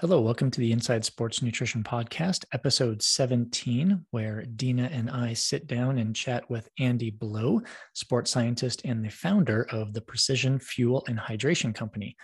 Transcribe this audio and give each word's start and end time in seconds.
Hello, 0.00 0.18
welcome 0.18 0.50
to 0.50 0.60
the 0.60 0.72
Inside 0.72 1.04
Sports 1.04 1.42
Nutrition 1.42 1.82
Podcast, 1.82 2.46
episode 2.54 3.02
17, 3.02 4.06
where 4.12 4.44
Dina 4.56 4.88
and 4.90 5.10
I 5.10 5.34
sit 5.34 5.66
down 5.66 5.98
and 5.98 6.16
chat 6.16 6.48
with 6.48 6.70
Andy 6.78 7.10
Blow, 7.10 7.60
sports 7.92 8.30
scientist 8.30 8.80
and 8.86 9.04
the 9.04 9.10
founder 9.10 9.66
of 9.70 9.92
the 9.92 10.00
Precision 10.00 10.58
Fuel 10.58 11.04
and 11.06 11.18
Hydration 11.18 11.74
Company. 11.74 12.16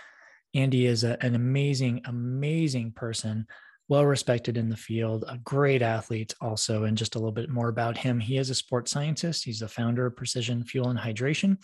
Andy 0.55 0.87
is 0.87 1.05
a, 1.05 1.23
an 1.23 1.35
amazing, 1.35 2.01
amazing 2.07 2.93
person, 2.93 3.47
well 3.91 4.07
respected 4.07 4.57
in 4.57 4.71
the 4.71 4.77
field, 4.77 5.27
a 5.29 5.37
great 5.37 5.83
athlete 5.83 6.33
also. 6.41 6.85
And 6.85 6.97
just 6.97 7.15
a 7.15 7.19
little 7.19 7.31
bit 7.31 7.51
more 7.51 7.69
about 7.69 7.99
him. 7.99 8.19
He 8.19 8.39
is 8.39 8.49
a 8.49 8.55
sports 8.55 8.91
scientist. 8.91 9.45
He's 9.45 9.61
the 9.61 9.69
founder 9.69 10.07
of 10.07 10.17
Precision 10.17 10.65
Fuel 10.65 10.89
and 10.89 10.99
Hydration. 10.99 11.59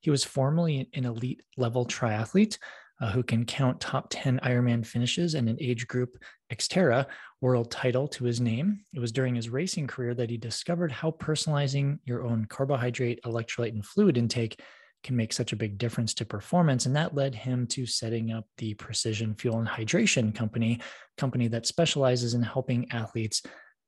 He 0.00 0.08
was 0.08 0.24
formerly 0.24 0.88
an 0.94 1.04
elite 1.04 1.42
level 1.58 1.84
triathlete 1.84 2.56
uh, 3.00 3.10
who 3.10 3.22
can 3.22 3.44
count 3.44 3.80
top 3.80 4.08
10 4.10 4.40
Ironman 4.42 4.84
finishes 4.84 5.34
and 5.34 5.48
an 5.48 5.56
age 5.60 5.86
group 5.88 6.16
Xterra 6.52 7.06
world 7.40 7.70
title 7.70 8.06
to 8.08 8.24
his 8.24 8.40
name. 8.40 8.80
It 8.92 9.00
was 9.00 9.12
during 9.12 9.34
his 9.34 9.48
racing 9.48 9.86
career 9.86 10.14
that 10.14 10.30
he 10.30 10.36
discovered 10.36 10.92
how 10.92 11.12
personalizing 11.12 11.98
your 12.04 12.24
own 12.24 12.44
carbohydrate, 12.46 13.22
electrolyte, 13.24 13.72
and 13.72 13.84
fluid 13.84 14.18
intake 14.18 14.60
can 15.02 15.16
make 15.16 15.32
such 15.32 15.52
a 15.52 15.56
big 15.56 15.78
difference 15.78 16.12
to 16.14 16.26
performance. 16.26 16.84
And 16.84 16.94
that 16.96 17.14
led 17.14 17.34
him 17.34 17.66
to 17.68 17.86
setting 17.86 18.32
up 18.32 18.44
the 18.58 18.74
Precision 18.74 19.34
Fuel 19.34 19.58
and 19.58 19.68
Hydration 19.68 20.34
Company, 20.34 20.80
company 21.16 21.48
that 21.48 21.66
specializes 21.66 22.34
in 22.34 22.42
helping 22.42 22.90
athletes 22.90 23.42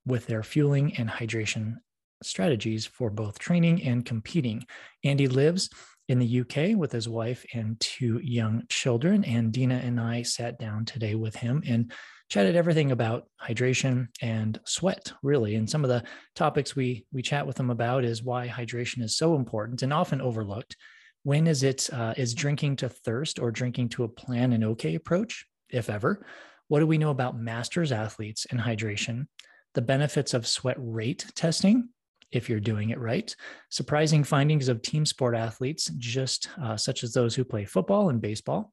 with 0.07 0.27
their 0.27 0.43
fueling 0.43 0.97
and 0.97 1.09
hydration 1.09 1.77
strategies 2.23 2.87
for 2.87 3.10
both 3.10 3.38
training 3.38 3.83
and 3.83 4.05
competing. 4.05 4.65
Andy 5.05 5.29
lives 5.29 5.69
in 6.09 6.19
the 6.19 6.41
UK 6.41 6.77
with 6.77 6.92
his 6.92 7.09
wife 7.09 7.45
and 7.55 7.79
two 7.80 8.20
young 8.23 8.65
children. 8.69 9.24
And 9.24 9.52
Dina 9.52 9.77
and 9.77 10.01
I 10.01 10.23
sat 10.23 10.59
down 10.59 10.84
today 10.84 11.15
with 11.15 11.37
him 11.37 11.62
and 11.66 11.93
chatted 12.29 12.56
everything 12.56 12.91
about 12.91 13.29
hydration 13.41 14.09
and 14.20 14.59
sweat, 14.65 15.12
really. 15.23 15.55
And 15.55 15.68
some 15.68 15.85
of 15.85 15.90
the 15.90 16.02
topics 16.35 16.74
we 16.74 17.07
we 17.12 17.23
chat 17.23 17.46
with 17.46 17.59
him 17.59 17.71
about 17.71 18.04
is 18.04 18.23
why 18.23 18.49
hydration 18.49 19.02
is 19.02 19.16
so 19.16 19.37
important 19.37 19.82
and 19.82 19.93
often 19.93 20.21
overlooked. 20.21 20.77
When 21.24 21.46
is 21.46 21.62
it 21.62 21.88
uh, 21.93 22.15
is 22.16 22.34
drinking 22.34 22.77
to 22.77 22.88
thirst 22.88 23.38
or 23.38 23.51
drinking 23.51 23.90
to 23.90 24.05
a 24.05 24.09
plan 24.09 24.52
an 24.52 24.65
okay 24.65 24.95
approach, 24.95 25.46
if 25.71 25.88
ever? 25.88 26.27
What 26.68 26.80
do 26.80 26.87
we 26.87 26.99
know 26.99 27.10
about 27.10 27.38
masters 27.38 27.93
athletes 27.93 28.46
and 28.51 28.59
hydration? 28.59 29.27
The 29.74 29.82
benefits 29.82 30.34
of 30.34 30.46
sweat 30.46 30.77
rate 30.79 31.27
testing 31.34 31.90
if 32.33 32.49
you're 32.49 32.61
doing 32.61 32.91
it 32.91 32.99
right. 32.99 33.35
Surprising 33.71 34.25
findings 34.25 34.69
of 34.69 34.83
team 34.83 35.07
sport 35.07 35.35
athletes, 35.35 35.91
just 35.99 36.49
uh, 36.63 36.77
such 36.77 37.05
as 37.05 37.13
those 37.13 37.35
who 37.35 37.45
play 37.45 37.65
football 37.65 38.09
and 38.09 38.21
baseball. 38.21 38.73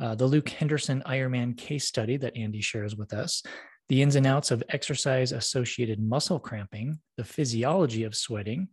Uh, 0.00 0.14
the 0.14 0.26
Luke 0.26 0.48
Henderson 0.48 1.02
Ironman 1.06 1.56
case 1.56 1.86
study 1.86 2.16
that 2.18 2.36
Andy 2.36 2.60
shares 2.60 2.96
with 2.96 3.12
us, 3.12 3.42
the 3.88 4.02
ins 4.02 4.16
and 4.16 4.26
outs 4.26 4.50
of 4.50 4.62
exercise 4.68 5.32
associated 5.32 6.00
muscle 6.00 6.38
cramping, 6.38 6.98
the 7.16 7.24
physiology 7.24 8.04
of 8.04 8.14
sweating, 8.14 8.68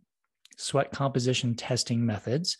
sweat 0.56 0.92
composition 0.92 1.54
testing 1.54 2.04
methods, 2.04 2.58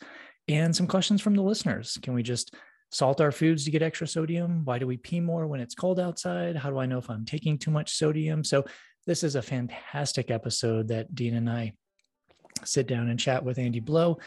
and 0.49 0.75
some 0.75 0.87
questions 0.87 1.21
from 1.21 1.35
the 1.35 1.43
listeners. 1.43 1.99
Can 2.03 2.15
we 2.15 2.23
just 2.23 2.55
salt 2.91 3.21
our 3.21 3.33
foods 3.33 3.65
to 3.65 3.71
get 3.71 3.83
extra 3.83 4.07
sodium? 4.07 4.65
Why 4.65 4.79
do 4.79 4.87
we 4.87 4.97
pee 4.97 5.21
more 5.21 5.47
when 5.47 5.61
it's 5.61 5.75
cold 5.75 5.99
outside? 5.99 6.57
How 6.57 6.71
do 6.71 6.79
I 6.79 6.87
know 6.87 6.99
if 6.99 7.11
I'm 7.11 7.25
taking 7.25 7.59
too 7.59 7.71
much 7.71 7.93
sodium? 7.93 8.45
So, 8.45 8.65
this 9.07 9.23
is 9.23 9.35
a 9.35 9.43
fantastic 9.43 10.31
episode 10.31 10.89
that 10.89 11.15
Dean 11.15 11.35
and 11.35 11.51
I 11.51 11.75
sit 12.65 12.87
down 12.87 13.11
and 13.11 13.21
chat 13.21 13.45
with 13.45 13.59
Andy 13.59 13.81
Blow. 13.81 14.19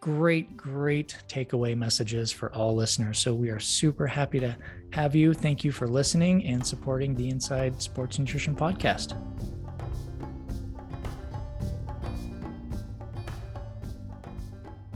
Great, 0.00 0.56
great 0.56 1.16
takeaway 1.28 1.76
messages 1.76 2.32
for 2.32 2.52
all 2.52 2.74
listeners. 2.74 3.20
So 3.20 3.32
we 3.32 3.50
are 3.50 3.60
super 3.60 4.08
happy 4.08 4.40
to 4.40 4.56
have 4.92 5.14
you. 5.14 5.34
Thank 5.34 5.62
you 5.62 5.70
for 5.70 5.86
listening 5.86 6.44
and 6.46 6.66
supporting 6.66 7.14
the 7.14 7.28
Inside 7.28 7.80
Sports 7.80 8.18
Nutrition 8.18 8.56
Podcast. 8.56 9.16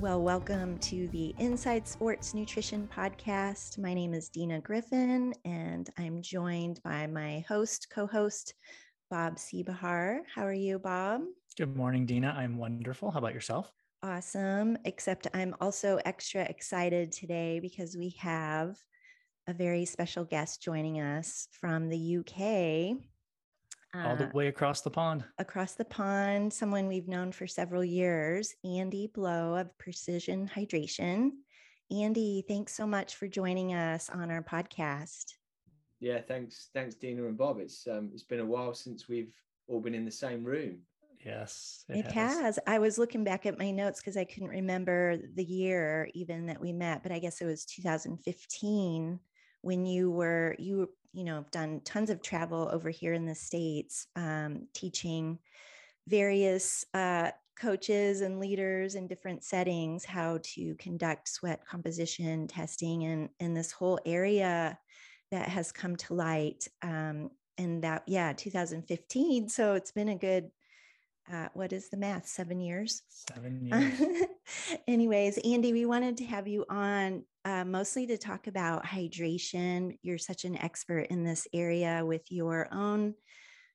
Well, 0.00 0.20
welcome 0.22 0.78
to 0.78 1.08
the 1.08 1.34
Inside 1.38 1.86
Sports 1.86 2.34
Nutrition 2.34 2.88
Podcast. 2.92 3.78
My 3.78 3.94
name 3.94 4.14
is 4.14 4.28
Dina 4.28 4.60
Griffin, 4.60 5.32
and 5.44 5.88
I'm 5.96 6.22
joined 6.22 6.82
by 6.82 7.06
my 7.06 7.44
host, 7.48 7.88
co 7.90 8.06
host, 8.06 8.54
Bob 9.10 9.36
Seebohar. 9.36 10.20
How 10.34 10.46
are 10.46 10.52
you, 10.52 10.78
Bob? 10.78 11.22
Good 11.56 11.76
morning, 11.76 12.06
Dina. 12.06 12.34
I'm 12.36 12.58
wonderful. 12.58 13.10
How 13.10 13.18
about 13.18 13.34
yourself? 13.34 13.72
Awesome. 14.02 14.78
Except 14.84 15.26
I'm 15.34 15.56
also 15.60 15.98
extra 16.04 16.42
excited 16.42 17.10
today 17.10 17.58
because 17.60 17.96
we 17.96 18.10
have 18.18 18.76
a 19.46 19.52
very 19.52 19.84
special 19.84 20.24
guest 20.24 20.62
joining 20.62 21.00
us 21.00 21.48
from 21.52 21.88
the 21.88 22.18
UK. 22.18 22.98
All 23.94 24.16
the 24.16 24.26
uh, 24.26 24.30
way 24.34 24.48
across 24.48 24.82
the 24.82 24.90
pond. 24.90 25.24
Across 25.38 25.74
the 25.74 25.84
pond, 25.86 26.52
someone 26.52 26.86
we've 26.86 27.08
known 27.08 27.32
for 27.32 27.46
several 27.46 27.82
years, 27.82 28.54
Andy 28.62 29.10
Blow 29.12 29.56
of 29.56 29.76
Precision 29.78 30.48
Hydration. 30.54 31.30
Andy, 31.90 32.44
thanks 32.46 32.74
so 32.74 32.86
much 32.86 33.16
for 33.16 33.26
joining 33.26 33.72
us 33.72 34.10
on 34.10 34.30
our 34.30 34.42
podcast 34.42 35.32
yeah, 36.00 36.20
thanks, 36.20 36.68
thanks, 36.72 36.94
Dina 36.94 37.26
and 37.26 37.36
Bob. 37.36 37.58
It's 37.60 37.86
um, 37.86 38.10
it's 38.12 38.22
been 38.22 38.40
a 38.40 38.46
while 38.46 38.74
since 38.74 39.08
we've 39.08 39.34
all 39.66 39.80
been 39.80 39.94
in 39.94 40.04
the 40.04 40.10
same 40.10 40.44
room. 40.44 40.78
Yes, 41.24 41.84
it, 41.88 42.06
it 42.06 42.12
has. 42.12 42.40
has. 42.40 42.58
I 42.66 42.78
was 42.78 42.98
looking 42.98 43.24
back 43.24 43.46
at 43.46 43.58
my 43.58 43.70
notes 43.70 44.00
because 44.00 44.16
I 44.16 44.24
couldn't 44.24 44.48
remember 44.48 45.18
the 45.34 45.44
year 45.44 46.08
even 46.14 46.46
that 46.46 46.60
we 46.60 46.72
met, 46.72 47.02
but 47.02 47.10
I 47.10 47.18
guess 47.18 47.40
it 47.40 47.46
was 47.46 47.64
2015 47.64 49.18
when 49.62 49.84
you 49.84 50.10
were 50.10 50.54
you 50.58 50.88
you 51.12 51.24
know 51.24 51.44
done 51.50 51.80
tons 51.84 52.10
of 52.10 52.22
travel 52.22 52.68
over 52.72 52.90
here 52.90 53.14
in 53.14 53.26
the 53.26 53.34
states, 53.34 54.06
um, 54.14 54.68
teaching 54.74 55.38
various 56.06 56.84
uh, 56.94 57.30
coaches 57.58 58.20
and 58.20 58.38
leaders 58.38 58.94
in 58.94 59.08
different 59.08 59.42
settings 59.42 60.04
how 60.04 60.38
to 60.42 60.74
conduct 60.76 61.28
sweat 61.28 61.60
composition 61.66 62.46
testing 62.46 63.04
and 63.04 63.28
in 63.40 63.52
this 63.52 63.72
whole 63.72 63.98
area 64.06 64.78
that 65.30 65.48
has 65.48 65.72
come 65.72 65.96
to 65.96 66.14
light. 66.14 66.68
Um, 66.82 67.30
and 67.56 67.82
that, 67.82 68.04
yeah, 68.06 68.32
2015. 68.32 69.48
So 69.48 69.74
it's 69.74 69.92
been 69.92 70.10
a 70.10 70.16
good, 70.16 70.50
uh, 71.30 71.48
what 71.54 71.72
is 71.72 71.88
the 71.88 71.96
math? 71.96 72.26
Seven 72.26 72.60
years? 72.60 73.02
Seven 73.08 73.66
years. 73.66 74.28
Anyways, 74.86 75.38
Andy, 75.38 75.72
we 75.72 75.84
wanted 75.84 76.16
to 76.18 76.24
have 76.24 76.46
you 76.46 76.64
on 76.68 77.24
uh, 77.44 77.64
mostly 77.64 78.06
to 78.06 78.16
talk 78.16 78.46
about 78.46 78.84
hydration. 78.84 79.98
You're 80.02 80.18
such 80.18 80.44
an 80.44 80.56
expert 80.56 81.06
in 81.10 81.24
this 81.24 81.46
area 81.52 82.04
with 82.04 82.22
your 82.30 82.68
own 82.72 83.14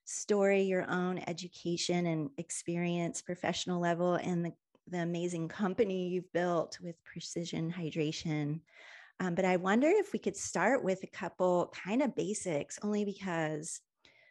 story, 0.06 0.64
your 0.64 0.90
own 0.90 1.22
education 1.28 2.06
and 2.06 2.30
experience, 2.38 3.22
professional 3.22 3.80
level, 3.80 4.16
and 4.16 4.46
the, 4.46 4.52
the 4.88 5.00
amazing 5.00 5.47
company 5.47 6.09
you've 6.09 6.31
built 6.34 6.78
with 6.81 7.02
precision 7.03 7.74
hydration. 7.75 8.59
Um, 9.19 9.35
but 9.35 9.46
I 9.46 9.57
wonder 9.57 9.88
if 9.88 10.12
we 10.12 10.19
could 10.19 10.35
start 10.35 10.84
with 10.84 11.03
a 11.03 11.07
couple 11.07 11.74
kind 11.85 12.01
of 12.01 12.16
basics, 12.16 12.79
only 12.81 13.06
because 13.06 13.79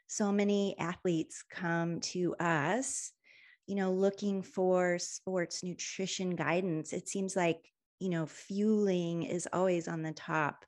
so 0.06 0.30
many 0.30 0.76
athletes 0.78 1.42
come 1.50 2.00
to 2.00 2.34
us, 2.38 3.12
you 3.66 3.76
know, 3.76 3.92
looking 3.92 4.42
for 4.42 4.98
sports 4.98 5.62
nutrition 5.62 6.36
guidance. 6.36 6.92
It 6.92 7.08
seems 7.08 7.34
like, 7.34 7.70
you 7.98 8.10
know, 8.10 8.26
fueling 8.26 9.22
is 9.22 9.48
always 9.52 9.88
on 9.88 10.02
the 10.02 10.12
top 10.12 10.64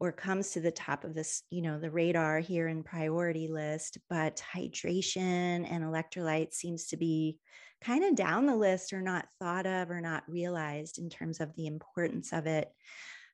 or 0.00 0.10
comes 0.10 0.52
to 0.52 0.60
the 0.60 0.72
top 0.72 1.04
of 1.04 1.14
this, 1.14 1.42
you 1.50 1.60
know, 1.60 1.78
the 1.78 1.90
radar 1.90 2.40
here 2.40 2.66
in 2.66 2.82
priority 2.82 3.48
list, 3.48 3.98
but 4.08 4.42
hydration 4.52 5.70
and 5.70 5.84
electrolytes 5.84 6.54
seems 6.54 6.86
to 6.86 6.96
be 6.96 7.38
kind 7.82 8.04
of 8.04 8.14
down 8.14 8.46
the 8.46 8.56
list 8.56 8.92
or 8.92 9.02
not 9.02 9.28
thought 9.38 9.66
of 9.66 9.90
or 9.90 10.00
not 10.00 10.24
realized 10.26 10.98
in 10.98 11.10
terms 11.10 11.40
of 11.40 11.54
the 11.54 11.66
importance 11.66 12.32
of 12.32 12.46
it. 12.46 12.70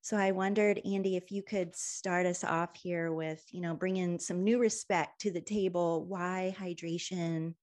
So 0.06 0.16
I 0.16 0.30
wondered, 0.30 0.80
Andy, 0.84 1.16
if 1.16 1.32
you 1.32 1.42
could 1.42 1.74
start 1.74 2.26
us 2.26 2.44
off 2.44 2.76
here 2.76 3.12
with, 3.12 3.42
you 3.50 3.60
know, 3.60 3.74
bringing 3.74 4.20
some 4.20 4.44
new 4.44 4.60
respect 4.60 5.20
to 5.22 5.32
the 5.32 5.40
table, 5.40 6.04
why 6.04 6.54
hydration 6.56 7.54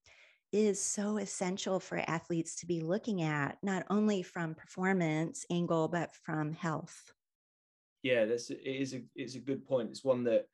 is 0.51 0.77
so 0.83 1.19
essential 1.19 1.79
for 1.79 2.03
athletes 2.06 2.57
to 2.57 2.65
be 2.65 2.81
looking 2.81 3.21
at, 3.21 3.59
not 3.63 3.85
only 3.89 4.23
from 4.23 4.56
performance 4.56 5.45
angle, 5.50 5.88
but 5.88 6.13
from 6.25 6.51
health. 6.51 7.13
Yeah, 8.01 8.25
that's 8.25 8.50
it 8.50 8.59
is 8.62 8.94
a 8.94 9.03
it's 9.15 9.35
a 9.35 9.39
good 9.39 9.65
point. 9.65 9.91
It's 9.91 10.03
one 10.03 10.25
that 10.25 10.45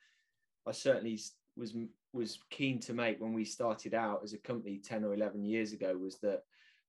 I 0.68 0.74
certainly 0.74 1.20
was 1.58 1.74
was 2.14 2.38
keen 2.52 2.80
to 2.82 2.94
make 2.94 3.20
when 3.20 3.34
we 3.34 3.46
started 3.46 3.96
out 3.96 4.22
as 4.24 4.34
a 4.34 4.38
company 4.38 4.78
10 4.78 5.04
or 5.06 5.16
11 5.16 5.44
years 5.44 5.74
ago 5.74 5.98
was 5.98 6.20
that 6.20 6.44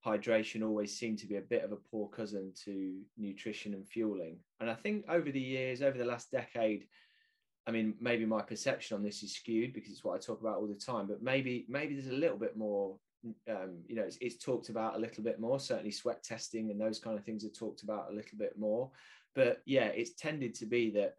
hydration 0.04 0.62
always 0.62 0.96
seemed 0.96 1.18
to 1.18 1.26
be 1.26 1.36
a 1.36 1.42
bit 1.42 1.64
of 1.64 1.72
a 1.72 1.76
poor 1.76 2.08
cousin 2.08 2.52
to 2.64 3.00
nutrition 3.18 3.74
and 3.74 3.86
fueling. 3.86 4.38
And 4.60 4.70
I 4.70 4.74
think 4.74 5.04
over 5.08 5.30
the 5.30 5.40
years, 5.40 5.82
over 5.82 5.98
the 5.98 6.04
last 6.04 6.30
decade, 6.30 6.86
I 7.66 7.70
mean, 7.70 7.94
maybe 8.00 8.24
my 8.24 8.42
perception 8.42 8.96
on 8.96 9.02
this 9.02 9.22
is 9.22 9.34
skewed 9.34 9.74
because 9.74 9.92
it's 9.92 10.04
what 10.04 10.14
I 10.14 10.18
talk 10.18 10.40
about 10.40 10.56
all 10.56 10.66
the 10.66 10.74
time, 10.74 11.06
but 11.06 11.22
maybe 11.22 11.66
maybe 11.68 11.94
there's 11.94 12.08
a 12.08 12.12
little 12.12 12.38
bit 12.38 12.56
more, 12.56 12.96
um, 13.48 13.82
you 13.86 13.94
know, 13.94 14.02
it's, 14.02 14.16
it's 14.20 14.42
talked 14.42 14.70
about 14.70 14.96
a 14.96 14.98
little 14.98 15.22
bit 15.22 15.38
more. 15.38 15.60
Certainly, 15.60 15.92
sweat 15.92 16.22
testing 16.22 16.70
and 16.70 16.80
those 16.80 16.98
kind 16.98 17.18
of 17.18 17.24
things 17.24 17.44
are 17.44 17.50
talked 17.50 17.82
about 17.82 18.10
a 18.10 18.14
little 18.14 18.38
bit 18.38 18.58
more. 18.58 18.90
But 19.34 19.60
yeah, 19.66 19.86
it's 19.86 20.14
tended 20.14 20.54
to 20.56 20.66
be 20.66 20.90
that 20.92 21.14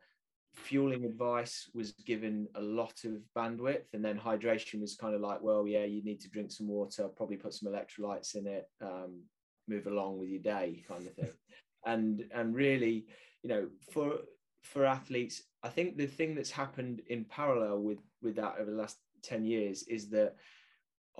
fueling 0.53 1.05
advice 1.05 1.69
was 1.73 1.91
given 2.05 2.47
a 2.55 2.61
lot 2.61 3.03
of 3.05 3.13
bandwidth 3.37 3.85
and 3.93 4.03
then 4.03 4.19
hydration 4.19 4.81
was 4.81 4.95
kind 4.95 5.15
of 5.15 5.21
like 5.21 5.41
well 5.41 5.65
yeah 5.65 5.85
you 5.85 6.03
need 6.03 6.19
to 6.19 6.29
drink 6.29 6.51
some 6.51 6.67
water 6.67 7.07
probably 7.07 7.37
put 7.37 7.53
some 7.53 7.71
electrolytes 7.71 8.35
in 8.35 8.45
it 8.45 8.69
um, 8.81 9.21
move 9.67 9.87
along 9.87 10.17
with 10.17 10.29
your 10.29 10.41
day 10.41 10.83
kind 10.87 11.07
of 11.07 11.13
thing. 11.13 11.31
And 11.83 12.25
and 12.31 12.53
really 12.53 13.07
you 13.41 13.49
know 13.49 13.67
for 13.91 14.19
for 14.61 14.85
athletes 14.85 15.41
i 15.63 15.67
think 15.67 15.97
the 15.97 16.05
thing 16.05 16.35
that's 16.35 16.51
happened 16.51 17.01
in 17.07 17.25
parallel 17.25 17.79
with 17.79 17.97
with 18.21 18.35
that 18.35 18.53
over 18.59 18.69
the 18.69 18.77
last 18.77 18.97
10 19.23 19.45
years 19.45 19.81
is 19.87 20.07
that 20.09 20.35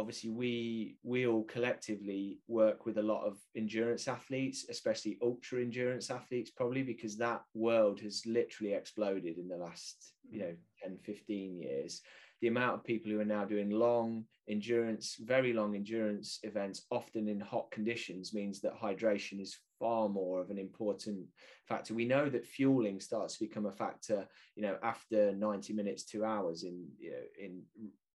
obviously 0.01 0.29
we 0.29 0.97
we 1.03 1.27
all 1.27 1.43
collectively 1.43 2.39
work 2.47 2.85
with 2.85 2.97
a 2.97 3.01
lot 3.01 3.23
of 3.25 3.37
endurance 3.55 4.07
athletes 4.07 4.65
especially 4.69 5.17
ultra 5.21 5.61
endurance 5.61 6.09
athletes 6.09 6.51
probably 6.51 6.83
because 6.83 7.17
that 7.17 7.41
world 7.53 7.99
has 7.99 8.23
literally 8.25 8.73
exploded 8.73 9.37
in 9.37 9.47
the 9.47 9.55
last 9.55 10.13
you 10.29 10.41
mm. 10.41 10.47
know 10.47 10.55
10 10.83 10.97
15 11.03 11.57
years. 11.57 12.01
The 12.41 12.47
amount 12.47 12.73
of 12.73 12.83
people 12.83 13.11
who 13.11 13.19
are 13.19 13.25
now 13.25 13.45
doing 13.45 13.69
long 13.69 14.25
endurance 14.49 15.17
very 15.19 15.53
long 15.53 15.75
endurance 15.75 16.39
events 16.43 16.85
often 16.89 17.27
in 17.27 17.39
hot 17.39 17.69
conditions 17.71 18.33
means 18.33 18.59
that 18.61 18.79
hydration 18.79 19.39
is 19.39 19.59
far 19.79 20.09
more 20.09 20.41
of 20.41 20.49
an 20.49 20.57
important 20.57 21.25
factor. 21.67 21.93
We 21.93 22.05
know 22.05 22.29
that 22.29 22.45
fueling 22.45 22.99
starts 22.99 23.37
to 23.37 23.45
become 23.45 23.67
a 23.67 23.71
factor 23.71 24.27
you 24.55 24.63
know 24.63 24.77
after 24.81 25.33
90 25.33 25.73
minutes 25.73 26.03
2 26.05 26.25
hours 26.25 26.63
in 26.63 26.87
you 26.97 27.11
know 27.11 27.23
in 27.39 27.61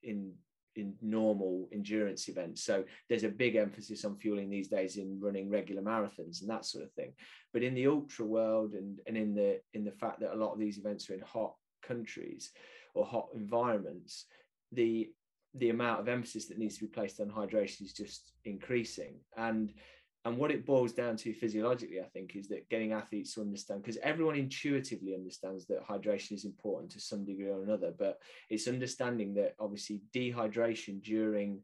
in 0.04 0.34
in 0.75 0.94
normal 1.01 1.68
endurance 1.71 2.27
events. 2.27 2.63
So 2.63 2.83
there's 3.09 3.23
a 3.23 3.29
big 3.29 3.56
emphasis 3.56 4.06
on 4.06 4.18
fueling 4.18 4.50
these 4.50 4.68
days 4.68 4.97
in 4.97 5.19
running 5.19 5.50
regular 5.50 5.81
marathons 5.81 6.41
and 6.41 6.50
that 6.50 6.65
sort 6.65 6.83
of 6.83 6.91
thing. 6.94 7.13
But 7.53 7.63
in 7.63 7.73
the 7.73 7.88
ultra 7.88 8.25
world 8.25 8.73
and, 8.73 9.00
and 9.07 9.18
in 9.18 9.33
the 9.33 9.59
in 9.73 9.83
the 9.83 9.91
fact 9.91 10.19
that 10.21 10.33
a 10.33 10.38
lot 10.38 10.53
of 10.53 10.59
these 10.59 10.77
events 10.77 11.09
are 11.09 11.13
in 11.13 11.21
hot 11.21 11.56
countries 11.81 12.51
or 12.94 13.06
hot 13.06 13.29
environments, 13.35 14.25
the 14.71 15.12
the 15.56 15.69
amount 15.69 16.00
of 16.00 16.07
emphasis 16.07 16.47
that 16.47 16.57
needs 16.57 16.75
to 16.77 16.85
be 16.85 16.91
placed 16.91 17.19
on 17.19 17.29
hydration 17.29 17.81
is 17.81 17.94
just 17.94 18.31
increasing. 18.45 19.15
And 19.35 19.74
and 20.23 20.38
what 20.38 20.51
it 20.51 20.65
boils 20.65 20.94
down 20.94 21.15
to 21.18 21.33
physiologically, 21.33 22.00
I 22.00 22.09
think, 22.13 22.35
is 22.35 22.47
that 22.50 22.69
getting 22.69 22.94
athletes 22.94 23.33
to 23.33 23.41
understand, 23.41 23.81
because 23.81 23.97
everyone 24.03 24.35
intuitively 24.35 25.15
understands 25.15 25.65
that 25.65 25.88
hydration 25.88 26.33
is 26.33 26.45
important 26.45 26.91
to 26.91 27.00
some 27.00 27.25
degree 27.25 27.50
or 27.50 27.63
another, 27.63 27.91
but 27.97 28.19
it's 28.50 28.68
understanding 28.68 29.33
that 29.35 29.56
obviously 29.59 30.01
dehydration 30.13 31.01
during 31.01 31.62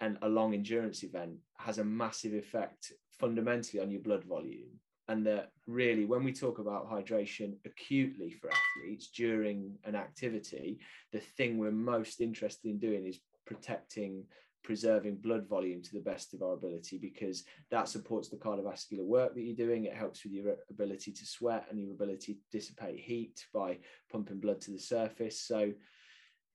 an, 0.00 0.18
a 0.20 0.28
long 0.28 0.52
endurance 0.52 1.02
event 1.04 1.36
has 1.56 1.78
a 1.78 1.84
massive 1.84 2.34
effect 2.34 2.92
fundamentally 3.18 3.80
on 3.80 3.90
your 3.90 4.00
blood 4.02 4.24
volume. 4.24 4.68
And 5.08 5.26
that 5.26 5.50
really, 5.66 6.04
when 6.04 6.22
we 6.22 6.32
talk 6.32 6.58
about 6.58 6.88
hydration 6.88 7.54
acutely 7.64 8.30
for 8.30 8.48
athletes 8.48 9.08
during 9.08 9.74
an 9.84 9.96
activity, 9.96 10.78
the 11.12 11.18
thing 11.18 11.58
we're 11.58 11.72
most 11.72 12.20
interested 12.20 12.70
in 12.70 12.78
doing 12.78 13.06
is 13.06 13.18
protecting 13.44 14.24
preserving 14.62 15.16
blood 15.16 15.48
volume 15.48 15.82
to 15.82 15.92
the 15.92 16.00
best 16.00 16.34
of 16.34 16.42
our 16.42 16.52
ability 16.52 16.98
because 16.98 17.44
that 17.70 17.88
supports 17.88 18.28
the 18.28 18.36
cardiovascular 18.36 19.04
work 19.04 19.34
that 19.34 19.42
you're 19.42 19.56
doing. 19.56 19.84
It 19.84 19.94
helps 19.94 20.24
with 20.24 20.32
your 20.32 20.56
ability 20.68 21.12
to 21.12 21.26
sweat 21.26 21.66
and 21.70 21.80
your 21.80 21.92
ability 21.92 22.34
to 22.34 22.40
dissipate 22.52 23.00
heat 23.00 23.46
by 23.52 23.78
pumping 24.10 24.40
blood 24.40 24.60
to 24.62 24.70
the 24.70 24.78
surface. 24.78 25.40
So 25.40 25.72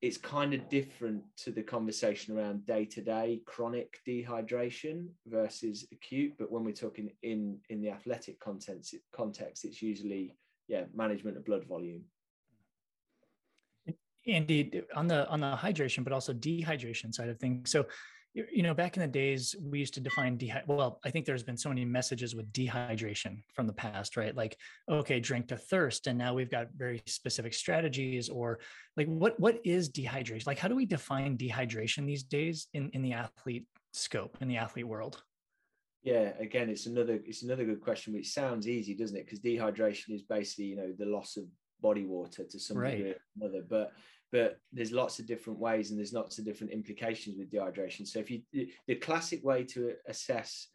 it's 0.01 0.17
kind 0.17 0.53
of 0.53 0.69
different 0.69 1.23
to 1.37 1.51
the 1.51 1.63
conversation 1.63 2.37
around 2.37 2.65
day-to-day 2.65 3.41
chronic 3.45 3.97
dehydration 4.07 5.07
versus 5.25 5.87
acute. 5.91 6.33
But 6.37 6.51
when 6.51 6.63
we're 6.63 6.73
talking 6.73 7.11
in 7.23 7.59
in 7.69 7.81
the 7.81 7.89
athletic 7.89 8.39
context, 8.39 8.95
context, 9.13 9.65
it's 9.65 9.81
usually 9.81 10.35
yeah 10.67 10.83
management 10.93 11.37
of 11.37 11.45
blood 11.45 11.65
volume. 11.65 12.03
Andy, 14.27 14.81
on 14.95 15.07
the 15.07 15.27
on 15.29 15.41
the 15.41 15.55
hydration, 15.55 16.03
but 16.03 16.13
also 16.13 16.33
dehydration 16.33 17.13
side 17.13 17.29
of 17.29 17.39
things. 17.39 17.69
So, 17.69 17.85
you 18.33 18.63
know, 18.63 18.73
back 18.73 18.97
in 18.97 19.01
the 19.01 19.07
days, 19.07 19.55
we 19.61 19.79
used 19.79 19.93
to 19.93 20.01
define 20.01 20.37
dehy. 20.37 20.61
Well, 20.67 20.99
I 21.05 21.09
think 21.09 21.25
there's 21.25 21.43
been 21.43 21.57
so 21.57 21.69
many 21.69 21.85
messages 21.85 22.35
with 22.35 22.51
dehydration 22.51 23.43
from 23.53 23.67
the 23.67 23.73
past, 23.73 24.17
right? 24.17 24.35
Like, 24.35 24.57
okay, 24.89 25.19
drink 25.19 25.47
to 25.47 25.57
thirst, 25.57 26.07
and 26.07 26.17
now 26.17 26.33
we've 26.33 26.49
got 26.49 26.67
very 26.75 27.01
specific 27.05 27.53
strategies. 27.53 28.29
Or 28.29 28.59
like, 28.97 29.07
what 29.07 29.39
what 29.39 29.59
is 29.63 29.89
dehydration? 29.89 30.47
Like, 30.47 30.59
how 30.59 30.67
do 30.67 30.75
we 30.75 30.85
define 30.85 31.37
dehydration 31.37 32.05
these 32.05 32.23
days 32.23 32.67
in 32.73 32.89
in 32.91 33.01
the 33.01 33.13
athlete 33.13 33.65
scope 33.93 34.37
in 34.41 34.47
the 34.47 34.57
athlete 34.57 34.87
world? 34.87 35.21
Yeah, 36.03 36.33
again, 36.39 36.69
it's 36.69 36.85
another 36.85 37.19
it's 37.25 37.43
another 37.43 37.65
good 37.65 37.81
question, 37.81 38.13
which 38.13 38.31
sounds 38.31 38.67
easy, 38.67 38.93
doesn't 38.93 39.17
it? 39.17 39.25
Because 39.25 39.39
dehydration 39.39 40.13
is 40.13 40.21
basically 40.23 40.65
you 40.65 40.75
know 40.75 40.93
the 40.97 41.05
loss 41.05 41.37
of 41.37 41.45
body 41.81 42.05
water 42.05 42.43
to 42.43 42.59
some 42.59 42.77
right. 42.77 42.97
degree 42.97 43.11
or 43.11 43.17
another, 43.41 43.65
but 43.67 43.91
but 44.31 44.59
there's 44.73 44.91
lots 44.91 45.19
of 45.19 45.25
different 45.25 45.59
ways 45.59 45.89
and 45.89 45.99
there's 45.99 46.13
lots 46.13 46.37
of 46.39 46.45
different 46.45 46.73
implications 46.73 47.37
with 47.37 47.51
dehydration. 47.51 48.07
So 48.07 48.19
if 48.19 48.29
you 48.31 48.41
the 48.87 48.95
classic 48.95 49.43
way 49.43 49.63
to 49.65 49.93
assess 50.07 50.67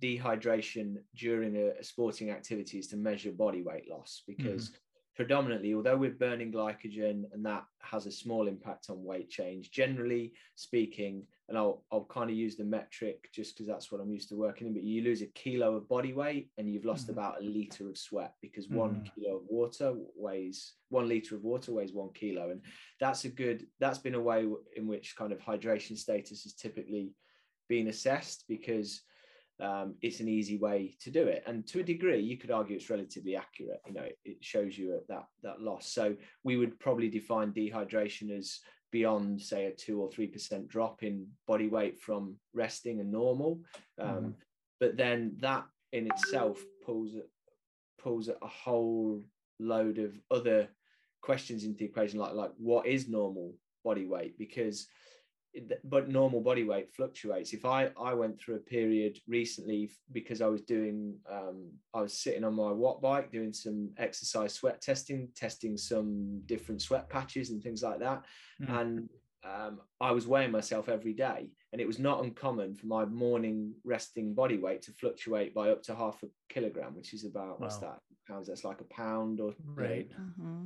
dehydration 0.00 0.96
during 1.14 1.56
a, 1.56 1.82
sporting 1.82 2.30
activity 2.30 2.78
is 2.78 2.88
to 2.88 2.96
measure 2.96 3.30
body 3.32 3.62
weight 3.62 3.88
loss 3.88 4.22
because 4.26 4.70
mm-hmm 4.70 4.76
predominantly, 5.16 5.74
although 5.74 5.96
we're 5.96 6.10
burning 6.10 6.52
glycogen 6.52 7.24
and 7.32 7.44
that 7.44 7.64
has 7.80 8.04
a 8.04 8.12
small 8.12 8.46
impact 8.46 8.90
on 8.90 9.02
weight 9.02 9.30
change, 9.30 9.70
generally 9.70 10.34
speaking, 10.56 11.22
and 11.48 11.56
I'll, 11.56 11.84
I'll 11.90 12.04
kind 12.04 12.28
of 12.28 12.36
use 12.36 12.56
the 12.56 12.64
metric 12.64 13.30
just 13.32 13.54
because 13.54 13.66
that's 13.66 13.90
what 13.90 14.00
I'm 14.00 14.10
used 14.10 14.28
to 14.28 14.36
working 14.36 14.66
in, 14.66 14.74
but 14.74 14.82
you 14.82 15.02
lose 15.02 15.22
a 15.22 15.26
kilo 15.28 15.74
of 15.74 15.88
body 15.88 16.12
weight 16.12 16.50
and 16.58 16.70
you've 16.70 16.84
lost 16.84 17.04
mm-hmm. 17.04 17.18
about 17.18 17.40
a 17.40 17.44
liter 17.44 17.88
of 17.88 17.96
sweat 17.96 18.34
because 18.42 18.66
mm-hmm. 18.66 18.76
one 18.76 19.10
kilo 19.14 19.36
of 19.36 19.42
water 19.48 19.94
weighs 20.14 20.74
one 20.90 21.08
liter 21.08 21.34
of 21.34 21.42
water 21.42 21.72
weighs 21.72 21.92
one 21.92 22.10
kilo. 22.12 22.50
And 22.50 22.60
that's 23.00 23.24
a 23.24 23.28
good, 23.30 23.66
that's 23.80 23.98
been 23.98 24.14
a 24.14 24.20
way 24.20 24.46
in 24.76 24.86
which 24.86 25.16
kind 25.16 25.32
of 25.32 25.38
hydration 25.38 25.96
status 25.96 26.42
has 26.42 26.52
typically 26.52 27.12
been 27.68 27.88
assessed 27.88 28.44
because 28.48 29.00
um, 29.60 29.94
it's 30.02 30.20
an 30.20 30.28
easy 30.28 30.58
way 30.58 30.96
to 31.00 31.10
do 31.10 31.26
it. 31.26 31.42
And 31.46 31.66
to 31.68 31.80
a 31.80 31.82
degree, 31.82 32.20
you 32.20 32.36
could 32.36 32.50
argue 32.50 32.76
it's 32.76 32.90
relatively 32.90 33.36
accurate. 33.36 33.80
You 33.86 33.94
know, 33.94 34.02
it, 34.02 34.18
it 34.24 34.36
shows 34.40 34.76
you 34.76 35.00
that 35.08 35.24
that 35.42 35.60
loss. 35.60 35.88
So 35.88 36.16
we 36.44 36.56
would 36.56 36.78
probably 36.78 37.08
define 37.08 37.52
dehydration 37.52 38.36
as 38.36 38.60
beyond, 38.92 39.40
say, 39.40 39.66
a 39.66 39.72
two 39.72 40.00
or 40.00 40.10
three 40.10 40.26
percent 40.26 40.68
drop 40.68 41.02
in 41.02 41.26
body 41.46 41.68
weight 41.68 41.98
from 41.98 42.36
resting 42.54 43.00
and 43.00 43.10
normal. 43.10 43.60
Um, 43.98 44.08
mm. 44.08 44.34
But 44.78 44.96
then 44.96 45.36
that 45.40 45.64
in 45.92 46.06
itself 46.06 46.62
pulls 46.84 47.12
pulls 47.98 48.28
a 48.28 48.46
whole 48.46 49.22
load 49.58 49.98
of 49.98 50.12
other 50.30 50.68
questions 51.22 51.64
into 51.64 51.78
the 51.78 51.84
equation, 51.86 52.20
like 52.20 52.34
like 52.34 52.52
what 52.58 52.86
is 52.86 53.08
normal 53.08 53.54
body 53.84 54.06
weight? 54.06 54.38
Because 54.38 54.86
but 55.84 56.08
normal 56.08 56.40
body 56.40 56.64
weight 56.64 56.92
fluctuates. 56.94 57.52
If 57.52 57.64
I 57.64 57.90
I 58.00 58.14
went 58.14 58.40
through 58.40 58.56
a 58.56 58.60
period 58.60 59.18
recently 59.26 59.90
because 60.12 60.40
I 60.40 60.46
was 60.46 60.62
doing 60.62 61.14
um, 61.30 61.70
I 61.94 62.02
was 62.02 62.18
sitting 62.18 62.44
on 62.44 62.54
my 62.54 62.70
watt 62.70 63.00
bike 63.00 63.30
doing 63.30 63.52
some 63.52 63.90
exercise 63.98 64.54
sweat 64.54 64.80
testing, 64.80 65.28
testing 65.34 65.76
some 65.76 66.40
different 66.46 66.82
sweat 66.82 67.08
patches 67.08 67.50
and 67.50 67.62
things 67.62 67.82
like 67.82 68.00
that, 68.00 68.24
mm. 68.62 68.80
and 68.80 69.08
um, 69.44 69.80
I 70.00 70.10
was 70.10 70.26
weighing 70.26 70.50
myself 70.50 70.88
every 70.88 71.12
day, 71.12 71.50
and 71.72 71.80
it 71.80 71.86
was 71.86 71.98
not 71.98 72.24
uncommon 72.24 72.74
for 72.74 72.86
my 72.86 73.04
morning 73.04 73.74
resting 73.84 74.34
body 74.34 74.58
weight 74.58 74.82
to 74.82 74.92
fluctuate 74.92 75.54
by 75.54 75.70
up 75.70 75.82
to 75.84 75.94
half 75.94 76.22
a 76.22 76.26
kilogram, 76.52 76.94
which 76.94 77.14
is 77.14 77.24
about 77.24 77.48
wow. 77.48 77.56
what's 77.58 77.78
that 77.78 78.00
pounds? 78.26 78.48
That's 78.48 78.64
like 78.64 78.80
a 78.80 78.94
pound 78.94 79.40
or 79.40 79.54
right. 79.74 80.10
uh-huh. 80.12 80.64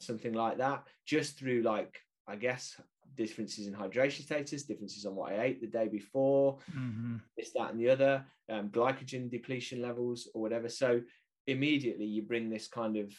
something 0.00 0.32
like 0.32 0.58
that, 0.58 0.84
just 1.06 1.38
through 1.38 1.62
like 1.62 2.00
I 2.26 2.36
guess 2.36 2.80
differences 3.16 3.66
in 3.66 3.74
hydration 3.74 4.22
status, 4.22 4.64
differences 4.64 5.04
on 5.06 5.14
what 5.14 5.32
I 5.32 5.42
ate 5.42 5.60
the 5.60 5.66
day 5.66 5.88
before, 5.88 6.58
mm-hmm. 6.70 7.16
this, 7.36 7.52
that, 7.54 7.70
and 7.70 7.80
the 7.80 7.90
other, 7.90 8.24
um, 8.50 8.68
glycogen 8.68 9.30
depletion 9.30 9.82
levels 9.82 10.28
or 10.34 10.42
whatever. 10.42 10.68
So 10.68 11.00
immediately 11.46 12.06
you 12.06 12.22
bring 12.22 12.48
this 12.50 12.68
kind 12.68 12.96
of 12.96 13.12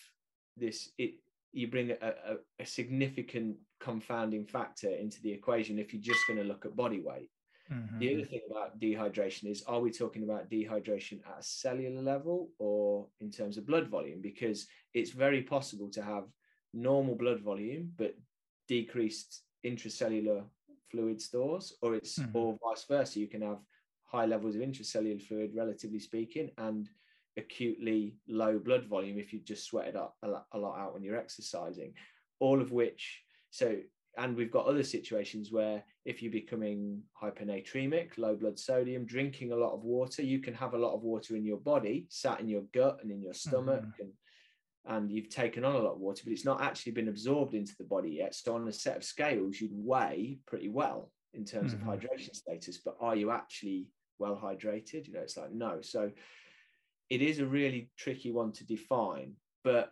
this 0.55 0.89
it 0.97 1.15
you 1.51 1.67
bring 1.67 1.91
a, 1.91 1.95
a, 2.01 2.35
a 2.59 2.65
significant 2.65 3.55
confounding 3.79 4.45
factor 4.45 4.89
into 4.89 5.21
the 5.21 5.31
equation 5.31 5.77
if 5.77 5.93
you're 5.93 6.01
just 6.01 6.25
going 6.27 6.39
to 6.39 6.45
look 6.45 6.65
at 6.65 6.75
body 6.75 6.99
weight. 6.99 7.29
Mm-hmm. 7.71 7.99
The 7.99 8.13
other 8.13 8.25
thing 8.25 8.41
about 8.49 8.79
dehydration 8.79 9.49
is 9.49 9.63
are 9.67 9.79
we 9.79 9.91
talking 9.91 10.23
about 10.23 10.49
dehydration 10.49 11.19
at 11.27 11.39
a 11.39 11.43
cellular 11.43 12.01
level 12.01 12.49
or 12.57 13.07
in 13.21 13.29
terms 13.29 13.57
of 13.57 13.67
blood 13.67 13.87
volume? 13.87 14.19
Because 14.21 14.65
it's 14.93 15.11
very 15.11 15.43
possible 15.43 15.89
to 15.91 16.01
have 16.01 16.23
normal 16.73 17.15
blood 17.15 17.39
volume 17.41 17.91
but 17.97 18.15
decreased 18.67 19.43
intracellular 19.65 20.43
fluid 20.91 21.21
stores, 21.21 21.75
or 21.81 21.95
it's 21.95 22.19
mm. 22.19 22.29
or 22.33 22.57
vice 22.63 22.85
versa. 22.85 23.19
You 23.19 23.27
can 23.27 23.41
have 23.41 23.59
high 24.05 24.25
levels 24.25 24.55
of 24.55 24.61
intracellular 24.61 25.21
fluid, 25.21 25.51
relatively 25.55 25.99
speaking, 25.99 26.51
and 26.57 26.89
acutely 27.37 28.15
low 28.27 28.59
blood 28.59 28.85
volume 28.85 29.17
if 29.17 29.33
you 29.33 29.39
just 29.39 29.65
sweated 29.65 29.95
up 29.95 30.15
a 30.23 30.27
lot, 30.27 30.45
a 30.51 30.57
lot 30.57 30.79
out 30.79 30.93
when 30.93 31.03
you're 31.03 31.17
exercising. 31.17 31.93
All 32.39 32.61
of 32.61 32.71
which, 32.71 33.21
so 33.49 33.77
and 34.17 34.35
we've 34.35 34.51
got 34.51 34.67
other 34.67 34.83
situations 34.83 35.51
where 35.51 35.83
if 36.05 36.21
you're 36.21 36.31
becoming 36.31 37.01
hypernatremic, 37.21 38.17
low 38.17 38.35
blood 38.35 38.59
sodium, 38.59 39.05
drinking 39.05 39.51
a 39.51 39.55
lot 39.55 39.73
of 39.73 39.83
water, 39.83 40.21
you 40.21 40.39
can 40.39 40.53
have 40.53 40.73
a 40.73 40.77
lot 40.77 40.93
of 40.93 41.01
water 41.01 41.35
in 41.35 41.45
your 41.45 41.57
body, 41.57 42.05
sat 42.09 42.39
in 42.39 42.47
your 42.47 42.63
gut 42.73 42.99
and 43.01 43.11
in 43.11 43.21
your 43.21 43.33
stomach, 43.33 43.81
mm-hmm. 43.81 44.01
and 44.01 44.11
and 44.85 45.11
you've 45.11 45.29
taken 45.29 45.63
on 45.63 45.75
a 45.75 45.79
lot 45.79 45.93
of 45.93 45.99
water, 45.99 46.23
but 46.25 46.33
it's 46.33 46.45
not 46.45 46.61
actually 46.61 46.91
been 46.91 47.07
absorbed 47.07 47.53
into 47.53 47.75
the 47.77 47.85
body 47.85 48.11
yet. 48.11 48.35
So 48.35 48.55
on 48.55 48.67
a 48.67 48.73
set 48.73 48.97
of 48.97 49.03
scales, 49.03 49.59
you'd 49.59 49.71
weigh 49.73 50.39
pretty 50.45 50.69
well 50.69 51.11
in 51.33 51.45
terms 51.45 51.73
mm-hmm. 51.73 51.89
of 51.89 51.99
hydration 51.99 52.35
status, 52.35 52.79
but 52.83 52.97
are 52.99 53.15
you 53.15 53.31
actually 53.31 53.87
well 54.19 54.39
hydrated? 54.41 55.07
You 55.07 55.13
know, 55.13 55.21
it's 55.21 55.37
like 55.37 55.53
no. 55.53 55.79
So 55.81 56.11
it 57.09 57.21
is 57.21 57.39
a 57.39 57.45
really 57.45 57.89
tricky 57.97 58.31
one 58.31 58.51
to 58.53 58.65
define, 58.65 59.33
but 59.63 59.91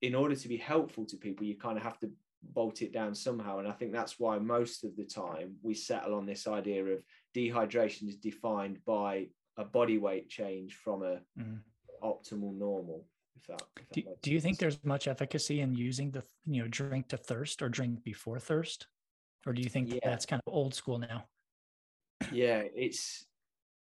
in 0.00 0.14
order 0.14 0.34
to 0.34 0.48
be 0.48 0.56
helpful 0.56 1.04
to 1.06 1.16
people, 1.16 1.44
you 1.44 1.56
kind 1.56 1.76
of 1.76 1.84
have 1.84 1.98
to 1.98 2.10
bolt 2.42 2.80
it 2.82 2.92
down 2.92 3.14
somehow. 3.14 3.58
And 3.58 3.68
I 3.68 3.72
think 3.72 3.92
that's 3.92 4.18
why 4.18 4.38
most 4.38 4.84
of 4.84 4.96
the 4.96 5.04
time 5.04 5.56
we 5.62 5.74
settle 5.74 6.14
on 6.14 6.26
this 6.26 6.46
idea 6.46 6.84
of 6.84 7.02
dehydration 7.36 8.08
is 8.08 8.16
defined 8.16 8.78
by 8.86 9.26
a 9.58 9.64
body 9.64 9.98
weight 9.98 10.28
change 10.28 10.74
from 10.74 11.02
a 11.02 11.20
mm. 11.38 11.58
optimal 12.02 12.56
normal. 12.56 13.04
If 13.40 13.46
that, 13.46 13.62
if 13.80 13.90
do, 13.92 14.02
do 14.22 14.32
you 14.32 14.40
think 14.40 14.58
there's 14.58 14.82
much 14.84 15.08
efficacy 15.08 15.60
in 15.60 15.74
using 15.74 16.10
the 16.10 16.22
you 16.46 16.62
know 16.62 16.68
drink 16.68 17.08
to 17.08 17.16
thirst 17.16 17.62
or 17.62 17.68
drink 17.68 18.02
before 18.04 18.38
thirst, 18.38 18.86
or 19.46 19.52
do 19.52 19.62
you 19.62 19.68
think 19.68 19.92
yeah. 19.92 20.00
that's 20.04 20.26
kind 20.26 20.42
of 20.46 20.52
old 20.52 20.74
school 20.74 20.98
now? 20.98 21.24
Yeah, 22.32 22.62
it's 22.74 23.24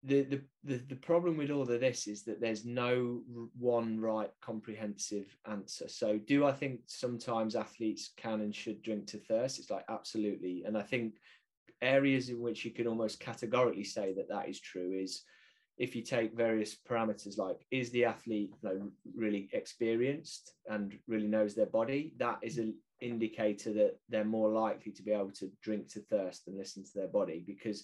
the, 0.03 0.23
the 0.23 0.41
the 0.63 0.77
the 0.89 0.95
problem 0.95 1.37
with 1.37 1.51
all 1.51 1.61
of 1.61 1.67
this 1.67 2.07
is 2.07 2.23
that 2.23 2.41
there's 2.41 2.65
no 2.65 3.21
one 3.57 3.99
right 3.99 4.29
comprehensive 4.41 5.35
answer. 5.49 5.87
So, 5.87 6.17
do 6.17 6.45
I 6.45 6.51
think 6.51 6.81
sometimes 6.87 7.55
athletes 7.55 8.11
can 8.17 8.41
and 8.41 8.53
should 8.53 8.81
drink 8.81 9.07
to 9.07 9.17
thirst? 9.17 9.59
It's 9.59 9.71
like 9.71 9.85
absolutely, 9.89 10.63
and 10.65 10.77
I 10.77 10.83
think 10.83 11.15
areas 11.81 12.29
in 12.29 12.39
which 12.39 12.65
you 12.65 12.71
can 12.71 12.87
almost 12.87 13.19
categorically 13.19 13.83
say 13.83 14.13
that 14.13 14.29
that 14.29 14.49
is 14.49 14.59
true 14.59 14.93
is 14.93 15.23
if 15.77 15.95
you 15.95 16.01
take 16.01 16.35
various 16.35 16.77
parameters 16.89 17.37
like 17.37 17.65
is 17.71 17.91
the 17.91 18.05
athlete 18.05 18.51
you 18.63 18.69
know, 18.69 18.91
really 19.15 19.49
experienced 19.53 20.53
and 20.69 20.97
really 21.07 21.27
knows 21.27 21.53
their 21.53 21.65
body 21.65 22.13
that 22.17 22.39
is 22.41 22.57
an 22.57 22.73
indicator 23.01 23.73
that 23.73 23.97
they're 24.09 24.23
more 24.23 24.49
likely 24.51 24.91
to 24.91 25.03
be 25.03 25.11
able 25.11 25.31
to 25.31 25.51
drink 25.61 25.87
to 25.91 25.99
thirst 26.01 26.47
and 26.47 26.57
listen 26.57 26.83
to 26.83 26.91
their 26.95 27.07
body 27.07 27.43
because 27.45 27.83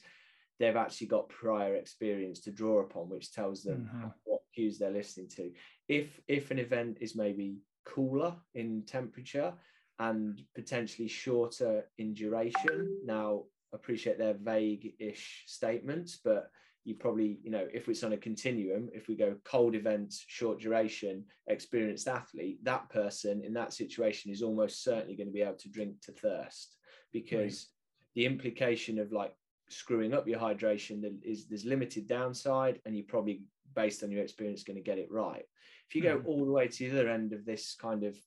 they've 0.60 0.78
actually 0.78 1.08
got 1.08 1.28
prior 1.30 1.76
experience 1.76 2.40
to 2.40 2.52
draw 2.52 2.80
upon 2.80 3.10
which 3.10 3.34
tells 3.34 3.64
them 3.64 3.90
mm-hmm. 3.94 4.08
what 4.24 4.42
cues 4.56 4.78
they're 4.78 4.92
listening 4.92 5.28
to 5.28 5.52
if 5.88 6.20
if 6.28 6.52
an 6.52 6.60
event 6.60 6.98
is 7.02 7.16
maybe 7.16 7.58
cooler 7.86 8.36
in 8.54 8.84
temperature 8.86 9.54
and 10.00 10.42
potentially 10.56 11.08
shorter 11.08 11.86
in 11.98 12.14
duration 12.14 12.98
now 13.06 13.44
appreciate 13.74 14.18
their 14.18 14.34
vague-ish 14.34 15.44
statements 15.48 16.20
but 16.24 16.50
you 16.84 16.96
probably, 16.96 17.40
you 17.44 17.52
know, 17.52 17.68
if 17.72 17.88
it's 17.88 18.04
on 18.04 18.14
a 18.14 18.18
continuum, 18.18 18.90
if 18.94 19.08
we 19.08 19.16
go 19.16 19.36
cold 19.44 19.76
events, 19.76 20.24
short 20.28 20.60
duration, 20.60 21.24
experienced 21.48 22.08
athlete, 22.08 22.64
that 22.64 22.90
person 22.90 23.44
in 23.44 23.54
that 23.54 23.74
situation 23.74 24.32
is 24.32 24.42
almost 24.42 24.84
certainly 24.84 25.16
going 25.16 25.28
to 25.28 25.34
be 25.34 25.42
able 25.42 25.58
to 25.58 25.70
drink 25.70 25.94
to 26.02 26.12
thirst 26.12 26.76
because 27.14 27.70
right. 27.70 28.16
the 28.16 28.26
implication 28.26 28.98
of 28.98 29.12
like 29.12 29.34
screwing 29.70 30.14
up 30.14 30.28
your 30.28 30.40
hydration 30.40 31.04
is 31.24 31.48
there's 31.48 31.66
limited 31.66 32.08
downside 32.08 32.80
and 32.86 32.96
you're 32.96 33.06
probably 33.08 33.44
based 33.76 34.04
on 34.04 34.12
your 34.12 34.24
experience 34.24 34.64
going 34.64 34.76
to 34.76 34.84
get 34.84 34.98
it 34.98 35.10
right 35.10 35.46
if 35.88 35.96
you 35.96 36.02
go 36.02 36.18
mm. 36.18 36.26
all 36.26 36.46
the 36.46 36.52
way 36.52 36.68
to 36.68 36.90
the 36.90 37.00
other 37.00 37.10
end 37.10 37.32
of 37.32 37.46
this 37.46 37.76
kind 37.80 38.04
of 38.04 38.18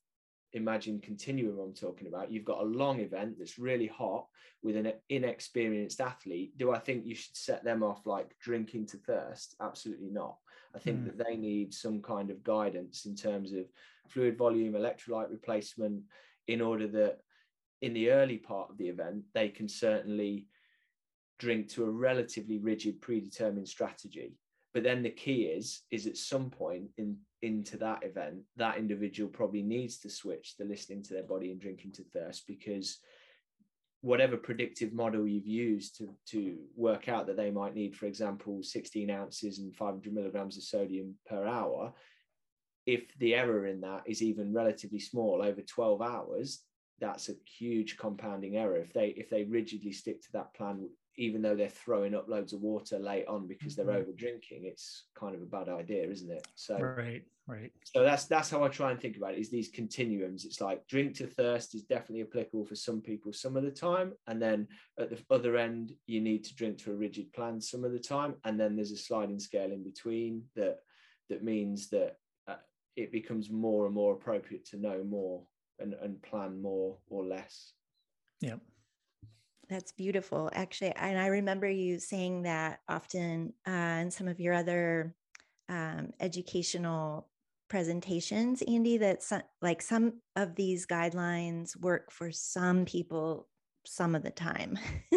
imagine 0.55 1.01
continuum 1.01 1.59
I'm 1.59 1.75
talking 1.75 2.09
about. 2.09 2.31
You've 2.31 2.45
got 2.45 2.63
a 2.63 2.65
long 2.65 3.01
event 3.01 3.37
that's 3.39 3.59
really 3.59 3.87
hot 3.87 4.27
with 4.63 4.77
an 4.77 4.93
inexperienced 5.11 6.01
athlete. 6.01 6.57
Do 6.57 6.73
I 6.73 6.79
think 6.79 7.05
you 7.05 7.15
should 7.15 7.37
set 7.37 7.65
them 7.65 7.83
off 7.83 8.07
like 8.07 8.39
drinking 8.41 8.87
to 8.87 8.97
thirst? 8.97 9.57
Absolutely 9.61 10.11
not. 10.11 10.37
I 10.75 10.79
think 10.79 11.01
mm. 11.01 11.05
that 11.07 11.25
they 11.27 11.37
need 11.37 11.75
some 11.75 12.01
kind 12.01 12.31
of 12.31 12.43
guidance 12.43 13.05
in 13.05 13.15
terms 13.15 13.53
of 13.53 13.67
fluid 14.09 14.39
volume, 14.39 14.75
electrolyte 14.75 15.31
replacement, 15.31 16.03
in 16.49 16.61
order 16.61 16.87
that 16.89 17.19
in 17.83 17.93
the 17.93 18.11
early 18.11 18.39
part 18.39 18.71
of 18.71 18.79
the 18.79 18.89
event, 18.89 19.25
they 19.35 19.49
can 19.49 19.69
certainly 19.69 20.47
drink 21.39 21.69
to 21.69 21.85
a 21.85 21.91
relatively 21.91 22.59
rigid 22.59 23.01
predetermined 23.01 23.69
strategy 23.69 24.37
but 24.75 24.83
then 24.83 25.03
the 25.03 25.11
key 25.11 25.45
is 25.45 25.83
is 25.91 26.07
at 26.07 26.17
some 26.17 26.51
point 26.51 26.91
in 26.99 27.17
into 27.45 27.77
that 27.77 28.03
event 28.03 28.37
that 28.57 28.79
individual 28.79 29.29
probably 29.29 29.63
needs 29.63 29.99
to 29.99 30.09
switch 30.09 30.57
to 30.57 30.65
listening 30.65 31.03
to 31.03 31.13
their 31.13 31.23
body 31.23 31.51
and 31.51 31.61
drinking 31.61 31.93
to 31.93 32.03
thirst 32.03 32.47
because 32.47 33.01
whatever 34.01 34.37
predictive 34.39 34.95
model 34.95 35.29
you've 35.29 35.47
used 35.47 35.99
to 35.99 36.09
to 36.27 36.57
work 36.75 37.07
out 37.07 37.27
that 37.27 37.37
they 37.37 37.51
might 37.51 37.75
need 37.75 37.95
for 37.95 38.07
example 38.07 38.63
16 38.63 39.11
ounces 39.11 39.59
and 39.59 39.77
500 39.77 40.13
milligrams 40.13 40.57
of 40.57 40.63
sodium 40.63 41.15
per 41.29 41.47
hour 41.47 41.93
if 42.87 43.03
the 43.19 43.35
error 43.35 43.67
in 43.67 43.83
that 43.83 44.03
is 44.07 44.23
even 44.23 44.53
relatively 44.53 44.99
small 44.99 45.43
over 45.43 45.61
12 45.61 46.01
hours 46.01 46.63
that's 46.99 47.29
a 47.29 47.35
huge 47.45 47.99
compounding 47.99 48.57
error 48.57 48.79
if 48.79 48.93
they 48.95 49.09
if 49.09 49.29
they 49.29 49.45
rigidly 49.45 49.93
stick 49.93 50.23
to 50.23 50.33
that 50.33 50.55
plan 50.55 50.89
even 51.17 51.43
though 51.43 51.55
they're 51.55 51.69
throwing 51.69 52.15
up 52.15 52.29
loads 52.29 52.53
of 52.53 52.61
water 52.61 52.99
late 52.99 53.27
on 53.27 53.47
because 53.47 53.77
they're 53.77 53.87
mm-hmm. 53.87 54.03
over 54.03 54.13
drinking, 54.13 54.63
it's 54.65 55.05
kind 55.19 55.35
of 55.35 55.43
a 55.43 55.47
bad 55.47 55.69
idea, 55.69 56.09
isn't 56.09 56.31
it? 56.31 56.47
So 56.55 56.79
right, 56.79 57.23
right. 57.47 57.73
So 57.85 58.03
that's 58.03 58.25
that's 58.25 58.51
how 58.51 58.63
I 58.65 58.69
try 58.69 58.91
and 58.91 59.01
think 59.01 59.17
about 59.17 59.35
it. 59.35 59.41
Is 59.41 59.51
these 59.51 59.69
continuums? 59.69 60.45
It's 60.45 60.61
like 60.61 60.87
drink 60.87 61.15
to 61.17 61.27
thirst 61.27 61.75
is 61.75 61.83
definitely 61.83 62.23
applicable 62.23 62.65
for 62.65 62.75
some 62.75 63.01
people 63.01 63.33
some 63.33 63.57
of 63.57 63.65
the 63.65 63.71
time, 63.71 64.13
and 64.27 64.41
then 64.41 64.69
at 64.99 65.11
the 65.11 65.19
other 65.31 65.57
end, 65.57 65.93
you 66.07 66.21
need 66.21 66.45
to 66.45 66.55
drink 66.55 66.79
to 66.79 66.93
a 66.93 66.97
rigid 66.97 67.33
plan 67.33 67.61
some 67.61 67.85
of 67.85 67.93
the 67.93 67.99
time, 67.99 68.35
and 68.45 68.59
then 68.59 68.77
there's 68.77 68.93
a 68.93 68.97
sliding 68.97 69.39
scale 69.39 69.73
in 69.73 69.83
between 69.83 70.43
that 70.57 70.79
that 71.31 71.43
means 71.43 71.89
that 71.91 72.17
uh, 72.49 72.57
it 72.97 73.13
becomes 73.13 73.51
more 73.51 73.87
and 73.87 73.95
more 73.95 74.15
appropriate 74.15 74.67
to 74.67 74.77
know 74.77 75.03
more 75.05 75.43
and, 75.79 75.95
and 76.03 76.23
plan 76.23 76.61
more 76.61 76.97
or 77.09 77.25
less. 77.25 77.73
Yeah. 78.41 78.57
That's 79.69 79.93
beautiful, 79.93 80.51
actually. 80.53 80.93
And 80.93 81.19
I 81.19 81.29
remember 81.29 81.69
you 81.69 81.99
saying 81.99 82.43
that 82.43 82.81
often 82.89 83.55
uh, 83.67 84.01
in 84.03 84.11
some 84.11 84.29
of 84.29 84.39
your 84.39 84.53
other 84.53 85.15
um, 85.69 86.13
educational 86.21 87.29
presentations, 87.75 88.63
Andy, 88.69 88.99
that 88.99 89.21
some, 89.21 89.43
like 89.61 89.83
some 89.83 90.21
of 90.37 90.55
these 90.55 90.87
guidelines 90.87 91.77
work 91.81 92.13
for 92.13 92.31
some 92.31 92.85
people 92.85 93.49
some 93.85 94.15
of 94.15 94.23
the 94.23 94.31
time. 94.31 94.79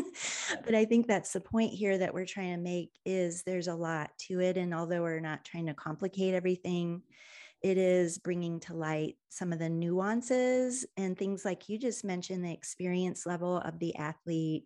but 0.66 0.74
I 0.74 0.84
think 0.84 1.06
that's 1.06 1.34
the 1.34 1.40
point 1.40 1.72
here 1.72 2.00
that 2.00 2.16
we're 2.16 2.26
trying 2.26 2.56
to 2.56 2.60
make 2.60 2.90
is 3.06 3.44
there's 3.44 3.68
a 3.68 3.76
lot 3.76 4.10
to 4.28 4.40
it. 4.42 4.58
And 4.58 4.74
although 4.74 5.04
we're 5.04 5.20
not 5.20 5.46
trying 5.46 5.68
to 5.68 5.76
complicate 5.76 6.34
everything, 6.34 7.04
it 7.62 7.78
is 7.78 8.18
bringing 8.18 8.60
to 8.62 8.74
light 8.74 9.18
some 9.30 9.54
of 9.54 9.60
the 9.60 9.70
nuances 9.70 10.84
and 10.98 11.16
things 11.16 11.46
like 11.46 11.70
you 11.70 11.78
just 11.78 12.04
mentioned 12.04 12.44
the 12.44 12.52
experience 12.52 13.28
level 13.28 13.58
of 13.58 13.78
the 13.78 13.96
athlete 13.98 14.66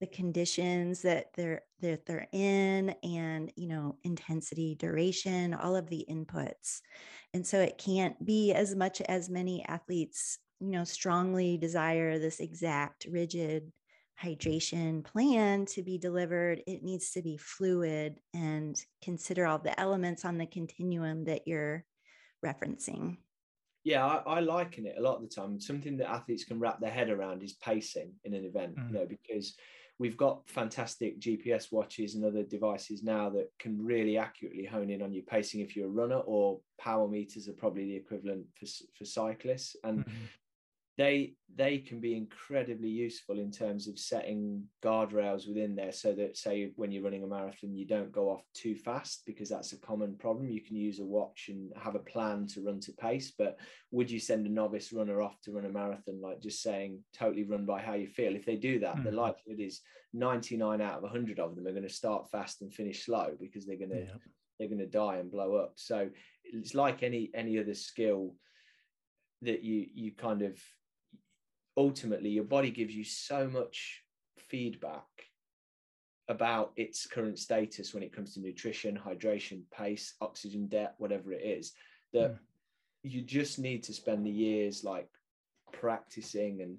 the 0.00 0.06
conditions 0.06 1.02
that 1.02 1.26
they're 1.34 1.62
that 1.80 2.06
they're 2.06 2.28
in 2.32 2.94
and 3.02 3.52
you 3.56 3.68
know 3.68 3.96
intensity 4.04 4.74
duration 4.74 5.54
all 5.54 5.76
of 5.76 5.88
the 5.88 6.04
inputs 6.10 6.80
and 7.34 7.46
so 7.46 7.60
it 7.60 7.78
can't 7.78 8.24
be 8.24 8.52
as 8.52 8.74
much 8.74 9.00
as 9.02 9.28
many 9.28 9.64
athletes 9.66 10.38
you 10.60 10.70
know 10.70 10.84
strongly 10.84 11.56
desire 11.56 12.18
this 12.18 12.40
exact 12.40 13.06
rigid 13.10 13.70
hydration 14.22 15.04
plan 15.04 15.64
to 15.64 15.82
be 15.82 15.96
delivered 15.98 16.62
it 16.66 16.82
needs 16.82 17.10
to 17.10 17.22
be 17.22 17.36
fluid 17.36 18.18
and 18.34 18.84
consider 19.02 19.46
all 19.46 19.58
the 19.58 19.78
elements 19.80 20.24
on 20.24 20.36
the 20.36 20.46
continuum 20.46 21.24
that 21.24 21.46
you're 21.46 21.84
referencing? 22.44 23.16
Yeah, 23.84 24.06
I, 24.06 24.16
I, 24.26 24.40
liken 24.40 24.86
it 24.86 24.96
a 24.98 25.02
lot 25.02 25.16
of 25.16 25.22
the 25.22 25.28
time. 25.28 25.58
Something 25.58 25.96
that 25.98 26.10
athletes 26.10 26.44
can 26.44 26.60
wrap 26.60 26.80
their 26.80 26.90
head 26.90 27.08
around 27.08 27.42
is 27.42 27.54
pacing 27.54 28.12
in 28.24 28.34
an 28.34 28.44
event, 28.44 28.76
mm. 28.76 28.88
you 28.88 28.94
know, 28.94 29.06
because 29.06 29.54
we've 30.00 30.16
got 30.16 30.48
fantastic 30.48 31.20
GPS 31.20 31.70
watches 31.70 32.14
and 32.14 32.24
other 32.24 32.42
devices 32.42 33.02
now 33.02 33.28
that 33.28 33.50
can 33.58 33.84
really 33.84 34.16
accurately 34.16 34.64
hone 34.64 34.88
in 34.88 35.02
on 35.02 35.12
your 35.12 35.24
pacing 35.24 35.60
if 35.60 35.76
you're 35.76 35.88
a 35.88 35.90
runner, 35.90 36.20
or 36.20 36.58
power 36.78 37.06
meters 37.06 37.48
are 37.48 37.52
probably 37.52 37.84
the 37.84 37.96
equivalent 37.96 38.46
for, 38.58 38.66
for 38.96 39.04
cyclists. 39.04 39.76
And 39.84 40.00
mm-hmm 40.00 40.24
they 41.00 41.32
they 41.56 41.78
can 41.78 41.98
be 41.98 42.14
incredibly 42.14 42.88
useful 42.88 43.38
in 43.38 43.50
terms 43.50 43.88
of 43.88 43.98
setting 43.98 44.62
guardrails 44.84 45.48
within 45.48 45.74
there 45.74 45.92
so 45.92 46.12
that 46.12 46.36
say 46.36 46.72
when 46.76 46.92
you're 46.92 47.02
running 47.02 47.24
a 47.24 47.26
marathon 47.26 47.74
you 47.74 47.86
don't 47.86 48.12
go 48.12 48.30
off 48.30 48.42
too 48.52 48.76
fast 48.76 49.22
because 49.26 49.48
that's 49.48 49.72
a 49.72 49.80
common 49.80 50.14
problem 50.16 50.50
you 50.50 50.60
can 50.60 50.76
use 50.76 51.00
a 51.00 51.04
watch 51.04 51.46
and 51.48 51.72
have 51.74 51.94
a 51.94 52.00
plan 52.12 52.46
to 52.46 52.62
run 52.62 52.78
to 52.78 52.92
pace 52.92 53.32
but 53.38 53.58
would 53.90 54.10
you 54.10 54.20
send 54.20 54.46
a 54.46 54.50
novice 54.50 54.92
runner 54.92 55.22
off 55.22 55.40
to 55.40 55.52
run 55.52 55.64
a 55.64 55.70
marathon 55.70 56.20
like 56.20 56.40
just 56.40 56.62
saying 56.62 57.02
totally 57.18 57.44
run 57.44 57.64
by 57.64 57.80
how 57.80 57.94
you 57.94 58.06
feel 58.06 58.36
if 58.36 58.44
they 58.44 58.56
do 58.56 58.78
that 58.78 58.96
mm. 58.96 59.04
the 59.04 59.10
likelihood 59.10 59.60
is 59.60 59.80
99 60.12 60.82
out 60.82 60.98
of 60.98 61.02
100 61.02 61.40
of 61.40 61.56
them 61.56 61.66
are 61.66 61.72
going 61.72 61.82
to 61.82 61.88
start 61.88 62.30
fast 62.30 62.60
and 62.60 62.74
finish 62.74 63.06
slow 63.06 63.30
because 63.40 63.66
they're 63.66 63.78
going 63.78 63.90
to 63.90 64.00
yeah. 64.00 64.18
they're 64.58 64.68
going 64.68 64.78
to 64.78 64.86
die 64.86 65.16
and 65.16 65.32
blow 65.32 65.56
up 65.56 65.72
so 65.76 66.10
it's 66.44 66.74
like 66.74 67.02
any 67.02 67.30
any 67.34 67.58
other 67.58 67.74
skill 67.74 68.34
that 69.42 69.62
you 69.62 69.86
you 69.94 70.12
kind 70.12 70.42
of 70.42 70.60
ultimately 71.80 72.28
your 72.28 72.44
body 72.44 72.70
gives 72.70 72.94
you 72.94 73.04
so 73.04 73.48
much 73.48 74.02
feedback 74.36 75.08
about 76.28 76.72
its 76.76 77.06
current 77.06 77.38
status 77.38 77.94
when 77.94 78.02
it 78.02 78.12
comes 78.12 78.34
to 78.34 78.40
nutrition, 78.40 79.00
hydration, 79.02 79.62
pace, 79.72 80.14
oxygen 80.20 80.66
debt, 80.68 80.94
whatever 80.98 81.32
it 81.32 81.42
is, 81.42 81.72
that 82.12 82.32
mm. 82.32 82.38
you 83.02 83.22
just 83.22 83.58
need 83.58 83.82
to 83.82 83.94
spend 83.94 84.24
the 84.24 84.30
years 84.30 84.84
like 84.84 85.08
practicing 85.72 86.60
and 86.60 86.76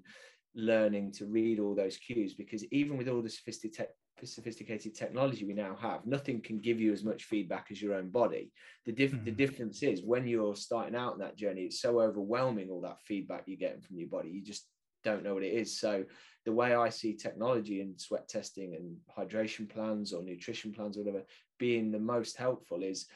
learning 0.54 1.10
to 1.10 1.26
read 1.26 1.58
all 1.58 1.74
those 1.74 1.96
cues 1.96 2.32
because 2.34 2.64
even 2.70 2.96
with 2.96 3.08
all 3.08 3.22
the 3.22 3.28
sophisticated 3.28 3.88
sophisticated 4.24 4.94
technology 4.94 5.44
we 5.44 5.52
now 5.52 5.74
have 5.80 6.06
nothing 6.06 6.40
can 6.40 6.60
give 6.60 6.78
you 6.80 6.92
as 6.92 7.02
much 7.02 7.24
feedback 7.24 7.66
as 7.72 7.82
your 7.82 7.94
own 7.94 8.08
body 8.08 8.52
the, 8.86 8.92
dif- 8.92 9.10
mm-hmm. 9.12 9.24
the 9.24 9.32
difference 9.32 9.82
is 9.82 10.02
when 10.04 10.28
you're 10.28 10.54
starting 10.54 10.94
out 10.94 11.14
in 11.14 11.18
that 11.18 11.36
journey 11.36 11.62
it's 11.62 11.80
so 11.80 12.00
overwhelming 12.00 12.70
all 12.70 12.80
that 12.80 13.00
feedback 13.04 13.42
you're 13.46 13.56
getting 13.58 13.80
from 13.80 13.98
your 13.98 14.08
body 14.08 14.28
you 14.28 14.40
just 14.40 14.68
don't 15.04 15.22
know 15.22 15.34
what 15.34 15.42
it 15.42 15.54
is. 15.54 15.78
So 15.78 16.04
the 16.44 16.52
way 16.52 16.74
i 16.74 16.88
see 16.88 17.14
technology 17.14 17.80
and 17.80 18.00
sweat 18.00 18.28
testing 18.28 18.74
and 18.74 18.96
hydration 19.16 19.68
plans 19.68 20.12
or 20.12 20.22
nutrition 20.22 20.72
plans 20.72 20.96
or 20.96 21.00
whatever 21.00 21.24
being 21.58 21.90
the 21.90 21.98
most 21.98 22.36
helpful 22.36 22.82
is 22.82 23.06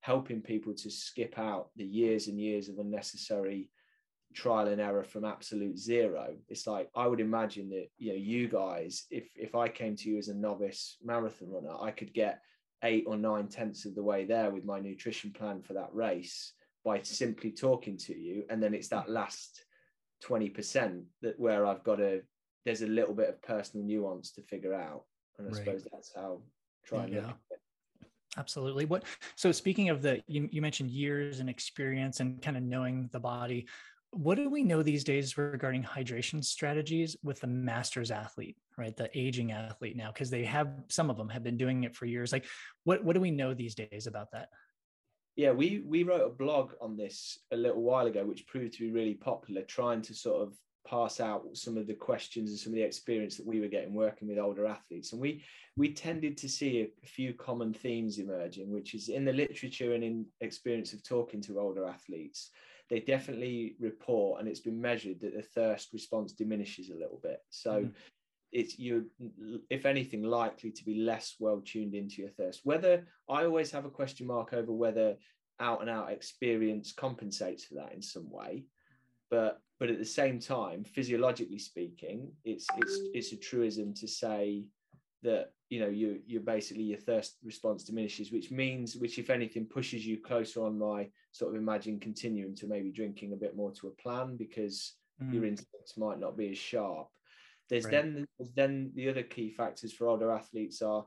helping 0.00 0.40
people 0.40 0.72
to 0.74 0.90
skip 0.90 1.38
out 1.38 1.70
the 1.76 1.84
years 1.84 2.28
and 2.28 2.40
years 2.40 2.68
of 2.68 2.78
unnecessary 2.78 3.70
trial 4.34 4.68
and 4.68 4.80
error 4.80 5.02
from 5.02 5.24
absolute 5.24 5.78
zero. 5.78 6.34
It's 6.48 6.66
like 6.66 6.88
i 6.94 7.06
would 7.06 7.20
imagine 7.20 7.70
that 7.70 7.88
you 7.98 8.12
know 8.12 8.18
you 8.18 8.48
guys 8.48 9.06
if 9.10 9.28
if 9.34 9.54
i 9.54 9.68
came 9.68 9.96
to 9.96 10.10
you 10.10 10.18
as 10.18 10.28
a 10.28 10.34
novice 10.34 10.98
marathon 11.02 11.50
runner 11.50 11.74
i 11.80 11.90
could 11.90 12.12
get 12.12 12.40
eight 12.84 13.04
or 13.06 13.16
nine 13.16 13.48
tenths 13.48 13.86
of 13.86 13.94
the 13.94 14.02
way 14.02 14.26
there 14.26 14.50
with 14.50 14.64
my 14.64 14.78
nutrition 14.78 15.32
plan 15.32 15.62
for 15.62 15.72
that 15.72 15.88
race 15.92 16.52
by 16.84 17.00
simply 17.02 17.50
talking 17.50 17.96
to 17.96 18.14
you 18.14 18.44
and 18.50 18.62
then 18.62 18.74
it's 18.74 18.88
that 18.88 19.08
last 19.08 19.65
20% 20.24 21.02
that 21.22 21.38
where 21.38 21.66
i've 21.66 21.84
got 21.84 22.00
a 22.00 22.22
there's 22.64 22.82
a 22.82 22.86
little 22.86 23.14
bit 23.14 23.28
of 23.28 23.42
personal 23.42 23.86
nuance 23.86 24.32
to 24.32 24.42
figure 24.42 24.74
out 24.74 25.04
and 25.38 25.46
i 25.46 25.50
right. 25.50 25.64
suppose 25.64 25.86
that's 25.92 26.12
how 26.14 26.40
try 26.84 27.04
and 27.04 27.12
yeah. 27.12 27.32
Absolutely. 28.38 28.84
What 28.84 29.04
so 29.34 29.50
speaking 29.50 29.88
of 29.88 30.02
the 30.02 30.22
you, 30.26 30.46
you 30.52 30.60
mentioned 30.60 30.90
years 30.90 31.40
and 31.40 31.48
experience 31.48 32.20
and 32.20 32.42
kind 32.42 32.56
of 32.58 32.62
knowing 32.62 33.08
the 33.10 33.18
body 33.18 33.66
what 34.10 34.36
do 34.36 34.48
we 34.48 34.62
know 34.62 34.82
these 34.82 35.04
days 35.04 35.36
regarding 35.36 35.82
hydration 35.82 36.42
strategies 36.42 37.16
with 37.22 37.40
the 37.40 37.46
masters 37.46 38.10
athlete 38.10 38.56
right 38.78 38.96
the 38.96 39.10
aging 39.18 39.52
athlete 39.52 39.96
now 39.96 40.10
because 40.12 40.30
they 40.30 40.44
have 40.44 40.72
some 40.88 41.10
of 41.10 41.16
them 41.16 41.28
have 41.28 41.42
been 41.42 41.56
doing 41.56 41.84
it 41.84 41.94
for 41.94 42.06
years 42.06 42.32
like 42.32 42.46
what 42.84 43.04
what 43.04 43.14
do 43.14 43.20
we 43.20 43.30
know 43.30 43.52
these 43.52 43.74
days 43.74 44.06
about 44.06 44.30
that 44.32 44.48
yeah 45.36 45.52
we 45.52 45.82
we 45.86 46.02
wrote 46.02 46.26
a 46.26 46.34
blog 46.34 46.72
on 46.80 46.96
this 46.96 47.38
a 47.52 47.56
little 47.56 47.82
while 47.82 48.06
ago 48.06 48.24
which 48.24 48.46
proved 48.46 48.72
to 48.72 48.80
be 48.80 48.90
really 48.90 49.14
popular 49.14 49.62
trying 49.62 50.02
to 50.02 50.14
sort 50.14 50.42
of 50.42 50.54
pass 50.88 51.18
out 51.18 51.44
some 51.52 51.76
of 51.76 51.86
the 51.88 51.94
questions 51.94 52.50
and 52.50 52.58
some 52.58 52.72
of 52.72 52.76
the 52.76 52.82
experience 52.82 53.36
that 53.36 53.46
we 53.46 53.60
were 53.60 53.66
getting 53.66 53.92
working 53.92 54.28
with 54.28 54.38
older 54.38 54.66
athletes 54.66 55.12
and 55.12 55.20
we 55.20 55.42
we 55.76 55.92
tended 55.92 56.38
to 56.38 56.48
see 56.48 56.82
a, 56.82 57.06
few 57.06 57.34
common 57.34 57.72
themes 57.72 58.18
emerging 58.18 58.70
which 58.70 58.94
is 58.94 59.08
in 59.08 59.24
the 59.24 59.32
literature 59.32 59.94
and 59.94 60.04
in 60.04 60.24
experience 60.40 60.92
of 60.92 61.02
talking 61.02 61.40
to 61.40 61.58
older 61.58 61.86
athletes 61.86 62.50
they 62.88 63.00
definitely 63.00 63.74
report, 63.80 64.40
and 64.40 64.48
it's 64.48 64.60
been 64.60 64.80
measured 64.80 65.20
that 65.20 65.34
the 65.34 65.42
thirst 65.42 65.92
response 65.92 66.32
diminishes 66.32 66.90
a 66.90 66.94
little 66.94 67.18
bit. 67.22 67.40
So 67.50 67.82
mm. 67.82 67.92
It's 68.56 68.78
you, 68.78 69.04
if 69.68 69.84
anything, 69.84 70.22
likely 70.22 70.70
to 70.70 70.84
be 70.84 70.94
less 70.94 71.36
well 71.38 71.60
tuned 71.62 71.94
into 71.94 72.22
your 72.22 72.30
thirst. 72.30 72.60
Whether 72.64 73.06
I 73.28 73.44
always 73.44 73.70
have 73.70 73.84
a 73.84 73.90
question 73.90 74.26
mark 74.26 74.54
over 74.54 74.72
whether 74.72 75.16
out 75.60 75.82
and 75.82 75.90
out 75.90 76.10
experience 76.10 76.92
compensates 76.92 77.64
for 77.64 77.74
that 77.74 77.92
in 77.92 78.00
some 78.00 78.30
way, 78.30 78.64
but 79.30 79.60
but 79.78 79.90
at 79.90 79.98
the 79.98 80.06
same 80.06 80.40
time, 80.40 80.84
physiologically 80.84 81.58
speaking, 81.58 82.32
it's 82.44 82.66
it's 82.78 82.98
it's 83.12 83.32
a 83.32 83.36
truism 83.36 83.92
to 83.92 84.08
say 84.08 84.64
that 85.22 85.52
you 85.68 85.78
know 85.80 85.88
you 85.88 86.20
you're 86.26 86.40
basically 86.40 86.84
your 86.84 86.98
thirst 86.98 87.36
response 87.42 87.82
diminishes 87.84 88.30
which 88.30 88.50
means 88.50 88.96
which 88.96 89.18
if 89.18 89.28
anything 89.30 89.64
pushes 89.64 90.06
you 90.06 90.18
closer 90.20 90.64
on 90.64 90.78
my 90.78 91.08
sort 91.32 91.52
of 91.52 91.60
imagine 91.60 91.98
continuing 91.98 92.54
to 92.54 92.68
maybe 92.68 92.92
drinking 92.92 93.32
a 93.32 93.36
bit 93.36 93.56
more 93.56 93.72
to 93.72 93.88
a 93.88 94.02
plan 94.02 94.36
because 94.36 94.94
mm. 95.20 95.32
your 95.32 95.44
instincts 95.44 95.96
might 95.96 96.20
not 96.20 96.36
be 96.36 96.50
as 96.50 96.58
sharp 96.58 97.08
there's 97.68 97.84
right. 97.84 97.92
then 97.92 98.26
then 98.54 98.92
the 98.94 99.08
other 99.08 99.22
key 99.22 99.50
factors 99.50 99.92
for 99.92 100.08
older 100.08 100.30
athletes 100.30 100.82
are 100.82 101.04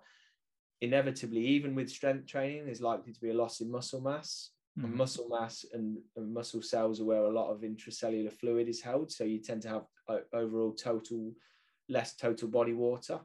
inevitably 0.81 1.41
even 1.41 1.75
with 1.75 1.89
strength 1.89 2.25
training 2.25 2.65
there's 2.65 2.81
likely 2.81 3.11
to 3.11 3.21
be 3.21 3.29
a 3.29 3.33
loss 3.33 3.59
in 3.61 3.69
muscle 3.69 4.01
mass 4.01 4.51
mm. 4.79 4.85
and 4.85 4.93
muscle 4.93 5.27
mass 5.29 5.65
and, 5.73 5.97
and, 6.15 6.33
muscle 6.33 6.61
cells 6.61 7.01
are 7.01 7.05
where 7.05 7.25
a 7.25 7.31
lot 7.31 7.51
of 7.51 7.61
intracellular 7.61 8.31
fluid 8.31 8.67
is 8.67 8.81
held 8.81 9.11
so 9.11 9.23
you 9.23 9.39
tend 9.39 9.61
to 9.61 9.69
have 9.69 9.83
uh, 10.07 10.19
overall 10.33 10.71
total 10.71 11.31
less 11.89 12.15
total 12.15 12.47
body 12.47 12.73
water 12.73 13.19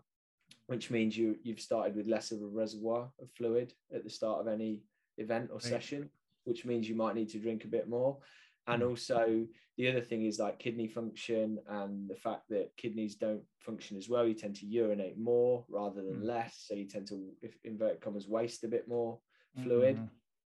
which 0.66 0.90
means 0.90 1.16
you 1.16 1.37
you've 1.42 1.61
started 1.61 1.94
with 1.94 2.07
less 2.07 2.31
of 2.31 2.40
a 2.40 2.47
reservoir 2.47 3.09
of 3.20 3.31
fluid 3.37 3.73
at 3.94 4.05
the 4.05 4.11
start 4.11 4.40
of 4.40 4.49
any 4.49 4.83
event 5.18 5.51
or 5.51 5.57
right. 5.57 5.62
session, 5.62 6.09
which 6.44 6.64
means 6.64 6.88
you 6.88 6.94
might 6.94 7.14
need 7.14 7.29
to 7.31 7.38
drink 7.38 7.64
a 7.64 7.68
bit 7.68 7.88
more. 7.88 8.18
And 8.66 8.83
mm. 8.83 8.88
also 8.88 9.46
the 9.77 9.88
other 9.88 10.00
thing 10.00 10.24
is 10.24 10.38
like 10.38 10.59
kidney 10.59 10.88
function 10.88 11.59
and 11.68 12.09
the 12.09 12.14
fact 12.14 12.48
that 12.50 12.77
kidneys 12.77 13.16
don't 13.16 13.42
function 13.59 13.96
as 13.96 14.09
well. 14.09 14.27
You 14.27 14.35
tend 14.35 14.57
to 14.57 14.66
urinate 14.66 15.18
more 15.18 15.64
rather 15.68 16.03
than 16.03 16.20
mm. 16.20 16.24
less, 16.24 16.64
so 16.66 16.74
you 16.74 16.87
tend 16.87 17.09
to, 17.09 17.20
if 17.42 17.57
inverted 17.64 18.00
commas, 18.00 18.29
waste 18.29 18.64
a 18.64 18.68
bit 18.68 18.88
more 18.88 19.18
fluid. 19.62 19.96
Mm. 19.96 20.09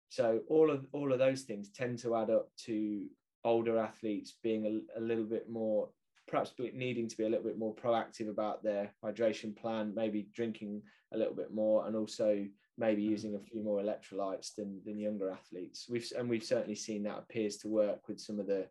So 0.09 0.41
all 0.47 0.69
of 0.69 0.85
all 0.91 1.11
of 1.11 1.19
those 1.19 1.41
things 1.41 1.69
tend 1.71 1.99
to 1.99 2.15
add 2.15 2.29
up 2.29 2.49
to 2.65 3.07
older 3.43 3.79
athletes 3.79 4.33
being 4.43 4.65
a, 4.95 4.99
a 4.99 5.01
little 5.01 5.25
bit 5.25 5.49
more 5.49 5.89
perhaps 6.27 6.53
needing 6.73 7.07
to 7.07 7.17
be 7.17 7.25
a 7.25 7.29
little 7.29 7.43
bit 7.43 7.59
more 7.59 7.75
proactive 7.75 8.29
about 8.29 8.63
their 8.63 8.91
hydration 9.03 9.55
plan, 9.55 9.93
maybe 9.95 10.27
drinking 10.33 10.81
a 11.13 11.17
little 11.17 11.33
bit 11.33 11.53
more, 11.53 11.85
and 11.85 11.95
also 11.95 12.45
maybe 12.77 13.03
mm. 13.03 13.09
using 13.09 13.35
a 13.35 13.39
few 13.39 13.63
more 13.63 13.81
electrolytes 13.81 14.55
than, 14.55 14.81
than 14.85 14.99
younger 14.99 15.29
athletes. 15.29 15.87
We've 15.89 16.09
and 16.17 16.29
we've 16.29 16.43
certainly 16.43 16.75
seen 16.75 17.03
that 17.03 17.19
appears 17.19 17.57
to 17.57 17.67
work 17.67 18.07
with 18.07 18.19
some 18.19 18.39
of 18.39 18.47
the 18.47 18.67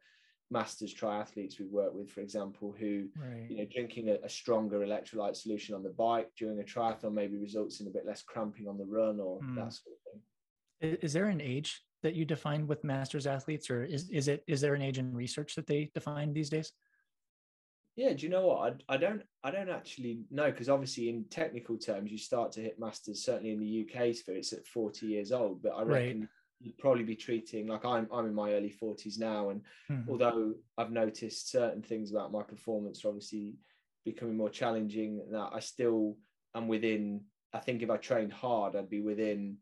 masters 0.50 0.94
triathletes 0.94 1.58
we've 1.58 1.70
worked 1.70 1.94
with, 1.94 2.10
for 2.10 2.20
example, 2.20 2.74
who 2.78 3.08
right. 3.16 3.46
you 3.48 3.58
know 3.58 3.66
drinking 3.72 4.10
a, 4.10 4.18
a, 4.24 4.28
stronger 4.28 4.80
electrolyte 4.80 5.36
solution 5.36 5.74
on 5.74 5.82
the 5.82 5.90
bike 5.90 6.28
during 6.36 6.60
a 6.60 6.64
triathlon 6.64 7.14
maybe 7.14 7.36
results 7.38 7.80
in 7.80 7.86
a 7.86 7.90
bit 7.90 8.06
less 8.06 8.22
cramping 8.22 8.68
on 8.68 8.76
the 8.76 8.84
run 8.84 9.18
or 9.18 9.40
mm. 9.40 9.56
that 9.56 9.72
sort 9.72 9.96
of 9.96 10.12
thing. 10.12 10.98
Is 11.00 11.12
there 11.12 11.26
an 11.26 11.40
age 11.40 11.80
that 12.02 12.14
you 12.14 12.24
define 12.24 12.66
with 12.66 12.84
masters 12.84 13.26
athletes, 13.26 13.70
or 13.70 13.84
is 13.84 14.10
is 14.10 14.28
it 14.28 14.42
is 14.46 14.60
there 14.60 14.74
an 14.74 14.82
age 14.82 14.98
in 14.98 15.14
research 15.14 15.54
that 15.54 15.66
they 15.66 15.90
define 15.94 16.32
these 16.32 16.50
days? 16.50 16.72
Yeah, 17.96 18.14
do 18.14 18.22
you 18.22 18.30
know 18.30 18.46
what? 18.46 18.80
I, 18.88 18.94
I 18.94 18.96
don't 18.96 19.22
I 19.44 19.50
don't 19.50 19.68
actually 19.68 20.20
know 20.30 20.50
because 20.50 20.68
obviously 20.68 21.08
in 21.08 21.24
technical 21.24 21.76
terms 21.76 22.10
you 22.10 22.18
start 22.18 22.52
to 22.52 22.60
hit 22.60 22.80
masters 22.80 23.24
certainly 23.24 23.52
in 23.52 23.60
the 23.60 23.86
UK 23.86 24.14
sphere 24.14 24.36
it's 24.36 24.52
at 24.52 24.66
40 24.66 25.06
years 25.06 25.32
old, 25.32 25.62
but 25.62 25.72
I 25.72 25.82
reckon 25.82 26.20
right. 26.20 26.28
you'd 26.60 26.78
probably 26.78 27.04
be 27.04 27.16
treating 27.16 27.66
like 27.66 27.84
I'm 27.84 28.08
I'm 28.12 28.26
in 28.26 28.34
my 28.34 28.52
early 28.52 28.74
40s 28.82 29.18
now 29.18 29.50
and 29.50 29.62
mm-hmm. 29.90 30.10
although 30.10 30.54
I've 30.78 30.90
noticed 30.90 31.50
certain 31.50 31.82
things 31.82 32.10
about 32.10 32.32
my 32.32 32.42
performance 32.42 33.04
are 33.04 33.08
obviously 33.08 33.56
becoming 34.04 34.36
more 34.36 34.50
challenging 34.50 35.22
that 35.30 35.50
I 35.52 35.60
still 35.60 36.16
am 36.54 36.68
within 36.68 37.22
I 37.52 37.58
think 37.58 37.82
if 37.82 37.90
I 37.90 37.98
trained 37.98 38.32
hard 38.32 38.74
I'd 38.74 38.88
be 38.88 39.02
within 39.02 39.58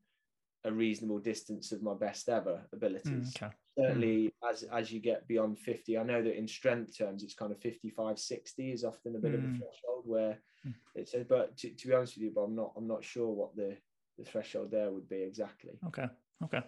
a 0.64 0.72
reasonable 0.72 1.18
distance 1.18 1.72
of 1.72 1.82
my 1.82 1.94
best 1.94 2.28
ever 2.28 2.60
abilities. 2.72 3.32
Mm, 3.32 3.42
okay. 3.42 3.54
Certainly, 3.78 4.33
mm. 4.44 4.50
as 4.50 4.62
as 4.64 4.92
you 4.92 5.00
get 5.00 5.26
beyond 5.28 5.59
50, 5.59 5.98
I 5.98 6.02
know 6.02 6.22
that 6.22 6.37
in 6.37 6.48
strength 6.48 6.96
terms, 6.96 7.22
it's 7.22 7.35
kind 7.35 7.52
of 7.52 7.61
55, 7.61 8.18
60 8.18 8.72
is 8.72 8.85
often 8.85 9.16
a 9.16 9.18
bit 9.18 9.33
mm. 9.33 9.35
of 9.35 9.40
a 9.40 9.46
mm. 9.46 9.59
threshold 9.59 10.04
where 10.04 10.38
mm. 10.66 10.74
it's 10.94 11.14
a, 11.14 11.20
but 11.20 11.56
to, 11.59 11.70
to 11.70 11.88
be 11.88 11.94
honest 11.94 12.16
with 12.16 12.24
you, 12.24 12.33
but 12.35 12.42
I'm 12.42 12.56
not 12.56 12.72
I'm 12.76 12.88
not 12.88 13.04
sure 13.04 13.28
what 13.28 13.54
the 13.56 13.76
the 14.18 14.24
threshold 14.24 14.70
there 14.70 14.90
would 14.90 15.09
be 15.09 15.22
exactly. 15.22 15.78
Okay. 15.87 16.06
Okay. 16.44 16.62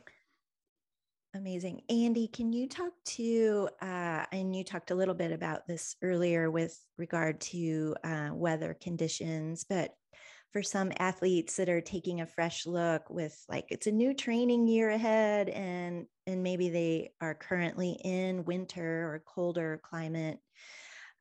Amazing. 1.35 1.81
Andy, 1.89 2.29
can 2.29 2.53
you 2.53 2.69
talk 2.69 2.93
to, 3.07 3.69
uh, 3.81 4.27
and 4.33 4.55
you 4.55 4.65
talked 4.65 4.91
a 4.91 4.95
little 4.95 5.15
bit 5.15 5.33
about 5.33 5.67
this 5.67 5.97
earlier 6.03 6.51
with 6.51 6.79
regard 6.99 7.41
to 7.41 7.97
uh, 8.05 8.31
weather 8.35 8.77
conditions, 8.79 9.65
but 9.67 9.95
for 10.53 10.63
some 10.63 10.93
athletes 10.99 11.57
that 11.57 11.69
are 11.69 11.81
taking 11.81 12.21
a 12.21 12.27
fresh 12.27 12.67
look 12.67 13.09
with 13.09 13.37
like 13.49 13.67
it's 13.71 13.87
a 13.87 13.93
new 13.93 14.15
training 14.15 14.69
year 14.69 14.91
ahead 14.91 15.49
and 15.49 16.07
and 16.27 16.43
maybe 16.43 16.69
they 16.69 17.11
are 17.21 17.35
currently 17.35 17.99
in 18.05 18.45
winter 18.45 19.13
or 19.13 19.23
colder 19.27 19.81
climate 19.83 20.39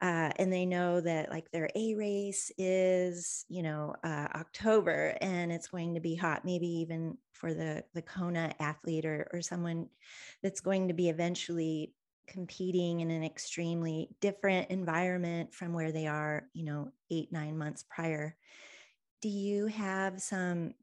uh, 0.02 0.32
and 0.38 0.52
they 0.52 0.66
know 0.66 1.00
that 1.00 1.30
like 1.30 1.50
their 1.52 1.70
a 1.76 1.96
race 1.96 2.52
is 2.58 3.46
you 3.48 3.64
know 3.64 3.96
uh, 4.04 4.28
october 4.36 5.16
and 5.22 5.52
it's 5.52 5.68
going 5.68 5.94
to 5.94 6.02
be 6.02 6.16
hot 6.16 6.44
maybe 6.44 6.68
even 6.68 7.18
for 7.34 7.54
the 7.54 7.84
the 7.94 8.02
kona 8.02 8.54
athlete 8.60 9.06
or, 9.06 9.30
or 9.34 9.42
someone 9.42 9.88
that's 10.44 10.62
going 10.62 10.90
to 10.90 10.94
be 10.94 11.10
eventually 11.10 11.94
competing 12.28 13.02
in 13.02 13.12
an 13.12 13.24
extremely 13.24 14.10
different 14.20 14.70
environment 14.70 15.54
from 15.54 15.74
where 15.74 15.92
they 15.92 16.08
are 16.08 16.48
you 16.54 16.66
know 16.66 16.92
eight 17.10 17.32
nine 17.32 17.58
months 17.58 17.86
prior 17.90 18.36
do 19.22 19.30
you 19.30 19.68
have 19.68 20.22
some 20.22 20.74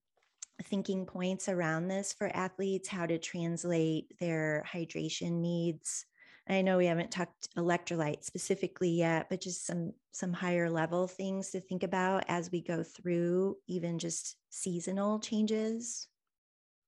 thinking 0.65 1.07
points 1.07 1.49
around 1.49 1.89
this 1.89 2.13
for 2.13 2.35
athletes, 2.35 2.89
how 2.89 3.07
to 3.07 3.19
translate 3.19 4.19
their 4.19 4.65
hydration 4.71 5.41
needs? 5.41 6.05
I 6.49 6.63
know 6.63 6.79
we 6.79 6.87
haven't 6.87 7.11
talked 7.11 7.55
electrolyte 7.57 8.25
specifically 8.25 8.89
yet, 8.89 9.29
but 9.29 9.41
just 9.41 9.67
some 9.67 9.93
some 10.13 10.33
higher 10.33 10.71
level 10.71 11.07
things 11.07 11.51
to 11.51 11.61
think 11.61 11.83
about 11.83 12.25
as 12.29 12.51
we 12.51 12.63
go 12.63 12.83
through 12.83 13.57
even 13.67 13.99
just 13.99 14.37
seasonal 14.51 15.21
changes. 15.21 16.09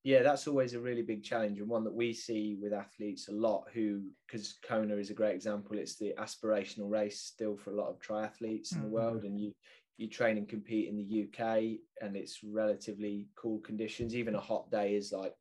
yeah, 0.02 0.22
that's 0.22 0.48
always 0.48 0.72
a 0.72 0.80
really 0.80 1.02
big 1.02 1.22
challenge 1.22 1.58
and 1.60 1.68
one 1.68 1.84
that 1.84 1.92
we 1.92 2.12
see 2.14 2.56
with 2.60 2.72
athletes 2.72 3.28
a 3.28 3.32
lot 3.32 3.66
who, 3.74 4.00
because 4.26 4.54
Kona 4.66 4.96
is 4.96 5.10
a 5.10 5.14
great 5.14 5.34
example, 5.34 5.76
it's 5.76 5.96
the 5.96 6.14
aspirational 6.18 6.90
race 6.90 7.20
still 7.20 7.56
for 7.56 7.72
a 7.72 7.76
lot 7.76 7.90
of 7.90 8.00
triathletes 8.00 8.72
in 8.72 8.78
mm-hmm. 8.78 8.82
the 8.82 8.88
world. 8.88 9.24
And 9.24 9.38
you, 9.38 9.52
you 10.00 10.08
train 10.08 10.38
and 10.38 10.48
compete 10.48 10.88
in 10.88 10.96
the 10.96 11.24
UK 11.24 11.78
and 12.00 12.16
it's 12.16 12.42
relatively 12.42 13.28
cool 13.36 13.58
conditions. 13.58 14.14
Even 14.14 14.34
a 14.34 14.40
hot 14.40 14.70
day 14.70 14.94
is 14.94 15.12
like, 15.12 15.34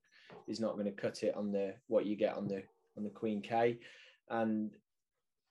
is 0.48 0.60
not 0.60 0.74
going 0.74 0.86
to 0.86 0.92
cut 0.92 1.24
it 1.24 1.36
on 1.36 1.52
the, 1.52 1.74
what 1.88 2.06
you 2.06 2.16
get 2.16 2.36
on 2.36 2.48
the, 2.48 2.62
on 2.98 3.04
the 3.04 3.10
Queen 3.10 3.42
K. 3.42 3.80
And 4.30 4.72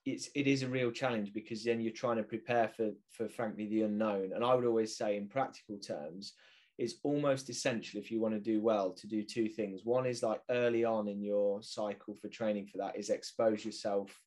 it's, 0.05 0.29
it 0.35 0.45
is 0.45 0.61
a 0.61 0.69
real 0.69 0.91
challenge 0.91 1.33
because 1.33 1.63
then 1.63 1.81
you're 1.81 1.91
trying 1.91 2.17
to 2.17 2.23
prepare 2.23 2.69
for, 2.69 2.91
for 3.09 3.27
frankly, 3.27 3.67
the 3.67 3.81
unknown. 3.81 4.31
And 4.35 4.43
I 4.43 4.53
would 4.53 4.65
always 4.65 4.95
say 4.95 5.17
in 5.17 5.27
practical 5.27 5.77
terms, 5.77 6.33
it's 6.77 6.95
almost 7.03 7.49
essential 7.49 7.99
if 7.99 8.11
you 8.11 8.21
want 8.21 8.35
to 8.35 8.39
do 8.39 8.61
well 8.61 8.91
to 8.91 9.07
do 9.07 9.23
two 9.23 9.49
things. 9.49 9.81
One 9.83 10.05
is 10.05 10.21
like 10.21 10.41
early 10.51 10.85
on 10.85 11.07
in 11.07 11.21
your 11.21 11.61
cycle 11.63 12.15
for 12.15 12.29
training 12.29 12.67
for 12.67 12.77
that 12.77 12.95
is 12.95 13.09
expose 13.09 13.65
yourself 13.65 14.17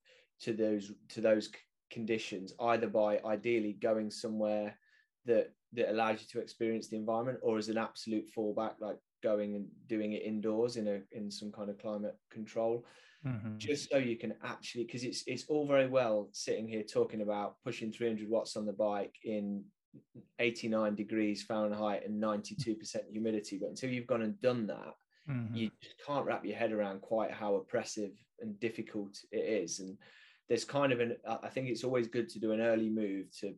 to 0.41 0.53
those 0.53 0.93
to 1.11 1.21
those 1.21 1.49
conditions 1.93 2.55
either 2.61 2.89
by 2.89 3.21
ideally 3.25 3.77
going 3.81 4.11
somewhere 4.11 4.77
that 5.27 5.53
that 5.75 5.91
allows 5.91 6.21
you 6.21 6.27
to 6.31 6.41
experience 6.41 6.89
the 6.89 6.97
environment 6.97 7.39
or 7.43 7.59
as 7.59 7.69
an 7.69 7.79
absolute 7.79 8.25
fallback 8.37 8.75
like 8.81 8.99
going 9.23 9.55
and 9.55 9.67
doing 9.87 10.13
it 10.13 10.23
indoors 10.23 10.77
in 10.77 10.89
a 10.89 11.01
in 11.13 11.31
some 11.31 11.53
kind 11.53 11.71
of 11.71 11.79
climate 11.79 12.17
control 12.31 12.85
mm-hmm. 13.25 13.57
just 13.57 13.89
so 13.89 13.97
you 13.99 14.17
can 14.17 14.35
actually 14.43 14.85
because 14.85 15.05
it's 15.05 15.23
it's 15.27 15.45
all 15.49 15.67
very 15.67 15.89
well 15.89 16.29
sitting 16.33 16.67
here 16.67 16.83
talking 16.83 17.23
about 17.23 17.55
pushing 17.65 17.93
300 17.93 18.29
watts 18.29 18.57
on 18.57 18.67
the 18.67 18.73
bike 18.73 19.15
in 19.23 19.63
89 20.39 20.95
degrees 20.95 21.43
Fahrenheit 21.43 22.05
and 22.07 22.23
92% 22.23 22.77
humidity. 23.11 23.59
But 23.59 23.71
until 23.71 23.91
you've 23.91 24.07
gone 24.07 24.23
and 24.23 24.41
done 24.41 24.67
that, 24.67 24.95
mm-hmm. 25.29 25.55
you 25.55 25.71
just 25.83 25.97
can't 26.07 26.27
wrap 26.27 26.45
your 26.45 26.57
head 26.57 26.73
around 26.73 27.01
quite 27.01 27.31
how 27.31 27.57
oppressive 27.57 28.13
and 28.41 28.59
difficult 28.61 29.19
it 29.31 29.63
is. 29.63 29.81
And 29.81 29.97
there's 30.49 30.65
kind 30.65 30.93
of 30.93 31.01
an, 31.01 31.17
I 31.27 31.49
think 31.49 31.69
it's 31.69 31.85
always 31.85 32.09
good 32.09 32.29
to 32.31 32.39
do 32.39 32.53
an 32.53 32.61
early 32.61 32.91
move 32.91 33.27
to 33.41 33.55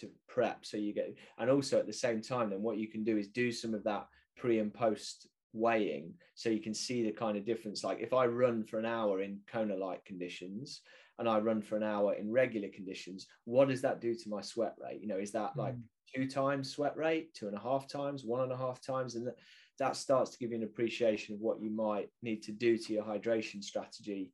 to 0.00 0.10
prep 0.28 0.66
so 0.66 0.76
you 0.76 0.92
get 0.92 1.16
and 1.38 1.48
also 1.48 1.78
at 1.78 1.86
the 1.86 1.92
same 1.92 2.20
time 2.20 2.50
then 2.50 2.60
what 2.60 2.76
you 2.76 2.86
can 2.86 3.02
do 3.02 3.16
is 3.16 3.28
do 3.28 3.50
some 3.50 3.72
of 3.72 3.82
that 3.84 4.06
pre 4.36 4.58
and 4.58 4.74
post 4.74 5.26
weighing 5.54 6.12
so 6.34 6.50
you 6.50 6.60
can 6.60 6.74
see 6.74 7.02
the 7.02 7.10
kind 7.10 7.38
of 7.38 7.46
difference 7.46 7.82
like 7.82 7.98
if 7.98 8.12
i 8.12 8.26
run 8.26 8.62
for 8.62 8.78
an 8.78 8.84
hour 8.84 9.22
in 9.22 9.38
kona 9.50 9.74
like 9.74 10.04
conditions 10.04 10.82
and 11.18 11.28
I 11.28 11.38
run 11.38 11.62
for 11.62 11.76
an 11.76 11.82
hour 11.82 12.14
in 12.14 12.30
regular 12.30 12.68
conditions, 12.68 13.26
what 13.44 13.68
does 13.68 13.80
that 13.82 14.00
do 14.00 14.14
to 14.14 14.28
my 14.28 14.40
sweat 14.40 14.74
rate? 14.82 15.00
You 15.00 15.08
know, 15.08 15.18
is 15.18 15.32
that 15.32 15.56
like 15.56 15.74
mm. 15.74 15.82
two 16.14 16.28
times 16.28 16.70
sweat 16.70 16.96
rate, 16.96 17.34
two 17.34 17.48
and 17.48 17.56
a 17.56 17.60
half 17.60 17.88
times, 17.88 18.24
one 18.24 18.42
and 18.42 18.52
a 18.52 18.56
half 18.56 18.80
times? 18.82 19.14
And 19.14 19.26
that, 19.26 19.36
that 19.78 19.96
starts 19.96 20.30
to 20.32 20.38
give 20.38 20.50
you 20.50 20.56
an 20.56 20.64
appreciation 20.64 21.34
of 21.34 21.40
what 21.40 21.60
you 21.60 21.70
might 21.70 22.08
need 22.22 22.42
to 22.44 22.52
do 22.52 22.76
to 22.76 22.92
your 22.92 23.04
hydration 23.04 23.64
strategy 23.64 24.30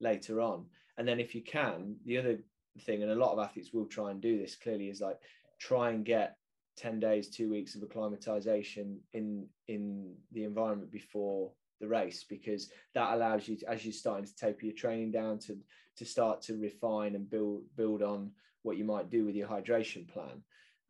later 0.00 0.40
on. 0.40 0.66
And 0.96 1.06
then 1.06 1.20
if 1.20 1.34
you 1.34 1.42
can, 1.42 1.96
the 2.04 2.18
other 2.18 2.38
thing, 2.80 3.02
and 3.02 3.10
a 3.10 3.16
lot 3.16 3.32
of 3.32 3.38
athletes 3.38 3.72
will 3.72 3.86
try 3.86 4.10
and 4.10 4.20
do 4.20 4.38
this 4.38 4.56
clearly, 4.56 4.88
is 4.88 5.00
like 5.00 5.18
try 5.58 5.90
and 5.90 6.04
get 6.04 6.36
10 6.76 7.00
days, 7.00 7.28
two 7.28 7.50
weeks 7.50 7.74
of 7.74 7.82
acclimatization 7.82 8.98
in 9.12 9.46
in 9.68 10.14
the 10.32 10.44
environment 10.44 10.90
before 10.90 11.52
the 11.80 11.86
race 11.86 12.24
because 12.28 12.70
that 12.94 13.12
allows 13.12 13.48
you 13.48 13.56
to, 13.56 13.68
as 13.70 13.84
you're 13.84 13.92
starting 13.92 14.24
to 14.24 14.36
taper 14.36 14.66
your 14.66 14.74
training 14.74 15.10
down 15.10 15.38
to 15.38 15.56
to 15.96 16.04
start 16.04 16.42
to 16.42 16.60
refine 16.60 17.14
and 17.14 17.30
build 17.30 17.62
build 17.76 18.02
on 18.02 18.30
what 18.62 18.76
you 18.76 18.84
might 18.84 19.10
do 19.10 19.24
with 19.24 19.34
your 19.34 19.48
hydration 19.48 20.08
plan. 20.08 20.42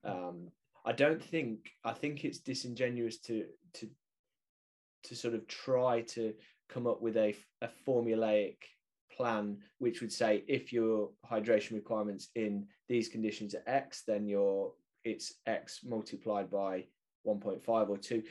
Um, 0.04 0.48
i 0.84 0.92
don't 0.92 1.22
think 1.22 1.70
i 1.84 1.92
think 1.92 2.24
it's 2.24 2.38
disingenuous 2.38 3.18
to 3.18 3.46
to 3.72 3.88
to 5.04 5.14
sort 5.14 5.34
of 5.34 5.46
try 5.46 6.00
to 6.02 6.34
come 6.68 6.86
up 6.86 7.00
with 7.00 7.16
a, 7.16 7.34
a 7.62 7.68
formulaic 7.86 8.56
plan 9.16 9.56
which 9.78 10.00
would 10.00 10.12
say 10.12 10.44
if 10.48 10.72
your 10.72 11.10
hydration 11.30 11.72
requirements 11.72 12.28
in 12.34 12.66
these 12.88 13.08
conditions 13.08 13.54
are 13.54 13.62
x 13.66 14.02
then 14.06 14.26
your 14.26 14.72
it's 15.04 15.34
x 15.46 15.80
multiplied 15.84 16.50
by 16.50 16.84
1.5 17.26 17.88
or 17.88 17.98
2 17.98 18.22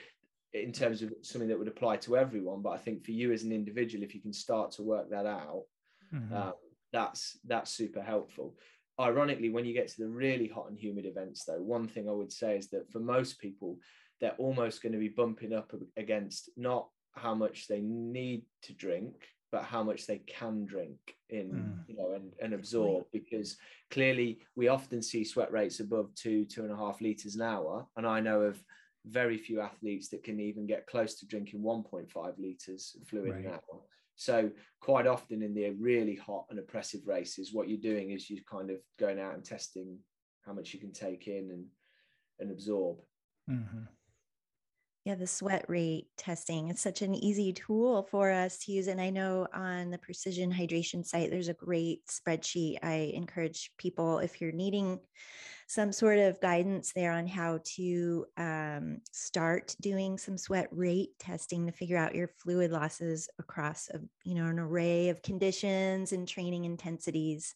in 0.53 0.71
terms 0.71 1.01
of 1.01 1.13
something 1.21 1.49
that 1.49 1.57
would 1.57 1.67
apply 1.67 1.97
to 1.97 2.15
everyone. 2.15 2.61
But 2.61 2.71
I 2.71 2.77
think 2.77 3.03
for 3.03 3.11
you 3.11 3.31
as 3.31 3.43
an 3.43 3.51
individual, 3.51 4.03
if 4.03 4.13
you 4.13 4.21
can 4.21 4.33
start 4.33 4.71
to 4.73 4.83
work 4.83 5.09
that 5.09 5.25
out, 5.25 5.63
mm-hmm. 6.13 6.33
um, 6.33 6.53
that's 6.91 7.37
that's 7.45 7.71
super 7.71 8.01
helpful. 8.01 8.55
Ironically, 8.99 9.49
when 9.49 9.65
you 9.65 9.73
get 9.73 9.87
to 9.87 9.97
the 9.97 10.07
really 10.07 10.47
hot 10.47 10.69
and 10.69 10.79
humid 10.79 11.05
events, 11.05 11.43
though, 11.45 11.61
one 11.61 11.87
thing 11.87 12.07
I 12.07 12.11
would 12.11 12.31
say 12.31 12.57
is 12.57 12.69
that 12.69 12.91
for 12.91 12.99
most 12.99 13.39
people, 13.39 13.77
they're 14.21 14.35
almost 14.37 14.83
going 14.83 14.93
to 14.93 14.99
be 14.99 15.09
bumping 15.09 15.53
up 15.53 15.73
against 15.97 16.51
not 16.55 16.87
how 17.15 17.33
much 17.33 17.67
they 17.67 17.81
need 17.81 18.43
to 18.63 18.73
drink, 18.73 19.15
but 19.53 19.63
how 19.63 19.83
much 19.83 20.07
they 20.07 20.17
can 20.25 20.65
drink 20.65 20.97
in, 21.29 21.51
mm. 21.51 21.87
you 21.87 21.95
know, 21.95 22.13
and, 22.13 22.33
and 22.41 22.55
absorb. 22.55 23.05
Because 23.13 23.57
clearly, 23.91 24.39
we 24.55 24.67
often 24.67 24.99
see 24.99 25.23
sweat 25.23 25.51
rates 25.51 25.79
above 25.79 26.09
two, 26.15 26.43
two 26.43 26.63
and 26.63 26.71
a 26.71 26.75
half 26.75 27.01
liters 27.01 27.35
an 27.35 27.43
hour, 27.43 27.85
and 27.95 28.07
I 28.07 28.19
know 28.19 28.41
of 28.41 28.61
very 29.05 29.37
few 29.37 29.61
athletes 29.61 30.09
that 30.09 30.23
can 30.23 30.39
even 30.39 30.65
get 30.65 30.87
close 30.87 31.13
to 31.19 31.27
drinking 31.27 31.61
1.5 31.61 32.39
liters 32.39 32.97
of 32.99 33.07
fluid 33.07 33.31
right. 33.31 33.45
an 33.45 33.51
hour. 33.51 33.81
So 34.15 34.49
quite 34.81 35.05
often 35.05 35.43
in 35.43 35.53
the 35.53 35.69
really 35.79 36.15
hot 36.15 36.45
and 36.49 36.57
oppressive 36.57 37.01
races, 37.05 37.53
what 37.53 37.69
you're 37.69 37.77
doing 37.77 38.09
is 38.09 38.31
you're 38.31 38.39
kind 38.49 38.71
of 38.71 38.77
going 38.99 39.19
out 39.19 39.35
and 39.35 39.45
testing 39.45 39.99
how 40.47 40.53
much 40.53 40.73
you 40.73 40.79
can 40.79 40.93
take 40.93 41.27
in 41.27 41.51
and 41.51 41.65
and 42.39 42.51
absorb. 42.51 42.97
Mm-hmm. 43.47 43.83
Yeah, 45.05 45.15
the 45.15 45.27
sweat 45.27 45.65
rate 45.67 46.07
testing. 46.17 46.69
It's 46.69 46.81
such 46.81 47.01
an 47.01 47.13
easy 47.13 47.51
tool 47.51 48.07
for 48.09 48.31
us 48.31 48.59
to 48.59 48.71
use. 48.71 48.87
And 48.87 49.01
I 49.01 49.09
know 49.09 49.47
on 49.53 49.91
the 49.91 49.97
precision 49.97 50.49
hydration 50.49 51.05
site, 51.05 51.29
there's 51.29 51.49
a 51.49 51.53
great 51.53 52.07
spreadsheet. 52.07 52.77
I 52.81 53.11
encourage 53.13 53.71
people, 53.77 54.19
if 54.19 54.39
you're 54.39 54.53
needing 54.53 54.99
some 55.67 55.91
sort 55.91 56.19
of 56.19 56.39
guidance 56.39 56.93
there 56.93 57.11
on 57.11 57.27
how 57.27 57.59
to 57.75 58.25
um, 58.37 59.01
start 59.11 59.75
doing 59.81 60.17
some 60.17 60.37
sweat 60.37 60.69
rate 60.71 61.09
testing 61.19 61.65
to 61.65 61.73
figure 61.73 61.97
out 61.97 62.15
your 62.15 62.29
fluid 62.41 62.71
losses 62.71 63.27
across 63.39 63.89
a, 63.89 63.99
you 64.23 64.35
know, 64.35 64.45
an 64.45 64.59
array 64.59 65.09
of 65.09 65.21
conditions 65.21 66.13
and 66.13 66.29
training 66.29 66.63
intensities. 66.63 67.55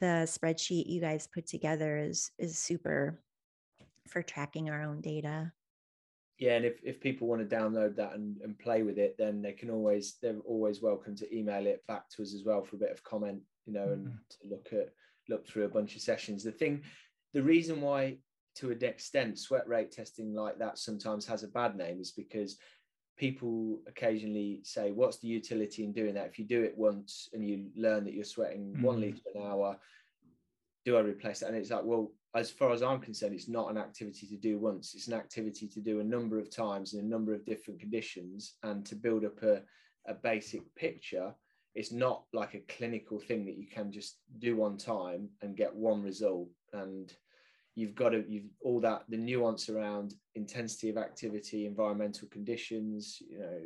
The 0.00 0.26
spreadsheet 0.26 0.86
you 0.88 1.00
guys 1.00 1.28
put 1.32 1.46
together 1.46 1.96
is 1.96 2.32
is 2.40 2.58
super 2.58 3.22
for 4.08 4.20
tracking 4.20 4.68
our 4.68 4.82
own 4.82 5.00
data 5.00 5.52
yeah, 6.42 6.56
and 6.56 6.64
if, 6.64 6.80
if 6.82 7.00
people 7.00 7.28
want 7.28 7.48
to 7.48 7.56
download 7.56 7.94
that 7.94 8.14
and, 8.14 8.36
and 8.42 8.58
play 8.58 8.82
with 8.82 8.98
it, 8.98 9.14
then 9.16 9.42
they 9.42 9.52
can 9.52 9.70
always 9.70 10.16
they're 10.20 10.40
always 10.44 10.82
welcome 10.82 11.14
to 11.14 11.36
email 11.36 11.64
it 11.68 11.86
back 11.86 12.10
to 12.10 12.22
us 12.22 12.34
as 12.34 12.42
well 12.44 12.64
for 12.64 12.74
a 12.74 12.80
bit 12.80 12.90
of 12.90 13.04
comment, 13.04 13.40
you 13.64 13.72
know, 13.72 13.84
and 13.92 14.08
mm-hmm. 14.08 14.16
to 14.28 14.48
look 14.50 14.68
at 14.72 14.92
look 15.28 15.46
through 15.46 15.66
a 15.66 15.68
bunch 15.68 15.94
of 15.94 16.02
sessions. 16.02 16.42
The 16.42 16.50
thing, 16.50 16.82
the 17.32 17.44
reason 17.44 17.80
why 17.80 18.16
to 18.56 18.72
an 18.72 18.82
extent 18.82 19.38
sweat 19.38 19.68
rate 19.68 19.92
testing 19.92 20.34
like 20.34 20.58
that 20.58 20.78
sometimes 20.78 21.24
has 21.26 21.44
a 21.44 21.48
bad 21.48 21.76
name 21.76 22.00
is 22.00 22.10
because 22.10 22.56
people 23.16 23.78
occasionally 23.86 24.62
say, 24.64 24.90
What's 24.90 25.18
the 25.18 25.28
utility 25.28 25.84
in 25.84 25.92
doing 25.92 26.14
that? 26.14 26.26
If 26.26 26.40
you 26.40 26.44
do 26.44 26.64
it 26.64 26.76
once 26.76 27.28
and 27.32 27.48
you 27.48 27.66
learn 27.76 28.02
that 28.04 28.14
you're 28.14 28.24
sweating 28.24 28.72
mm-hmm. 28.72 28.82
one 28.82 29.00
liter 29.00 29.20
an 29.36 29.42
hour, 29.42 29.78
do 30.84 30.96
I 30.96 31.02
replace 31.02 31.38
that? 31.38 31.50
And 31.50 31.56
it's 31.56 31.70
like, 31.70 31.84
well, 31.84 32.10
as 32.34 32.50
far 32.50 32.72
as 32.72 32.82
I'm 32.82 33.00
concerned, 33.00 33.34
it's 33.34 33.48
not 33.48 33.70
an 33.70 33.76
activity 33.76 34.26
to 34.28 34.36
do 34.36 34.58
once. 34.58 34.94
It's 34.94 35.08
an 35.08 35.14
activity 35.14 35.68
to 35.68 35.80
do 35.80 36.00
a 36.00 36.04
number 36.04 36.38
of 36.38 36.50
times 36.50 36.94
in 36.94 37.00
a 37.00 37.08
number 37.08 37.34
of 37.34 37.44
different 37.44 37.80
conditions 37.80 38.54
and 38.62 38.86
to 38.86 38.94
build 38.94 39.24
up 39.24 39.42
a, 39.42 39.62
a 40.06 40.14
basic 40.14 40.62
picture. 40.74 41.34
It's 41.74 41.92
not 41.92 42.24
like 42.32 42.54
a 42.54 42.72
clinical 42.72 43.18
thing 43.18 43.44
that 43.46 43.56
you 43.56 43.66
can 43.66 43.92
just 43.92 44.18
do 44.38 44.56
one 44.56 44.78
time 44.78 45.28
and 45.42 45.56
get 45.56 45.74
one 45.74 46.02
result. 46.02 46.48
And 46.72 47.12
you've 47.74 47.94
got 47.94 48.10
to, 48.10 48.24
you've 48.26 48.50
all 48.62 48.80
that, 48.80 49.04
the 49.08 49.18
nuance 49.18 49.68
around 49.68 50.14
intensity 50.34 50.88
of 50.88 50.96
activity, 50.96 51.66
environmental 51.66 52.28
conditions, 52.28 53.18
you 53.20 53.38
know, 53.38 53.60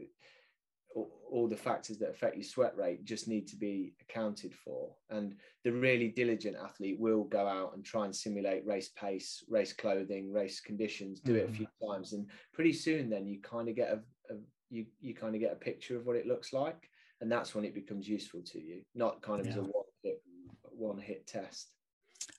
all 1.31 1.49
the 1.49 1.57
factors 1.57 1.99
that 1.99 2.11
affect 2.11 2.37
your 2.37 2.45
sweat 2.45 2.77
rate 2.77 3.05
just 3.05 3.29
need 3.29 3.47
to 3.49 3.57
be 3.57 3.93
accounted 4.01 4.55
for. 4.55 4.91
And 5.11 5.35
the 5.65 5.73
really 5.73 6.09
diligent 6.09 6.57
athlete 6.57 6.99
will 6.99 7.25
go 7.25 7.47
out 7.47 7.75
and 7.75 7.85
try 7.85 8.05
and 8.05 8.15
simulate 8.15 8.67
race 8.67 8.91
pace, 8.91 9.45
race 9.49 9.73
clothing, 9.73 10.33
race 10.33 10.61
conditions, 10.61 11.21
do 11.21 11.33
mm-hmm. 11.33 11.41
it 11.41 11.45
a 11.45 11.47
mm-hmm. 11.47 11.57
few 11.57 11.89
times, 11.89 12.13
and 12.13 12.27
pretty 12.53 12.73
soon 12.73 13.11
then 13.11 13.27
you 13.27 13.41
kind 13.43 13.69
of 13.69 13.77
get 13.77 13.91
a, 13.91 14.33
a 14.33 14.39
you 14.71 14.87
you 15.01 15.15
kind 15.15 15.35
of 15.35 15.41
get 15.41 15.53
a 15.53 15.57
picture 15.57 15.97
of 15.97 16.07
what 16.07 16.17
it 16.17 16.27
looks 16.27 16.53
like, 16.53 16.89
and 17.21 17.31
that's 17.31 17.55
when 17.55 17.65
it 17.65 17.75
becomes 17.75 18.09
useful 18.09 18.41
to 18.45 18.61
you, 18.61 18.83
not 18.95 19.23
kind 19.23 19.41
of 19.41 19.47
yeah. 19.47 19.53
as 19.53 19.59
a 19.59 19.63
one 19.63 19.85
hit 20.03 20.23
one 20.63 20.99
hit 20.99 21.27
test. 21.27 21.73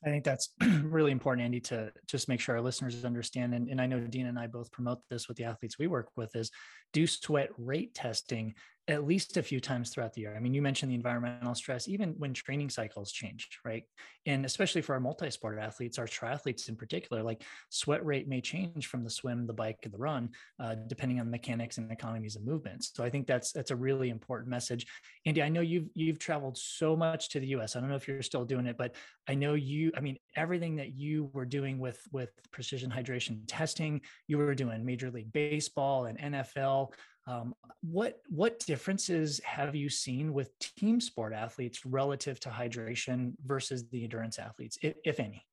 I 0.06 0.10
think 0.10 0.24
that's 0.24 0.50
really 0.84 1.12
important, 1.12 1.46
Andy, 1.46 1.60
to 1.62 1.92
just 2.06 2.28
make 2.30 2.40
sure 2.40 2.56
our 2.56 2.62
listeners 2.62 3.04
understand. 3.06 3.54
And, 3.54 3.70
and 3.70 3.82
I 3.82 3.86
know 3.86 4.00
Dean 4.00 4.28
and 4.28 4.38
I 4.38 4.48
both 4.48 4.72
promote 4.72 5.00
this 5.10 5.28
with 5.28 5.38
the 5.38 5.46
athletes 5.46 5.80
we 5.80 5.88
work 5.88 6.10
with 6.16 6.36
is 6.36 6.52
do 6.94 7.08
sweat 7.08 7.50
rate 7.58 7.94
testing 7.94 8.54
at 8.90 9.06
least 9.06 9.36
a 9.36 9.44
few 9.44 9.60
times 9.60 9.90
throughout 9.90 10.14
the 10.14 10.22
year. 10.22 10.34
I 10.36 10.40
mean, 10.40 10.54
you 10.54 10.62
mentioned 10.62 10.90
the 10.90 10.96
environmental 10.96 11.54
stress, 11.56 11.90
even 11.90 12.14
when 12.18 12.34
training 12.34 12.70
cycles 12.70 13.12
change, 13.12 13.60
right? 13.66 13.84
And 14.26 14.46
especially 14.46 14.82
for 14.82 14.94
our 14.94 15.02
multi 15.02 15.30
sport 15.30 15.60
athletes, 15.60 16.00
our 16.00 16.06
triathletes 16.06 16.70
in 16.70 16.78
particular, 16.78 17.22
like 17.22 17.44
sweat 17.70 18.06
rate 18.06 18.30
may 18.30 18.40
change 18.40 18.88
from 18.88 19.04
the 19.04 19.10
swim, 19.10 19.46
the 19.46 19.54
bike, 19.54 19.80
and 19.84 19.94
the 19.94 19.98
run, 19.98 20.30
uh, 20.60 20.76
depending 20.88 21.20
on 21.20 21.30
mechanics 21.30 21.78
and 21.78 21.92
economies 21.92 22.38
of 22.38 22.46
movement. 22.46 22.86
So 22.86 23.04
I 23.04 23.10
think 23.10 23.28
that's 23.28 23.52
that's 23.52 23.72
a 23.72 23.76
really 23.76 24.10
important 24.10 24.50
message. 24.50 24.88
Andy, 25.26 25.44
I 25.44 25.50
know 25.50 25.62
you've 25.62 25.90
you've 25.94 26.20
traveled 26.20 26.58
so 26.58 26.96
much 26.96 27.30
to 27.30 27.42
the 27.42 27.48
US. 27.48 27.76
I 27.76 27.82
don't 27.82 27.90
know 27.90 27.96
if 27.96 28.08
you're 28.08 28.22
still 28.22 28.46
doing 28.46 28.68
it, 28.68 28.78
but 28.78 28.96
I 29.28 29.36
know 29.36 29.56
you, 29.56 29.92
I 29.98 30.00
mean, 30.00 30.18
everything 30.38 30.78
that 30.78 30.94
you 30.94 31.30
were 31.34 31.46
doing 31.46 31.78
with 31.78 32.02
with 32.14 32.30
precision 32.52 32.90
hydration 32.90 33.42
testing, 33.48 34.00
you 34.28 34.38
were 34.38 34.56
doing 34.56 34.86
Major 34.86 35.12
League 35.12 35.34
Baseball 35.34 36.06
and 36.06 36.18
NFL. 36.18 36.94
Um, 37.28 37.54
what 37.82 38.22
what 38.30 38.60
differences 38.60 39.42
have 39.44 39.76
you 39.76 39.90
seen 39.90 40.34
with 40.34 40.58
team 40.60 41.02
sport 41.02 41.34
athletes 41.34 41.86
relative 41.86 42.40
to 42.42 42.50
hydration 42.50 43.34
versus 43.46 43.88
the 43.90 44.04
endurance 44.04 44.40
athletes, 44.40 44.78
if, 44.82 44.96
if 45.04 45.20
any? 45.20 45.46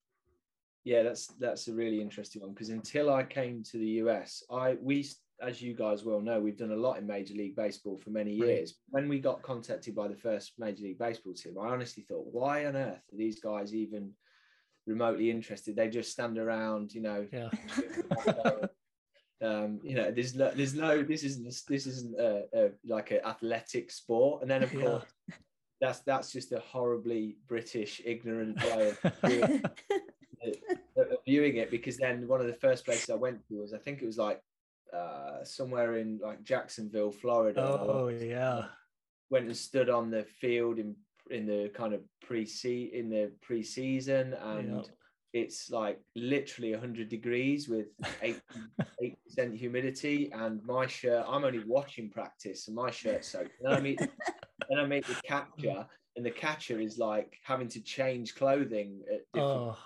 Yeah, 0.85 1.03
that's 1.03 1.27
that's 1.41 1.67
a 1.67 1.75
really 1.75 2.01
interesting 2.01 2.43
one 2.43 2.53
because 2.53 2.69
until 2.69 3.13
I 3.13 3.25
came 3.25 3.65
to 3.65 3.79
the 3.79 3.89
US, 4.03 4.45
I 4.51 4.77
we 4.81 5.05
as 5.41 5.61
you 5.61 5.75
guys 5.75 6.05
well 6.05 6.21
know, 6.21 6.41
we've 6.41 6.57
done 6.57 6.71
a 6.71 6.77
lot 6.77 6.99
in 6.99 7.07
Major 7.07 7.35
League 7.35 7.57
Baseball 7.57 7.99
for 7.99 8.11
many 8.11 8.33
years. 8.33 8.75
Right. 8.93 9.03
When 9.03 9.09
we 9.09 9.19
got 9.19 9.43
contacted 9.43 9.95
by 9.95 10.07
the 10.07 10.17
first 10.17 10.53
Major 10.59 10.85
League 10.85 10.99
Baseball 10.99 11.35
team, 11.35 11.59
I 11.59 11.71
honestly 11.71 12.05
thought, 12.05 12.29
why 12.31 12.67
on 12.67 12.77
earth 12.77 13.03
are 13.13 13.17
these 13.17 13.41
guys 13.41 13.75
even 13.75 14.13
remotely 14.87 15.31
interested? 15.31 15.75
They 15.75 15.89
just 15.89 16.13
stand 16.13 16.39
around, 16.39 16.95
you 16.95 17.03
know, 17.03 17.27
yeah. 17.33 17.49
Um, 19.42 19.81
you 19.83 19.94
know, 19.94 20.11
there's 20.11 20.35
no, 20.35 20.51
there's 20.55 20.75
no, 20.75 21.03
this 21.03 21.23
isn't, 21.25 21.44
this 21.68 21.87
isn't 21.87 22.18
a, 22.18 22.44
a 22.55 22.70
like 22.87 23.11
an 23.11 23.20
athletic 23.25 23.90
sport. 23.90 24.42
And 24.42 24.51
then 24.51 24.62
of 24.62 24.73
course, 24.73 25.05
that's 25.81 26.01
that's 26.01 26.33
just 26.33 26.53
a 26.53 26.61
horribly 26.61 27.37
British, 27.47 28.01
ignorant 28.05 28.62
way 28.62 28.94
of 29.03 29.12
viewing, 31.27 31.57
it. 31.57 31.70
Because 31.70 31.97
then 31.97 32.27
one 32.29 32.40
of 32.40 32.47
the 32.47 32.55
first 32.55 32.85
places 32.85 33.11
I 33.11 33.14
went 33.14 33.47
to 33.49 33.61
was, 33.61 33.75
I 33.75 33.79
think 33.79 34.01
it 34.03 34.07
was 34.07 34.18
like 34.18 34.40
uh, 34.94 35.44
somewhere 35.44 35.99
in 35.99 36.20
like 36.23 36.42
Jacksonville, 36.42 37.11
Florida. 37.11 37.61
Oh 37.61 38.09
yeah. 38.09 38.66
Went 39.31 39.47
and 39.47 39.57
stood 39.57 39.90
on 39.90 40.11
the 40.11 40.25
field 40.25 40.79
in 40.79 40.94
in 41.31 41.47
the 41.47 41.70
kind 41.75 41.94
of 41.94 42.01
pre 42.23 42.47
in 42.92 43.09
the 43.09 43.33
pre-season 43.40 44.35
and 44.35 44.88
it's 45.35 45.68
like 45.68 46.01
literally 46.14 46.70
100 46.70 47.09
degrees 47.09 47.68
with 47.68 47.88
8 48.23 48.40
percent 49.27 49.55
humidity 49.55 50.31
and 50.33 50.64
my 50.64 50.87
shirt 50.87 51.27
i'm 51.29 51.44
only 51.44 51.62
watching 51.66 52.09
practice 52.09 52.68
and 52.68 52.77
my 52.77 52.90
shirt's 52.90 53.29
soaked 53.29 53.51
and 53.62 53.75
i 53.75 53.81
meet 53.81 54.01
and 54.01 54.81
i 54.81 54.87
make 54.87 55.07
the 55.07 55.16
catcher 55.27 55.85
and 56.16 56.25
the 56.25 56.31
catcher 56.31 56.81
is 56.81 56.99
like 56.99 57.37
having 57.42 57.68
to 57.68 57.81
change 57.81 58.37
clothing 58.37 59.03
oh. 59.35 59.77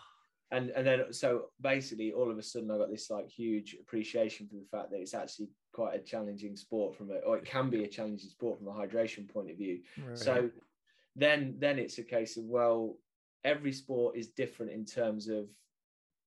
and 0.53 0.69
and 0.71 0.87
then 0.87 1.13
so 1.13 1.47
basically 1.63 2.13
all 2.13 2.31
of 2.31 2.39
a 2.39 2.43
sudden 2.43 2.71
i 2.71 2.77
got 2.77 2.91
this 2.91 3.11
like 3.11 3.27
huge 3.27 3.75
appreciation 3.81 4.47
for 4.47 4.57
the 4.57 4.67
fact 4.71 4.91
that 4.91 5.01
it's 5.01 5.15
actually 5.15 5.49
quite 5.73 5.95
a 5.95 5.99
challenging 5.99 6.57
sport 6.57 6.95
from 6.95 7.11
a 7.11 7.15
or 7.27 7.39
it 7.39 7.45
can 7.47 7.71
be 7.71 7.85
a 7.85 7.89
challenging 7.89 8.29
sport 8.29 8.59
from 8.59 8.69
a 8.69 8.73
hydration 8.73 9.29
point 9.29 9.51
of 9.51 9.57
view 9.57 9.81
right. 10.07 10.19
so 10.19 10.51
then 11.17 11.57
then 11.59 11.79
it's 11.79 11.99
a 11.99 12.03
case 12.03 12.37
of 12.37 12.45
well 12.45 12.97
every 13.45 13.73
sport 13.73 14.17
is 14.17 14.29
different 14.29 14.73
in 14.73 14.85
terms 14.85 15.29
of 15.29 15.47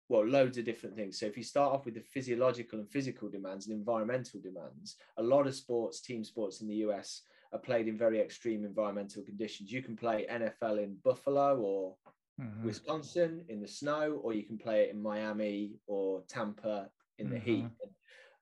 well 0.09 0.25
loads 0.25 0.57
of 0.57 0.65
different 0.65 0.95
things 0.95 1.19
so 1.19 1.25
if 1.25 1.37
you 1.37 1.43
start 1.43 1.73
off 1.73 1.85
with 1.85 1.93
the 1.93 2.01
physiological 2.01 2.79
and 2.79 2.89
physical 2.89 3.29
demands 3.29 3.67
and 3.67 3.77
environmental 3.77 4.39
demands 4.39 4.95
a 5.17 5.23
lot 5.23 5.47
of 5.47 5.55
sports 5.55 6.01
team 6.01 6.23
sports 6.23 6.61
in 6.61 6.67
the 6.67 6.75
us 6.75 7.23
are 7.53 7.59
played 7.59 7.87
in 7.87 7.97
very 7.97 8.19
extreme 8.19 8.63
environmental 8.63 9.23
conditions 9.23 9.71
you 9.71 9.81
can 9.81 9.95
play 9.95 10.25
nfl 10.31 10.81
in 10.81 10.95
buffalo 11.03 11.57
or 11.57 11.95
mm-hmm. 12.39 12.65
wisconsin 12.65 13.43
in 13.49 13.61
the 13.61 13.67
snow 13.67 14.19
or 14.23 14.33
you 14.33 14.43
can 14.43 14.57
play 14.57 14.83
it 14.83 14.91
in 14.91 15.01
miami 15.01 15.73
or 15.87 16.23
tampa 16.27 16.89
in 17.19 17.29
the 17.29 17.35
mm-hmm. 17.35 17.45
heat 17.45 17.69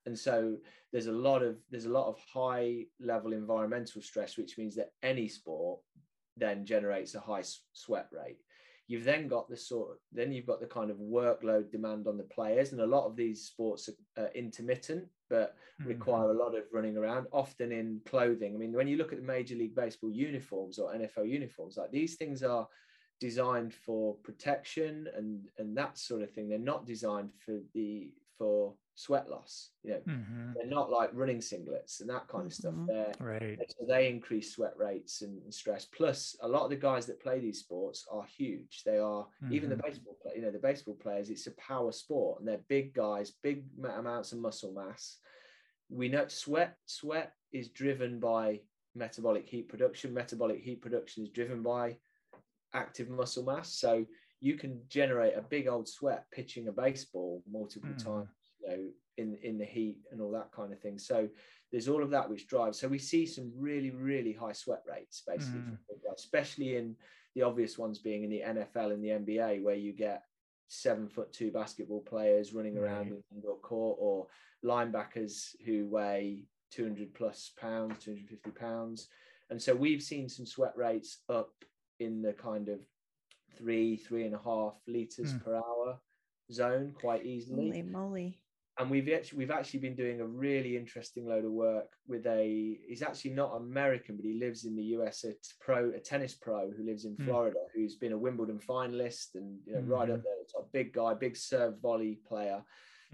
and 0.06 0.16
so 0.16 0.56
there's 0.92 1.08
a 1.08 1.12
lot 1.12 1.42
of 1.42 1.56
there's 1.70 1.86
a 1.86 1.90
lot 1.90 2.08
of 2.08 2.18
high 2.32 2.84
level 3.00 3.32
environmental 3.32 4.00
stress 4.00 4.36
which 4.36 4.56
means 4.56 4.74
that 4.74 4.90
any 5.02 5.28
sport 5.28 5.80
then 6.36 6.64
generates 6.64 7.14
a 7.14 7.20
high 7.20 7.42
sweat 7.72 8.08
rate 8.12 8.38
You've 8.88 9.04
then 9.04 9.26
got 9.26 9.48
the 9.48 9.56
sort 9.56 9.90
of, 9.90 9.96
then 10.12 10.32
you've 10.32 10.46
got 10.46 10.60
the 10.60 10.66
kind 10.66 10.90
of 10.90 10.98
workload 10.98 11.70
demand 11.72 12.06
on 12.06 12.16
the 12.16 12.24
players, 12.24 12.72
and 12.72 12.80
a 12.80 12.86
lot 12.86 13.06
of 13.06 13.16
these 13.16 13.44
sports 13.44 13.88
are 14.16 14.30
intermittent, 14.34 15.06
but 15.28 15.56
mm-hmm. 15.80 15.88
require 15.88 16.30
a 16.30 16.38
lot 16.38 16.56
of 16.56 16.64
running 16.72 16.96
around, 16.96 17.26
often 17.32 17.72
in 17.72 18.00
clothing. 18.06 18.54
I 18.54 18.58
mean, 18.58 18.72
when 18.72 18.88
you 18.88 18.96
look 18.96 19.12
at 19.12 19.18
the 19.18 19.26
Major 19.26 19.56
League 19.56 19.74
Baseball 19.74 20.10
uniforms 20.10 20.78
or 20.78 20.94
NFL 20.94 21.28
uniforms, 21.28 21.76
like 21.76 21.90
these 21.90 22.14
things 22.14 22.42
are 22.42 22.68
designed 23.20 23.72
for 23.72 24.14
protection 24.16 25.08
and 25.16 25.48
and 25.58 25.76
that 25.76 25.98
sort 25.98 26.22
of 26.22 26.30
thing. 26.30 26.48
They're 26.48 26.58
not 26.58 26.86
designed 26.86 27.30
for 27.44 27.58
the 27.74 28.10
for 28.38 28.74
sweat 28.94 29.28
loss. 29.30 29.70
You 29.82 29.92
know, 29.92 30.00
mm-hmm. 30.08 30.52
they're 30.54 30.66
not 30.66 30.90
like 30.90 31.10
running 31.12 31.38
singlets 31.38 32.00
and 32.00 32.10
that 32.10 32.28
kind 32.28 32.46
of 32.46 32.52
stuff. 32.52 32.74
Mm-hmm. 32.74 32.86
They're, 32.86 33.12
right. 33.20 33.58
So 33.68 33.86
they 33.86 34.08
increase 34.08 34.54
sweat 34.54 34.74
rates 34.76 35.22
and, 35.22 35.42
and, 35.42 35.54
stress. 35.54 35.84
Plus, 35.84 36.36
a 36.42 36.48
lot 36.48 36.64
of 36.64 36.70
the 36.70 36.76
guys 36.76 37.06
that 37.06 37.22
play 37.22 37.38
these 37.40 37.60
sports 37.60 38.06
are 38.10 38.24
huge. 38.36 38.82
They 38.84 38.98
are 38.98 39.26
mm-hmm. 39.42 39.52
even 39.52 39.68
the 39.68 39.76
mm-hmm. 39.76 39.88
baseball 39.88 40.16
play. 40.22 40.32
You 40.36 40.42
know, 40.42 40.50
the 40.50 40.58
baseball 40.58 40.94
players. 40.94 41.30
It's 41.30 41.46
a 41.46 41.52
power 41.52 41.92
sport, 41.92 42.40
and 42.40 42.48
they're 42.48 42.60
big 42.68 42.94
guys, 42.94 43.32
big 43.42 43.64
amounts 43.84 44.32
of 44.32 44.38
muscle 44.38 44.72
mass. 44.72 45.18
We 45.88 46.08
know 46.08 46.26
sweat. 46.28 46.76
Sweat 46.86 47.32
is 47.52 47.68
driven 47.68 48.18
by 48.18 48.60
metabolic 48.94 49.48
heat 49.48 49.68
production. 49.68 50.12
Metabolic 50.12 50.60
heat 50.60 50.80
production 50.80 51.22
is 51.22 51.30
driven 51.30 51.62
by 51.62 51.96
active 52.74 53.08
muscle 53.08 53.44
mass. 53.44 53.74
So 53.74 54.04
you 54.46 54.54
can 54.56 54.80
generate 54.88 55.36
a 55.36 55.42
big 55.42 55.66
old 55.66 55.88
sweat 55.88 56.24
pitching 56.30 56.68
a 56.68 56.72
baseball 56.72 57.42
multiple 57.50 57.90
mm. 57.90 58.04
times 58.04 58.28
you 58.60 58.68
know 58.68 58.78
in 59.18 59.36
in 59.42 59.58
the 59.58 59.64
heat 59.64 59.98
and 60.12 60.20
all 60.20 60.30
that 60.30 60.52
kind 60.52 60.72
of 60.72 60.80
thing 60.80 60.98
so 60.98 61.28
there's 61.72 61.88
all 61.88 62.02
of 62.02 62.10
that 62.10 62.30
which 62.30 62.46
drives 62.46 62.78
so 62.78 62.86
we 62.86 62.98
see 62.98 63.26
some 63.26 63.50
really 63.56 63.90
really 63.90 64.32
high 64.32 64.52
sweat 64.52 64.82
rates 64.88 65.24
basically 65.26 65.60
mm. 65.60 65.78
especially 66.14 66.76
in 66.76 66.94
the 67.34 67.42
obvious 67.42 67.76
ones 67.76 67.98
being 67.98 68.22
in 68.24 68.30
the 68.30 68.40
NFL 68.40 68.92
and 68.92 69.04
the 69.04 69.08
NBA 69.08 69.62
where 69.62 69.74
you 69.74 69.92
get 69.92 70.22
seven 70.68 71.08
foot 71.08 71.32
two 71.32 71.50
basketball 71.50 72.00
players 72.00 72.54
running 72.54 72.78
around 72.78 73.08
in 73.08 73.22
indoor 73.34 73.58
court 73.58 73.98
or 74.00 74.26
linebackers 74.64 75.50
who 75.66 75.86
weigh 75.88 76.38
200 76.70 77.12
plus 77.14 77.52
pounds 77.60 78.02
250 78.04 78.50
pounds 78.58 79.08
and 79.50 79.60
so 79.60 79.74
we've 79.74 80.02
seen 80.02 80.28
some 80.28 80.46
sweat 80.46 80.72
rates 80.76 81.18
up 81.28 81.50
in 82.00 82.22
the 82.22 82.32
kind 82.32 82.68
of 82.68 82.80
three 83.56 83.96
three 83.96 84.24
and 84.24 84.34
a 84.34 84.40
half 84.44 84.74
liters 84.86 85.32
mm. 85.32 85.44
per 85.44 85.56
hour 85.56 85.98
zone 86.52 86.94
quite 87.00 87.24
easily 87.24 87.70
Holy 87.70 87.82
moly 87.82 88.40
and 88.78 88.90
we've 88.90 89.08
actually 89.08 89.38
we've 89.38 89.50
actually 89.50 89.80
been 89.80 89.94
doing 89.94 90.20
a 90.20 90.26
really 90.26 90.76
interesting 90.76 91.26
load 91.26 91.44
of 91.44 91.52
work 91.52 91.88
with 92.06 92.26
a 92.26 92.78
he's 92.86 93.02
actually 93.02 93.30
not 93.30 93.56
American, 93.56 94.16
but 94.16 94.24
he 94.24 94.34
lives 94.34 94.66
in 94.66 94.76
the 94.76 94.82
US, 94.98 95.24
a 95.24 95.32
pro, 95.60 95.90
a 95.90 95.98
tennis 95.98 96.34
pro 96.34 96.70
who 96.70 96.84
lives 96.84 97.06
in 97.06 97.14
hmm. 97.14 97.24
Florida, 97.24 97.56
mm. 97.56 97.68
who's 97.74 97.96
been 97.96 98.12
a 98.12 98.18
Wimbledon 98.18 98.58
finalist 98.58 99.34
and 99.34 99.58
you 99.66 99.74
know, 99.74 99.80
mm. 99.80 99.88
right 99.88 100.10
up 100.10 100.16
hmm. 100.18 100.22
there, 100.22 100.44
top 100.52 100.70
big 100.72 100.92
guy, 100.92 101.14
big 101.14 101.36
serve 101.36 101.80
volley 101.80 102.18
player 102.28 102.62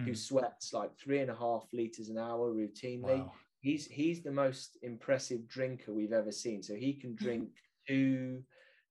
mm. 0.01 0.05
who 0.05 0.11
hmm. 0.11 0.17
sweats 0.17 0.73
like 0.73 0.91
three 0.99 1.21
and 1.21 1.31
a 1.31 1.37
half 1.37 1.65
liters 1.73 2.09
an 2.09 2.19
hour 2.19 2.53
routinely. 2.53 3.21
Wow. 3.21 3.33
He's 3.61 3.87
he's 3.87 4.25
the 4.25 4.33
most 4.33 4.79
impressive 4.83 5.47
drinker 5.47 5.93
we've 5.93 6.13
ever 6.13 6.33
seen. 6.33 6.65
So 6.65 6.75
he 6.75 6.95
can 6.95 7.15
drink 7.21 7.51
two 7.87 8.43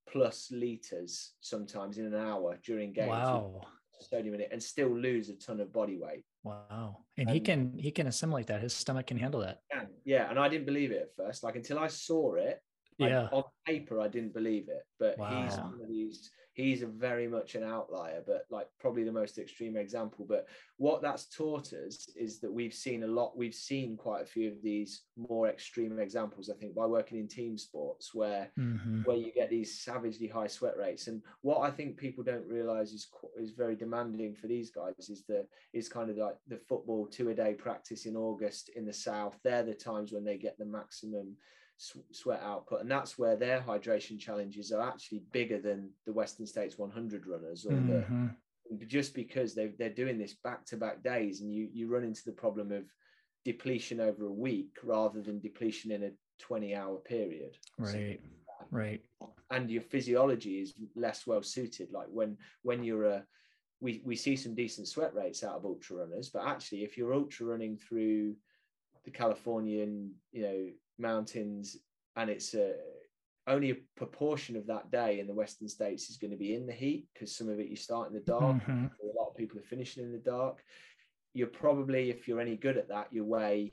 plus 0.09 0.49
liters 0.51 1.33
sometimes 1.41 1.97
in 1.97 2.05
an 2.05 2.15
hour 2.15 2.59
during 2.63 2.93
games. 2.93 3.09
Wow. 3.09 3.61
Sodium 3.99 4.33
in 4.33 4.41
it 4.41 4.49
and 4.51 4.61
still 4.61 4.89
lose 4.89 5.29
a 5.29 5.35
ton 5.35 5.59
of 5.59 5.71
body 5.71 5.97
weight. 5.97 6.23
Wow. 6.43 6.97
And 7.17 7.29
he 7.29 7.39
can 7.39 7.77
he 7.77 7.91
can 7.91 8.07
assimilate 8.07 8.47
that. 8.47 8.61
His 8.61 8.73
stomach 8.73 9.07
can 9.07 9.17
handle 9.17 9.41
that. 9.41 9.59
Yeah. 10.05 10.29
And 10.29 10.39
I 10.39 10.49
didn't 10.49 10.65
believe 10.65 10.91
it 10.91 11.01
at 11.01 11.15
first. 11.15 11.43
Like 11.43 11.55
until 11.55 11.77
I 11.77 11.87
saw 11.87 12.33
it, 12.33 12.61
yeah. 12.97 13.27
on 13.31 13.43
paper, 13.65 14.01
I 14.01 14.07
didn't 14.07 14.33
believe 14.33 14.69
it. 14.69 14.83
But 14.99 15.17
wow. 15.17 15.43
he's 15.43 15.57
one 15.57 15.79
of 15.81 15.87
these 15.87 16.31
he's 16.61 16.81
a 16.81 16.87
very 16.87 17.27
much 17.27 17.55
an 17.55 17.63
outlier, 17.63 18.21
but 18.25 18.45
like 18.49 18.67
probably 18.79 19.03
the 19.03 19.11
most 19.11 19.37
extreme 19.37 19.75
example. 19.75 20.25
But 20.27 20.47
what 20.77 21.01
that's 21.01 21.25
taught 21.25 21.73
us 21.73 22.09
is 22.15 22.39
that 22.39 22.51
we've 22.51 22.73
seen 22.73 23.03
a 23.03 23.07
lot, 23.07 23.37
we've 23.37 23.53
seen 23.53 23.97
quite 23.97 24.21
a 24.21 24.25
few 24.25 24.51
of 24.51 24.61
these 24.61 25.03
more 25.17 25.49
extreme 25.49 25.99
examples, 25.99 26.49
I 26.49 26.57
think, 26.57 26.75
by 26.75 26.85
working 26.85 27.17
in 27.17 27.27
team 27.27 27.57
sports 27.57 28.13
where 28.13 28.51
mm-hmm. 28.59 29.01
where 29.03 29.17
you 29.17 29.31
get 29.33 29.49
these 29.49 29.81
savagely 29.81 30.27
high 30.27 30.47
sweat 30.47 30.77
rates. 30.77 31.07
And 31.07 31.21
what 31.41 31.61
I 31.61 31.71
think 31.71 31.97
people 31.97 32.23
don't 32.23 32.47
realize 32.47 32.91
is 32.91 33.07
is 33.37 33.51
very 33.51 33.75
demanding 33.75 34.35
for 34.35 34.47
these 34.47 34.71
guys 34.71 34.93
is 35.09 35.23
the 35.27 35.45
is 35.73 35.89
kind 35.89 36.09
of 36.09 36.17
like 36.17 36.35
the 36.47 36.57
football 36.57 37.07
two 37.07 37.29
a 37.29 37.33
day 37.33 37.53
practice 37.53 38.05
in 38.05 38.15
August 38.15 38.69
in 38.75 38.85
the 38.85 38.93
south. 38.93 39.37
They're 39.43 39.63
the 39.63 39.73
times 39.73 40.11
when 40.11 40.23
they 40.23 40.37
get 40.37 40.57
the 40.57 40.65
maximum 40.65 41.35
sweat 42.11 42.41
output, 42.43 42.81
and 42.81 42.91
that's 42.91 43.17
where 43.17 43.35
their 43.35 43.61
hydration 43.61 44.19
challenges 44.19 44.71
are 44.71 44.87
actually 44.87 45.23
bigger 45.31 45.59
than 45.59 45.89
the 46.05 46.13
Western 46.13 46.45
States 46.45 46.77
100 46.77 47.25
runners, 47.27 47.65
or 47.65 47.73
mm-hmm. 47.73 48.27
the, 48.77 48.85
just 48.85 49.13
because 49.13 49.53
they 49.55 49.67
they're 49.77 49.89
doing 49.89 50.17
this 50.17 50.35
back 50.43 50.65
to 50.65 50.77
back 50.77 51.03
days, 51.03 51.41
and 51.41 51.53
you 51.53 51.69
you 51.73 51.87
run 51.87 52.03
into 52.03 52.23
the 52.25 52.31
problem 52.31 52.71
of 52.71 52.83
depletion 53.43 53.99
over 53.99 54.27
a 54.27 54.31
week 54.31 54.77
rather 54.83 55.21
than 55.21 55.39
depletion 55.39 55.91
in 55.91 56.03
a 56.03 56.11
20 56.39 56.75
hour 56.75 56.97
period. 56.97 57.57
Right. 57.77 58.19
Right. 58.69 59.01
And 59.49 59.69
your 59.69 59.81
physiology 59.81 60.59
is 60.59 60.75
less 60.95 61.25
well 61.25 61.41
suited. 61.41 61.91
Like 61.91 62.07
when 62.09 62.37
when 62.61 62.83
you're 62.83 63.05
a 63.05 63.25
we, 63.81 64.01
we 64.05 64.15
see 64.15 64.35
some 64.35 64.53
decent 64.53 64.87
sweat 64.87 65.15
rates 65.15 65.43
out 65.43 65.55
of 65.55 65.65
ultra 65.65 65.97
runners, 65.97 66.29
but 66.29 66.45
actually 66.45 66.83
if 66.83 66.97
you're 66.97 67.15
ultra 67.15 67.47
running 67.47 67.77
through 67.77 68.35
the 69.03 69.11
Californian, 69.11 70.11
you 70.31 70.43
know, 70.43 70.67
mountains 71.01 71.77
and 72.15 72.29
it's 72.29 72.53
a 72.53 72.73
only 73.47 73.71
a 73.71 73.77
proportion 73.97 74.55
of 74.55 74.67
that 74.67 74.91
day 74.91 75.19
in 75.19 75.27
the 75.27 75.33
western 75.33 75.67
states 75.67 76.09
is 76.09 76.17
going 76.17 76.31
to 76.31 76.37
be 76.37 76.53
in 76.53 76.67
the 76.67 76.73
heat 76.73 77.07
because 77.13 77.35
some 77.35 77.49
of 77.49 77.59
it 77.59 77.69
you 77.69 77.75
start 77.75 78.07
in 78.07 78.13
the 78.13 78.19
dark 78.19 78.57
mm-hmm. 78.57 78.85
a 78.85 79.19
lot 79.19 79.29
of 79.31 79.35
people 79.41 79.59
are 79.59 79.63
finishing 79.63 80.03
in 80.03 80.11
the 80.11 80.17
dark. 80.17 80.63
You're 81.33 81.47
probably 81.47 82.09
if 82.09 82.27
you're 82.27 82.41
any 82.41 82.57
good 82.57 82.77
at 82.77 82.89
that 82.89 83.07
you 83.11 83.25
weigh 83.25 83.71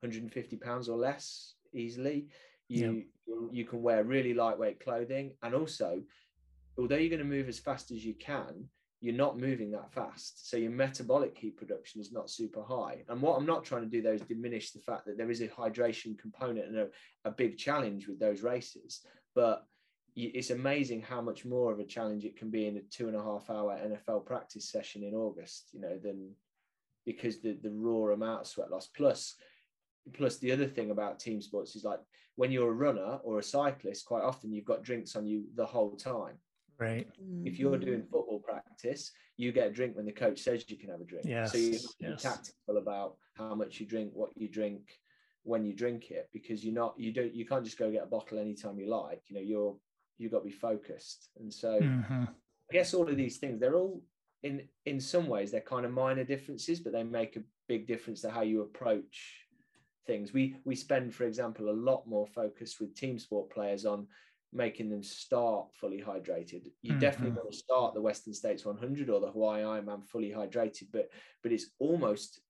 150 0.00 0.56
pounds 0.56 0.88
or 0.88 0.98
less 0.98 1.54
easily. 1.72 2.26
You 2.68 3.04
you, 3.26 3.48
you 3.52 3.64
can 3.64 3.82
wear 3.82 4.04
really 4.04 4.34
lightweight 4.34 4.80
clothing 4.80 5.32
and 5.42 5.54
also 5.54 6.02
although 6.78 6.96
you're 6.96 7.16
going 7.16 7.18
to 7.18 7.36
move 7.36 7.48
as 7.48 7.58
fast 7.58 7.90
as 7.90 8.04
you 8.04 8.14
can 8.14 8.68
you're 9.00 9.14
not 9.14 9.38
moving 9.38 9.70
that 9.70 9.92
fast. 9.92 10.48
So 10.48 10.56
your 10.56 10.70
metabolic 10.70 11.36
heat 11.36 11.56
production 11.56 12.00
is 12.00 12.12
not 12.12 12.30
super 12.30 12.62
high. 12.62 13.04
And 13.08 13.20
what 13.20 13.36
I'm 13.36 13.46
not 13.46 13.64
trying 13.64 13.82
to 13.82 13.88
do 13.88 14.00
though 14.00 14.12
is 14.12 14.22
diminish 14.22 14.70
the 14.70 14.80
fact 14.80 15.06
that 15.06 15.18
there 15.18 15.30
is 15.30 15.42
a 15.42 15.48
hydration 15.48 16.18
component 16.18 16.68
and 16.68 16.78
a, 16.78 16.88
a 17.24 17.30
big 17.30 17.58
challenge 17.58 18.08
with 18.08 18.18
those 18.18 18.42
races. 18.42 19.02
But 19.34 19.66
it's 20.16 20.48
amazing 20.48 21.02
how 21.02 21.20
much 21.20 21.44
more 21.44 21.70
of 21.72 21.78
a 21.78 21.84
challenge 21.84 22.24
it 22.24 22.38
can 22.38 22.50
be 22.50 22.66
in 22.66 22.78
a 22.78 22.80
two 22.80 23.06
and 23.08 23.16
a 23.16 23.22
half 23.22 23.50
hour 23.50 23.78
NFL 23.78 24.24
practice 24.24 24.70
session 24.70 25.02
in 25.02 25.14
August, 25.14 25.68
you 25.72 25.80
know, 25.80 25.98
than 26.02 26.30
because 27.04 27.40
the, 27.40 27.58
the 27.62 27.70
raw 27.70 28.14
amount 28.14 28.40
of 28.40 28.46
sweat 28.46 28.70
loss. 28.70 28.86
Plus, 28.86 29.34
plus 30.14 30.38
the 30.38 30.52
other 30.52 30.66
thing 30.66 30.90
about 30.90 31.20
team 31.20 31.42
sports 31.42 31.76
is 31.76 31.84
like 31.84 32.00
when 32.36 32.50
you're 32.50 32.70
a 32.70 32.74
runner 32.74 33.18
or 33.24 33.38
a 33.38 33.42
cyclist, 33.42 34.06
quite 34.06 34.22
often 34.22 34.52
you've 34.52 34.64
got 34.64 34.82
drinks 34.82 35.16
on 35.16 35.26
you 35.26 35.44
the 35.54 35.66
whole 35.66 35.96
time. 35.96 36.38
Right. 36.78 37.08
If 37.44 37.58
you're 37.58 37.78
doing 37.78 38.00
mm-hmm. 38.00 38.10
football 38.10 38.40
practice, 38.40 39.12
you 39.36 39.52
get 39.52 39.68
a 39.68 39.70
drink 39.70 39.96
when 39.96 40.06
the 40.06 40.12
coach 40.12 40.40
says 40.40 40.64
you 40.68 40.76
can 40.76 40.90
have 40.90 41.00
a 41.00 41.04
drink. 41.04 41.24
Yes. 41.26 41.52
So 41.52 41.58
you 41.58 41.72
have 41.72 41.80
to 41.80 41.88
be 42.00 42.06
yes. 42.08 42.22
tactical 42.22 42.76
about 42.76 43.16
how 43.34 43.54
much 43.54 43.80
you 43.80 43.86
drink, 43.86 44.10
what 44.14 44.30
you 44.36 44.48
drink, 44.48 44.82
when 45.42 45.64
you 45.64 45.72
drink 45.72 46.10
it, 46.10 46.28
because 46.32 46.64
you're 46.64 46.74
not 46.74 46.94
you 46.98 47.12
don't 47.12 47.34
you 47.34 47.46
can't 47.46 47.64
just 47.64 47.78
go 47.78 47.90
get 47.90 48.02
a 48.02 48.06
bottle 48.06 48.38
anytime 48.38 48.78
you 48.78 48.90
like. 48.90 49.22
You 49.28 49.36
know, 49.36 49.42
you're 49.42 49.76
you've 50.18 50.32
got 50.32 50.40
to 50.40 50.44
be 50.44 50.50
focused. 50.50 51.28
And 51.38 51.52
so 51.52 51.80
mm-hmm. 51.80 52.24
I 52.24 52.72
guess 52.72 52.94
all 52.94 53.08
of 53.08 53.16
these 53.16 53.38
things, 53.38 53.60
they're 53.60 53.76
all 53.76 54.02
in 54.42 54.62
in 54.84 55.00
some 55.00 55.28
ways 55.28 55.50
they're 55.50 55.60
kind 55.60 55.86
of 55.86 55.92
minor 55.92 56.24
differences, 56.24 56.80
but 56.80 56.92
they 56.92 57.04
make 57.04 57.36
a 57.36 57.42
big 57.68 57.86
difference 57.86 58.20
to 58.22 58.30
how 58.30 58.42
you 58.42 58.62
approach 58.62 59.46
things. 60.06 60.32
We 60.32 60.56
we 60.64 60.74
spend, 60.74 61.14
for 61.14 61.24
example, 61.24 61.70
a 61.70 61.72
lot 61.72 62.06
more 62.06 62.26
focus 62.26 62.76
with 62.80 62.94
team 62.94 63.18
sport 63.18 63.50
players 63.50 63.86
on 63.86 64.06
making 64.52 64.90
them 64.90 65.02
start 65.02 65.66
fully 65.74 66.00
hydrated. 66.00 66.70
You 66.82 66.92
mm-hmm. 66.92 67.00
definitely 67.00 67.36
want 67.36 67.50
to 67.50 67.56
start 67.56 67.94
the 67.94 68.00
Western 68.00 68.34
States 68.34 68.64
100 68.64 69.10
or 69.10 69.20
the 69.20 69.30
Hawaii 69.30 69.62
Ironman 69.62 70.06
fully 70.06 70.30
hydrated, 70.30 70.88
but 70.92 71.10
but 71.42 71.52
it's 71.52 71.66
almost 71.78 72.40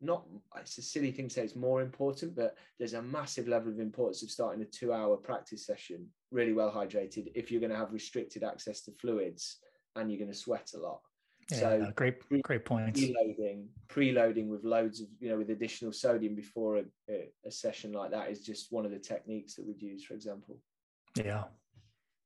not. 0.00 0.26
It's 0.56 0.78
a 0.78 0.82
silly 0.82 1.12
thing 1.12 1.28
to 1.28 1.34
say. 1.34 1.42
It's 1.42 1.56
more 1.56 1.82
important, 1.82 2.34
but 2.34 2.56
there's 2.78 2.94
a 2.94 3.02
massive 3.02 3.48
level 3.48 3.72
of 3.72 3.80
importance 3.80 4.22
of 4.22 4.30
starting 4.30 4.62
a 4.62 4.66
two-hour 4.66 5.16
practice 5.18 5.66
session 5.66 6.06
really 6.30 6.52
well 6.52 6.70
hydrated 6.70 7.30
if 7.34 7.50
you're 7.50 7.60
going 7.60 7.72
to 7.72 7.76
have 7.76 7.92
restricted 7.92 8.44
access 8.44 8.82
to 8.82 8.92
fluids 8.92 9.58
and 9.96 10.10
you're 10.10 10.18
going 10.18 10.30
to 10.30 10.36
sweat 10.36 10.70
a 10.74 10.78
lot. 10.78 11.00
Yeah, 11.50 11.58
so 11.58 11.92
great, 11.96 12.16
great 12.42 12.64
point. 12.66 12.94
Preloading, 12.94 13.66
preloading 13.88 14.48
with 14.48 14.64
loads 14.64 15.00
of 15.00 15.06
you 15.18 15.30
know 15.30 15.38
with 15.38 15.50
additional 15.50 15.92
sodium 15.92 16.34
before 16.34 16.78
a, 16.78 16.84
a, 17.08 17.28
a 17.46 17.50
session 17.50 17.92
like 17.92 18.10
that 18.10 18.30
is 18.30 18.44
just 18.44 18.70
one 18.70 18.84
of 18.84 18.90
the 18.90 18.98
techniques 18.98 19.54
that 19.54 19.66
we'd 19.66 19.80
use, 19.80 20.04
for 20.04 20.14
example. 20.14 20.58
Yeah. 21.14 21.44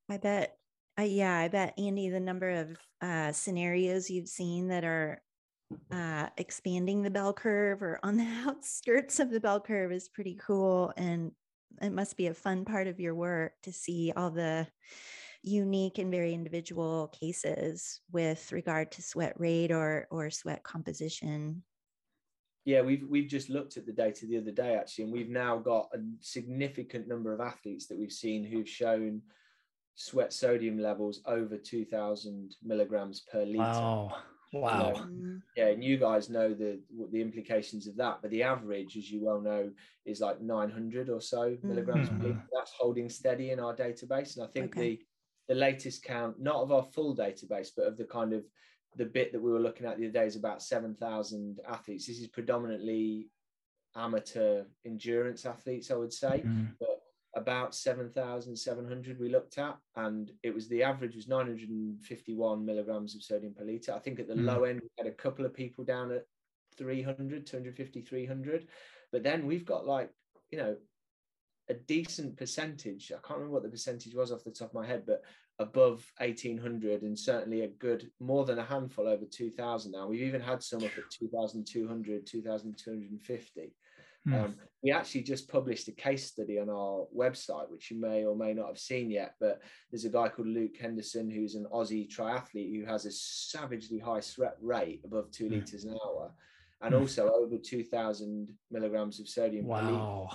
I 0.08 0.16
bet. 0.18 0.56
Uh, 0.98 1.02
yeah, 1.02 1.38
I 1.38 1.48
bet 1.48 1.74
Andy, 1.78 2.10
the 2.10 2.20
number 2.20 2.50
of 2.50 2.76
uh, 3.00 3.32
scenarios 3.32 4.10
you've 4.10 4.28
seen 4.28 4.68
that 4.68 4.84
are 4.84 5.22
uh, 5.90 6.28
expanding 6.36 7.02
the 7.02 7.10
bell 7.10 7.32
curve 7.32 7.82
or 7.82 7.98
on 8.02 8.16
the 8.16 8.24
outskirts 8.46 9.20
of 9.20 9.30
the 9.30 9.40
bell 9.40 9.60
curve 9.60 9.92
is 9.92 10.08
pretty 10.08 10.38
cool. 10.44 10.92
And 10.96 11.32
it 11.80 11.92
must 11.92 12.16
be 12.16 12.26
a 12.26 12.34
fun 12.34 12.64
part 12.64 12.86
of 12.86 13.00
your 13.00 13.14
work 13.14 13.52
to 13.62 13.72
see 13.72 14.12
all 14.14 14.30
the 14.30 14.66
unique 15.42 15.98
and 15.98 16.10
very 16.10 16.34
individual 16.34 17.08
cases 17.18 18.00
with 18.12 18.52
regard 18.52 18.92
to 18.92 19.02
sweat 19.02 19.34
rate 19.38 19.72
or 19.72 20.06
or 20.10 20.30
sweat 20.30 20.62
composition 20.62 21.62
yeah, 22.64 22.80
we've 22.80 23.04
we've 23.08 23.28
just 23.28 23.50
looked 23.50 23.76
at 23.76 23.86
the 23.86 23.92
data 23.92 24.26
the 24.26 24.38
other 24.38 24.52
day 24.52 24.76
actually, 24.76 25.04
and 25.04 25.12
we've 25.12 25.28
now 25.28 25.58
got 25.58 25.88
a 25.92 25.98
significant 26.20 27.08
number 27.08 27.32
of 27.32 27.40
athletes 27.40 27.86
that 27.86 27.98
we've 27.98 28.12
seen 28.12 28.44
who've 28.44 28.68
shown 28.68 29.22
sweat 29.94 30.32
sodium 30.32 30.78
levels 30.78 31.20
over 31.26 31.56
2000 31.58 32.56
milligrams 32.62 33.20
per 33.20 33.44
liter. 33.44 33.58
Wow. 33.58 34.16
Wow. 34.54 34.88
You 34.88 34.92
know, 34.92 35.40
yeah, 35.56 35.66
and 35.68 35.82
you 35.82 35.96
guys 35.96 36.28
know 36.28 36.52
the 36.52 36.78
the 37.10 37.20
implications 37.22 37.86
of 37.86 37.96
that, 37.96 38.18
but 38.20 38.30
the 38.30 38.42
average, 38.42 38.96
as 38.98 39.10
you 39.10 39.24
well 39.24 39.40
know, 39.40 39.70
is 40.04 40.20
like 40.20 40.42
900 40.42 41.08
or 41.08 41.22
so 41.22 41.56
milligrams 41.62 42.08
mm-hmm. 42.08 42.20
per 42.20 42.26
liter. 42.28 42.42
That's 42.52 42.72
holding 42.78 43.08
steady 43.08 43.50
in 43.50 43.58
our 43.58 43.74
database, 43.74 44.36
and 44.36 44.44
I 44.44 44.48
think 44.48 44.76
okay. 44.76 44.80
the 44.80 45.00
the 45.48 45.54
latest 45.54 46.04
count, 46.04 46.38
not 46.38 46.56
of 46.56 46.70
our 46.70 46.82
full 46.82 47.16
database, 47.16 47.70
but 47.74 47.86
of 47.86 47.96
the 47.96 48.04
kind 48.04 48.34
of 48.34 48.44
the 48.96 49.04
bit 49.04 49.32
that 49.32 49.40
we 49.40 49.50
were 49.50 49.60
looking 49.60 49.86
at 49.86 49.98
the 49.98 50.04
other 50.04 50.12
day 50.12 50.26
is 50.26 50.36
about 50.36 50.62
7,000 50.62 51.60
athletes. 51.68 52.06
This 52.06 52.18
is 52.18 52.28
predominantly 52.28 53.28
amateur 53.96 54.64
endurance 54.84 55.46
athletes, 55.46 55.90
I 55.90 55.96
would 55.96 56.12
say, 56.12 56.42
mm-hmm. 56.44 56.64
but 56.78 57.02
about 57.34 57.74
7,700 57.74 59.18
we 59.18 59.30
looked 59.30 59.58
at, 59.58 59.78
and 59.96 60.30
it 60.42 60.54
was 60.54 60.68
the 60.68 60.82
average 60.82 61.16
was 61.16 61.28
951 61.28 62.64
milligrams 62.64 63.14
of 63.14 63.22
sodium 63.22 63.54
per 63.54 63.64
liter. 63.64 63.92
I 63.94 63.98
think 63.98 64.20
at 64.20 64.28
the 64.28 64.34
mm-hmm. 64.34 64.46
low 64.46 64.64
end, 64.64 64.80
we 64.82 64.88
had 64.98 65.10
a 65.10 65.16
couple 65.16 65.46
of 65.46 65.54
people 65.54 65.84
down 65.84 66.12
at 66.12 66.26
300, 66.76 67.46
250, 67.46 68.02
300, 68.02 68.66
but 69.10 69.22
then 69.22 69.46
we've 69.46 69.64
got 69.64 69.86
like, 69.86 70.10
you 70.50 70.58
know, 70.58 70.76
a 71.70 71.74
decent 71.74 72.36
percentage. 72.36 73.12
I 73.12 73.26
can't 73.26 73.38
remember 73.38 73.54
what 73.54 73.62
the 73.62 73.68
percentage 73.68 74.14
was 74.14 74.32
off 74.32 74.44
the 74.44 74.50
top 74.50 74.68
of 74.68 74.74
my 74.74 74.86
head, 74.86 75.04
but 75.06 75.22
above 75.58 76.04
1800 76.18 77.02
and 77.02 77.18
certainly 77.18 77.62
a 77.62 77.68
good 77.68 78.10
more 78.20 78.44
than 78.44 78.58
a 78.58 78.64
handful 78.64 79.06
over 79.06 79.24
2000 79.24 79.92
now 79.92 80.06
we've 80.06 80.22
even 80.22 80.40
had 80.40 80.62
some 80.62 80.82
up 80.82 80.90
at 80.96 81.10
2200 81.10 82.26
2250 82.26 83.74
mm. 84.26 84.44
um, 84.44 84.54
we 84.82 84.90
actually 84.90 85.22
just 85.22 85.48
published 85.48 85.88
a 85.88 85.92
case 85.92 86.26
study 86.26 86.58
on 86.58 86.70
our 86.70 87.06
website 87.14 87.70
which 87.70 87.90
you 87.90 88.00
may 88.00 88.24
or 88.24 88.34
may 88.34 88.54
not 88.54 88.66
have 88.66 88.78
seen 88.78 89.10
yet 89.10 89.34
but 89.40 89.60
there's 89.90 90.06
a 90.06 90.10
guy 90.10 90.28
called 90.28 90.48
luke 90.48 90.76
henderson 90.80 91.30
who's 91.30 91.54
an 91.54 91.66
aussie 91.72 92.08
triathlete 92.08 92.74
who 92.74 92.86
has 92.86 93.04
a 93.04 93.12
savagely 93.12 93.98
high 93.98 94.20
sweat 94.20 94.56
rate 94.60 95.00
above 95.04 95.30
two 95.30 95.46
mm. 95.46 95.50
liters 95.50 95.84
an 95.84 95.96
hour 96.04 96.32
and 96.80 96.94
mm. 96.94 97.00
also 97.00 97.30
over 97.30 97.58
2000 97.58 98.50
milligrams 98.70 99.20
of 99.20 99.28
sodium 99.28 99.66
wow 99.66 100.30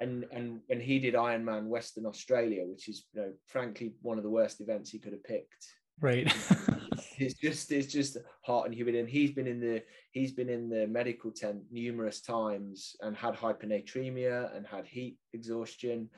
and 0.00 0.24
and 0.32 0.60
when 0.66 0.80
he 0.80 0.98
did 0.98 1.14
Ironman 1.14 1.66
Western 1.66 2.06
Australia, 2.06 2.64
which 2.66 2.88
is 2.88 3.04
you 3.12 3.20
know 3.20 3.32
frankly 3.46 3.92
one 4.02 4.18
of 4.18 4.24
the 4.24 4.30
worst 4.30 4.60
events 4.60 4.90
he 4.90 4.98
could 4.98 5.12
have 5.12 5.24
picked. 5.24 5.66
Right. 6.00 6.26
it's 7.18 7.34
just 7.34 7.70
it's 7.70 7.92
just 7.92 8.16
heart 8.42 8.66
and 8.66 8.74
humid, 8.74 8.94
and 8.94 9.08
he's 9.08 9.32
been 9.32 9.46
in 9.46 9.60
the 9.60 9.82
he's 10.12 10.32
been 10.32 10.48
in 10.48 10.68
the 10.68 10.86
medical 10.86 11.30
tent 11.30 11.62
numerous 11.70 12.20
times 12.20 12.96
and 13.02 13.16
had 13.16 13.34
hyponatremia 13.34 14.56
and 14.56 14.66
had 14.66 14.86
heat 14.86 15.18
exhaustion 15.34 16.08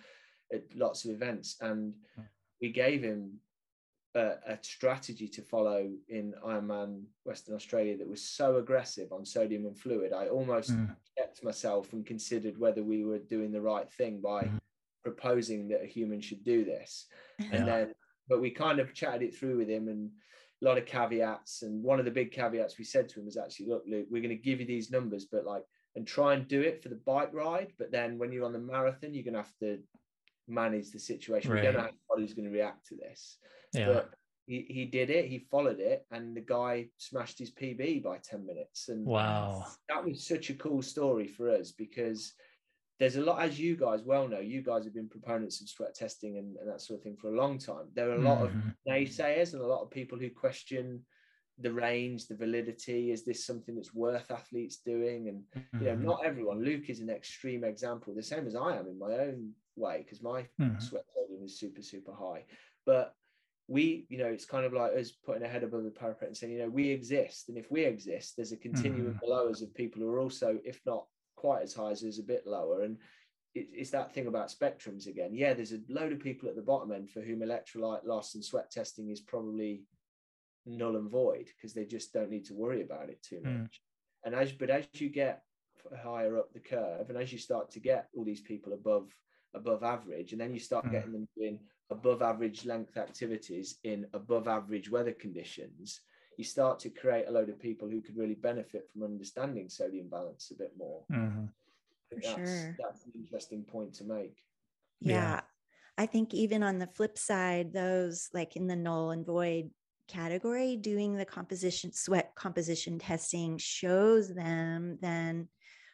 at 0.53 0.62
lots 0.75 1.05
of 1.05 1.11
events, 1.11 1.57
and 1.61 1.92
we 2.61 2.71
gave 2.71 3.03
him 3.03 3.33
a, 4.14 4.33
a, 4.46 4.59
strategy 4.62 5.29
to 5.29 5.42
follow 5.42 5.90
in 6.09 6.35
Ironman 6.44 7.05
Western 7.25 7.55
Australia 7.55 7.96
that 7.96 8.09
was 8.09 8.22
so 8.22 8.57
aggressive 8.57 9.12
on 9.12 9.25
sodium 9.25 9.66
and 9.66 9.79
fluid. 9.79 10.12
I 10.12 10.29
almost 10.29 10.72
mm. 10.72 10.94
kept 11.16 11.42
myself 11.42 11.92
and 11.92 12.05
considered 12.05 12.59
whether 12.59 12.83
we 12.83 13.05
were 13.05 13.18
doing 13.18 13.53
the 13.53 13.61
right 13.61 13.90
thing 13.90 14.20
by 14.20 14.44
mm. 14.44 14.59
proposing 15.03 15.68
that 15.68 15.83
a 15.83 15.87
human 15.87 16.20
should 16.20 16.44
do 16.44 16.64
this. 16.64 17.07
Yeah. 17.38 17.46
And 17.53 17.68
then, 17.68 17.92
but 18.29 18.40
we 18.40 18.51
kind 18.51 18.79
of 18.81 18.94
chatted 18.94 19.22
it 19.22 19.35
through 19.35 19.59
with 19.59 19.68
him 19.68 19.88
and 19.88 20.11
a 20.62 20.64
lot 20.64 20.79
of 20.79 20.87
caveats. 20.87 21.62
And 21.62 21.83
one 21.83 21.98
of 21.98 22.05
the 22.05 22.11
big 22.11 22.33
caveats 22.33 22.79
we 22.79 22.85
said 22.85 23.09
to 23.11 23.20
him 23.20 23.27
was 23.27 23.37
actually, 23.37 23.66
look, 23.66 23.85
Luke, 23.87 24.07
we're 24.11 24.22
going 24.22 24.37
to 24.37 24.42
give 24.42 24.61
you 24.61 24.66
these 24.66 24.90
numbers, 24.90 25.27
but 25.31 25.46
like, 25.46 25.64
and 25.96 26.07
try 26.07 26.35
and 26.35 26.48
do 26.48 26.61
it 26.61 26.83
for 26.83 26.88
the 26.88 27.01
bike 27.07 27.31
ride. 27.33 27.72
But 27.79 27.92
then 27.92 28.18
when 28.18 28.33
you're 28.33 28.44
on 28.46 28.53
the 28.53 28.59
marathon, 28.59 29.12
you're 29.12 29.25
going 29.25 29.35
to 29.35 29.40
have 29.40 29.59
to 29.61 29.79
manage 30.49 30.91
the 30.91 30.99
situation. 30.99 31.51
Right. 31.51 31.61
We 31.61 31.66
don't 31.66 31.74
know 31.74 31.80
how 31.82 31.89
the 31.89 32.14
body's 32.14 32.34
going 32.34 32.47
to 32.47 32.55
react 32.55 32.87
to 32.89 32.97
this. 32.97 33.39
Yeah. 33.73 33.87
But 33.87 34.11
he, 34.47 34.66
he 34.68 34.85
did 34.85 35.11
it, 35.11 35.27
he 35.27 35.39
followed 35.51 35.81
it, 35.81 36.05
and 36.11 36.37
the 36.37 36.41
guy 36.41 36.89
smashed 36.99 37.39
his 37.39 37.51
PB 37.53 38.03
by 38.03 38.18
10 38.18 38.45
minutes. 38.45 38.89
And 38.89 39.07
wow, 39.07 39.66
that 39.89 40.05
was 40.05 40.27
such 40.27 40.51
a 40.51 40.55
cool 40.55 40.83
story 40.83 41.29
for 41.29 41.51
us 41.51 41.70
because 41.70 42.35
there's 42.99 43.16
a 43.16 43.20
lot, 43.20 43.43
as 43.43 43.59
you 43.59 43.77
guys 43.77 44.03
well 44.03 44.29
know, 44.29 44.41
you 44.41 44.62
guys 44.62 44.85
have 44.85 44.95
been 44.95 45.09
proponents 45.09 45.61
of 45.61 45.68
sweat 45.68 45.95
testing 45.95 46.39
and, 46.39 46.57
and 46.57 46.68
that 46.68 46.81
sort 46.81 47.01
of 47.01 47.05
thing 47.05 47.16
for 47.16 47.33
a 47.33 47.37
long 47.37 47.59
time. 47.59 47.87
There 47.95 48.11
are 48.11 48.16
a 48.16 48.23
lot 48.23 48.39
mm-hmm. 48.39 48.68
of 48.68 48.75
naysayers 48.89 49.55
and 49.55 49.62
a 49.62 49.66
lot 49.66 49.83
of 49.83 49.91
people 49.91 50.18
who 50.18 50.31
question 50.31 51.05
the 51.59 51.73
range, 51.73 52.27
the 52.27 52.37
validity. 52.37 53.11
Is 53.11 53.25
this 53.25 53.45
something 53.45 53.75
that's 53.75 53.95
worth 53.95 54.31
athletes 54.31 54.79
doing? 54.85 55.29
And 55.29 55.43
you 55.81 55.87
know, 55.87 55.97
Mhm. 55.97 56.05
not 56.05 56.25
everyone. 56.25 56.64
Luke 56.64 56.89
is 56.91 57.01
an 57.01 57.11
extreme 57.11 57.64
example, 57.64 58.14
the 58.14 58.23
same 58.23 58.47
as 58.47 58.55
I 58.55 58.77
am 58.77 58.87
in 58.87 58.99
my 58.99 59.12
own 59.18 59.53
way, 59.77 59.99
because 59.99 60.23
my 60.23 60.49
Mhm. 60.61 60.81
sweat 60.81 61.05
sodium 61.14 61.45
is 61.45 61.59
super, 61.59 61.83
super 61.83 62.12
high. 62.12 62.45
But 62.85 63.14
we, 63.73 64.05
you 64.11 64.18
know, 64.18 64.27
it's 64.27 64.45
kind 64.45 64.66
of 64.66 64.75
like 64.75 64.93
us 64.93 65.12
putting 65.12 65.43
a 65.45 65.49
head 65.49 65.62
above 65.64 65.85
the 65.85 65.91
parapet 65.91 66.29
and 66.29 66.37
saying, 66.37 66.53
you 66.53 66.59
know, 66.59 66.68
we 66.68 66.91
exist, 66.91 67.49
and 67.49 67.57
if 67.57 67.70
we 67.70 67.85
exist, 67.85 68.37
there's 68.37 68.53
a 68.53 68.57
continuum 68.59 69.14
Mhm. 69.14 69.20
below 69.20 69.49
us 69.49 69.62
of 69.62 69.73
people 69.75 70.03
who 70.03 70.09
are 70.11 70.20
also, 70.20 70.61
if 70.62 70.79
not 70.85 71.07
quite 71.37 71.62
as 71.62 71.73
high 71.73 71.91
as 71.91 72.05
us, 72.05 72.18
a 72.18 72.23
bit 72.23 72.47
lower. 72.47 72.83
And 72.83 72.99
it, 73.55 73.68
it's 73.73 73.89
that 73.93 74.12
thing 74.12 74.27
about 74.27 74.49
spectrums 74.49 75.07
again. 75.07 75.33
Yeah, 75.33 75.55
there's 75.55 75.73
a 75.73 75.81
load 75.89 76.12
of 76.12 76.20
people 76.20 76.51
at 76.51 76.55
the 76.55 76.61
bottom 76.61 76.93
end 76.93 77.09
for 77.09 77.23
whom 77.23 77.41
electrolyte 77.41 78.05
loss 78.05 78.35
and 78.35 78.45
sweat 78.45 78.70
testing 78.70 79.09
is 79.09 79.23
probably 79.23 79.87
null 80.66 80.97
and 80.97 81.11
void 81.11 81.47
because 81.47 81.73
they 81.73 81.87
just 81.87 82.12
don't 82.12 82.31
need 82.31 82.45
to 82.45 82.55
worry 82.55 82.83
about 82.83 83.09
it 83.09 83.23
too 83.23 83.41
Mm. 83.41 83.62
much. 83.62 83.81
And 84.27 84.35
as 84.35 84.53
but 84.53 84.68
as 84.68 84.87
you 85.01 85.09
get 85.09 85.45
higher 85.97 86.37
up 86.39 86.53
the 86.53 86.61
curve, 86.61 87.09
and 87.09 87.18
as 87.18 87.33
you 87.33 87.39
start 87.39 87.70
to 87.70 87.81
get 87.81 88.11
all 88.14 88.25
these 88.25 88.43
people 88.43 88.75
above 88.75 89.09
above 89.55 89.83
average, 89.83 90.33
and 90.33 90.41
then 90.41 90.53
you 90.53 90.61
start 90.61 90.85
Mm. 90.85 90.93
getting 90.93 91.12
them 91.12 91.29
doing 91.39 91.59
above 91.93 92.22
average 92.22 92.64
length 92.64 92.97
activities 92.97 93.78
in 93.84 94.07
above 94.12 94.49
average 94.49 94.90
weather 94.90 95.12
conditions, 95.12 96.01
you 96.36 96.45
start 96.45 96.78
to 96.80 96.90
create 96.90 97.26
a 97.28 97.30
load 97.30 97.49
of 97.49 97.61
people 97.61 97.88
who 97.88 98.01
could 98.01 98.16
really 98.16 98.34
benefit 98.34 98.88
from 98.90 99.05
understanding 99.05 99.68
sodium 99.68 100.09
balance 100.09 100.51
a 100.51 100.55
bit 100.55 100.72
more. 100.76 101.05
Mhm. 101.11 101.49
For 102.09 102.16
that's, 102.16 102.26
sure. 102.26 102.76
that's 102.78 103.05
an 103.07 103.12
interesting 103.14 103.62
point 103.64 103.95
to 103.95 104.05
make. 104.05 104.43
Yeah. 105.01 105.12
Yeah. 105.12 105.40
I 105.99 106.07
think 106.07 106.32
even 106.32 106.62
on 106.62 106.78
the 106.78 106.86
flip 106.86 107.18
side, 107.18 107.72
those 107.72 108.28
like 108.32 108.57
in 108.57 108.66
the 108.66 108.76
null 108.76 109.11
and 109.11 109.26
void 109.26 109.70
category, 110.09 110.76
doing 110.76 111.16
the 111.16 111.24
composition, 111.24 111.93
sweat 111.93 112.34
composition 112.34 112.99
testing 112.99 113.59
shows 113.59 114.34
them 114.34 114.99
then 115.01 115.49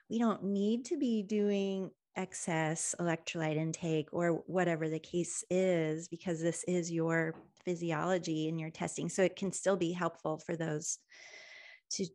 we 0.09 0.19
don't 0.19 0.45
need 0.45 0.87
to 0.87 0.97
be 0.97 1.23
doing 1.23 1.91
excess 2.19 2.95
electrolyte 3.01 3.57
intake 3.57 4.09
or 4.13 4.43
whatever 4.47 4.89
the 4.89 4.99
case 4.99 5.45
is, 5.49 6.09
because 6.09 6.43
this 6.43 6.65
is 6.65 6.91
your 6.93 7.35
physiology 7.65 8.49
and 8.49 8.61
your 8.61 8.71
testing. 8.71 9.09
So 9.09 9.23
it 9.23 9.37
can 9.37 9.53
still 9.53 9.77
be 9.77 9.93
helpful 9.93 10.39
for 10.39 10.57
those 10.57 10.99
to 11.93 12.07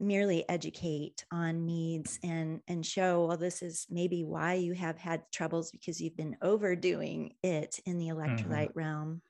merely 0.00 0.48
educate 0.48 1.24
on 1.30 1.64
needs 1.64 2.18
and 2.24 2.60
and 2.66 2.84
show 2.84 3.26
well 3.26 3.36
this 3.36 3.62
is 3.62 3.86
maybe 3.88 4.24
why 4.24 4.54
you 4.54 4.72
have 4.72 4.98
had 4.98 5.22
troubles 5.32 5.70
because 5.70 6.00
you've 6.00 6.16
been 6.16 6.36
overdoing 6.42 7.32
it 7.44 7.78
in 7.86 7.96
the 7.98 8.08
electrolyte 8.08 8.72
realm 8.74 9.22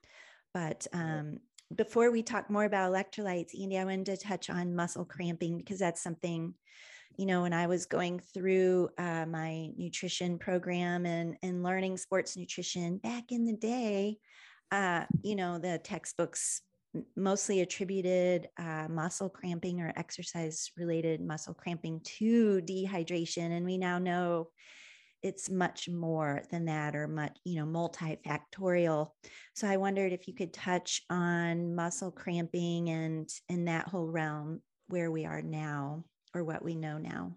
but 0.55 0.87
um 0.95 1.39
before 1.77 2.11
we 2.11 2.23
talk 2.23 2.49
more 2.49 2.65
about 2.65 2.91
electrolytes 2.91 3.61
andy 3.61 3.77
i 3.77 3.85
wanted 3.85 4.07
to 4.07 4.17
touch 4.17 4.49
on 4.49 4.75
muscle 4.75 5.05
cramping 5.05 5.59
because 5.59 5.79
that's 5.79 6.03
something 6.03 6.55
you 7.19 7.27
know 7.27 7.43
when 7.43 7.53
i 7.53 7.67
was 7.67 7.85
going 7.85 8.21
through 8.33 8.89
uh, 8.97 9.27
my 9.27 9.69
nutrition 9.77 10.39
program 10.39 11.05
and 11.05 11.37
and 11.43 11.63
learning 11.63 11.97
sports 11.97 12.37
nutrition 12.37 12.97
back 12.99 13.25
in 13.31 13.45
the 13.45 13.57
day 13.57 14.17
uh, 14.71 15.05
you 15.23 15.37
know 15.37 15.59
the 15.59 15.79
textbooks 15.85 16.63
mostly 17.17 17.61
attributed 17.61 18.49
uh, 18.59 18.87
muscle 18.89 19.29
cramping 19.29 19.81
or 19.81 19.93
exercise 19.97 20.71
related 20.77 21.21
muscle 21.21 21.55
cramping 21.55 22.01
to 22.05 22.63
dehydration 22.63 23.57
and 23.57 23.67
we 23.67 23.77
now 23.77 23.99
know 23.99 24.49
it's 25.23 25.51
much 25.51 25.89
more 25.89 26.43
than 26.51 26.67
that 26.67 26.95
or 26.95 27.09
much 27.09 27.37
you 27.45 27.57
know 27.57 27.67
multifactorial. 27.67 29.09
So 29.55 29.67
i 29.67 29.77
wondered 29.77 30.13
if 30.13 30.29
you 30.29 30.35
could 30.35 30.53
touch 30.53 31.03
on 31.11 31.75
muscle 31.75 32.13
cramping 32.13 32.89
and 32.89 33.29
in 33.49 33.65
that 33.67 33.89
whole 33.89 34.07
realm 34.07 34.63
where 34.87 35.11
we 35.11 35.27
are 35.27 35.43
now 35.43 36.05
or 36.35 36.45
what 36.45 36.63
we 36.65 36.75
know 36.75 36.99
now 36.99 37.33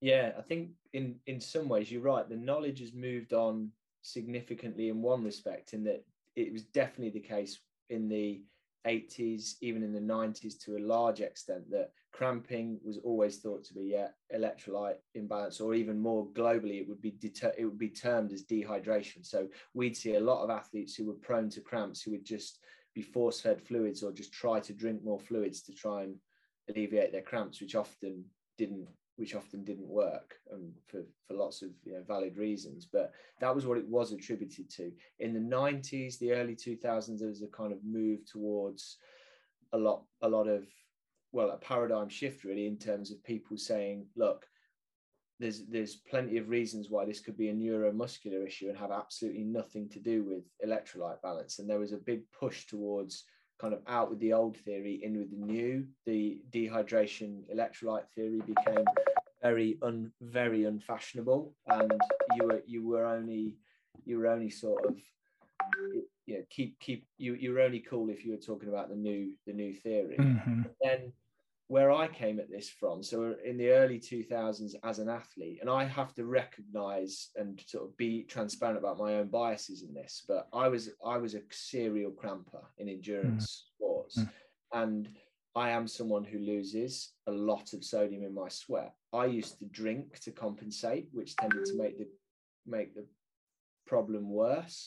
Yeah, 0.00 0.32
I 0.36 0.42
think 0.42 0.70
in 0.92 1.20
in 1.26 1.40
some 1.40 1.68
ways 1.68 1.90
you're 1.90 2.02
right. 2.02 2.28
The 2.28 2.36
knowledge 2.36 2.80
has 2.80 2.92
moved 2.92 3.32
on 3.32 3.70
significantly 4.02 4.88
in 4.88 5.00
one 5.00 5.22
respect, 5.24 5.74
in 5.74 5.84
that 5.84 6.04
it 6.34 6.52
was 6.52 6.64
definitely 6.64 7.10
the 7.10 7.26
case 7.26 7.60
in 7.88 8.08
the 8.08 8.42
80s, 8.84 9.58
even 9.60 9.84
in 9.84 9.92
the 9.92 10.00
90s 10.00 10.58
to 10.64 10.76
a 10.76 10.80
large 10.80 11.20
extent, 11.20 11.70
that 11.70 11.92
cramping 12.12 12.80
was 12.82 12.98
always 12.98 13.38
thought 13.38 13.62
to 13.64 13.74
be 13.74 13.82
yeah 13.84 14.08
electrolyte 14.34 14.96
imbalance, 15.14 15.60
or 15.60 15.72
even 15.74 16.00
more 16.00 16.26
globally, 16.32 16.80
it 16.80 16.88
would 16.88 17.00
be 17.00 17.12
deter- 17.12 17.54
it 17.56 17.64
would 17.64 17.78
be 17.78 17.90
termed 17.90 18.32
as 18.32 18.44
dehydration. 18.44 19.24
So 19.24 19.48
we'd 19.72 19.96
see 19.96 20.16
a 20.16 20.20
lot 20.20 20.42
of 20.42 20.50
athletes 20.50 20.96
who 20.96 21.06
were 21.06 21.14
prone 21.28 21.48
to 21.50 21.60
cramps 21.60 22.02
who 22.02 22.10
would 22.10 22.24
just 22.24 22.58
be 22.92 23.02
force 23.02 23.40
fed 23.40 23.62
fluids 23.62 24.02
or 24.02 24.12
just 24.12 24.32
try 24.32 24.58
to 24.60 24.72
drink 24.74 25.04
more 25.04 25.20
fluids 25.20 25.62
to 25.62 25.72
try 25.72 26.02
and 26.02 26.16
alleviate 26.68 27.12
their 27.12 27.22
cramps, 27.22 27.60
which 27.60 27.74
often 27.74 28.24
didn't 28.58 28.88
which 29.16 29.34
often 29.34 29.62
didn't 29.62 29.86
work 29.86 30.36
um, 30.52 30.72
for, 30.86 31.02
for 31.26 31.34
lots 31.34 31.62
of 31.62 31.68
you 31.84 31.92
know, 31.92 32.02
valid 32.06 32.36
reasons. 32.36 32.88
But 32.90 33.12
that 33.40 33.54
was 33.54 33.66
what 33.66 33.78
it 33.78 33.86
was 33.86 34.12
attributed 34.12 34.70
to. 34.70 34.90
In 35.18 35.34
the 35.34 35.56
90s, 35.56 36.18
the 36.18 36.32
early 36.32 36.56
2000s, 36.56 37.18
there 37.18 37.28
was 37.28 37.42
a 37.42 37.46
kind 37.48 37.72
of 37.72 37.84
move 37.84 38.24
towards 38.24 38.96
a 39.72 39.78
lot, 39.78 40.04
a 40.22 40.28
lot 40.28 40.48
of, 40.48 40.64
well, 41.30 41.50
a 41.50 41.58
paradigm 41.58 42.08
shift 42.08 42.44
really 42.44 42.66
in 42.66 42.78
terms 42.78 43.10
of 43.10 43.22
people 43.22 43.56
saying, 43.56 44.06
look, 44.16 44.46
there's 45.38 45.66
there's 45.66 45.96
plenty 45.96 46.38
of 46.38 46.48
reasons 46.48 46.88
why 46.88 47.04
this 47.04 47.20
could 47.20 47.36
be 47.36 47.48
a 47.48 47.54
neuromuscular 47.54 48.46
issue 48.46 48.68
and 48.68 48.78
have 48.78 48.92
absolutely 48.92 49.42
nothing 49.42 49.88
to 49.88 49.98
do 49.98 50.22
with 50.22 50.44
electrolyte 50.64 51.20
balance. 51.20 51.58
And 51.58 51.68
there 51.68 51.80
was 51.80 51.92
a 51.92 51.96
big 51.96 52.22
push 52.30 52.66
towards 52.66 53.24
kind 53.62 53.74
of 53.74 53.80
out 53.86 54.10
with 54.10 54.18
the 54.18 54.32
old 54.32 54.56
theory, 54.56 55.00
in 55.04 55.16
with 55.18 55.30
the 55.30 55.36
new. 55.54 55.86
The 56.04 56.40
dehydration 56.50 57.30
electrolyte 57.54 58.08
theory 58.14 58.40
became 58.54 58.84
very 59.40 59.78
un 59.82 60.12
very 60.20 60.64
unfashionable, 60.64 61.54
and 61.68 61.92
you 62.36 62.42
were 62.48 62.62
you 62.66 62.86
were 62.86 63.06
only 63.06 63.56
you 64.04 64.18
were 64.18 64.26
only 64.26 64.50
sort 64.50 64.84
of 64.88 64.96
you 66.26 66.34
know 66.34 66.44
keep 66.50 66.78
keep 66.80 67.06
you 67.18 67.34
you 67.34 67.52
were 67.52 67.60
only 67.60 67.80
cool 67.80 68.10
if 68.10 68.24
you 68.24 68.32
were 68.32 68.46
talking 68.50 68.68
about 68.68 68.88
the 68.88 68.96
new 68.96 69.32
the 69.46 69.52
new 69.52 69.72
theory. 69.72 70.16
Mhm. 70.18 70.64
Then 70.82 71.12
where 71.72 71.90
I 71.90 72.06
came 72.06 72.38
at 72.38 72.50
this 72.50 72.68
from, 72.68 73.02
so 73.02 73.34
in 73.42 73.56
the 73.56 73.70
early 73.70 73.98
2000s 73.98 74.74
as 74.84 74.98
an 74.98 75.08
athlete, 75.08 75.58
and 75.62 75.70
I 75.70 75.84
have 75.84 76.12
to 76.16 76.26
recognize 76.26 77.30
and 77.34 77.58
sort 77.66 77.84
of 77.84 77.96
be 77.96 78.24
transparent 78.24 78.78
about 78.78 78.98
my 78.98 79.14
own 79.14 79.28
biases 79.28 79.82
in 79.82 79.94
this, 79.94 80.22
but 80.28 80.48
I 80.52 80.68
was 80.68 80.90
I 81.14 81.16
was 81.16 81.34
a 81.34 81.40
serial 81.50 82.10
cramper 82.10 82.64
in 82.76 82.90
endurance 82.90 83.46
sports, 83.74 84.18
Mm. 84.18 84.30
and 84.82 85.08
I 85.54 85.70
am 85.70 85.88
someone 85.88 86.24
who 86.24 86.40
loses 86.40 87.14
a 87.26 87.32
lot 87.32 87.72
of 87.72 87.84
sodium 87.84 88.22
in 88.22 88.34
my 88.34 88.50
sweat. 88.50 88.92
I 89.22 89.24
used 89.24 89.58
to 89.60 89.64
drink 89.80 90.20
to 90.24 90.30
compensate, 90.30 91.08
which 91.12 91.36
tended 91.36 91.64
to 91.64 91.76
make 91.82 91.96
the 91.98 92.08
make 92.66 92.94
the 92.94 93.06
problem 93.86 94.24
worse. 94.28 94.78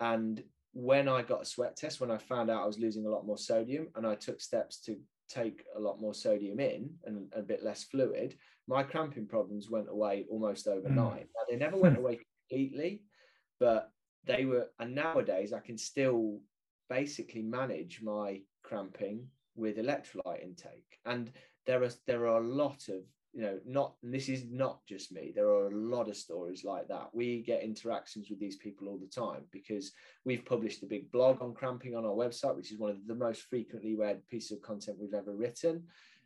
And 0.00 0.42
when 0.72 1.06
I 1.08 1.22
got 1.22 1.42
a 1.42 1.52
sweat 1.54 1.76
test, 1.76 2.00
when 2.00 2.10
I 2.10 2.18
found 2.18 2.50
out 2.50 2.64
I 2.64 2.66
was 2.72 2.80
losing 2.80 3.06
a 3.06 3.10
lot 3.14 3.26
more 3.30 3.38
sodium, 3.38 3.84
and 3.94 4.04
I 4.12 4.16
took 4.16 4.40
steps 4.40 4.80
to 4.86 4.92
take 5.28 5.64
a 5.76 5.80
lot 5.80 6.00
more 6.00 6.14
sodium 6.14 6.60
in 6.60 6.90
and 7.04 7.32
a 7.34 7.42
bit 7.42 7.62
less 7.62 7.84
fluid, 7.84 8.36
my 8.66 8.82
cramping 8.82 9.26
problems 9.26 9.70
went 9.70 9.88
away 9.88 10.24
almost 10.30 10.66
hmm. 10.66 10.72
overnight. 10.72 11.28
Now, 11.34 11.42
they 11.48 11.56
never 11.56 11.76
went 11.76 11.96
hmm. 11.96 12.02
away 12.02 12.20
completely, 12.48 13.02
but 13.60 13.90
they 14.24 14.44
were. 14.44 14.68
And 14.78 14.94
nowadays, 14.94 15.52
I 15.52 15.60
can 15.60 15.78
still 15.78 16.40
basically 16.88 17.42
manage 17.42 18.00
my 18.02 18.40
cramping 18.62 19.26
with 19.56 19.76
electrolyte 19.76 20.42
intake. 20.42 20.98
And 21.04 21.30
there 21.66 21.82
are 21.82 21.90
there 22.06 22.26
are 22.26 22.42
a 22.42 22.46
lot 22.46 22.88
of 22.88 23.02
you 23.34 23.42
know 23.42 23.58
not 23.66 23.94
this 24.02 24.28
is 24.28 24.44
not 24.48 24.78
just 24.86 25.10
me 25.10 25.32
there 25.34 25.48
are 25.48 25.66
a 25.66 25.76
lot 25.76 26.08
of 26.08 26.16
stories 26.16 26.62
like 26.64 26.86
that. 26.88 27.08
We 27.12 27.42
get 27.42 27.62
interactions 27.62 28.30
with 28.30 28.38
these 28.38 28.56
people 28.56 28.88
all 28.88 28.98
the 28.98 29.08
time 29.08 29.42
because 29.50 29.92
we've 30.24 30.44
published 30.44 30.82
a 30.84 30.86
big 30.86 31.10
blog 31.10 31.42
on 31.42 31.52
cramping 31.52 31.96
on 31.96 32.04
our 32.04 32.12
website 32.12 32.56
which 32.56 32.70
is 32.70 32.78
one 32.78 32.90
of 32.90 33.06
the 33.06 33.14
most 33.14 33.42
frequently 33.42 33.96
read 33.96 34.26
pieces 34.28 34.52
of 34.52 34.62
content 34.62 34.98
we've 35.00 35.14
ever 35.14 35.32
written. 35.32 35.82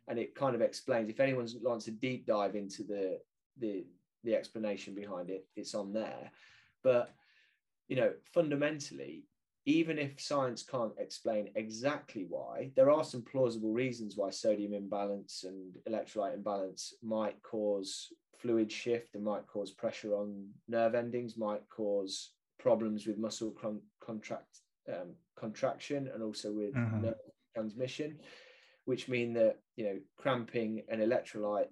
And 0.07 0.19
it 0.19 0.35
kind 0.35 0.55
of 0.55 0.61
explains 0.61 1.09
if 1.09 1.19
anyone 1.19 1.47
wants 1.61 1.87
a 1.87 1.91
deep 1.91 2.27
dive 2.27 2.55
into 2.55 2.83
the 2.83 3.19
the 3.59 3.85
the 4.23 4.35
explanation 4.35 4.93
behind 4.93 5.31
it 5.31 5.47
it's 5.55 5.73
on 5.73 5.91
there. 5.91 6.31
But 6.83 7.15
you 7.87 7.95
know 7.95 8.13
fundamentally 8.33 9.23
even 9.65 9.97
if 9.99 10.19
science 10.19 10.63
can't 10.63 10.93
explain 10.97 11.49
exactly 11.55 12.25
why, 12.27 12.71
there 12.75 12.89
are 12.89 13.03
some 13.03 13.21
plausible 13.21 13.71
reasons 13.73 14.15
why 14.15 14.29
sodium 14.29 14.73
imbalance 14.73 15.43
and 15.43 15.75
electrolyte 15.87 16.33
imbalance 16.33 16.93
might 17.03 17.41
cause 17.43 18.07
fluid 18.37 18.71
shift 18.71 19.15
and 19.15 19.23
might 19.23 19.45
cause 19.47 19.71
pressure 19.71 20.15
on 20.15 20.47
nerve 20.67 20.95
endings, 20.95 21.37
might 21.37 21.61
cause 21.69 22.33
problems 22.57 23.05
with 23.05 23.17
muscle 23.17 23.51
con- 23.51 23.81
contract 24.01 24.59
um, 24.87 25.13
contraction 25.37 26.09
and 26.13 26.23
also 26.23 26.51
with 26.51 26.73
Mhm. 26.73 27.01
nerve 27.01 27.19
transmission, 27.53 28.17
which 28.85 29.07
mean 29.07 29.33
that 29.33 29.61
you 29.75 29.83
know 29.83 29.99
cramping 30.17 30.83
and 30.89 31.01
electrolyte 31.01 31.69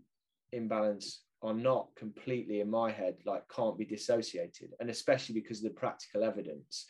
imbalance 0.52 1.24
are 1.42 1.54
not 1.54 1.96
completely 1.96 2.60
in 2.60 2.70
my 2.70 2.92
head 2.92 3.16
like 3.26 3.48
can't 3.50 3.78
be 3.78 3.86
dissociated, 3.86 4.74
and 4.80 4.90
especially 4.90 5.34
because 5.34 5.60
of 5.60 5.64
the 5.64 5.80
practical 5.80 6.24
evidence 6.24 6.90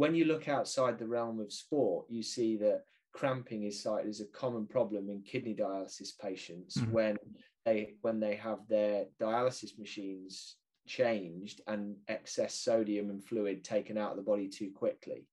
when 0.00 0.14
you 0.14 0.24
look 0.24 0.48
outside 0.48 0.98
the 0.98 1.06
realm 1.06 1.40
of 1.40 1.52
sport, 1.52 2.06
you 2.08 2.22
see 2.22 2.56
that 2.56 2.84
cramping 3.12 3.64
is 3.64 3.82
cited 3.82 4.08
as 4.08 4.22
a 4.22 4.26
common 4.28 4.66
problem 4.66 5.10
in 5.10 5.20
kidney 5.20 5.54
dialysis 5.54 6.18
patients 6.18 6.78
mm-hmm. 6.78 6.90
when 6.90 7.18
they 7.66 7.92
when 8.00 8.18
they 8.18 8.34
have 8.34 8.60
their 8.66 9.04
dialysis 9.20 9.78
machines 9.78 10.56
changed 10.86 11.60
and 11.66 11.96
excess 12.08 12.54
sodium 12.54 13.10
and 13.10 13.22
fluid 13.22 13.62
taken 13.62 13.98
out 13.98 14.12
of 14.12 14.16
the 14.16 14.22
body 14.22 14.48
too 14.48 14.70
quickly 14.74 15.26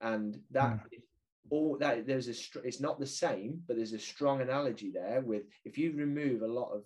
and 0.00 0.38
that 0.52 0.74
mm. 0.74 0.80
all 1.50 1.76
that 1.76 2.06
there's 2.06 2.28
a 2.28 2.60
it's 2.64 2.80
not 2.80 3.00
the 3.00 3.06
same 3.06 3.60
but 3.66 3.74
there's 3.76 3.92
a 3.92 3.98
strong 3.98 4.40
analogy 4.40 4.92
there 4.92 5.20
with 5.20 5.42
if 5.64 5.76
you 5.76 5.92
remove 5.96 6.42
a 6.42 6.46
lot 6.46 6.70
of 6.70 6.84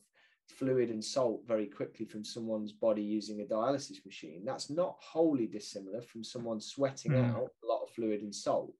fluid 0.50 0.90
and 0.90 1.04
salt 1.04 1.42
very 1.46 1.66
quickly 1.66 2.04
from 2.04 2.24
someone's 2.24 2.72
body 2.72 3.02
using 3.02 3.40
a 3.40 3.44
dialysis 3.44 4.04
machine 4.04 4.42
that's 4.44 4.70
not 4.70 4.96
wholly 5.00 5.46
dissimilar 5.46 6.00
from 6.02 6.22
someone 6.22 6.60
sweating 6.60 7.12
mm. 7.12 7.30
out 7.30 7.50
a 7.62 7.66
lot 7.66 7.82
of 7.82 7.90
fluid 7.90 8.22
and 8.22 8.34
salt 8.34 8.72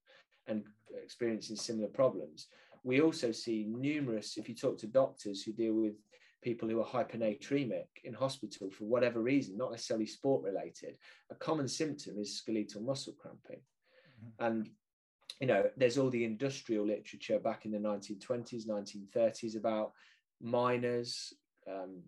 and 0.46 0.64
experiencing 1.02 1.56
similar 1.56 1.88
problems 1.88 2.48
we 2.82 3.00
also 3.00 3.30
see 3.32 3.66
numerous 3.68 4.36
if 4.36 4.48
you 4.48 4.54
talk 4.54 4.78
to 4.78 4.86
doctors 4.86 5.42
who 5.42 5.52
deal 5.52 5.74
with 5.74 5.94
people 6.42 6.68
who 6.68 6.80
are 6.80 6.84
hyponatremic 6.84 7.86
in 8.04 8.14
hospital 8.14 8.70
for 8.70 8.84
whatever 8.84 9.20
reason 9.20 9.56
not 9.56 9.70
necessarily 9.70 10.06
sport 10.06 10.42
related 10.42 10.96
a 11.30 11.34
common 11.34 11.68
symptom 11.68 12.18
is 12.18 12.36
skeletal 12.36 12.80
muscle 12.80 13.14
cramping 13.20 13.60
mm-hmm. 13.60 14.44
and 14.46 14.70
you 15.40 15.46
know 15.46 15.64
there's 15.76 15.98
all 15.98 16.10
the 16.10 16.24
industrial 16.24 16.86
literature 16.86 17.38
back 17.38 17.66
in 17.66 17.72
the 17.72 17.78
1920s 17.78 18.66
1930s 18.66 19.56
about 19.56 19.92
miners 20.40 21.34
um, 21.70 22.02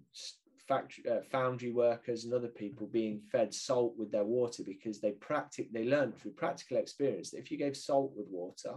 factory 0.68 1.04
uh, 1.10 1.20
foundry 1.30 1.72
workers 1.72 2.24
and 2.24 2.32
other 2.32 2.48
people 2.48 2.86
being 2.86 3.20
fed 3.30 3.52
salt 3.52 3.94
with 3.96 4.10
their 4.12 4.24
water 4.24 4.62
because 4.64 5.00
they 5.00 5.12
practic 5.12 5.72
they 5.72 5.84
learned 5.84 6.16
through 6.16 6.32
practical 6.32 6.76
experience 6.76 7.30
that 7.30 7.38
if 7.38 7.50
you 7.50 7.58
gave 7.58 7.76
salt 7.76 8.12
with 8.16 8.26
water 8.30 8.74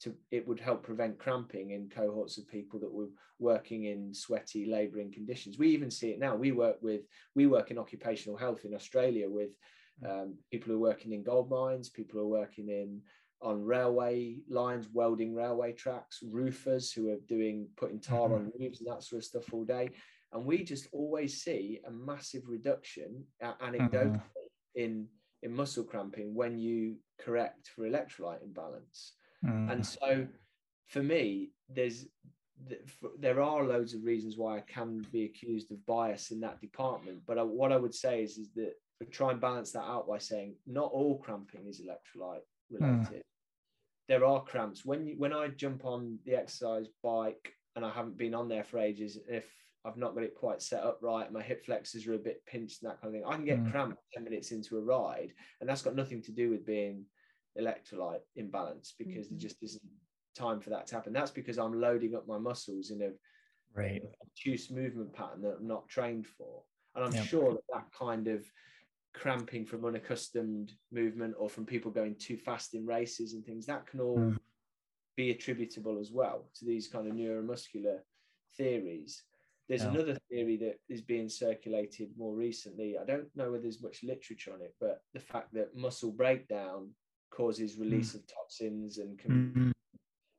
to 0.00 0.14
it 0.30 0.46
would 0.46 0.60
help 0.60 0.82
prevent 0.82 1.18
cramping 1.18 1.70
in 1.70 1.88
cohorts 1.88 2.38
of 2.38 2.48
people 2.48 2.78
that 2.78 2.92
were 2.92 3.08
working 3.38 3.84
in 3.84 4.14
sweaty 4.14 4.66
laboring 4.66 5.12
conditions 5.12 5.58
we 5.58 5.68
even 5.68 5.90
see 5.90 6.10
it 6.10 6.18
now 6.18 6.34
we 6.34 6.52
work 6.52 6.76
with 6.82 7.02
we 7.34 7.46
work 7.46 7.70
in 7.70 7.78
occupational 7.78 8.38
health 8.38 8.64
in 8.64 8.74
australia 8.74 9.28
with 9.28 9.50
mm. 10.02 10.10
um, 10.10 10.34
people 10.50 10.68
who 10.68 10.76
are 10.76 10.90
working 10.90 11.12
in 11.12 11.22
gold 11.22 11.50
mines 11.50 11.88
people 11.88 12.20
who 12.20 12.26
are 12.26 12.40
working 12.40 12.68
in 12.68 13.00
on 13.42 13.62
railway 13.62 14.36
lines 14.48 14.88
welding 14.92 15.34
railway 15.34 15.72
tracks 15.72 16.20
roofers 16.30 16.92
who 16.92 17.10
are 17.10 17.18
doing 17.28 17.66
putting 17.76 18.00
tar 18.00 18.28
mm-hmm. 18.28 18.34
on 18.34 18.52
roofs 18.58 18.80
and 18.80 18.88
that 18.88 19.02
sort 19.02 19.20
of 19.20 19.24
stuff 19.24 19.52
all 19.52 19.64
day 19.64 19.90
and 20.32 20.44
we 20.44 20.64
just 20.64 20.88
always 20.92 21.42
see 21.42 21.80
a 21.86 21.90
massive 21.90 22.42
reduction 22.48 23.24
uh, 23.42 23.52
anecdotally 23.62 24.16
mm-hmm. 24.16 24.80
in 24.80 25.06
in 25.42 25.54
muscle 25.54 25.84
cramping 25.84 26.34
when 26.34 26.58
you 26.58 26.96
correct 27.20 27.68
for 27.74 27.82
electrolyte 27.82 28.42
imbalance 28.42 29.14
mm. 29.44 29.70
and 29.70 29.86
so 29.86 30.26
for 30.88 31.02
me 31.02 31.50
there's 31.68 32.06
there 33.18 33.42
are 33.42 33.64
loads 33.64 33.94
of 33.94 34.04
reasons 34.04 34.36
why 34.36 34.56
I 34.56 34.60
can 34.60 35.04
be 35.12 35.24
accused 35.24 35.70
of 35.70 35.84
bias 35.86 36.30
in 36.30 36.40
that 36.40 36.60
department 36.60 37.20
but 37.26 37.38
I, 37.38 37.42
what 37.42 37.72
I 37.72 37.76
would 37.76 37.94
say 37.94 38.22
is 38.22 38.38
is 38.38 38.50
that 38.54 38.72
I 39.02 39.06
try 39.06 39.32
and 39.32 39.40
balance 39.40 39.72
that 39.72 39.82
out 39.82 40.08
by 40.08 40.18
saying 40.18 40.54
not 40.66 40.90
all 40.92 41.18
cramping 41.18 41.66
is 41.66 41.80
electrolyte 41.80 42.46
related 42.70 43.18
mm. 43.18 43.22
there 44.08 44.24
are 44.24 44.42
cramps 44.42 44.84
when 44.84 45.06
you, 45.06 45.14
when 45.18 45.32
I 45.32 45.48
jump 45.48 45.84
on 45.84 46.18
the 46.24 46.36
exercise 46.36 46.86
bike 47.02 47.52
and 47.76 47.84
I 47.84 47.90
haven't 47.90 48.16
been 48.16 48.34
on 48.34 48.48
there 48.48 48.64
for 48.64 48.78
ages 48.78 49.18
if 49.28 49.44
I've 49.84 49.96
not 49.96 50.14
got 50.14 50.24
it 50.24 50.34
quite 50.34 50.62
set 50.62 50.82
up 50.82 50.98
right. 51.02 51.30
My 51.30 51.42
hip 51.42 51.64
flexors 51.64 52.06
are 52.06 52.14
a 52.14 52.18
bit 52.18 52.44
pinched 52.46 52.82
and 52.82 52.90
that 52.90 53.00
kind 53.00 53.14
of 53.14 53.20
thing. 53.20 53.28
I 53.28 53.36
can 53.36 53.44
get 53.44 53.62
mm. 53.62 53.70
cramped 53.70 53.98
10 54.14 54.24
minutes 54.24 54.50
into 54.50 54.78
a 54.78 54.80
ride, 54.80 55.32
and 55.60 55.68
that's 55.68 55.82
got 55.82 55.94
nothing 55.94 56.22
to 56.22 56.32
do 56.32 56.50
with 56.50 56.64
being 56.64 57.04
electrolyte 57.60 58.22
imbalance 58.36 58.94
because 58.98 59.26
mm-hmm. 59.26 59.36
there 59.36 59.48
just 59.48 59.62
isn't 59.62 59.82
time 60.34 60.60
for 60.60 60.70
that 60.70 60.86
to 60.88 60.94
happen. 60.94 61.12
That's 61.12 61.30
because 61.30 61.58
I'm 61.58 61.80
loading 61.80 62.14
up 62.14 62.26
my 62.26 62.38
muscles 62.38 62.90
in 62.90 63.02
a 63.02 63.10
right 63.74 64.02
obtuse 64.22 64.70
movement 64.70 65.12
pattern 65.12 65.42
that 65.42 65.56
I'm 65.60 65.66
not 65.66 65.88
trained 65.88 66.26
for. 66.26 66.62
And 66.94 67.04
I'm 67.04 67.24
sure 67.24 67.52
that 67.52 67.62
that 67.72 67.86
kind 67.96 68.28
of 68.28 68.44
cramping 69.14 69.64
from 69.64 69.84
unaccustomed 69.84 70.72
movement 70.92 71.34
or 71.38 71.48
from 71.48 71.64
people 71.64 71.90
going 71.90 72.14
too 72.16 72.36
fast 72.36 72.74
in 72.74 72.86
races 72.86 73.32
and 73.32 73.44
things 73.44 73.66
that 73.66 73.86
can 73.86 74.00
all 74.00 74.18
mm. 74.18 74.38
be 75.16 75.30
attributable 75.30 75.98
as 75.98 76.12
well 76.12 76.48
to 76.56 76.64
these 76.64 76.88
kind 76.88 77.08
of 77.08 77.14
neuromuscular 77.14 77.98
theories. 78.56 79.22
There's 79.68 79.82
another 79.82 80.16
theory 80.30 80.58
that 80.58 80.74
is 80.90 81.00
being 81.00 81.28
circulated 81.28 82.10
more 82.18 82.34
recently. 82.34 82.96
I 83.00 83.04
don't 83.04 83.28
know 83.34 83.50
whether 83.50 83.62
there's 83.62 83.82
much 83.82 84.02
literature 84.02 84.52
on 84.52 84.60
it, 84.60 84.74
but 84.78 85.00
the 85.14 85.20
fact 85.20 85.54
that 85.54 85.74
muscle 85.74 86.12
breakdown 86.12 86.90
causes 87.30 87.78
release 87.78 88.12
mm. 88.12 88.16
of 88.16 88.26
toxins 88.26 88.98
and 88.98 89.18
can 89.18 89.30
mm-hmm. 89.30 89.70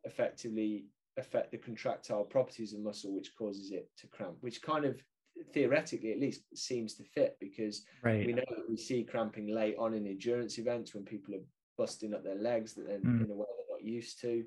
effectively 0.04 0.86
affect 1.18 1.52
the 1.52 1.58
contractile 1.58 2.24
properties 2.24 2.74
of 2.74 2.82
muscle, 2.82 3.16
which 3.16 3.32
causes 3.38 3.72
it 3.72 3.90
to 3.98 4.08
cramp, 4.08 4.36
which 4.42 4.62
kind 4.62 4.86
of 4.86 5.02
theoretically 5.54 6.12
at 6.12 6.20
least 6.20 6.44
seems 6.56 6.94
to 6.96 7.04
fit 7.04 7.36
because 7.40 7.84
right. 8.04 8.26
we 8.26 8.34
know 8.34 8.44
that 8.50 8.70
we 8.70 8.78
see 8.78 9.04
cramping 9.04 9.54
late 9.54 9.76
on 9.78 9.94
in 9.94 10.08
endurance 10.08 10.58
events 10.58 10.94
when 10.94 11.04
people 11.04 11.34
are 11.36 11.44
busting 11.78 12.14
up 12.14 12.24
their 12.24 12.36
legs 12.36 12.74
that 12.74 12.88
then 12.88 13.02
mm. 13.02 13.26
in 13.26 13.32
a 13.32 13.36
way 13.36 13.46
they're 13.58 13.78
not 13.78 13.84
used 13.84 14.22
to. 14.22 14.44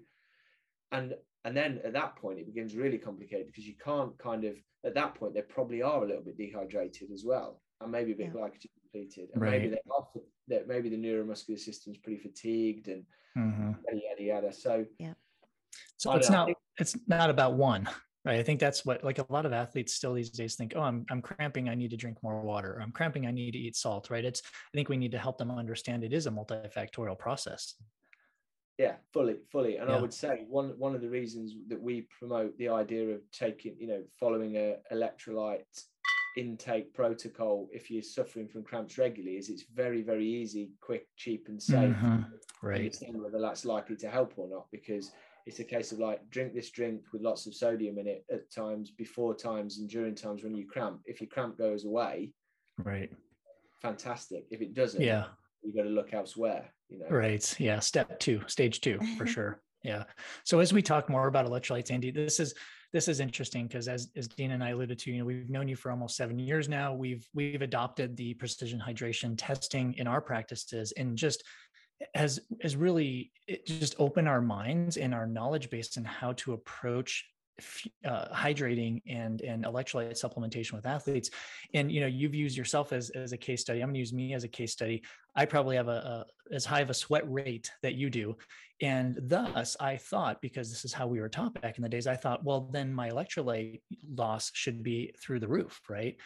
And 0.93 1.15
and 1.45 1.57
then 1.57 1.81
at 1.85 1.93
that 1.93 2.17
point 2.17 2.39
it 2.39 2.53
becomes 2.53 2.77
really 2.77 2.99
complicated 2.99 3.47
because 3.47 3.67
you 3.67 3.75
can't 3.83 4.17
kind 4.19 4.45
of 4.45 4.57
at 4.85 4.95
that 4.95 5.15
point 5.15 5.35
they 5.35 5.43
probably 5.43 5.83
are 5.83 6.05
a 6.05 6.07
little 6.07 6.23
bit 6.23 6.37
dehydrated 6.37 7.11
as 7.13 7.25
well 7.25 7.61
and 7.81 7.91
maybe 7.91 8.13
a 8.13 8.17
bit 8.17 8.31
yeah. 8.35 8.41
glycogen 8.41 8.69
depleted 8.85 9.29
and 9.33 9.43
right. 9.43 9.53
maybe 9.53 9.69
they 9.69 9.81
are 9.97 10.07
that 10.49 10.67
maybe 10.67 10.89
the 10.89 10.97
neuromuscular 10.97 11.59
system 11.59 11.93
is 11.93 11.99
pretty 11.99 12.19
fatigued 12.19 12.89
and 12.89 13.05
mm-hmm. 13.37 13.73
yada 13.87 14.01
yada 14.09 14.23
yada. 14.23 14.53
So 14.53 14.85
yeah. 14.99 15.15
So 15.97 16.13
it's 16.13 16.31
not 16.31 16.47
think, 16.47 16.59
it's 16.79 16.97
not 17.07 17.29
about 17.29 17.55
one 17.55 17.89
right? 18.25 18.39
I 18.39 18.43
think 18.43 18.61
that's 18.61 18.85
what 18.85 19.03
like 19.03 19.19
a 19.19 19.27
lot 19.29 19.47
of 19.47 19.53
athletes 19.53 19.95
still 19.95 20.15
these 20.15 20.31
days 20.31 20.55
think 20.55 20.75
oh 20.77 20.83
i'm, 20.83 21.05
I'm 21.11 21.23
cramping 21.23 21.69
i 21.69 21.75
need 21.75 21.91
to 21.91 21.97
drink 21.97 22.19
more 22.23 22.41
water 22.41 22.75
or 22.75 22.83
i'm 22.83 22.93
cramping 22.93 23.27
i 23.27 23.31
need 23.31 23.53
to 23.53 23.59
eat 23.59 23.77
salt 23.77 24.11
right? 24.11 24.25
It's 24.25 24.43
i 24.45 24.77
think 24.77 24.89
we 24.89 24.97
need 24.97 25.13
to 25.13 25.19
help 25.19 25.39
them 25.39 25.51
understand 25.51 26.05
it 26.05 26.13
is 26.13 26.27
a 26.27 26.31
multifactorial 26.31 27.19
process 27.19 27.75
yeah 28.79 28.95
fully 29.13 29.37
fully. 29.51 29.77
And 29.77 29.91
yeah. 29.91 29.97
i 29.97 30.01
would 30.01 30.15
say 30.15 30.45
one 30.49 30.75
one 30.79 30.95
of 30.95 31.01
the 31.01 31.09
reasons 31.09 31.55
that 31.69 31.81
we 31.81 32.07
promote 32.19 32.57
the 32.59 32.69
idea 32.69 33.09
of 33.09 33.21
taking 33.33 33.77
you 33.79 33.89
know 33.89 34.03
following 34.19 34.57
a 34.57 34.77
electrolyte 34.93 35.65
intake 36.37 36.95
protocol 36.95 37.69
if 37.73 37.91
you're 37.91 38.03
suffering 38.03 38.47
from 38.47 38.63
cramps 38.63 38.97
regularly 38.97 39.37
is 39.37 39.49
it's 39.49 39.65
very 39.75 40.03
very 40.03 40.27
easy 40.27 40.71
quick 40.81 41.07
cheap 41.17 41.47
and 41.49 41.61
safe. 41.61 41.95
Mm-hmm. 41.97 42.23
right. 42.63 42.97
whether 43.15 43.41
that's 43.41 43.65
likely 43.65 43.97
to 43.97 44.09
help 44.09 44.35
or 44.37 44.49
not 44.49 44.67
because 44.71 45.11
it's 45.47 45.61
a 45.61 45.65
case 45.65 45.93
of 45.93 45.99
like 45.99 46.21
drink 46.31 46.53
this 46.53 46.71
drink 46.71 47.01
with 47.13 47.23
lots 47.23 47.47
of 47.47 47.55
sodium 47.55 47.99
in 47.99 48.07
it 48.07 48.25
at 48.31 48.51
times 48.53 48.91
before 48.91 49.35
times 49.35 49.79
and 49.79 49.89
during 49.89 50.15
times 50.15 50.45
when 50.45 50.55
you 50.55 50.67
cramp. 50.67 51.01
If 51.07 51.23
your 51.23 51.29
cramp 51.29 51.57
goes 51.57 51.87
away 51.87 52.33
right. 52.85 53.11
fantastic. 53.81 54.45
If 54.51 54.61
it 54.61 54.75
doesn't 54.75 55.01
yeah 55.01 55.25
you 55.63 55.75
got 55.75 55.83
to 55.83 55.89
look 55.89 56.13
elsewhere 56.13 56.73
you 56.89 56.99
know 56.99 57.07
right 57.09 57.55
yeah 57.59 57.79
step 57.79 58.19
two 58.19 58.41
stage 58.47 58.81
two 58.81 58.99
for 59.17 59.27
sure 59.35 59.61
yeah 59.85 60.05
so 60.45 60.61
as 60.61 60.73
we 60.73 60.83
talk 60.83 61.09
more 61.09 61.29
about 61.29 61.47
electrolytes 61.47 61.91
andy 61.91 62.11
this 62.11 62.41
is 62.41 62.55
this 62.93 63.09
is 63.09 63.21
interesting 63.21 63.67
because 63.67 63.87
as, 63.87 64.09
as 64.17 64.29
Dina 64.29 64.55
and 64.55 64.65
I 64.65 64.71
alluded 64.71 64.99
to, 65.01 65.11
you 65.11 65.19
know, 65.19 65.25
we've 65.27 65.51
known 65.51 65.69
you 65.69 65.77
for 65.77 65.91
almost 65.91 66.17
seven 66.17 66.39
years 66.39 66.69
now. 66.69 66.95
We've 66.95 67.27
we've 67.35 67.61
adopted 67.61 68.17
the 68.17 68.35
precision 68.35 68.81
hydration 68.81 69.35
testing 69.37 69.95
in 69.99 70.07
our 70.07 70.21
practices 70.21 70.93
and 70.97 71.17
just 71.17 71.45
has 72.15 72.41
has 72.63 72.77
really 72.77 73.33
just 73.67 73.95
opened 73.99 74.29
our 74.29 74.41
minds 74.41 74.97
and 74.97 75.15
our 75.15 75.27
knowledge 75.27 75.69
base 75.69 75.97
in 75.97 76.05
how 76.05 76.33
to 76.35 76.53
approach 76.53 77.27
uh, 78.05 78.29
hydrating 78.35 79.03
and 79.09 79.41
and 79.43 79.65
electrolyte 79.65 80.13
supplementation 80.13 80.73
with 80.73 80.87
athletes. 80.87 81.31
And 81.75 81.91
you 81.91 82.01
know 82.01 82.07
you've 82.07 82.35
used 82.35 82.57
yourself 82.57 82.93
as 82.93 83.11
as 83.11 83.33
a 83.33 83.37
case 83.37 83.61
study. 83.61 83.81
I'm 83.81 83.89
going 83.89 83.95
to 83.95 84.01
use 84.01 84.13
me 84.13 84.35
as 84.35 84.45
a 84.45 84.49
case 84.49 84.73
study. 84.73 85.03
I 85.35 85.45
probably 85.45 85.77
have 85.77 85.89
a, 85.89 86.27
a, 86.51 86.55
as 86.55 86.65
high 86.65 86.81
of 86.81 86.91
a 86.91 86.95
sweat 86.95 87.31
rate 87.31 87.71
that 87.83 87.95
you 87.95 88.11
do. 88.11 88.37
And 88.81 89.19
thus 89.23 89.77
i 89.81 89.97
thought 89.97 90.41
because 90.41 90.71
this 90.71 90.85
is 90.85 90.93
how 90.93 91.09
we 91.09 91.21
were 91.21 91.29
taught 91.29 91.61
back 91.61 91.79
in 91.79 91.83
the 91.83 91.89
days 91.89 92.07
i 92.07 92.15
thought 92.15 92.45
well 92.45 92.69
then 92.73 92.95
my 92.95 93.09
electrolyte 93.09 93.81
loss 94.15 94.53
should 94.55 94.85
be 94.85 95.13
through 95.21 95.41
the 95.41 95.49
roof 95.49 95.81
right? 95.89 96.17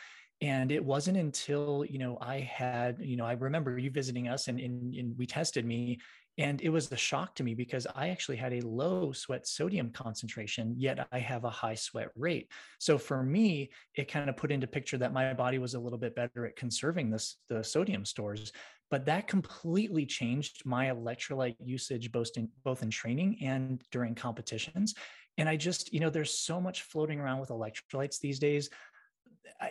And 0.43 0.73
it 0.73 0.85
wasn't 0.85 1.17
until 1.17 1.85
you 1.89 1.99
know 1.99 2.19
i 2.21 2.41
had 2.41 2.99
you 3.01 3.17
know 3.17 3.25
i 3.25 3.33
remember 3.33 3.79
you 3.79 3.91
visiting 3.91 4.29
us 4.29 4.49
and, 4.49 4.59
and, 4.61 4.95
and 4.95 5.17
we 5.17 5.25
tested 5.25 5.65
me 5.65 5.99
and 6.39 6.63
it 6.63 6.71
was 6.71 6.91
a 6.91 6.97
shock 6.97 7.35
to 7.37 7.45
me 7.45 7.55
because 7.55 7.87
I 7.95 8.09
actually 8.09 8.37
had 8.37 8.55
a 8.55 8.67
low 8.67 9.13
sweat 9.13 9.47
sodium 9.47 9.91
concentration, 9.91 10.75
yet 10.79 11.07
I 11.13 11.19
have 11.19 11.45
a 11.45 11.51
high 11.51 11.75
sweat 11.75 12.09
rate. 12.17 12.51
So 12.79 12.97
for 12.97 13.23
me, 13.23 13.71
it 13.95 14.11
kind 14.11 14.31
of 14.31 14.37
put 14.37 14.51
into 14.51 14.67
picture 14.67 14.97
that 14.99 15.13
my 15.13 15.35
body 15.35 15.59
was 15.59 15.75
a 15.75 15.81
little 15.81 15.99
bit 15.99 16.15
better 16.15 16.47
at 16.47 16.57
conserving 16.57 17.11
this, 17.11 17.37
the 17.49 17.63
sodium 17.63 18.07
stores. 18.07 18.53
But 18.91 19.07
that 19.07 19.29
completely 19.29 20.07
changed 20.07 20.63
my 20.65 20.87
electrolyte 20.87 21.57
usage 21.59 22.13
both 22.13 22.31
in 22.37 22.49
both 22.65 22.83
in 22.83 22.91
training 22.91 23.39
and 23.43 23.83
during 23.91 24.15
competitions. 24.15 24.95
And 25.39 25.49
I 25.49 25.57
just, 25.57 25.93
you 25.93 26.01
know, 26.01 26.11
there's 26.11 26.39
so 26.39 26.61
much 26.61 26.83
floating 26.83 27.19
around 27.19 27.41
with 27.41 27.49
electrolytes 27.49 28.19
these 28.21 28.39
days 28.39 28.69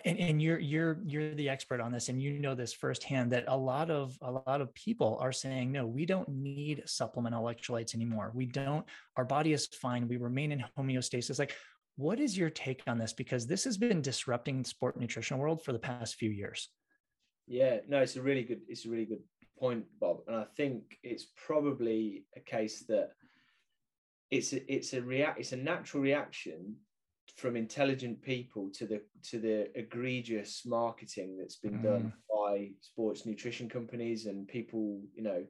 and, 0.06 0.18
and 0.20 0.42
you're 0.42 0.60
you're 0.60 1.00
you're 1.06 1.36
the 1.36 1.50
expert 1.50 1.82
on 1.82 1.92
this 1.92 2.10
and 2.10 2.22
you 2.22 2.40
know 2.40 2.56
this 2.56 2.74
firsthand 2.74 3.32
that 3.32 3.46
a 3.48 3.58
lot 3.58 3.90
of 3.90 4.18
a 4.22 4.32
lot 4.32 4.62
of 4.62 4.74
people 4.74 5.18
are 5.22 5.32
saying 5.32 5.72
no 5.72 5.86
we 5.86 6.06
don't 6.06 6.30
need 6.30 6.84
supplemental 6.86 7.44
electrolytes 7.44 7.96
anymore. 7.96 8.32
We 8.34 8.46
don't 8.46 8.86
our 9.18 9.26
body 9.26 9.54
is 9.54 9.68
fine. 9.68 10.08
We 10.08 10.18
remain 10.18 10.52
in 10.52 10.64
homeostasis. 10.78 11.40
Like 11.40 11.56
what 11.98 12.20
is 12.20 12.38
your 12.38 12.50
take 12.50 12.82
on 12.88 12.98
this? 12.98 13.14
Because 13.14 13.46
this 13.46 13.64
has 13.66 13.78
been 13.78 14.02
disrupting 14.02 14.62
the 14.62 14.70
sport 14.70 14.98
nutrition 15.00 15.38
world 15.38 15.64
for 15.64 15.74
the 15.74 15.80
past 15.80 16.16
few 16.16 16.30
years. 16.30 16.70
Yeah 17.48 17.78
no 17.88 18.00
it's 18.00 18.16
a 18.16 18.22
really 18.22 18.44
good 18.44 18.62
it's 18.68 18.86
a 18.86 18.90
really 18.90 19.06
good 19.06 19.24
point 19.60 19.86
bob. 20.00 20.20
And 20.28 20.38
i 20.38 20.46
think 20.58 20.98
it's 21.04 21.28
probably 21.46 22.26
a 22.36 22.40
case 22.40 22.84
that 22.88 23.12
it's 24.32 24.54
a, 24.54 24.74
it's 24.74 24.94
a 24.94 25.02
react 25.02 25.40
it's 25.40 25.52
a 25.52 25.58
natural 25.58 26.02
reaction 26.02 26.76
from 27.38 27.56
intelligent 27.56 28.22
people 28.22 28.70
to 28.74 28.86
the 28.86 29.02
to 29.24 29.40
the 29.40 29.68
egregious 29.78 30.64
marketing 30.66 31.38
that's 31.38 31.58
been 31.58 31.80
mm. 31.80 31.84
done 31.84 32.14
by 32.34 32.70
sports 32.82 33.26
nutrition 33.26 33.70
companies 33.70 34.26
and 34.26 34.48
people 34.48 35.02
you 35.14 35.24
know 35.24 35.44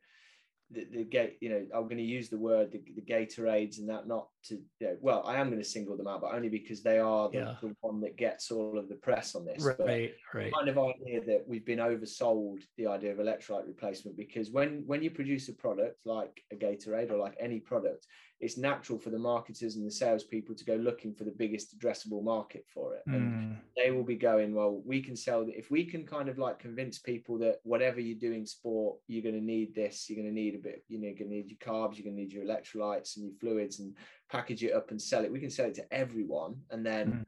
the, 0.71 0.85
the 0.91 1.03
gate 1.03 1.37
you 1.41 1.49
know 1.49 1.65
i'm 1.73 1.83
going 1.83 1.97
to 1.97 2.03
use 2.03 2.29
the 2.29 2.37
word 2.37 2.71
the, 2.71 2.81
the 2.95 3.01
gatorades 3.01 3.79
and 3.79 3.89
that 3.89 4.07
not 4.07 4.27
to 4.43 4.55
you 4.79 4.87
know, 4.87 4.97
well 5.01 5.23
i 5.25 5.35
am 5.35 5.47
going 5.49 5.61
to 5.61 5.67
single 5.67 5.95
them 5.95 6.07
out 6.07 6.21
but 6.21 6.33
only 6.33 6.49
because 6.49 6.81
they 6.81 6.99
are 6.99 7.29
the, 7.29 7.37
yeah. 7.37 7.55
the, 7.61 7.75
one 7.81 7.99
that 8.01 8.17
gets 8.17 8.51
all 8.51 8.77
of 8.77 8.89
the 8.89 8.95
press 8.95 9.35
on 9.35 9.45
this 9.45 9.63
right 9.63 9.77
but 9.77 9.87
right 10.33 10.53
kind 10.53 10.69
of 10.69 10.77
idea 10.77 11.23
that 11.25 11.43
we've 11.47 11.65
been 11.65 11.79
oversold 11.79 12.61
the 12.77 12.87
idea 12.87 13.11
of 13.11 13.17
electrolyte 13.17 13.67
replacement 13.67 14.17
because 14.17 14.49
when 14.51 14.83
when 14.85 15.01
you 15.01 15.11
produce 15.11 15.47
a 15.49 15.53
product 15.53 15.97
like 16.05 16.41
a 16.51 16.55
gatorade 16.55 17.11
or 17.11 17.17
like 17.17 17.35
any 17.39 17.59
product 17.59 18.07
it's 18.41 18.57
natural 18.57 18.97
for 18.97 19.11
the 19.11 19.19
marketers 19.19 19.75
and 19.75 19.85
the 19.85 19.91
salespeople 19.91 20.55
to 20.55 20.65
go 20.65 20.73
looking 20.75 21.13
for 21.13 21.25
the 21.25 21.31
biggest 21.37 21.77
addressable 21.77 22.23
market 22.23 22.65
for 22.73 22.95
it. 22.95 23.03
And 23.05 23.31
mm. 23.31 23.57
they 23.77 23.91
will 23.91 24.03
be 24.03 24.15
going, 24.15 24.55
well, 24.55 24.81
we 24.83 24.99
can 25.01 25.15
sell 25.15 25.45
that. 25.45 25.57
If 25.57 25.69
we 25.69 25.85
can 25.85 26.07
kind 26.07 26.27
of 26.27 26.39
like 26.39 26.57
convince 26.57 26.97
people 26.97 27.37
that 27.37 27.57
whatever 27.63 27.99
you're 27.99 28.17
doing 28.17 28.47
sport, 28.47 28.97
you're 29.07 29.21
going 29.21 29.39
to 29.39 29.45
need 29.45 29.75
this, 29.75 30.09
you're 30.09 30.21
going 30.21 30.33
to 30.33 30.41
need 30.41 30.55
a 30.55 30.57
bit, 30.57 30.83
you 30.87 30.99
know, 30.99 31.07
you're 31.07 31.17
going 31.17 31.29
to 31.29 31.35
need 31.35 31.49
your 31.49 31.59
carbs, 31.59 31.97
you're 31.97 32.03
going 32.03 32.15
to 32.15 32.21
need 32.21 32.33
your 32.33 32.43
electrolytes 32.43 33.15
and 33.15 33.25
your 33.25 33.35
fluids 33.39 33.79
and 33.79 33.95
package 34.31 34.63
it 34.63 34.73
up 34.73 34.91
and 34.91 35.01
sell 35.01 35.23
it. 35.23 35.31
We 35.31 35.39
can 35.39 35.49
sell 35.49 35.67
it 35.67 35.75
to 35.75 35.93
everyone. 35.93 36.55
And 36.71 36.85
then, 36.85 37.07
mm. 37.07 37.25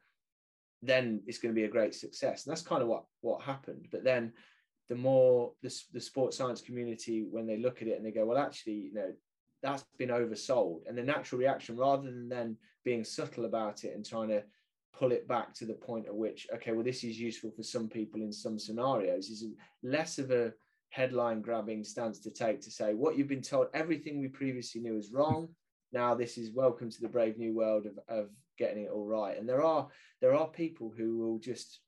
then 0.82 1.22
it's 1.28 1.38
going 1.38 1.54
to 1.54 1.60
be 1.60 1.66
a 1.66 1.72
great 1.72 1.94
success. 1.94 2.46
And 2.46 2.52
that's 2.52 2.62
kind 2.62 2.82
of 2.82 2.88
what, 2.88 3.04
what 3.22 3.42
happened. 3.42 3.88
But 3.92 4.04
then 4.04 4.32
the 4.90 4.96
more 4.96 5.52
the, 5.62 5.74
the 5.92 6.00
sports 6.00 6.38
science 6.38 6.62
community, 6.62 7.26
when 7.30 7.46
they 7.46 7.58
look 7.58 7.82
at 7.82 7.88
it 7.88 7.98
and 7.98 8.06
they 8.06 8.12
go, 8.12 8.26
well, 8.26 8.38
actually, 8.38 8.74
you 8.74 8.94
know, 8.94 9.12
that's 9.62 9.84
been 9.98 10.10
oversold. 10.10 10.82
And 10.88 10.98
the 10.98 11.04
natural 11.04 11.40
reaction, 11.40 11.78
rather 11.78 12.04
than 12.04 12.30
then 12.30 12.58
being 12.84 13.04
subtle 13.04 13.46
about 13.46 13.84
it 13.84 13.96
and 13.96 14.06
trying 14.06 14.30
to 14.30 14.44
pull 14.98 15.12
it 15.12 15.28
back 15.28 15.54
to 15.56 15.66
the 15.66 15.74
point 15.74 16.06
at 16.06 16.16
which, 16.16 16.48
okay, 16.54 16.72
well, 16.72 16.84
this 16.84 17.04
is 17.04 17.20
useful 17.20 17.52
for 17.52 17.64
some 17.64 17.88
people 17.88 18.22
in 18.22 18.32
some 18.32 18.60
scenarios, 18.60 19.30
is 19.30 19.46
less 19.82 20.20
of 20.20 20.32
a 20.32 20.54
headline 20.90 21.42
grabbing 21.42 21.84
stance 21.84 22.20
to 22.20 22.30
take 22.30 22.62
to 22.62 22.70
say 22.70 22.94
what 22.94 23.18
you've 23.18 23.28
been 23.28 23.42
told, 23.42 23.68
everything 23.74 24.20
we 24.20 24.28
previously 24.28 24.80
knew 24.80 24.96
is 24.96 25.12
wrong. 25.12 25.50
Now 25.94 26.16
this 26.16 26.38
is 26.38 26.52
welcome 26.52 26.90
to 26.90 27.02
the 27.02 27.08
brave 27.08 27.38
new 27.38 27.54
world 27.56 27.86
of, 27.86 28.00
of 28.08 28.30
getting 28.58 28.84
it 28.84 28.92
all 28.92 29.06
right. 29.06 29.38
And 29.38 29.48
there 29.48 29.64
are 29.64 29.88
there 30.22 30.36
are 30.36 30.48
people 30.48 30.94
who 30.96 31.18
will 31.18 31.40
just 31.40 31.80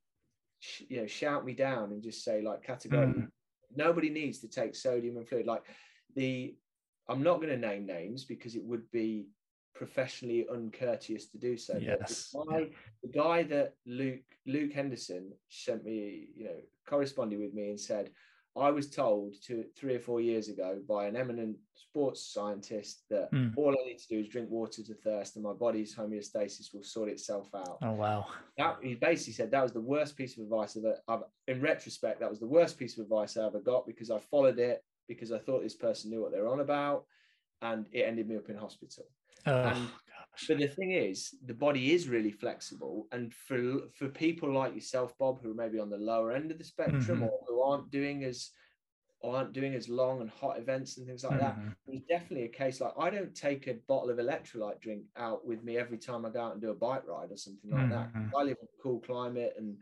you 0.88 0.98
know 0.98 1.08
shout 1.08 1.46
me 1.46 1.54
down 1.54 1.92
and 1.92 2.02
just 2.02 2.24
say 2.24 2.42
like 2.42 2.64
categorically 2.64 3.24
mm. 3.24 3.32
nobody 3.76 4.10
needs 4.10 4.40
to 4.40 4.48
take 4.48 4.76
sodium 4.76 5.18
and 5.18 5.28
fluid 5.28 5.46
like 5.46 5.64
the 6.16 6.56
I'm 7.08 7.22
not 7.22 7.38
going 7.38 7.50
to 7.50 7.58
name 7.58 7.86
names 7.86 8.26
because 8.26 8.56
it 8.56 8.64
would 8.64 8.90
be 8.92 9.28
professionally 9.76 10.48
uncourteous 10.52 11.28
to 11.28 11.38
do 11.38 11.58
so. 11.58 11.78
Yes. 11.78 12.32
The 12.32 12.46
guy, 12.50 12.70
the 13.04 13.10
guy, 13.10 13.44
that 13.44 13.76
Luke 13.86 14.22
Luke 14.48 14.74
Henderson 14.74 15.32
sent 15.50 15.84
me, 15.84 16.30
you 16.36 16.46
know, 16.46 16.58
corresponded 16.88 17.40
with 17.40 17.54
me 17.54 17.70
and 17.70 17.80
said, 17.80 18.10
I 18.58 18.72
was 18.72 18.90
told 18.90 19.34
to 19.48 19.66
three 19.78 19.96
or 19.96 20.00
four 20.00 20.22
years 20.22 20.48
ago 20.48 20.80
by 20.88 21.08
an 21.08 21.18
eminent 21.18 21.58
sports 21.76 22.22
scientist 22.34 23.04
that 23.10 23.30
mm. 23.34 23.52
all 23.58 23.72
I 23.72 23.86
need 23.86 23.98
to 24.00 24.08
do 24.08 24.20
is 24.20 24.30
drink 24.30 24.50
water 24.50 24.82
to 24.82 24.94
thirst 24.94 25.36
and 25.36 25.44
my 25.44 25.52
body's 25.52 25.94
homeostasis 25.94 26.74
will 26.74 26.84
sort 26.84 27.10
itself 27.10 27.50
out. 27.54 27.80
Oh 27.82 27.92
wow. 27.92 28.28
That 28.58 28.78
he 28.82 28.96
basically 28.96 29.34
said 29.34 29.52
that 29.52 29.64
was 29.64 29.74
the 29.74 29.82
worst 29.82 30.16
piece 30.16 30.38
of 30.38 30.44
advice 30.44 30.74
that 30.74 31.00
I've 31.08 31.24
in 31.48 31.62
retrospect, 31.62 32.22
that 32.22 32.30
was 32.30 32.40
the 32.40 32.48
worst 32.48 32.80
piece 32.80 32.98
of 32.98 33.04
advice 33.04 33.36
I 33.36 33.46
ever 33.46 33.60
got 33.60 33.86
because 33.86 34.10
I 34.10 34.20
followed 34.20 34.60
it 34.60 34.84
because 35.08 35.32
I 35.32 35.40
thought 35.40 35.64
this 35.64 35.76
person 35.76 36.10
knew 36.10 36.22
what 36.22 36.32
they 36.32 36.40
were 36.40 36.52
on 36.52 36.62
about, 36.62 37.06
and 37.62 37.86
it 37.92 38.02
ended 38.02 38.28
me 38.28 38.38
up 38.38 38.50
in 38.50 38.58
hospital. 38.58 39.06
Oh, 39.46 39.62
and. 39.64 39.88
But 40.48 40.60
the 40.60 40.68
thing 40.68 40.92
is, 40.92 41.36
the 41.46 41.54
body 41.54 41.94
is 41.94 42.08
really 42.08 42.32
flexible, 42.32 43.08
and 43.12 43.34
for 43.34 43.80
for 43.94 44.08
people 44.10 44.52
like 44.52 44.74
yourself, 44.74 45.18
Bob, 45.18 45.42
who 45.42 45.52
are 45.52 45.56
maybe 45.56 45.80
on 45.80 45.90
the 45.90 45.98
lower 45.98 46.32
end 46.32 46.52
of 46.52 46.58
the 46.58 46.64
spectrum 46.64 47.02
mm-hmm. 47.02 47.24
or 47.24 47.40
who 47.48 47.62
aren't 47.62 47.92
doing 47.92 48.24
as 48.24 48.52
aren't 49.24 49.54
doing 49.54 49.74
as 49.74 49.90
long 49.90 50.22
and 50.22 50.30
hot 50.30 50.60
events 50.60 50.98
and 50.98 51.08
things 51.08 51.24
like 51.24 51.40
mm-hmm. 51.40 51.68
that. 51.68 51.76
There's 51.88 52.02
definitely 52.08 52.46
a 52.46 52.50
case 52.50 52.80
like 52.80 52.94
I 53.00 53.10
don't 53.10 53.34
take 53.34 53.68
a 53.68 53.76
bottle 53.88 54.10
of 54.10 54.18
electrolyte 54.18 54.82
drink 54.82 55.04
out 55.18 55.46
with 55.46 55.64
me 55.64 55.78
every 55.78 55.98
time 55.98 56.26
I 56.26 56.30
go 56.30 56.42
out 56.42 56.54
and 56.54 56.62
do 56.62 56.70
a 56.70 56.76
bike 56.76 57.08
ride 57.08 57.32
or 57.32 57.38
something 57.38 57.72
like 57.72 57.90
mm-hmm. 57.90 58.30
that. 58.30 58.38
I 58.38 58.44
live 58.44 58.58
in 58.62 58.68
a 58.68 58.84
cool 58.84 59.00
climate 59.00 59.54
and 59.58 59.78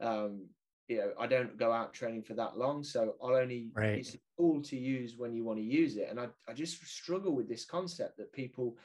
um, 0.00 0.46
you 0.88 0.98
know, 0.98 1.12
I 1.20 1.26
don't 1.26 1.56
go 1.58 1.70
out 1.70 1.92
training 1.92 2.22
for 2.22 2.34
that 2.34 2.56
long. 2.56 2.82
So 2.82 3.14
I'll 3.22 3.36
only, 3.36 3.70
right. 3.74 3.98
it's 3.98 4.14
a 4.14 4.18
tool 4.38 4.62
to 4.62 4.76
use 4.76 5.16
when 5.18 5.34
you 5.34 5.44
want 5.44 5.58
to 5.58 5.64
use 5.64 5.96
it. 5.96 6.08
And 6.10 6.18
I, 6.18 6.28
I 6.48 6.54
just 6.54 6.84
struggle 6.86 7.34
with 7.34 7.48
this 7.48 7.66
concept 7.66 8.16
that 8.16 8.32
people 8.32 8.78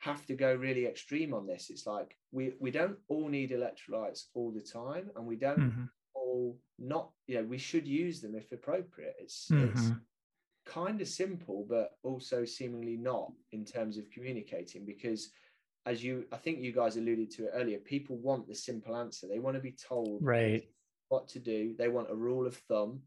have 0.00 0.26
to 0.26 0.34
go 0.34 0.54
really 0.54 0.86
extreme 0.86 1.32
on 1.32 1.46
this. 1.46 1.70
It's 1.70 1.86
like 1.86 2.16
we, 2.32 2.54
we 2.58 2.70
don't 2.70 2.96
all 3.08 3.28
need 3.28 3.50
electrolytes 3.50 4.24
all 4.34 4.50
the 4.50 4.60
time 4.60 5.10
and 5.14 5.26
we 5.26 5.36
don't 5.36 5.60
mm-hmm. 5.60 5.84
all 6.14 6.58
not, 6.78 7.10
you 7.26 7.36
know, 7.36 7.44
we 7.44 7.58
should 7.58 7.86
use 7.86 8.20
them 8.20 8.34
if 8.34 8.50
appropriate. 8.50 9.14
It's, 9.20 9.48
mm-hmm. 9.50 9.68
it's 9.68 9.90
kind 10.66 11.00
of 11.00 11.08
simple, 11.08 11.66
but 11.68 11.92
also 12.02 12.44
seemingly 12.44 12.96
not 12.96 13.32
in 13.52 13.64
terms 13.64 13.98
of 13.98 14.10
communicating 14.10 14.86
because 14.86 15.30
as 15.86 16.02
you, 16.02 16.24
I 16.32 16.36
think 16.36 16.60
you 16.60 16.72
guys 16.72 16.96
alluded 16.96 17.30
to 17.32 17.44
it 17.44 17.52
earlier, 17.54 17.78
people 17.78 18.16
want 18.16 18.48
the 18.48 18.54
simple 18.54 18.96
answer. 18.96 19.26
They 19.26 19.38
want 19.38 19.56
to 19.56 19.62
be 19.62 19.76
told 19.88 20.18
right 20.22 20.64
what 21.08 21.28
to 21.28 21.38
do. 21.38 21.74
They 21.78 21.88
want 21.88 22.10
a 22.10 22.14
rule 22.14 22.46
of 22.46 22.56
thumb. 22.56 23.00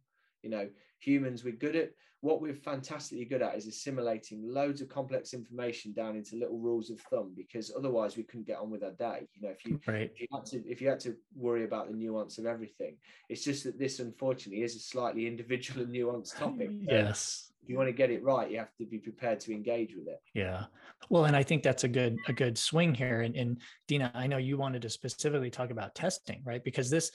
You 0.43 0.49
know, 0.49 0.69
humans, 0.99 1.43
we're 1.43 1.53
good 1.53 1.75
at 1.75 1.91
what 2.23 2.41
we're 2.41 2.55
fantastically 2.55 3.25
good 3.25 3.41
at 3.41 3.57
is 3.57 3.67
assimilating 3.67 4.41
loads 4.41 4.79
of 4.79 4.87
complex 4.87 5.33
information 5.33 5.91
down 5.91 6.15
into 6.15 6.37
little 6.37 6.57
rules 6.57 6.89
of 6.89 6.97
thumb 7.01 7.33
because 7.35 7.69
otherwise 7.77 8.15
we 8.15 8.23
couldn't 8.23 8.47
get 8.47 8.59
on 8.59 8.71
with 8.71 8.81
our 8.81 8.91
day. 8.91 9.27
You 9.33 9.41
know, 9.41 9.49
if 9.49 9.65
you 9.65 9.77
right. 9.85 10.09
if 10.15 10.21
you 10.21 10.27
had 10.31 10.45
to 10.45 10.63
if 10.65 10.81
you 10.81 10.87
had 10.87 11.01
to 11.01 11.17
worry 11.35 11.65
about 11.65 11.89
the 11.89 11.93
nuance 11.93 12.37
of 12.37 12.45
everything, 12.45 12.95
it's 13.27 13.43
just 13.43 13.65
that 13.65 13.77
this 13.77 13.99
unfortunately 13.99 14.63
is 14.63 14.73
a 14.77 14.79
slightly 14.79 15.27
individual 15.33 15.83
and 15.83 15.93
nuanced 15.93 16.37
topic. 16.37 16.69
yes 16.71 17.51
if 17.61 17.69
you 17.69 17.77
want 17.77 17.87
to 17.87 17.93
get 17.93 18.11
it 18.11 18.21
right, 18.23 18.51
you 18.51 18.57
have 18.57 18.75
to 18.77 18.85
be 18.85 18.97
prepared 18.97 19.39
to 19.39 19.53
engage 19.53 19.95
with 19.95 20.07
it. 20.07 20.21
Yeah. 20.33 20.65
Well, 21.09 21.25
and 21.25 21.35
I 21.35 21.43
think 21.43 21.63
that's 21.63 21.85
a 21.85 21.87
good 21.87 22.17
a 22.27 22.33
good 22.33 22.57
swing 22.57 22.93
here. 22.93 23.21
And, 23.21 23.35
and 23.37 23.57
Dina, 23.87 24.11
I 24.13 24.27
know 24.27 24.37
you 24.37 24.57
wanted 24.57 24.81
to 24.81 24.89
specifically 24.89 25.49
talk 25.49 25.71
about 25.71 25.95
testing, 25.95 26.41
right? 26.43 26.61
Because 26.61 26.89
this, 26.89 27.11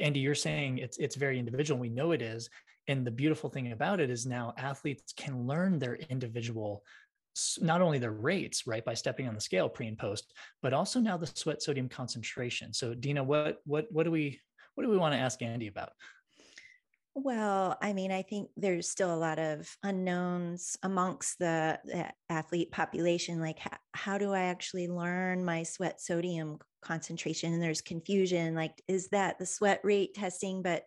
Andy, 0.00 0.18
you're 0.18 0.34
saying 0.34 0.78
it's 0.78 0.98
it's 0.98 1.14
very 1.14 1.38
individual. 1.38 1.78
We 1.78 1.88
know 1.88 2.10
it 2.10 2.20
is. 2.20 2.50
And 2.88 3.04
the 3.04 3.10
beautiful 3.10 3.50
thing 3.50 3.72
about 3.72 4.00
it 4.00 4.10
is 4.10 4.26
now 4.26 4.35
athletes 4.56 5.12
can 5.16 5.46
learn 5.46 5.78
their 5.78 5.96
individual 5.96 6.82
not 7.60 7.82
only 7.82 7.98
the 7.98 8.10
rates 8.10 8.66
right 8.66 8.84
by 8.84 8.94
stepping 8.94 9.28
on 9.28 9.34
the 9.34 9.40
scale 9.40 9.68
pre 9.68 9.86
and 9.86 9.98
post 9.98 10.32
but 10.62 10.72
also 10.72 10.98
now 10.98 11.16
the 11.16 11.26
sweat 11.26 11.62
sodium 11.62 11.88
concentration 11.88 12.72
so 12.72 12.94
dina 12.94 13.22
what 13.22 13.58
what 13.66 13.86
what 13.90 14.04
do 14.04 14.10
we 14.10 14.40
what 14.74 14.84
do 14.84 14.90
we 14.90 14.96
want 14.96 15.12
to 15.12 15.18
ask 15.18 15.42
andy 15.42 15.66
about 15.66 15.90
well, 17.18 17.78
I 17.80 17.94
mean, 17.94 18.12
I 18.12 18.20
think 18.20 18.50
there's 18.58 18.90
still 18.90 19.12
a 19.12 19.16
lot 19.16 19.38
of 19.38 19.74
unknowns 19.82 20.76
amongst 20.82 21.38
the, 21.38 21.80
the 21.86 22.10
athlete 22.28 22.70
population. 22.70 23.40
Like, 23.40 23.58
how, 23.58 23.78
how 23.94 24.18
do 24.18 24.34
I 24.34 24.42
actually 24.42 24.86
learn 24.86 25.42
my 25.42 25.62
sweat 25.62 25.98
sodium 25.98 26.58
concentration? 26.82 27.54
And 27.54 27.62
there's 27.62 27.80
confusion. 27.80 28.54
Like, 28.54 28.82
is 28.86 29.08
that 29.08 29.38
the 29.38 29.46
sweat 29.46 29.80
rate 29.82 30.12
testing? 30.12 30.60
But 30.60 30.82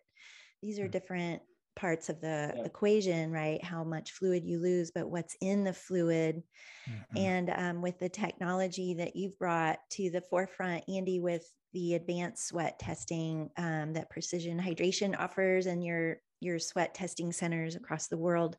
these 0.62 0.78
are 0.78 0.86
mm. 0.86 0.92
different 0.92 1.42
parts 1.76 2.08
of 2.08 2.20
the 2.20 2.52
yeah. 2.54 2.64
equation, 2.64 3.30
right? 3.30 3.62
How 3.62 3.84
much 3.84 4.12
fluid 4.12 4.44
you 4.44 4.58
lose, 4.60 4.90
but 4.90 5.10
what's 5.10 5.36
in 5.40 5.64
the 5.64 5.72
fluid. 5.72 6.42
Mm-hmm. 6.88 7.16
And 7.16 7.50
um, 7.54 7.82
with 7.82 7.98
the 7.98 8.08
technology 8.08 8.94
that 8.94 9.16
you've 9.16 9.38
brought 9.38 9.78
to 9.92 10.10
the 10.10 10.20
forefront, 10.20 10.84
Andy, 10.88 11.20
with 11.20 11.44
the 11.72 11.94
advanced 11.94 12.48
sweat 12.48 12.78
testing 12.78 13.50
um, 13.56 13.92
that 13.92 14.10
Precision 14.10 14.58
Hydration 14.58 15.18
offers 15.18 15.66
and 15.66 15.84
your 15.84 16.18
your 16.40 16.58
sweat 16.58 16.94
testing 16.94 17.32
centers 17.32 17.76
across 17.76 18.08
the 18.08 18.16
world. 18.16 18.56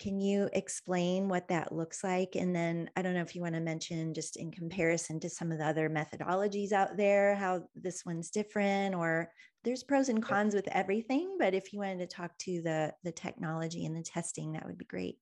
Can 0.00 0.18
you 0.18 0.50
explain 0.52 1.28
what 1.28 1.48
that 1.48 1.72
looks 1.72 2.02
like? 2.02 2.34
And 2.34 2.54
then 2.54 2.90
I 2.96 3.02
don't 3.02 3.14
know 3.14 3.22
if 3.22 3.34
you 3.34 3.42
want 3.42 3.54
to 3.54 3.60
mention 3.60 4.12
just 4.12 4.36
in 4.36 4.50
comparison 4.50 5.20
to 5.20 5.30
some 5.30 5.52
of 5.52 5.58
the 5.58 5.66
other 5.66 5.88
methodologies 5.88 6.72
out 6.72 6.96
there, 6.96 7.36
how 7.36 7.68
this 7.76 8.04
one's 8.04 8.30
different, 8.30 8.94
or 8.94 9.30
there's 9.62 9.84
pros 9.84 10.08
and 10.08 10.22
cons 10.22 10.54
with 10.54 10.66
everything. 10.68 11.36
But 11.38 11.54
if 11.54 11.72
you 11.72 11.78
wanted 11.78 11.98
to 11.98 12.16
talk 12.16 12.36
to 12.38 12.60
the 12.62 12.92
the 13.04 13.12
technology 13.12 13.86
and 13.86 13.96
the 13.96 14.02
testing, 14.02 14.52
that 14.52 14.66
would 14.66 14.78
be 14.78 14.84
great. 14.84 15.18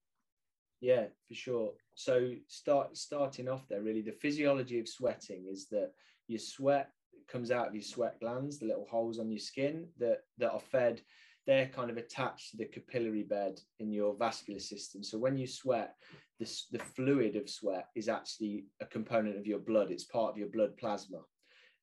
Yeah, 0.80 1.06
for 1.28 1.34
sure. 1.34 1.72
So 1.94 2.32
start 2.48 2.96
starting 2.96 3.48
off 3.48 3.68
there, 3.68 3.82
really, 3.82 4.02
the 4.02 4.12
physiology 4.12 4.80
of 4.80 4.88
sweating 4.88 5.46
is 5.50 5.68
that 5.68 5.92
your 6.28 6.40
sweat 6.40 6.90
comes 7.28 7.50
out 7.50 7.68
of 7.68 7.74
your 7.74 7.84
sweat 7.84 8.18
glands, 8.20 8.58
the 8.58 8.66
little 8.66 8.86
holes 8.90 9.18
on 9.18 9.30
your 9.30 9.38
skin 9.38 9.88
that 9.98 10.24
that 10.38 10.52
are 10.52 10.60
fed. 10.60 11.02
They're 11.46 11.68
kind 11.68 11.90
of 11.90 11.96
attached 11.96 12.50
to 12.50 12.56
the 12.56 12.66
capillary 12.66 13.24
bed 13.24 13.60
in 13.80 13.90
your 13.90 14.14
vascular 14.16 14.60
system. 14.60 15.02
So 15.02 15.18
when 15.18 15.36
you 15.36 15.46
sweat, 15.46 15.94
the, 16.38 16.50
the 16.70 16.78
fluid 16.78 17.36
of 17.36 17.50
sweat 17.50 17.88
is 17.96 18.08
actually 18.08 18.66
a 18.80 18.86
component 18.86 19.36
of 19.36 19.46
your 19.46 19.58
blood. 19.58 19.90
It's 19.90 20.04
part 20.04 20.30
of 20.30 20.38
your 20.38 20.48
blood 20.48 20.76
plasma. 20.76 21.18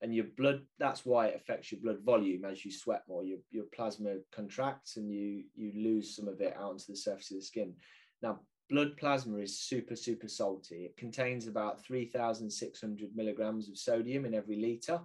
And 0.02 0.14
your 0.14 0.26
blood 0.38 0.62
that's 0.78 1.04
why 1.04 1.26
it 1.26 1.36
affects 1.36 1.70
your 1.70 1.80
blood 1.82 1.98
volume. 2.04 2.46
As 2.46 2.64
you 2.64 2.72
sweat 2.72 3.02
more 3.06 3.22
your, 3.22 3.38
your 3.50 3.66
plasma 3.74 4.16
contracts 4.34 4.96
and 4.96 5.12
you 5.12 5.44
you 5.54 5.72
lose 5.76 6.16
some 6.16 6.26
of 6.26 6.40
it 6.40 6.56
out 6.56 6.70
onto 6.70 6.84
the 6.88 6.96
surface 6.96 7.30
of 7.30 7.36
the 7.36 7.42
skin. 7.42 7.74
Now 8.22 8.40
blood 8.70 8.96
plasma 8.96 9.36
is 9.36 9.60
super 9.60 9.94
super 9.94 10.28
salty. 10.28 10.86
It 10.86 10.96
contains 10.96 11.46
about 11.46 11.84
3600 11.84 13.10
milligrams 13.14 13.68
of 13.68 13.76
sodium 13.76 14.24
in 14.24 14.32
every 14.32 14.56
liter 14.56 15.00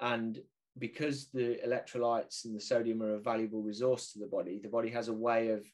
and 0.00 0.38
because 0.78 1.28
the 1.34 1.58
electrolytes 1.66 2.44
and 2.44 2.56
the 2.56 2.60
sodium 2.60 3.02
are 3.02 3.14
a 3.14 3.20
valuable 3.20 3.62
resource 3.62 4.12
to 4.12 4.18
the 4.18 4.26
body 4.26 4.58
the 4.62 4.68
body 4.68 4.88
has 4.88 5.08
a 5.08 5.12
way 5.12 5.48
of 5.48 5.66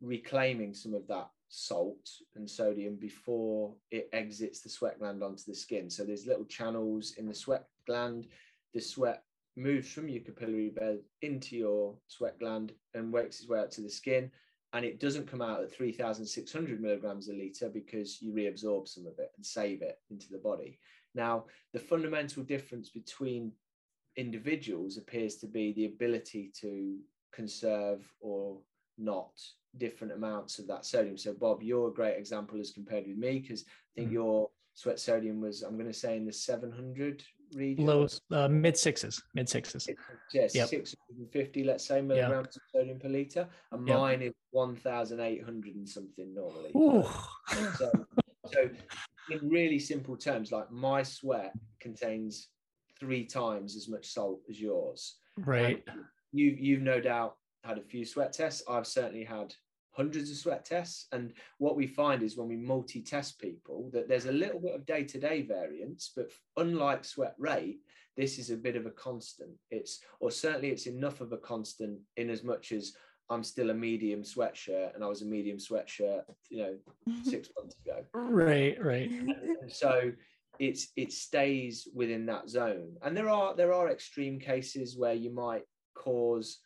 reclaiming 0.00 0.74
some 0.74 0.94
of 0.94 1.06
that 1.08 1.28
salt 1.48 2.10
and 2.36 2.48
sodium 2.48 2.96
before 2.96 3.74
it 3.90 4.08
exits 4.12 4.60
the 4.60 4.68
sweat 4.68 4.98
gland 4.98 5.22
onto 5.22 5.44
the 5.46 5.54
skin. 5.54 5.88
So 5.88 6.04
there's 6.04 6.26
little 6.26 6.44
channels 6.44 7.14
in 7.16 7.26
the 7.26 7.34
sweat 7.34 7.66
gland. 7.86 8.26
The 8.72 8.80
sweat 8.80 9.22
moves 9.56 9.90
from 9.90 10.08
your 10.08 10.22
capillary 10.22 10.70
bed 10.70 10.98
into 11.22 11.56
your 11.56 11.96
sweat 12.08 12.38
gland 12.40 12.72
and 12.94 13.12
works 13.12 13.40
its 13.40 13.48
way 13.48 13.60
out 13.60 13.70
to 13.72 13.82
the 13.82 13.90
skin. 13.90 14.30
And 14.72 14.84
it 14.84 14.98
doesn't 14.98 15.30
come 15.30 15.40
out 15.40 15.62
at 15.62 15.72
3,600 15.72 16.80
milligrams 16.80 17.28
a 17.28 17.32
litre 17.32 17.68
because 17.68 18.20
you 18.20 18.32
reabsorb 18.32 18.88
some 18.88 19.06
of 19.06 19.16
it 19.18 19.30
and 19.36 19.46
save 19.46 19.82
it 19.82 20.00
into 20.10 20.26
the 20.30 20.38
body. 20.38 20.80
Now, 21.14 21.44
the 21.72 21.78
fundamental 21.78 22.42
difference 22.42 22.90
between 22.90 23.52
individuals 24.16 24.96
appears 24.96 25.36
to 25.36 25.46
be 25.46 25.72
the 25.72 25.86
ability 25.86 26.52
to 26.60 26.98
conserve 27.32 28.06
or 28.20 28.58
not 28.98 29.32
different 29.78 30.12
amounts 30.12 30.58
of 30.58 30.66
that 30.68 30.84
sodium. 30.84 31.16
So, 31.16 31.34
Bob, 31.34 31.62
you're 31.62 31.88
a 31.88 31.92
great 31.92 32.16
example 32.16 32.60
as 32.60 32.70
compared 32.70 33.06
with 33.06 33.16
me 33.16 33.40
because 33.40 33.64
I 33.66 34.00
think 34.00 34.10
mm. 34.10 34.14
your 34.14 34.50
sweat 34.74 35.00
sodium 35.00 35.40
was, 35.40 35.62
I'm 35.62 35.74
going 35.74 35.90
to 35.90 35.92
say, 35.92 36.16
in 36.16 36.26
the 36.26 36.32
700 36.32 37.22
region. 37.54 37.86
Low, 37.86 38.06
uh, 38.30 38.48
mid 38.48 38.76
sixes, 38.76 39.22
mid 39.34 39.48
sixes. 39.48 39.88
Yes, 40.32 40.54
yep. 40.54 40.68
650, 40.68 41.64
let's 41.64 41.86
say, 41.86 42.00
milligrams 42.00 42.46
yep. 42.46 42.56
of 42.56 42.62
sodium 42.72 42.98
per 42.98 43.08
liter. 43.08 43.48
And 43.72 43.86
yep. 43.86 43.98
mine 43.98 44.22
is 44.22 44.32
1,800 44.50 45.74
and 45.74 45.88
something 45.88 46.34
normally. 46.34 46.70
So, 47.76 47.92
so, 48.52 48.70
in 49.30 49.48
really 49.48 49.78
simple 49.78 50.16
terms, 50.16 50.52
like 50.52 50.70
my 50.70 51.02
sweat 51.02 51.52
contains 51.80 52.48
three 52.98 53.24
times 53.24 53.76
as 53.76 53.88
much 53.88 54.06
salt 54.06 54.40
as 54.48 54.60
yours. 54.60 55.16
Right. 55.38 55.82
Um, 55.88 55.94
and 55.96 56.04
you, 56.32 56.56
you've 56.58 56.82
no 56.82 57.00
doubt 57.00 57.36
had 57.64 57.78
a 57.78 57.82
few 57.82 58.04
sweat 58.04 58.32
tests. 58.32 58.62
I've 58.68 58.86
certainly 58.86 59.24
had 59.24 59.54
hundreds 59.92 60.30
of 60.30 60.36
sweat 60.36 60.64
tests. 60.64 61.06
And 61.12 61.32
what 61.58 61.76
we 61.76 61.86
find 61.86 62.22
is 62.22 62.36
when 62.36 62.48
we 62.48 62.56
multi 62.56 63.00
test 63.00 63.40
people, 63.40 63.90
that 63.92 64.08
there's 64.08 64.26
a 64.26 64.32
little 64.32 64.60
bit 64.60 64.74
of 64.74 64.86
day 64.86 65.04
to 65.04 65.18
day 65.18 65.42
variance, 65.42 66.12
but 66.14 66.30
unlike 66.56 67.04
sweat 67.04 67.34
rate, 67.38 67.78
this 68.16 68.38
is 68.38 68.50
a 68.50 68.56
bit 68.56 68.76
of 68.76 68.86
a 68.86 68.90
constant. 68.90 69.50
It's, 69.70 70.00
or 70.20 70.30
certainly 70.30 70.70
it's 70.70 70.86
enough 70.86 71.20
of 71.20 71.32
a 71.32 71.38
constant 71.38 71.98
in 72.16 72.30
as 72.30 72.44
much 72.44 72.72
as 72.72 72.92
I'm 73.30 73.42
still 73.42 73.70
a 73.70 73.74
medium 73.74 74.22
sweatshirt 74.22 74.94
and 74.94 75.02
I 75.02 75.06
was 75.06 75.22
a 75.22 75.26
medium 75.26 75.58
sweatshirt, 75.58 76.22
you 76.50 76.58
know, 76.58 76.76
six 77.24 77.48
months 77.58 77.76
ago. 77.84 78.04
Right, 78.12 78.82
right. 78.82 79.10
And 79.10 79.34
so 79.68 80.12
it's 80.58 80.88
it 80.96 81.12
stays 81.12 81.88
within 81.94 82.26
that 82.26 82.48
zone. 82.48 82.96
And 83.02 83.16
there 83.16 83.28
are 83.28 83.54
there 83.54 83.72
are 83.72 83.90
extreme 83.90 84.38
cases 84.38 84.96
where 84.96 85.14
you 85.14 85.30
might 85.30 85.62
cause 85.94 86.58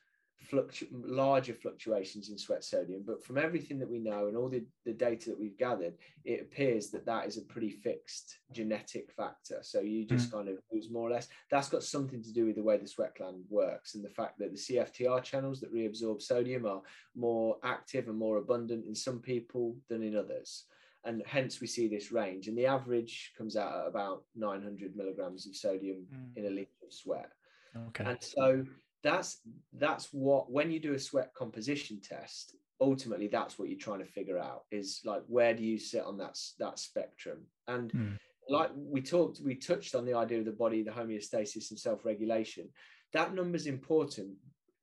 fluctu- 0.50 0.88
larger 0.92 1.54
fluctuations 1.54 2.30
in 2.30 2.38
sweat 2.38 2.64
sodium. 2.64 3.02
But 3.06 3.24
from 3.24 3.38
everything 3.38 3.78
that 3.78 3.90
we 3.90 3.98
know 3.98 4.28
and 4.28 4.36
all 4.36 4.48
the, 4.48 4.64
the 4.84 4.92
data 4.92 5.30
that 5.30 5.38
we've 5.38 5.58
gathered, 5.58 5.94
it 6.24 6.40
appears 6.40 6.90
that 6.90 7.06
that 7.06 7.26
is 7.26 7.36
a 7.36 7.42
pretty 7.42 7.70
fixed 7.70 8.38
genetic 8.52 9.10
factor. 9.12 9.58
So 9.62 9.80
you 9.80 10.04
just 10.04 10.30
mm. 10.30 10.32
kind 10.32 10.48
of 10.48 10.58
lose 10.72 10.90
more 10.90 11.08
or 11.08 11.12
less. 11.12 11.28
That's 11.50 11.68
got 11.68 11.82
something 11.82 12.22
to 12.22 12.32
do 12.32 12.46
with 12.46 12.56
the 12.56 12.62
way 12.62 12.76
the 12.76 12.86
sweat 12.86 13.16
gland 13.16 13.44
works 13.48 13.94
and 13.94 14.04
the 14.04 14.10
fact 14.10 14.38
that 14.38 14.52
the 14.52 14.58
CFTR 14.58 15.22
channels 15.22 15.60
that 15.60 15.74
reabsorb 15.74 16.22
sodium 16.22 16.66
are 16.66 16.82
more 17.14 17.56
active 17.64 18.08
and 18.08 18.18
more 18.18 18.38
abundant 18.38 18.86
in 18.86 18.94
some 18.94 19.20
people 19.20 19.76
than 19.88 20.02
in 20.02 20.16
others. 20.16 20.64
And 21.04 21.22
hence 21.26 21.60
we 21.60 21.66
see 21.66 21.88
this 21.88 22.12
range. 22.12 22.48
And 22.48 22.58
the 22.58 22.66
average 22.66 23.32
comes 23.38 23.56
out 23.56 23.74
at 23.74 23.86
about 23.86 24.24
900 24.34 24.96
milligrams 24.96 25.46
of 25.46 25.54
sodium 25.54 26.06
mm. 26.12 26.36
in 26.36 26.46
a 26.46 26.50
liter 26.50 26.70
of 26.84 26.92
sweat. 26.92 27.30
Okay. 27.88 28.04
And 28.04 28.18
so 28.20 28.64
that's 29.02 29.40
that's 29.74 30.08
what 30.12 30.50
when 30.50 30.70
you 30.70 30.80
do 30.80 30.94
a 30.94 30.98
sweat 30.98 31.32
composition 31.34 32.00
test 32.00 32.56
ultimately 32.80 33.28
that's 33.28 33.58
what 33.58 33.68
you're 33.68 33.78
trying 33.78 33.98
to 33.98 34.04
figure 34.04 34.38
out 34.38 34.62
is 34.70 35.00
like 35.04 35.22
where 35.26 35.54
do 35.54 35.64
you 35.64 35.78
sit 35.78 36.04
on 36.04 36.16
that 36.16 36.36
that 36.58 36.78
spectrum 36.78 37.38
and 37.68 37.92
mm. 37.92 38.16
like 38.48 38.70
we 38.74 39.00
talked 39.00 39.40
we 39.44 39.54
touched 39.54 39.94
on 39.94 40.04
the 40.04 40.14
idea 40.14 40.38
of 40.38 40.44
the 40.44 40.52
body 40.52 40.82
the 40.82 40.90
homeostasis 40.90 41.70
and 41.70 41.78
self-regulation 41.78 42.68
that 43.12 43.34
number 43.34 43.56
is 43.56 43.66
important 43.66 44.30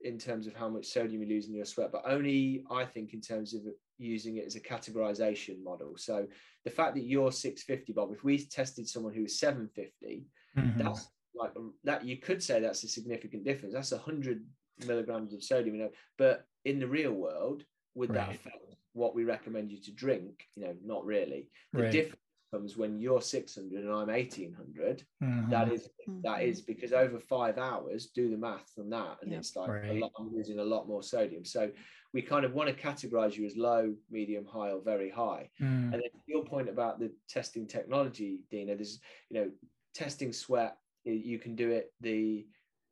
in 0.05 0.17
terms 0.17 0.47
of 0.47 0.55
how 0.55 0.69
much 0.69 0.85
sodium 0.85 1.21
you 1.21 1.27
lose 1.27 1.47
in 1.47 1.55
your 1.55 1.65
sweat 1.65 1.91
but 1.91 2.03
only 2.05 2.63
i 2.71 2.85
think 2.85 3.13
in 3.13 3.21
terms 3.21 3.53
of 3.53 3.61
using 3.97 4.37
it 4.37 4.45
as 4.45 4.55
a 4.55 4.59
categorization 4.59 5.63
model 5.63 5.93
so 5.97 6.25
the 6.63 6.69
fact 6.69 6.95
that 6.95 7.03
you're 7.03 7.31
650 7.31 7.93
bob 7.93 8.11
if 8.11 8.23
we 8.23 8.37
tested 8.37 8.87
someone 8.87 9.13
who 9.13 9.23
was 9.23 9.39
750 9.39 10.25
mm-hmm. 10.57 10.83
that's 10.83 11.07
like 11.37 11.51
that 11.83 12.05
you 12.05 12.17
could 12.17 12.41
say 12.41 12.59
that's 12.59 12.83
a 12.83 12.87
significant 12.87 13.43
difference. 13.43 13.73
That's 13.73 13.91
a 13.91 13.97
hundred 13.97 14.43
milligrams 14.85 15.33
of 15.33 15.43
sodium, 15.43 15.75
you 15.75 15.81
know. 15.83 15.91
But 16.17 16.45
in 16.63 16.79
the 16.79 16.87
real 16.87 17.11
world, 17.11 17.63
would 17.93 18.09
right. 18.09 18.27
that 18.27 18.35
affect 18.35 18.75
what 18.93 19.15
we 19.15 19.23
recommend 19.23 19.71
you 19.71 19.81
to 19.81 19.91
drink? 19.91 20.45
You 20.55 20.65
know, 20.65 20.75
not 20.83 21.05
really. 21.05 21.49
The 21.73 21.83
right. 21.83 21.91
difference 21.91 22.21
comes 22.55 22.77
when 22.77 22.99
you're 22.99 23.21
600 23.21 23.83
and 23.83 23.91
I'm 23.91 24.07
1800. 24.07 25.03
Mm-hmm. 25.21 25.49
That 25.49 25.71
is 25.71 25.89
that 26.23 26.43
is 26.43 26.61
mm-hmm. 26.61 26.71
because 26.71 26.93
over 26.93 27.19
five 27.19 27.57
hours, 27.57 28.07
do 28.07 28.29
the 28.29 28.37
math 28.37 28.71
on 28.79 28.89
that, 28.89 29.17
and 29.21 29.33
it's 29.33 29.55
like 29.55 29.69
right. 29.69 29.99
lot, 29.99 30.11
I'm 30.17 30.33
losing 30.33 30.59
a 30.59 30.63
lot 30.63 30.87
more 30.87 31.03
sodium. 31.03 31.45
So 31.45 31.69
we 32.13 32.21
kind 32.21 32.45
of 32.45 32.53
want 32.53 32.69
to 32.69 32.75
categorize 32.75 33.35
you 33.35 33.45
as 33.45 33.57
low, 33.57 33.93
medium, 34.09 34.45
high, 34.45 34.71
or 34.71 34.81
very 34.81 35.09
high. 35.09 35.49
Mm. 35.61 35.93
And 35.93 35.93
then 35.93 36.01
your 36.27 36.45
point 36.45 36.69
about 36.69 36.99
the 36.99 37.11
testing 37.27 37.67
technology, 37.67 38.39
Dina, 38.49 38.75
there's 38.75 38.99
you 39.29 39.39
know 39.39 39.51
testing 39.93 40.33
sweat 40.33 40.77
you 41.05 41.37
can 41.37 41.55
do 41.55 41.69
it 41.69 41.93
the, 42.01 42.47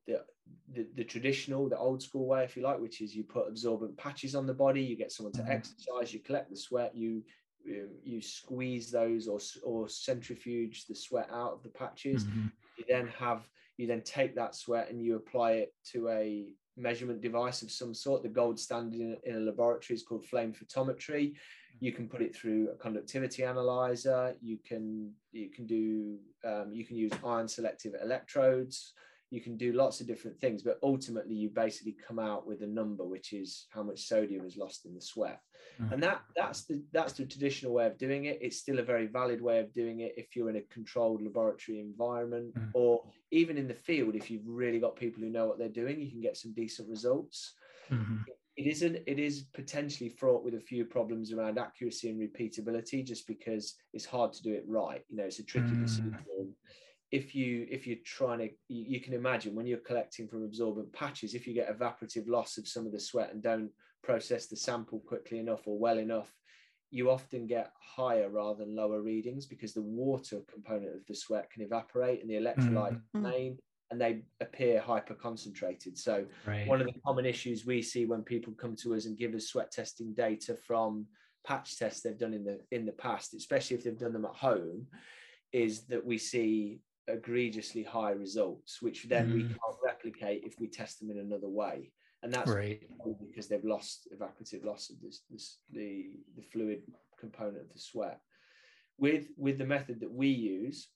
the 0.07 0.21
the, 0.73 0.85
the 0.95 1.03
traditional, 1.03 1.69
the 1.69 1.77
old 1.77 2.01
school 2.01 2.27
way, 2.27 2.43
if 2.43 2.57
you 2.57 2.63
like, 2.63 2.79
which 2.79 3.01
is 3.01 3.15
you 3.15 3.23
put 3.23 3.47
absorbent 3.47 3.97
patches 3.97 4.35
on 4.35 4.45
the 4.45 4.53
body, 4.53 4.83
you 4.83 4.97
get 4.97 5.11
someone 5.11 5.33
to 5.33 5.41
mm-hmm. 5.41 5.51
exercise, 5.51 6.13
you 6.13 6.19
collect 6.19 6.49
the 6.49 6.57
sweat, 6.57 6.95
you 6.95 7.23
you 8.03 8.21
squeeze 8.21 8.91
those 8.91 9.27
or 9.27 9.39
or 9.63 9.87
centrifuge 9.87 10.85
the 10.87 10.95
sweat 10.95 11.29
out 11.31 11.53
of 11.53 11.63
the 11.63 11.69
patches. 11.69 12.25
Mm-hmm. 12.25 12.47
You 12.77 12.85
then 12.87 13.07
have 13.19 13.47
you 13.77 13.87
then 13.87 14.01
take 14.01 14.35
that 14.35 14.55
sweat 14.55 14.89
and 14.89 15.01
you 15.01 15.15
apply 15.15 15.53
it 15.53 15.73
to 15.91 16.09
a 16.09 16.45
measurement 16.75 17.21
device 17.21 17.61
of 17.61 17.71
some 17.71 17.93
sort. 17.93 18.23
The 18.23 18.29
gold 18.29 18.59
standard 18.59 18.99
in, 18.99 19.17
in 19.23 19.35
a 19.35 19.39
laboratory 19.39 19.95
is 19.95 20.03
called 20.03 20.25
flame 20.25 20.53
photometry 20.53 21.33
you 21.79 21.91
can 21.91 22.07
put 22.07 22.21
it 22.21 22.35
through 22.35 22.69
a 22.69 22.75
conductivity 22.75 23.43
analyzer 23.43 24.35
you 24.41 24.57
can 24.65 25.11
you 25.31 25.49
can 25.49 25.65
do 25.65 26.17
um, 26.45 26.71
you 26.71 26.85
can 26.85 26.95
use 26.95 27.11
ion 27.25 27.47
selective 27.47 27.93
electrodes 28.01 28.93
you 29.29 29.41
can 29.41 29.57
do 29.57 29.73
lots 29.73 29.99
of 29.99 30.07
different 30.07 30.39
things 30.39 30.61
but 30.61 30.79
ultimately 30.83 31.35
you 31.35 31.49
basically 31.49 31.95
come 32.07 32.19
out 32.19 32.45
with 32.47 32.61
a 32.61 32.67
number 32.67 33.03
which 33.03 33.33
is 33.33 33.67
how 33.69 33.83
much 33.83 34.07
sodium 34.07 34.45
is 34.45 34.57
lost 34.57 34.85
in 34.85 34.93
the 34.93 35.01
sweat 35.01 35.39
mm. 35.81 35.91
and 35.91 36.01
that 36.01 36.21
that's 36.35 36.65
the 36.65 36.81
that's 36.91 37.13
the 37.13 37.25
traditional 37.25 37.73
way 37.73 37.85
of 37.85 37.97
doing 37.97 38.25
it 38.25 38.39
it's 38.41 38.57
still 38.57 38.79
a 38.79 38.83
very 38.83 39.07
valid 39.07 39.41
way 39.41 39.59
of 39.59 39.73
doing 39.73 40.01
it 40.01 40.13
if 40.17 40.35
you're 40.35 40.49
in 40.49 40.57
a 40.57 40.61
controlled 40.73 41.21
laboratory 41.21 41.79
environment 41.79 42.53
mm. 42.55 42.69
or 42.73 43.03
even 43.31 43.57
in 43.57 43.67
the 43.67 43.73
field 43.73 44.15
if 44.15 44.29
you've 44.29 44.47
really 44.47 44.79
got 44.79 44.95
people 44.95 45.21
who 45.21 45.29
know 45.29 45.45
what 45.47 45.57
they're 45.57 45.69
doing 45.69 45.99
you 45.99 46.09
can 46.09 46.21
get 46.21 46.37
some 46.37 46.53
decent 46.53 46.89
results 46.89 47.53
mm-hmm 47.91 48.17
it 48.55 48.67
isn't 48.67 48.97
it 49.07 49.19
is 49.19 49.45
potentially 49.53 50.09
fraught 50.09 50.43
with 50.43 50.53
a 50.53 50.59
few 50.59 50.85
problems 50.85 51.33
around 51.33 51.57
accuracy 51.57 52.09
and 52.09 52.21
repeatability 52.21 53.03
just 53.03 53.27
because 53.27 53.75
it's 53.93 54.05
hard 54.05 54.31
to 54.31 54.43
do 54.43 54.53
it 54.53 54.63
right 54.67 55.01
you 55.09 55.17
know 55.17 55.23
it's 55.23 55.39
a 55.39 55.43
tricky 55.43 55.69
mm. 55.69 55.81
decision 55.81 56.55
if 57.11 57.35
you 57.35 57.67
if 57.69 57.85
you're 57.85 57.97
trying 58.03 58.39
to 58.39 58.49
you, 58.69 58.99
can 58.99 59.13
imagine 59.13 59.53
when 59.53 59.67
you're 59.67 59.77
collecting 59.77 60.27
from 60.27 60.43
absorbent 60.43 60.91
patches 60.93 61.35
if 61.35 61.45
you 61.45 61.53
get 61.53 61.69
evaporative 61.69 62.27
loss 62.27 62.57
of 62.57 62.67
some 62.67 62.87
of 62.87 62.91
the 62.91 62.99
sweat 62.99 63.31
and 63.31 63.43
don't 63.43 63.69
process 64.03 64.47
the 64.47 64.55
sample 64.55 64.99
quickly 64.99 65.39
enough 65.39 65.61
or 65.65 65.79
well 65.79 65.97
enough 65.97 66.31
you 66.91 67.09
often 67.09 67.47
get 67.47 67.71
higher 67.81 68.29
rather 68.29 68.63
than 68.63 68.75
lower 68.75 69.01
readings 69.01 69.47
because 69.47 69.73
the 69.73 69.81
water 69.81 70.41
component 70.51 70.95
of 70.95 71.03
the 71.07 71.15
sweat 71.15 71.49
can 71.49 71.63
evaporate 71.63 72.21
and 72.21 72.29
the 72.29 72.35
electrolyte 72.35 72.99
mm 73.15 73.57
and 73.91 74.01
they 74.01 74.23
appear 74.41 74.81
hyper 74.81 75.13
concentrated. 75.13 75.95
So, 75.95 76.25
right. 76.47 76.65
one 76.67 76.81
of 76.81 76.87
the 76.87 76.99
common 77.05 77.27
issues 77.27 77.63
we 77.63 77.83
see 77.83 78.05
when 78.07 78.23
people 78.23 78.51
come 78.53 78.75
to 78.77 78.95
us 78.95 79.05
and 79.05 79.15
give 79.15 79.35
us 79.35 79.49
sweat 79.49 79.71
testing 79.71 80.15
data 80.15 80.55
from 80.55 81.05
patch 81.45 81.77
tests 81.77 82.01
they've 82.01 82.17
done 82.17 82.33
in 82.33 82.43
the 82.43 82.59
in 82.71 82.87
the 82.87 82.91
past, 82.93 83.35
especially 83.35 83.77
if 83.77 83.83
they've 83.83 83.99
done 83.99 84.13
them 84.13 84.25
at 84.25 84.33
home, 84.33 84.87
is 85.51 85.83
that 85.87 86.03
we 86.03 86.17
see 86.17 86.79
egregiously 87.07 87.83
high 87.83 88.11
results, 88.11 88.81
which 88.81 89.03
then 89.03 89.29
Mm. 89.29 89.33
we 89.33 89.43
can't 89.43 89.79
replicate 89.83 90.43
if 90.43 90.59
we 90.59 90.67
test 90.67 90.99
them 90.99 91.11
in 91.11 91.19
another 91.19 91.49
way. 91.49 91.91
And 92.23 92.33
that's 92.33 92.51
Right. 92.51 92.81
because 93.29 93.47
they've 93.47 93.65
lost 93.65 94.07
evaporative 94.15 94.63
loss 94.63 94.89
of 94.89 94.99
this, 95.01 95.23
this 95.29 95.59
the 95.69 96.13
the 96.37 96.41
fluid 96.41 96.83
component 97.19 97.63
of 97.63 97.73
the 97.73 97.79
sweat. 97.79 98.21
With 98.97 99.27
with 99.37 99.57
the 99.57 99.65
method 99.65 99.99
that 99.99 100.11
we 100.11 100.29
use, 100.29 100.87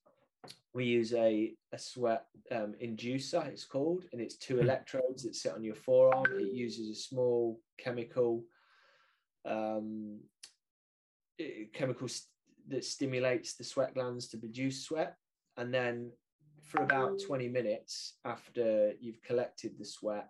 we 0.73 0.86
use 0.86 1.13
a, 1.13 1.53
a 1.73 1.78
sweat 1.78 2.25
um, 2.51 2.75
inducer, 2.82 3.45
it's 3.47 3.65
called, 3.65 4.05
and 4.13 4.21
it's 4.21 4.38
two 4.38 4.55
Hmm. 4.55 4.61
electrodes 4.61 5.23
that 5.23 5.36
sit 5.36 5.53
on 5.53 5.63
your 5.63 5.75
forearm. 5.75 6.25
It 6.39 6.53
uses 6.53 6.89
a 6.89 6.95
small 6.95 7.59
chemical 7.78 8.45
um, 9.45 10.19
chemical 11.73 12.07
st- 12.07 12.30
that 12.69 12.86
stimulates 12.86 13.55
the 13.55 13.63
sweat 13.63 13.93
glands 13.93 14.28
to 14.30 14.38
produce 14.38 14.86
sweat. 14.86 15.17
And 15.57 15.73
then 15.73 16.11
for 16.63 16.84
about 16.84 17.19
20 17.25 17.47
minutes 17.47 18.17
after 18.25 18.93
you've 18.99 19.21
collected 19.23 19.78
the 19.78 19.86
sweat, 19.86 20.30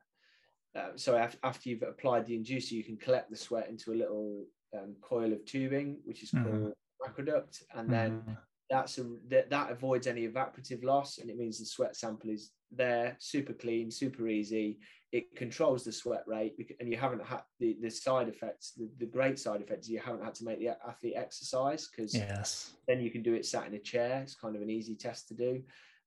uh, 0.78 0.91
so 0.95 1.15
af- 1.15 1.38
after 1.43 1.69
you've 1.69 1.84
applied 1.84 2.25
the 2.25 2.38
inducer, 2.38 2.71
you 2.71 2.84
can 2.84 2.97
collect 2.97 3.30
the 3.30 3.36
sweat 3.36 3.69
into 3.69 3.93
a 3.93 3.95
little 3.95 4.45
um, 4.78 4.95
coil 5.01 5.34
of 5.34 5.43
tubing, 5.45 5.97
which 6.03 6.23
is 6.23 6.32
called 6.32 6.73
Macroduct. 7.01 7.63
And 7.75 7.89
then 7.89 8.21
Mhm. 8.21 8.38
that's 8.69 8.97
a 8.97 9.03
that, 9.30 9.49
that 9.49 9.71
avoids 9.71 10.07
any 10.07 10.28
evaporative 10.28 10.84
loss 10.84 11.19
and 11.19 11.30
it 11.30 11.38
means 11.38 11.57
the 11.57 11.65
sweat 11.65 11.95
sample 11.95 12.30
is 12.30 12.51
there 12.69 13.15
super 13.17 13.53
clean 13.53 13.89
super 13.89 14.28
easy 14.28 14.78
it 15.13 15.34
controls 15.38 15.86
the 15.86 15.91
sweat 15.91 16.23
rate 16.28 16.53
and 16.82 16.89
you 16.89 16.97
haven't 16.97 17.23
had 17.23 17.41
the, 17.61 17.78
the 17.82 17.89
side 17.89 18.28
effects 18.28 18.73
the, 18.75 18.89
the 18.99 19.05
great 19.05 19.39
side 19.39 19.61
effects 19.61 19.88
you 19.88 19.99
haven't 19.99 20.23
had 20.23 20.36
to 20.36 20.43
make 20.43 20.59
the 20.59 20.67
athlete 20.86 21.13
exercise 21.15 21.88
because 21.88 22.13
yes. 22.13 22.73
then 22.89 22.99
you 22.99 23.09
can 23.09 23.23
do 23.23 23.34
it 23.34 23.45
sat 23.45 23.67
in 23.67 23.73
a 23.75 23.80
chair 23.80 24.19
it's 24.21 24.36
kind 24.36 24.55
of 24.55 24.61
an 24.61 24.69
easy 24.69 24.95
test 24.95 25.30
to 25.30 25.34
do 25.34 25.63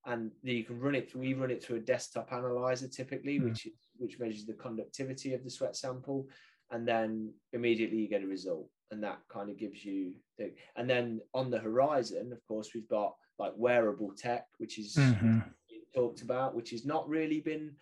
and 0.07 0.31
you 0.43 0.65
can 0.65 0.79
run 0.81 0.95
it 0.95 1.11
through 1.11 1.21
we 1.21 1.35
run 1.35 1.51
it 1.51 1.63
through 1.63 1.77
a 1.77 1.81
desktop 1.81 2.33
analyzer 2.33 2.89
typically 2.89 3.39
Hmm. 3.39 3.45
which 3.49 3.69
which 3.99 4.19
measures 4.19 4.47
the 4.47 4.55
conductivity 4.55 5.35
of 5.35 5.45
the 5.45 5.51
sweat 5.51 5.77
sample 5.77 6.27
and 6.71 6.87
then 6.89 7.33
immediately 7.53 7.99
you 7.99 8.09
get 8.09 8.23
a 8.23 8.27
result 8.27 8.69
and 8.91 9.03
that 9.05 9.21
kind 9.29 9.51
of 9.51 9.59
gives 9.59 9.85
you 9.85 10.15
the 10.39 10.53
and 10.77 10.89
then 10.89 11.21
on 11.35 11.51
the 11.51 11.59
horizon 11.59 12.33
of 12.33 12.43
course 12.47 12.73
we've 12.75 12.89
got 12.89 13.15
like 13.39 13.53
wearable 13.57 14.13
tech 14.17 14.47
which 14.59 14.79
is 14.79 14.95
Mhm. 14.97 15.45
talked 15.95 16.23
about 16.23 16.55
which 16.55 16.71
has 16.71 16.85
not 16.87 17.09
really 17.09 17.41
been 17.41 17.77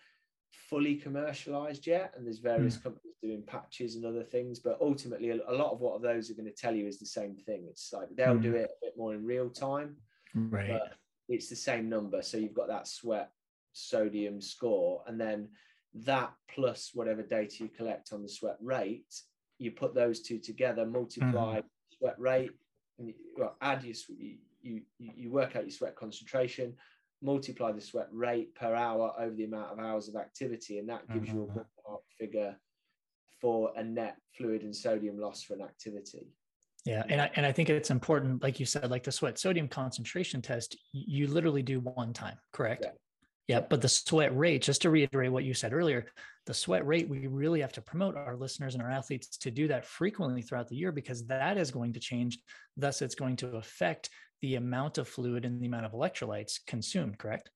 fully 0.51 0.95
commercialized 0.95 1.85
yet 1.87 2.13
and 2.15 2.25
there's 2.25 2.39
various 2.39 2.75
Hmm. 2.75 2.83
companies 2.83 3.15
doing 3.21 3.43
patches 3.43 3.95
and 3.95 4.05
other 4.05 4.23
things 4.23 4.59
but 4.59 4.77
ultimately 4.81 5.29
a, 5.29 5.35
a 5.35 5.53
lot 5.61 5.71
of 5.71 5.79
what 5.79 5.95
of 5.95 6.01
those 6.01 6.29
are 6.29 6.33
going 6.33 6.45
to 6.45 6.51
tell 6.53 6.75
you 6.75 6.87
is 6.87 6.99
the 6.99 7.05
same 7.05 7.35
thing 7.35 7.65
it's 7.69 7.93
like 7.93 8.09
they'll 8.15 8.37
do 8.39 8.51
Hmm. 8.51 8.57
it 8.57 8.71
a 8.71 8.85
bit 8.85 8.97
more 8.97 9.13
in 9.13 9.23
real 9.25 9.49
time 9.49 9.95
Right. 10.35 10.67
but 10.69 10.98
it's 11.29 11.47
the 11.47 11.55
same 11.55 11.87
number. 11.87 12.21
So 12.21 12.37
you've 12.37 12.53
got 12.53 12.67
that 12.67 12.87
sweat 12.87 13.31
sodium 13.71 14.41
score, 14.41 15.03
and 15.07 15.19
then 15.19 15.49
that 15.93 16.33
plus 16.53 16.91
whatever 16.93 17.21
data 17.23 17.63
you 17.63 17.69
collect 17.69 18.11
on 18.11 18.21
the 18.23 18.29
sweat 18.29 18.57
rate, 18.61 19.21
you 19.59 19.71
put 19.71 19.93
those 19.93 20.21
two 20.21 20.39
together, 20.39 20.85
multiply 20.85 21.61
sweat 21.97 22.19
rate, 22.19 22.51
and 22.97 23.07
you, 23.07 23.13
well, 23.37 23.55
add 23.61 23.83
your 23.83 23.95
you, 24.17 24.37
you 24.61 24.81
you 24.97 25.31
work 25.31 25.55
out 25.55 25.63
your 25.63 25.71
sweat 25.71 25.95
concentration, 25.95 26.75
multiply 27.21 27.71
the 27.71 27.81
sweat 27.81 28.07
rate 28.11 28.53
per 28.55 28.73
hour 28.73 29.13
over 29.19 29.35
the 29.35 29.45
amount 29.45 29.71
of 29.71 29.79
hours 29.79 30.07
of 30.09 30.15
activity, 30.15 30.79
and 30.79 30.89
that 30.89 31.07
gives 31.09 31.31
you 31.31 31.43
a 31.43 31.45
Mhm. 31.47 31.99
figure 32.17 32.59
for 33.39 33.71
a 33.77 33.83
net 33.83 34.17
fluid 34.35 34.63
and 34.63 34.75
sodium 34.75 35.17
loss 35.17 35.43
for 35.43 35.53
an 35.53 35.61
activity. 35.61 36.27
Yeah, 36.85 37.03
and 37.09 37.21
I 37.21 37.29
and 37.35 37.45
I 37.45 37.51
think 37.51 37.69
it's 37.69 37.91
important, 37.91 38.41
like 38.41 38.59
you 38.59 38.65
said, 38.65 38.89
like 38.89 39.03
the 39.03 39.11
sweat 39.11 39.37
sodium 39.37 39.67
concentration 39.67 40.41
test, 40.41 40.77
you 40.93 41.27
literally 41.27 41.61
do 41.61 41.79
one 41.81 42.13
time, 42.13 42.37
correct? 42.53 42.85
Yeah. 42.85 42.91
Yeah, 43.47 43.61
but 43.61 43.81
the 43.81 43.89
sweat 43.89 44.35
rate, 44.37 44.61
just 44.61 44.83
to 44.83 44.91
reiterate 44.91 45.31
what 45.31 45.43
you 45.43 45.55
said 45.55 45.73
earlier, 45.73 46.05
the 46.45 46.53
sweat 46.53 46.85
rate, 46.85 47.09
we 47.09 47.25
really 47.25 47.61
have 47.61 47.73
to 47.73 47.81
promote 47.81 48.15
our 48.15 48.35
listeners 48.37 48.75
and 48.75 48.83
our 48.83 48.91
athletes 48.91 49.37
to 49.39 49.49
do 49.49 49.67
that 49.69 49.85
frequently 49.85 50.43
throughout 50.43 50.67
the 50.67 50.75
year 50.75 50.91
because 50.91 51.25
that 51.27 51.57
is 51.57 51.71
going 51.71 51.93
to 51.93 51.99
change. 51.99 52.37
Thus, 52.77 53.01
it's 53.01 53.15
going 53.15 53.37
to 53.37 53.55
affect 53.57 54.11
the 54.41 54.55
amount 54.55 54.99
of 54.99 55.07
fluid 55.07 55.45
and 55.45 55.59
the 55.59 55.65
amount 55.65 55.87
of 55.87 55.93
electrolytes 55.93 56.59
consumed, 56.67 57.17
correct? 57.17 57.49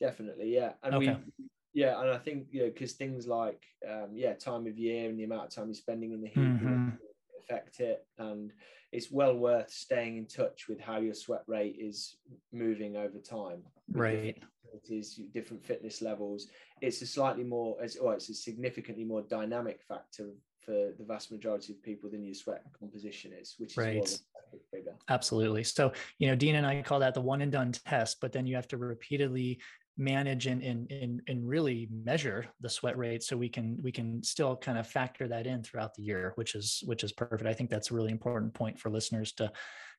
Definitely, 0.00 0.54
yeah. 0.54 0.74
And 0.84 0.94
Okay. 0.94 1.16
we, 1.16 1.46
yeah, 1.72 2.00
and 2.00 2.10
I 2.10 2.18
think 2.18 2.46
you 2.52 2.62
know 2.62 2.70
because 2.70 2.92
things 2.92 3.26
like 3.26 3.62
um, 3.88 4.10
yeah, 4.14 4.34
time 4.34 4.66
of 4.68 4.78
year 4.78 5.08
and 5.08 5.18
the 5.18 5.24
amount 5.24 5.46
of 5.46 5.50
time 5.50 5.66
you're 5.66 5.74
spending 5.74 6.12
in 6.12 6.20
the 6.22 6.28
heat 6.28 6.38
Mhm. 6.38 6.98
Affect 7.40 7.80
it, 7.80 8.06
and 8.18 8.52
it's 8.90 9.10
well 9.10 9.36
worth 9.36 9.70
staying 9.70 10.16
in 10.16 10.26
touch 10.26 10.66
with 10.68 10.80
how 10.80 10.98
your 10.98 11.14
sweat 11.14 11.42
rate 11.46 11.76
is 11.78 12.16
moving 12.52 12.96
over 12.96 13.18
time. 13.18 13.62
Right. 13.92 14.42
It 14.72 14.90
is 14.90 15.20
different 15.34 15.64
fitness 15.64 16.00
levels. 16.00 16.48
It's 16.80 17.02
a 17.02 17.06
slightly 17.06 17.44
more, 17.44 17.76
as 17.82 17.98
well, 18.00 18.14
it's 18.14 18.30
a 18.30 18.34
significantly 18.34 19.04
more 19.04 19.22
dynamic 19.22 19.82
factor 19.86 20.30
for 20.60 20.92
the 20.98 21.04
vast 21.06 21.30
majority 21.30 21.74
of 21.74 21.82
people 21.82 22.10
than 22.10 22.24
your 22.24 22.34
sweat 22.34 22.62
composition 22.78 23.32
is, 23.38 23.54
which 23.58 23.72
is 23.72 23.76
Right. 23.76 23.98
of 23.98 24.04
a 24.04 24.06
static 24.06 24.66
figure. 24.72 24.96
Absolutely. 25.10 25.64
So, 25.64 25.92
you 26.18 26.28
know, 26.28 26.34
Dina 26.34 26.58
and 26.58 26.66
I 26.66 26.80
call 26.82 27.00
that 27.00 27.14
the 27.14 27.20
one 27.20 27.42
and 27.42 27.52
done 27.52 27.72
test, 27.72 28.20
but 28.20 28.32
then 28.32 28.46
you 28.46 28.56
have 28.56 28.68
to 28.68 28.78
repeatedly 28.78 29.60
manage 29.96 30.46
and, 30.46 30.62
and, 30.62 30.90
and, 30.90 31.22
and 31.28 31.48
really 31.48 31.88
measure 31.90 32.46
the 32.60 32.68
sweat 32.68 32.98
rate 32.98 33.22
so 33.22 33.36
we 33.36 33.48
can 33.48 33.78
we 33.82 33.92
can 33.92 34.22
still 34.22 34.56
kind 34.56 34.76
of 34.76 34.86
factor 34.86 35.28
that 35.28 35.46
in 35.46 35.62
throughout 35.62 35.94
the 35.94 36.02
year 36.02 36.32
which 36.34 36.54
is 36.54 36.82
which 36.86 37.04
is 37.04 37.12
perfect. 37.12 37.48
I 37.48 37.54
think 37.54 37.70
that's 37.70 37.90
a 37.90 37.94
really 37.94 38.10
important 38.10 38.54
point 38.54 38.78
for 38.78 38.90
listeners 38.90 39.32
to 39.34 39.52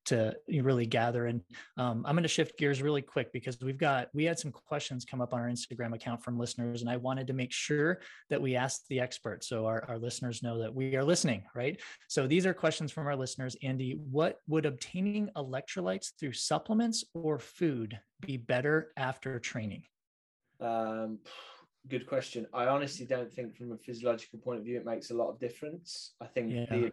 to 0.06 0.36
really 0.62 0.86
gather 0.86 1.26
and 1.26 1.42
um, 1.78 2.04
i'm 2.06 2.16
going 2.16 2.24
to 2.24 2.30
shift 2.30 2.58
gears 2.58 2.82
really 2.82 3.02
quick 3.02 3.32
because 3.34 3.60
we've 3.62 3.78
got 3.78 4.10
we 4.14 4.24
had 4.24 4.40
some 4.40 4.52
questions 4.52 5.06
come 5.06 5.22
up 5.22 5.34
on 5.34 5.40
our 5.40 5.50
instagram 5.50 5.94
account 5.94 6.24
from 6.24 6.38
listeners 6.38 6.82
and 6.82 6.90
i 6.90 6.98
wanted 6.98 7.28
to 7.28 7.34
make 7.34 7.52
sure 7.52 8.00
that 8.30 8.42
we 8.42 8.56
asked 8.56 8.88
the 8.90 9.00
expert 9.00 9.44
so 9.44 9.66
our, 9.66 9.84
our 9.88 9.98
listeners 9.98 10.44
know 10.44 10.60
that 10.60 10.74
we 10.74 10.96
are 10.96 11.04
listening 11.04 11.44
right 11.56 11.80
so 12.08 12.28
these 12.28 12.46
are 12.46 12.54
questions 12.54 12.92
from 12.92 13.08
our 13.08 13.16
listeners. 13.16 13.56
Andy, 13.64 14.00
what 14.12 14.40
would 14.48 14.66
obtaining 14.66 15.30
electrolytes 15.36 16.12
through 16.20 16.34
supplements 16.34 17.04
or 17.14 17.40
food 17.40 18.00
be 18.22 18.38
better 18.38 18.92
after 18.98 19.40
training? 19.40 19.84
Um, 20.60 21.20
good 21.88 22.08
question. 22.08 22.48
I 22.54 22.68
honestly 22.68 23.06
don't 23.06 23.32
think, 23.32 23.56
from 23.56 23.72
a 23.72 23.78
physiological 23.78 24.40
point 24.40 24.60
of 24.60 24.66
view, 24.66 24.78
it 24.78 24.86
makes 24.86 25.12
a 25.12 25.16
lot 25.16 25.30
of 25.30 25.40
difference. 25.40 26.16
I 26.22 26.26
think 26.26 26.52
Yeah. 26.52 26.66
the 26.70 26.92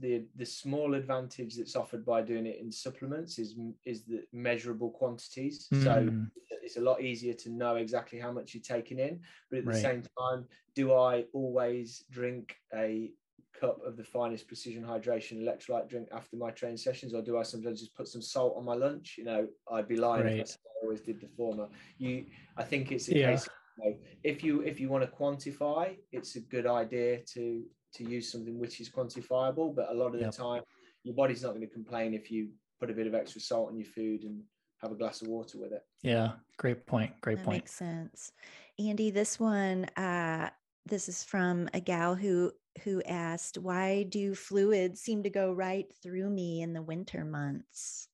the 0.00 0.24
the 0.36 0.46
small 0.46 0.94
advantage 0.94 1.56
that's 1.56 1.76
offered 1.76 2.04
by 2.04 2.22
doing 2.22 2.46
it 2.46 2.60
in 2.60 2.70
supplements 2.70 3.38
is 3.38 3.56
is 3.84 4.04
the 4.04 4.24
measurable 4.32 4.90
quantities. 4.90 5.68
So 5.72 6.08
Mm, 6.08 6.30
it's 6.62 6.76
a 6.76 6.80
lot 6.80 7.02
easier 7.02 7.34
to 7.34 7.50
know 7.50 7.76
exactly 7.76 8.18
how 8.18 8.32
much 8.32 8.54
you're 8.54 8.62
taking 8.62 8.98
in. 8.98 9.20
But 9.50 9.60
at 9.60 9.64
the 9.66 9.72
Right. 9.72 9.82
same 9.82 10.02
time, 10.18 10.46
do 10.74 10.94
I 10.94 11.24
always 11.32 12.04
drink 12.10 12.56
a 12.74 13.12
cup 13.60 13.84
of 13.84 13.96
the 13.96 14.04
finest 14.04 14.46
precision 14.46 14.82
hydration 14.82 15.42
electrolyte 15.42 15.88
drink 15.88 16.08
after 16.12 16.36
my 16.36 16.50
training 16.50 16.78
sessions, 16.78 17.14
or 17.14 17.22
do 17.22 17.36
I 17.36 17.42
sometimes 17.42 17.80
just 17.80 17.94
put 17.94 18.08
some 18.08 18.22
salt 18.22 18.54
on 18.56 18.64
my 18.64 18.74
lunch? 18.74 19.16
You 19.18 19.24
know, 19.24 19.48
I'd 19.70 19.88
be 19.88 19.96
lying 19.96 20.26
if 20.26 20.40
I 20.40 20.44
said 20.44 20.58
I 20.66 20.84
always 20.84 21.00
did 21.00 21.20
the 21.20 21.28
former. 21.28 21.68
You, 21.98 22.26
I 22.56 22.62
think 22.62 22.92
it's 22.92 23.08
a 23.08 23.14
Yeah. 23.14 23.30
case. 23.30 23.48
Of, 23.78 23.84
you 23.84 23.90
know, 23.90 23.98
if 24.22 24.42
you 24.44 24.62
if 24.62 24.80
you 24.80 24.88
want 24.88 25.04
to 25.04 25.10
quantify, 25.16 25.96
it's 26.10 26.36
a 26.36 26.40
good 26.40 26.66
idea 26.66 27.20
to 27.34 27.64
to 27.94 28.04
use 28.04 28.30
something 28.30 28.58
which 28.58 28.80
is 28.80 28.88
quantifiable. 28.90 29.74
But 29.74 29.90
a 29.90 29.94
lot 29.94 30.14
of 30.14 30.20
Yep. 30.20 30.30
the 30.32 30.36
time, 30.36 30.62
your 31.04 31.14
body's 31.14 31.42
not 31.42 31.50
going 31.50 31.60
to 31.62 31.66
complain 31.66 32.14
if 32.14 32.30
you 32.30 32.50
put 32.80 32.90
a 32.90 32.94
bit 32.94 33.06
of 33.06 33.14
extra 33.14 33.40
salt 33.40 33.70
in 33.70 33.76
your 33.78 33.86
food 33.86 34.24
and 34.24 34.42
have 34.78 34.92
a 34.92 34.94
glass 34.96 35.22
of 35.22 35.28
water 35.28 35.58
with 35.58 35.72
it. 35.72 35.82
yeah, 36.02 36.32
great 36.56 36.86
point. 36.86 37.12
Great 37.20 37.36
that 37.38 37.44
point. 37.44 37.62
makes 37.62 37.72
sense. 37.72 38.32
Andy, 38.78 39.10
this 39.10 39.38
one, 39.38 39.84
uh, 39.96 40.50
this 40.86 41.08
is 41.08 41.22
from 41.22 41.68
a 41.74 41.80
gal 41.80 42.14
who 42.14 42.52
who 42.84 43.02
asked, 43.02 43.58
"Why 43.58 44.02
do 44.04 44.34
fluids 44.34 45.00
seem 45.00 45.22
to 45.22 45.30
go 45.30 45.52
right 45.52 45.86
through 46.02 46.30
me 46.30 46.62
in 46.62 46.72
the 46.72 46.82
winter 46.82 47.24
months?" 47.24 48.08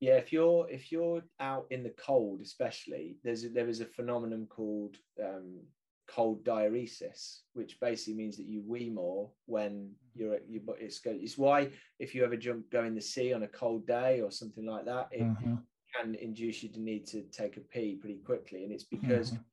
Yeah 0.00 0.16
if 0.16 0.32
you're 0.32 0.68
if 0.70 0.92
you're 0.92 1.22
out 1.40 1.66
in 1.70 1.82
the 1.82 1.90
cold 1.90 2.40
especially 2.40 3.18
there's 3.22 3.44
a, 3.44 3.48
there 3.48 3.68
is 3.68 3.80
a 3.80 3.86
phenomenon 3.86 4.46
called 4.46 4.96
um, 5.22 5.60
cold 6.06 6.44
diuresis 6.44 7.40
which 7.52 7.78
basically 7.80 8.14
means 8.14 8.36
that 8.36 8.46
you 8.46 8.62
wee 8.66 8.88
more 8.88 9.30
when 9.46 9.94
you're 10.14 10.34
at 10.34 10.48
your 10.48 10.62
but 10.64 10.80
it's 10.80 10.98
go- 11.00 11.10
it's 11.20 11.36
why 11.36 11.70
if 11.98 12.14
you 12.14 12.24
ever 12.24 12.36
jump 12.36 12.70
go 12.70 12.84
in 12.84 12.94
the 12.94 13.00
sea 13.00 13.32
on 13.32 13.42
a 13.42 13.48
cold 13.48 13.86
day 13.86 14.20
or 14.20 14.30
something 14.30 14.64
like 14.64 14.84
that 14.86 15.08
it 15.12 15.20
Mhm, 15.22 15.66
can 15.94 16.14
induce 16.14 16.62
you 16.62 16.68
to 16.70 16.80
need 16.80 17.06
to 17.06 17.22
take 17.24 17.56
a 17.56 17.60
pee 17.60 17.96
pretty 17.96 18.18
quickly 18.18 18.64
and 18.64 18.72
it's 18.72 18.84
because 18.84 19.32
mhm. 19.32 19.44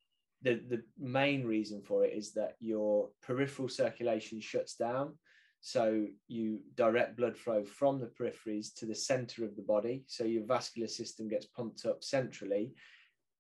the 0.42 0.56
the 0.68 0.84
main 0.98 1.46
reason 1.46 1.82
for 1.82 2.06
it 2.06 2.14
is 2.14 2.34
that 2.34 2.56
your 2.60 3.10
peripheral 3.22 3.70
circulation 3.70 4.40
shuts 4.40 4.76
down 4.76 5.18
so 5.68 6.06
you 6.28 6.60
direct 6.76 7.18
blood 7.18 7.36
flow 7.36 7.66
from 7.66 8.00
the 8.00 8.06
peripheries 8.06 8.72
to 8.76 8.86
the 8.86 8.94
center 8.94 9.44
of 9.44 9.56
the 9.56 9.64
body 9.64 10.04
so 10.06 10.24
your 10.24 10.46
vascular 10.46 10.88
system 10.88 11.28
gets 11.28 11.48
pumped 11.48 11.88
up 11.88 12.04
centrally 12.04 12.72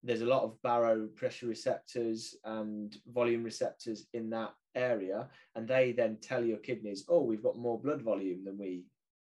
there's 0.01 0.21
a 0.21 0.25
lot 0.25 0.41
of 0.41 0.59
baro 0.63 1.07
pressure 1.15 1.45
receptors 1.45 2.35
and 2.45 2.97
volume 3.13 3.43
receptors 3.43 4.07
in 4.13 4.27
that 4.27 4.55
area 4.73 5.29
and 5.53 5.67
they 5.67 5.91
then 5.91 6.17
tell 6.19 6.43
your 6.43 6.57
kidneys 6.57 7.05
oh 7.09 7.21
we've 7.21 7.43
got 7.43 7.59
more 7.59 7.79
blood 7.79 8.01
volume 8.01 8.43
than 8.43 8.57
we 8.57 8.85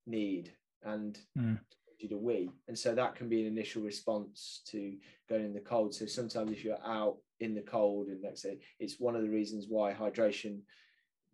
need 0.08 0.52
and 0.82 1.20
Mm. 1.38 1.60
you 2.00 2.10
to 2.10 2.18
wee. 2.18 2.52
And 2.68 2.78
so 2.78 2.94
that 2.94 3.16
can 3.16 3.28
be 3.28 3.42
an 3.42 3.48
initial 3.48 3.82
response 3.82 4.62
to 4.68 4.98
going 5.30 5.46
in 5.46 5.54
the 5.54 5.60
cold. 5.60 5.96
So 5.96 6.06
sometimes 6.06 6.52
if 6.52 6.64
you're 6.64 6.86
out 6.86 7.18
in 7.40 7.56
the 7.56 7.62
cold, 7.62 8.08
and 8.08 8.22
let's 8.24 8.42
say 8.42 8.60
it's 8.80 9.00
one 9.00 9.16
of 9.16 9.24
the 9.24 9.30
reasons 9.30 9.66
why 9.68 9.94
hydration 9.94 10.60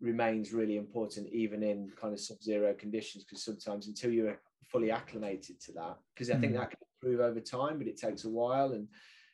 remains 0.04 0.52
really 0.52 0.76
important 0.76 1.26
even 1.32 1.62
in 1.62 1.90
kind 2.00 2.12
of 2.12 2.20
sub-zero 2.20 2.74
conditions 2.74 3.24
because 3.24 3.42
sometimes 3.42 3.88
until 3.88 4.10
you're 4.10 4.38
fully 4.62 4.90
acclimated 4.90 5.58
to 5.60 5.72
that 5.72 5.96
because 6.14 6.30
i 6.30 6.36
think 6.36 6.52
mm. 6.52 6.58
that 6.58 6.70
can 6.70 6.78
improve 7.02 7.20
over 7.20 7.40
time 7.40 7.78
but 7.78 7.86
it 7.86 7.96
takes 7.96 8.24
a 8.24 8.28
while 8.28 8.72
and 8.72 8.86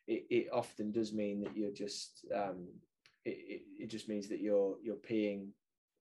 it, 0.07 0.25
it 0.31 0.47
often 0.53 0.93
does 0.93 1.13
mean 1.13 1.41
that 1.41 1.57
you're 1.57 1.73
just 1.73 2.25
um, 2.35 2.69
it, 3.25 3.39
it, 3.49 3.63
it, 3.81 3.87
just 3.91 4.09
means 4.09 4.29
that 4.29 4.41
you're 4.41 4.77
you're 4.83 4.97
peeing 4.97 5.49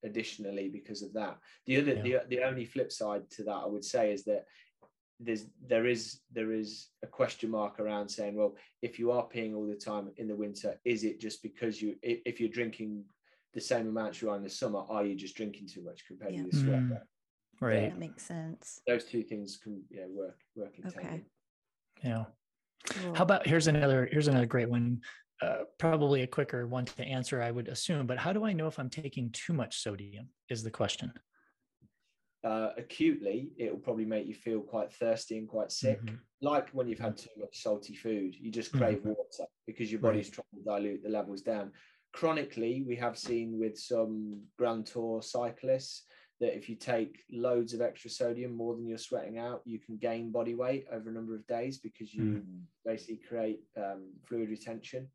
additionally 0.03 0.69
because 0.69 1.01
of 1.01 1.13
that 1.13 1.37
the 1.65 1.77
other 1.77 1.93
yeah. 1.93 2.19
the, 2.29 2.35
the 2.35 2.43
only 2.43 2.65
flip 2.65 2.91
side 2.91 3.29
to 3.29 3.43
that 3.43 3.61
i 3.63 3.65
would 3.65 3.83
say 3.83 4.13
is 4.13 4.23
that 4.23 4.45
there's 5.19 5.47
there 5.67 5.85
is 5.85 6.21
there 6.31 6.53
is 6.53 6.87
a 7.03 7.07
question 7.07 7.49
mark 7.49 7.79
around 7.79 8.07
saying 8.07 8.35
well 8.35 8.55
if 8.81 8.97
you 8.97 9.11
are 9.11 9.27
peeing 9.27 9.55
all 9.55 9.67
the 9.67 9.75
time 9.75 10.09
in 10.17 10.27
the 10.27 10.35
winter 10.35 10.79
is 10.85 11.03
it 11.03 11.19
just 11.19 11.43
because 11.43 11.81
you 11.81 11.95
if 12.03 12.39
you're 12.39 12.49
drinking 12.49 13.03
the 13.53 13.61
same 13.61 13.87
amount 13.87 14.21
you 14.21 14.29
are 14.29 14.37
in 14.37 14.43
the 14.43 14.49
summer, 14.49 14.83
are 14.89 15.05
you 15.05 15.15
just 15.15 15.35
drinking 15.35 15.67
too 15.67 15.83
much 15.83 16.05
compared 16.07 16.33
yeah. 16.33 16.43
to 16.43 16.49
the 16.49 16.57
sweat? 16.57 16.79
Mm, 16.79 17.01
right. 17.61 17.89
That 17.89 17.97
makes 17.97 18.23
sense. 18.23 18.79
Those 18.87 19.05
two 19.05 19.23
things 19.23 19.57
can 19.61 19.83
yeah 19.89 20.05
work 20.07 20.39
work 20.55 20.77
in 20.77 20.87
okay. 20.87 21.01
tandem. 21.01 21.25
Yeah. 22.03 22.23
Cool. 22.87 23.15
How 23.15 23.23
about 23.23 23.47
here's 23.47 23.67
another 23.67 24.07
here's 24.11 24.27
another 24.27 24.45
great 24.45 24.69
one. 24.69 25.01
Uh, 25.41 25.59
probably 25.77 26.23
a 26.23 26.27
quicker 26.27 26.67
one 26.67 26.83
to 26.83 27.03
answer, 27.03 27.41
I 27.41 27.51
would 27.51 27.69
assume. 27.69 28.05
But 28.07 28.17
how 28.17 28.33
do 28.33 28.43
I 28.43 28.51
know 28.51 28.67
if 28.67 28.77
I'm 28.77 28.89
taking 28.89 29.31
too 29.31 29.53
much 29.53 29.81
sodium? 29.81 30.29
Is 30.49 30.63
the 30.63 30.71
question. 30.71 31.11
Uh, 32.41 32.69
acutely, 32.77 33.51
it 33.57 33.69
will 33.69 33.79
probably 33.79 34.05
make 34.05 34.25
you 34.25 34.33
feel 34.33 34.61
quite 34.61 34.93
thirsty 34.93 35.37
and 35.37 35.47
quite 35.47 35.71
sick. 35.71 36.01
Mm-hmm. 36.01 36.15
Like 36.41 36.69
when 36.69 36.87
you've 36.87 36.99
had 36.99 37.17
too 37.17 37.29
much 37.37 37.61
salty 37.61 37.95
food, 37.95 38.33
you 38.39 38.49
just 38.49 38.71
crave 38.71 38.99
mm-hmm. 38.99 39.09
water 39.09 39.49
because 39.67 39.91
your 39.91 39.99
body's 39.99 40.27
right. 40.27 40.35
trying 40.35 40.63
to 40.63 40.69
dilute 40.69 41.03
the 41.03 41.09
levels 41.09 41.41
down 41.41 41.71
chronically, 42.11 42.83
we 42.87 42.95
have 42.95 43.17
seen 43.17 43.59
with 43.59 43.77
some 43.77 44.41
Grand 44.57 44.85
Tour 44.85 45.21
cyclists 45.21 46.03
that 46.39 46.55
if 46.55 46.69
you 46.69 46.75
take 46.75 47.23
loads 47.31 47.73
of 47.73 47.81
extra 47.81 48.09
sodium, 48.09 48.55
more 48.55 48.75
than 48.75 48.87
you're 48.87 48.97
sweating 48.97 49.37
out, 49.37 49.61
you 49.65 49.77
can 49.79 49.97
gain 49.97 50.31
body 50.31 50.55
weight 50.55 50.85
over 50.91 51.09
a 51.09 51.13
number 51.13 51.35
of 51.35 51.45
days 51.47 51.77
because 51.77 52.13
you 52.13 52.23
mm. 52.23 52.61
basically 52.85 53.19
create 53.27 53.59
um, 53.77 54.09
fluid 54.25 54.49
retention. 54.49 55.07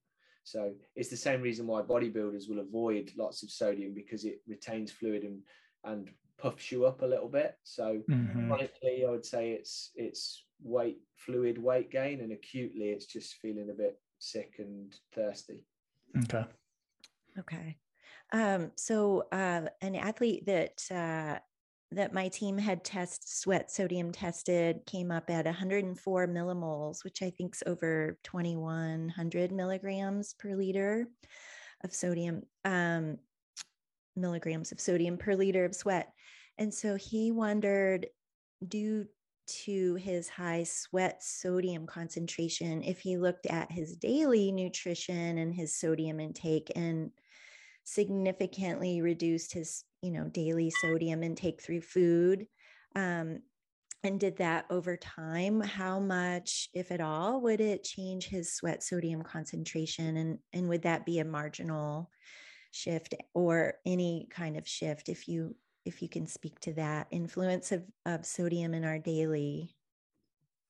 So 0.45 0.73
it's 0.95 1.09
the 1.09 1.17
same 1.17 1.41
reason 1.41 1.67
why 1.67 1.81
bodybuilders 1.81 2.49
will 2.49 2.61
avoid 2.61 3.11
lots 3.17 3.43
of 3.43 3.51
sodium 3.51 3.95
because 3.95 4.27
it 4.27 4.43
retains 4.47 4.93
fluid 4.93 5.25
and 5.25 5.41
and 5.85 6.11
puffs 6.39 6.71
you 6.71 6.85
up 6.85 7.03
a 7.03 7.07
little 7.07 7.29
bit. 7.29 7.57
So 7.65 8.03
mm-hmm. 8.09 8.49
chronically, 8.49 9.05
I 9.07 9.11
would 9.11 9.25
say 9.25 9.53
it's 9.53 9.91
it's 9.95 10.45
weight 10.63 10.99
fluid 11.17 11.57
weight 11.57 11.91
gain, 11.91 12.21
and 12.21 12.33
acutely, 12.33 12.91
it's 12.91 13.07
just 13.07 13.37
feeling 13.41 13.71
a 13.71 13.75
bit 13.75 13.99
sick 14.19 14.57
and 14.59 14.95
thirsty. 15.15 15.65
Okay. 16.25 16.45
Okay. 17.39 17.77
Um, 18.33 18.73
so 18.77 19.25
uh, 19.33 19.63
an 19.81 19.95
athlete 19.95 20.47
that 20.47 20.83
uh, 20.91 21.39
that 21.93 22.13
my 22.13 22.29
team 22.29 22.59
had 22.59 22.85
test 22.85 23.41
sweat 23.41 23.71
sodium 23.71 24.11
tested 24.11 24.81
came 24.87 25.11
up 25.11 25.31
at 25.31 25.45
104 25.45 26.27
millimoles, 26.27 27.05
which 27.05 27.23
I 27.23 27.31
think 27.31 27.55
is 27.55 27.63
over 27.67 28.19
2100 28.25 29.53
milligrams 29.53 30.35
per 30.35 30.55
liter 30.55 31.07
of 31.85 31.95
sodium, 31.95 32.43
um, 32.65 33.19
milligrams 34.17 34.73
of 34.73 34.81
sodium 34.81 35.17
per 35.17 35.35
liter 35.35 35.65
of 35.65 35.75
sweat. 35.75 36.13
And 36.59 36.73
so 36.73 36.97
he 36.97 37.31
wondered, 37.31 38.07
due 38.67 39.07
to 39.47 39.95
his 39.97 40.29
high 40.29 40.65
sweat 40.65 41.23
sodium 41.23 41.87
concentration, 41.87 42.83
if 42.83 43.01
he 43.01 43.19
looked 43.19 43.47
at 43.47 43.71
his 43.71 43.97
daily 43.97 44.51
nutrition 44.51 45.39
and 45.39 45.55
his 45.55 45.77
sodium 45.77 46.19
intake 46.19 46.73
and 46.75 47.11
significantly 47.85 49.01
reduced 49.01 49.53
his 49.53 49.85
you 50.03 50.11
know 50.11 50.25
daily 50.25 50.71
sodium 50.71 51.23
intake 51.23 51.63
through 51.63 51.81
food 51.81 52.47
um, 52.97 53.41
and 54.03 54.21
did 54.21 54.37
that 54.39 54.67
over 54.71 54.97
time 54.97 55.61
how 55.61 55.99
much 56.01 56.69
if 56.75 56.91
at 56.91 57.01
all 57.01 57.41
would 57.41 57.61
it 57.61 57.85
change 57.85 58.27
his 58.27 58.55
sweat 58.55 58.83
sodium 58.83 59.23
concentration 59.23 60.17
and 60.17 60.39
and 60.53 60.69
would 60.69 60.83
that 60.83 61.07
be 61.07 61.19
a 61.19 61.25
marginal 61.25 62.11
shift 62.71 63.15
or 63.35 63.75
any 63.87 64.27
kind 64.31 64.57
of 64.57 64.67
shift 64.67 65.09
if 65.09 65.29
you 65.29 65.55
if 65.85 66.01
you 66.01 66.09
can 66.09 66.27
speak 66.27 66.59
to 66.61 66.73
that 66.73 67.07
influence 67.11 67.71
of, 67.71 67.85
of 68.07 68.25
sodium 68.25 68.73
in 68.73 68.85
our 68.85 68.99
daily 68.99 69.75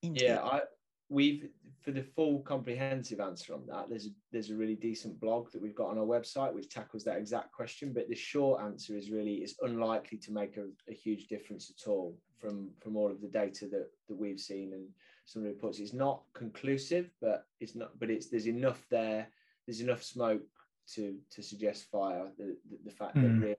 intake. 0.02 0.28
yeah 0.28 0.42
i 0.42 0.60
we've 1.08 1.48
for 1.80 1.90
the 1.90 2.02
full 2.02 2.38
comprehensive 2.40 3.20
answer 3.20 3.52
on 3.52 3.66
that 3.66 3.90
there's 3.90 4.06
a, 4.06 4.10
there's 4.32 4.50
a 4.50 4.56
really 4.56 4.74
decent 4.74 5.20
blog 5.20 5.50
that 5.52 5.60
we've 5.60 5.74
got 5.74 5.90
on 5.90 5.98
our 5.98 6.04
website 6.04 6.54
which 6.54 6.70
tackles 6.70 7.04
that 7.04 7.18
exact 7.18 7.52
question 7.52 7.92
but 7.92 8.08
the 8.08 8.14
short 8.14 8.62
answer 8.62 8.96
is 8.96 9.10
really 9.10 9.34
it's 9.34 9.56
unlikely 9.62 10.16
to 10.16 10.32
make 10.32 10.56
a, 10.56 10.64
a 10.90 10.94
huge 10.94 11.26
difference 11.26 11.70
at 11.70 11.88
all 11.88 12.16
from 12.38 12.70
from 12.80 12.96
all 12.96 13.10
of 13.10 13.20
the 13.20 13.28
data 13.28 13.66
that 13.66 13.90
that 14.08 14.16
we've 14.16 14.40
seen 14.40 14.72
and 14.72 14.86
some 15.26 15.42
reports 15.42 15.78
it's 15.78 15.92
not 15.92 16.22
conclusive 16.32 17.10
but 17.20 17.46
it's 17.60 17.74
not 17.74 17.98
but 17.98 18.10
it's 18.10 18.28
there's 18.28 18.48
enough 18.48 18.86
there 18.90 19.28
there's 19.66 19.80
enough 19.80 20.02
smoke 20.02 20.42
to 20.86 21.16
to 21.30 21.42
suggest 21.42 21.90
fire 21.90 22.28
the, 22.38 22.56
the, 22.70 22.78
the 22.86 22.90
fact 22.90 23.16
mm. 23.16 23.22
that 23.22 23.28
hmm. 23.28 23.40
really 23.40 23.56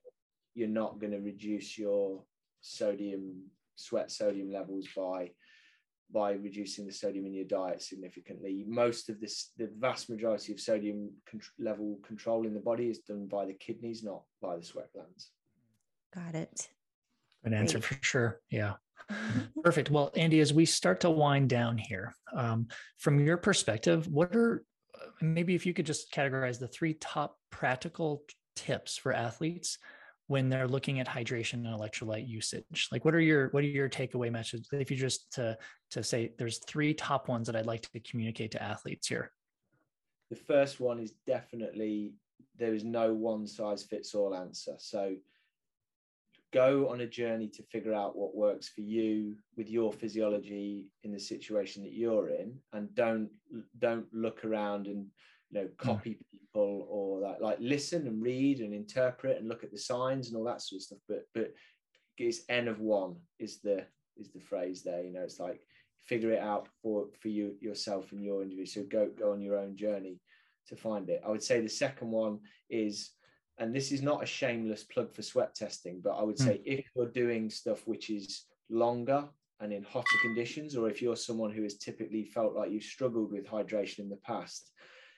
you're 0.55 0.67
not 0.67 0.99
going 0.99 1.11
to 1.11 1.19
reduce 1.19 1.77
your 1.77 2.23
sodium 2.61 3.35
sweat 3.75 4.09
sodium 4.09 4.51
levels 4.51 4.87
by 4.95 5.29
by 6.11 6.31
reducing 6.33 6.85
the 6.85 6.91
sodium 6.91 7.25
in 7.25 7.33
your 7.33 7.45
diet 7.45 7.81
significantly. 7.81 8.63
Most 8.67 9.09
of 9.09 9.19
this, 9.19 9.51
the 9.57 9.69
vast 9.79 10.09
majority 10.09 10.53
of 10.53 10.59
sodium 10.59 11.11
con- 11.29 11.41
level 11.59 11.99
control 12.05 12.45
in 12.45 12.53
the 12.53 12.59
body 12.59 12.89
is 12.89 12.99
done 12.99 13.27
by 13.27 13.45
the 13.45 13.53
kidneys, 13.53 14.03
not 14.03 14.23
by 14.41 14.55
the 14.55 14.63
sweat 14.63 14.91
glands. 14.93 15.31
Got 16.13 16.35
it. 16.35 16.69
Good 17.43 17.53
answer 17.53 17.79
Great. 17.79 17.85
for 17.85 17.97
sure. 18.01 18.41
Yeah. 18.49 18.73
Perfect. 19.63 19.91
Well, 19.91 20.11
Andy, 20.15 20.39
as 20.39 20.53
we 20.53 20.65
start 20.65 21.01
to 21.01 21.09
wind 21.09 21.49
down 21.49 21.77
here, 21.77 22.15
um, 22.35 22.67
from 22.97 23.19
your 23.19 23.37
perspective, 23.37 24.07
what 24.07 24.35
are 24.35 24.63
uh, 24.95 25.07
maybe 25.21 25.53
if 25.55 25.65
you 25.65 25.73
could 25.73 25.85
just 25.85 26.11
categorize 26.11 26.59
the 26.59 26.67
three 26.67 26.93
top 26.95 27.37
practical 27.51 28.23
tips 28.55 28.97
for 28.97 29.11
athletes 29.13 29.77
when 30.27 30.49
they're 30.49 30.67
looking 30.67 30.99
at 30.99 31.07
hydration 31.07 31.53
and 31.53 31.67
electrolyte 31.67 32.27
usage 32.27 32.87
like 32.91 33.05
what 33.05 33.13
are 33.13 33.19
your 33.19 33.49
what 33.49 33.63
are 33.63 33.67
your 33.67 33.89
takeaway 33.89 34.31
messages 34.31 34.67
if 34.71 34.89
you 34.89 34.97
just 34.97 35.31
to 35.31 35.57
to 35.91 36.03
say 36.03 36.33
there's 36.37 36.59
three 36.65 36.93
top 36.93 37.27
ones 37.27 37.47
that 37.47 37.55
i'd 37.55 37.65
like 37.65 37.81
to 37.81 37.99
communicate 37.99 38.51
to 38.51 38.61
athletes 38.61 39.07
here 39.07 39.31
the 40.29 40.35
first 40.35 40.79
one 40.79 40.99
is 40.99 41.13
definitely 41.27 42.13
there 42.57 42.73
is 42.73 42.83
no 42.83 43.13
one 43.13 43.45
size 43.45 43.83
fits 43.83 44.15
all 44.15 44.35
answer 44.35 44.73
so 44.77 45.15
go 46.55 46.87
on 46.89 47.01
a 47.01 47.07
journey 47.07 47.49
to 47.49 47.61
figure 47.63 47.93
out 47.93 48.17
what 48.17 48.33
works 48.33 48.69
for 48.69 48.81
you 48.81 49.35
with 49.57 49.69
your 49.69 49.91
physiology 49.91 50.87
in 51.03 51.11
the 51.11 51.19
situation 51.19 51.83
that 51.83 51.93
you're 51.93 52.29
in 52.29 52.53
and 52.73 52.95
don't 52.95 53.29
don't 53.79 54.05
look 54.13 54.45
around 54.45 54.87
and 54.87 55.05
you 55.51 55.61
know 55.61 55.67
hmm. 55.79 55.87
copy. 55.87 56.17
People 56.55 56.87
or 56.89 57.21
that 57.21 57.41
like 57.41 57.57
listen 57.59 58.07
and 58.07 58.21
read 58.21 58.59
and 58.59 58.73
interpret 58.73 59.37
and 59.37 59.47
look 59.47 59.63
at 59.63 59.71
the 59.71 59.77
signs 59.77 60.27
and 60.27 60.37
all 60.37 60.43
that 60.43 60.61
sort 60.61 60.77
of 60.77 60.83
stuff 60.83 60.99
but 61.07 61.23
but 61.33 61.53
it's 62.17 62.41
n 62.49 62.67
of 62.67 62.79
one 62.79 63.15
is 63.39 63.59
the 63.59 63.85
is 64.17 64.31
the 64.31 64.39
phrase 64.39 64.83
there 64.83 65.03
you 65.03 65.11
know 65.11 65.21
it's 65.21 65.39
like 65.39 65.61
figure 66.05 66.31
it 66.31 66.39
out 66.39 66.67
for 66.81 67.07
for 67.19 67.27
you 67.27 67.55
yourself 67.59 68.11
and 68.11 68.23
your 68.23 68.41
individual 68.41 68.65
so 68.65 68.89
go 68.89 69.09
go 69.17 69.31
on 69.31 69.41
your 69.41 69.57
own 69.57 69.75
journey 69.75 70.19
to 70.67 70.75
find 70.75 71.09
it 71.09 71.21
i 71.25 71.29
would 71.29 71.43
say 71.43 71.59
the 71.59 71.69
second 71.69 72.09
one 72.09 72.39
is 72.69 73.11
and 73.57 73.73
this 73.73 73.91
is 73.91 74.01
not 74.01 74.23
a 74.23 74.25
shameless 74.25 74.83
plug 74.83 75.13
for 75.13 75.21
sweat 75.21 75.53
testing 75.53 75.99
but 76.03 76.11
i 76.11 76.23
would 76.23 76.37
hmm. 76.37 76.45
say 76.45 76.57
mm. 76.57 76.61
if 76.65 76.85
you're 76.95 77.11
doing 77.11 77.49
stuff 77.49 77.85
which 77.85 78.09
is 78.09 78.45
longer 78.69 79.25
and 79.61 79.71
in 79.71 79.83
hotter 79.83 80.17
conditions 80.21 80.75
or 80.75 80.89
if 80.89 81.01
you're 81.01 81.15
someone 81.15 81.51
who 81.51 81.63
has 81.63 81.77
typically 81.77 82.23
felt 82.23 82.55
like 82.55 82.71
you've 82.71 82.83
struggled 82.83 83.31
with 83.31 83.47
hydration 83.47 83.99
in 83.99 84.09
the 84.09 84.17
past 84.17 84.71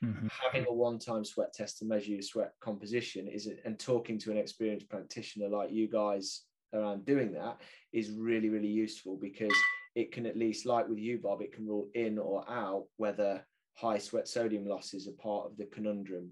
Mm-hmm. 0.03 0.27
Having 0.43 0.67
a 0.69 0.73
one-time 0.73 1.25
sweat 1.25 1.53
test 1.53 1.79
to 1.79 1.85
measure 1.85 2.11
your 2.11 2.21
sweat 2.21 2.53
composition 2.61 3.27
is, 3.27 3.49
and 3.65 3.79
talking 3.79 4.19
to 4.19 4.31
an 4.31 4.37
experienced 4.37 4.89
practitioner 4.89 5.49
like 5.49 5.71
you 5.71 5.87
guys 5.87 6.43
around 6.73 7.05
doing 7.05 7.31
that 7.33 7.59
is 7.93 8.11
really, 8.11 8.49
really 8.49 8.67
useful 8.67 9.17
because 9.19 9.53
it 9.95 10.11
can 10.11 10.25
at 10.25 10.37
least, 10.37 10.65
like 10.65 10.87
with 10.87 10.99
you, 10.99 11.17
Bob, 11.17 11.41
it 11.41 11.51
can 11.51 11.65
rule 11.65 11.87
in 11.95 12.19
or 12.19 12.47
out 12.49 12.85
whether 12.97 13.43
high 13.73 13.97
sweat 13.97 14.27
sodium 14.27 14.67
losses 14.67 15.07
are 15.07 15.23
part 15.23 15.45
of 15.45 15.57
the 15.57 15.65
conundrum. 15.65 16.29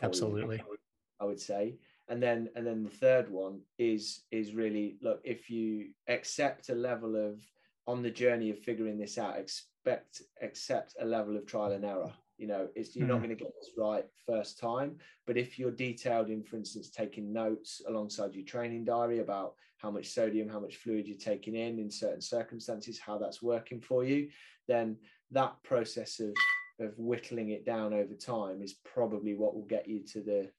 Absolutely, 0.00 0.56
you, 0.56 0.76
I 1.20 1.24
would 1.24 1.40
say. 1.40 1.76
And 2.08 2.22
then, 2.22 2.48
and 2.56 2.66
then 2.66 2.82
the 2.82 2.90
third 2.90 3.30
one 3.30 3.60
is 3.78 4.22
is 4.30 4.54
really 4.54 4.96
look 5.02 5.20
if 5.24 5.50
you 5.50 5.90
accept 6.08 6.70
a 6.70 6.74
level 6.74 7.14
of 7.16 7.40
on 7.86 8.02
the 8.02 8.10
journey 8.10 8.50
of 8.50 8.58
figuring 8.58 8.98
this 8.98 9.18
out, 9.18 9.38
expect 9.38 10.22
accept 10.40 10.94
a 11.00 11.04
level 11.04 11.36
of 11.36 11.46
trial 11.46 11.72
and 11.72 11.84
error 11.84 12.12
You 12.42 12.48
know, 12.48 12.66
it's 12.74 12.96
you're 12.96 13.06
not 13.06 13.20
hmm. 13.20 13.26
going 13.26 13.36
to 13.36 13.44
get 13.44 13.54
this 13.54 13.70
right 13.78 14.04
first 14.26 14.58
time. 14.58 14.96
But 15.28 15.36
if 15.36 15.60
you're 15.60 15.70
detailed 15.70 16.28
in, 16.28 16.42
for 16.42 16.56
instance, 16.56 16.90
taking 16.90 17.32
notes 17.32 17.80
alongside 17.88 18.34
your 18.34 18.44
training 18.44 18.84
diary 18.84 19.20
about 19.20 19.54
how 19.78 19.92
much 19.92 20.08
sodium, 20.08 20.48
how 20.48 20.58
much 20.58 20.78
fluid 20.78 21.06
you're 21.06 21.16
taking 21.16 21.54
in 21.54 21.78
in 21.78 21.88
certain 21.88 22.20
circumstances, 22.20 22.98
how 22.98 23.16
that's 23.16 23.42
working 23.42 23.80
for 23.80 24.02
you, 24.04 24.28
then 24.66 24.96
that 25.30 25.54
process 25.62 26.18
of 26.18 26.34
of 26.80 26.98
whittling 26.98 27.50
it 27.50 27.64
down 27.64 27.94
over 27.94 28.14
time 28.14 28.60
is 28.60 28.74
probably 28.84 29.34
what 29.34 29.54
will 29.54 29.66
get 29.66 29.86
you 29.86 30.00
to 30.12 30.20
the 30.20 30.50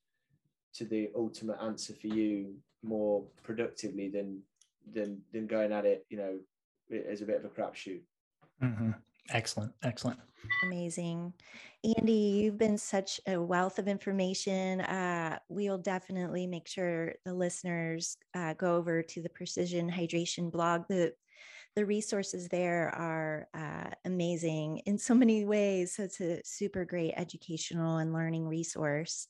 to 0.75 0.85
the 0.85 1.09
ultimate 1.17 1.57
answer 1.61 1.93
for 1.93 2.07
you 2.07 2.55
more 2.81 3.25
productively 3.43 4.07
than 4.07 4.41
than 4.93 5.21
than 5.33 5.47
going 5.47 5.73
at 5.73 5.85
it, 5.85 6.05
you 6.09 6.17
know, 6.17 6.39
as 7.09 7.21
a 7.21 7.25
bit 7.25 7.43
of 7.43 7.43
a 7.43 7.49
crapshoot. 7.49 8.03
Mm-hmm. 8.63 8.91
Excellent, 9.29 9.73
excellent, 9.83 10.19
amazing, 10.63 11.33
Andy. 11.83 12.11
You've 12.11 12.57
been 12.57 12.77
such 12.77 13.21
a 13.27 13.39
wealth 13.41 13.79
of 13.79 13.87
information. 13.87 14.81
Uh, 14.81 15.39
we'll 15.49 15.77
definitely 15.77 16.45
make 16.45 16.67
sure 16.67 17.13
the 17.25 17.33
listeners 17.33 18.17
uh, 18.35 18.53
go 18.53 18.75
over 18.75 19.01
to 19.01 19.21
the 19.21 19.29
Precision 19.29 19.89
Hydration 19.89 20.51
blog. 20.51 20.83
The 20.89 21.13
the 21.75 21.85
resources 21.85 22.47
there 22.49 22.89
are 22.89 23.47
uh, 23.55 23.89
amazing 24.05 24.79
in 24.85 24.97
so 24.97 25.15
many 25.15 25.43
ways. 25.43 25.95
So 25.95 26.03
it's 26.03 26.21
a 26.21 26.41
super 26.45 26.85
great 26.85 27.13
educational 27.17 27.97
and 27.97 28.13
learning 28.13 28.47
resource. 28.47 29.27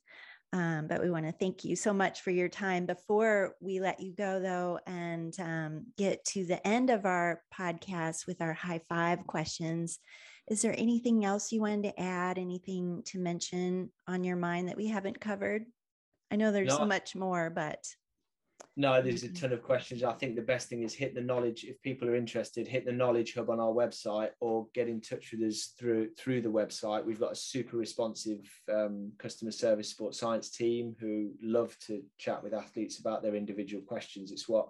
Um, 0.54 0.86
but 0.88 1.02
we 1.02 1.10
want 1.10 1.26
to 1.26 1.32
thank 1.32 1.66
you 1.66 1.76
so 1.76 1.92
much 1.94 2.22
for 2.22 2.30
your 2.30 2.48
time. 2.48 2.86
Before 2.86 3.56
we 3.60 3.80
let 3.80 4.00
you 4.00 4.14
go, 4.14 4.40
though, 4.40 4.80
and 4.86 5.34
um, 5.40 5.88
get 5.98 6.24
to 6.26 6.46
the 6.46 6.66
end 6.66 6.92
of 6.92 7.06
our 7.06 7.42
podcast 7.54 8.28
with 8.28 8.40
our 8.40 8.54
high 8.54 8.82
five 8.88 9.26
questions, 9.26 9.98
is 10.48 10.62
there 10.62 10.76
anything 10.78 11.26
else 11.26 11.52
you 11.52 11.62
wanted 11.62 11.84
to 11.84 12.00
add? 12.00 12.38
Anything 12.38 13.02
to 13.08 13.20
mention 13.20 13.92
on 14.08 14.24
your 14.24 14.36
mind 14.36 14.70
that 14.70 14.78
we 14.78 14.88
haven't 14.88 15.20
covered? 15.20 15.66
I 16.30 16.36
know 16.36 16.52
there's 16.52 16.70
no. 16.70 16.78
so 16.78 16.86
much 16.86 17.16
more, 17.16 17.50
but 17.50 17.84
no, 18.76 19.02
there's 19.02 19.24
a 19.24 19.32
ton 19.32 19.54
of 19.54 19.62
questions. 19.62 20.04
I 20.04 20.14
think 20.14 20.36
the 20.36 20.42
best 20.42 20.68
thing 20.68 20.82
is 20.82 20.96
hit 20.96 21.14
the 21.14 21.22
knowledge. 21.22 21.64
If 21.64 21.80
people 21.84 22.10
are 22.10 22.16
interested, 22.16 22.68
hit 22.68 22.86
the 22.86 22.92
knowledge 22.92 23.36
hub 23.36 23.52
on 23.52 23.60
our 23.60 23.72
website 23.72 24.30
or 24.40 24.68
get 24.74 24.88
in 24.88 25.00
touch 25.00 25.32
with 25.32 25.42
us 25.48 25.74
through 25.78 26.10
through 26.18 26.42
the 26.42 26.50
website. 26.50 27.06
We've 27.06 27.20
got 27.20 27.34
a 27.34 27.36
super 27.36 27.78
responsive 27.78 28.40
um, 28.74 29.12
customer 29.20 29.52
service 29.52 29.90
sports 29.90 30.20
science 30.20 30.50
team 30.50 30.96
who 31.00 31.32
love 31.42 31.78
to 31.88 32.02
chat 32.18 32.44
with 32.44 32.56
athletes 32.56 33.00
about 33.00 33.22
their 33.22 33.36
individual 33.36 33.84
questions. 33.84 34.32
It's 34.32 34.50
what 34.50 34.70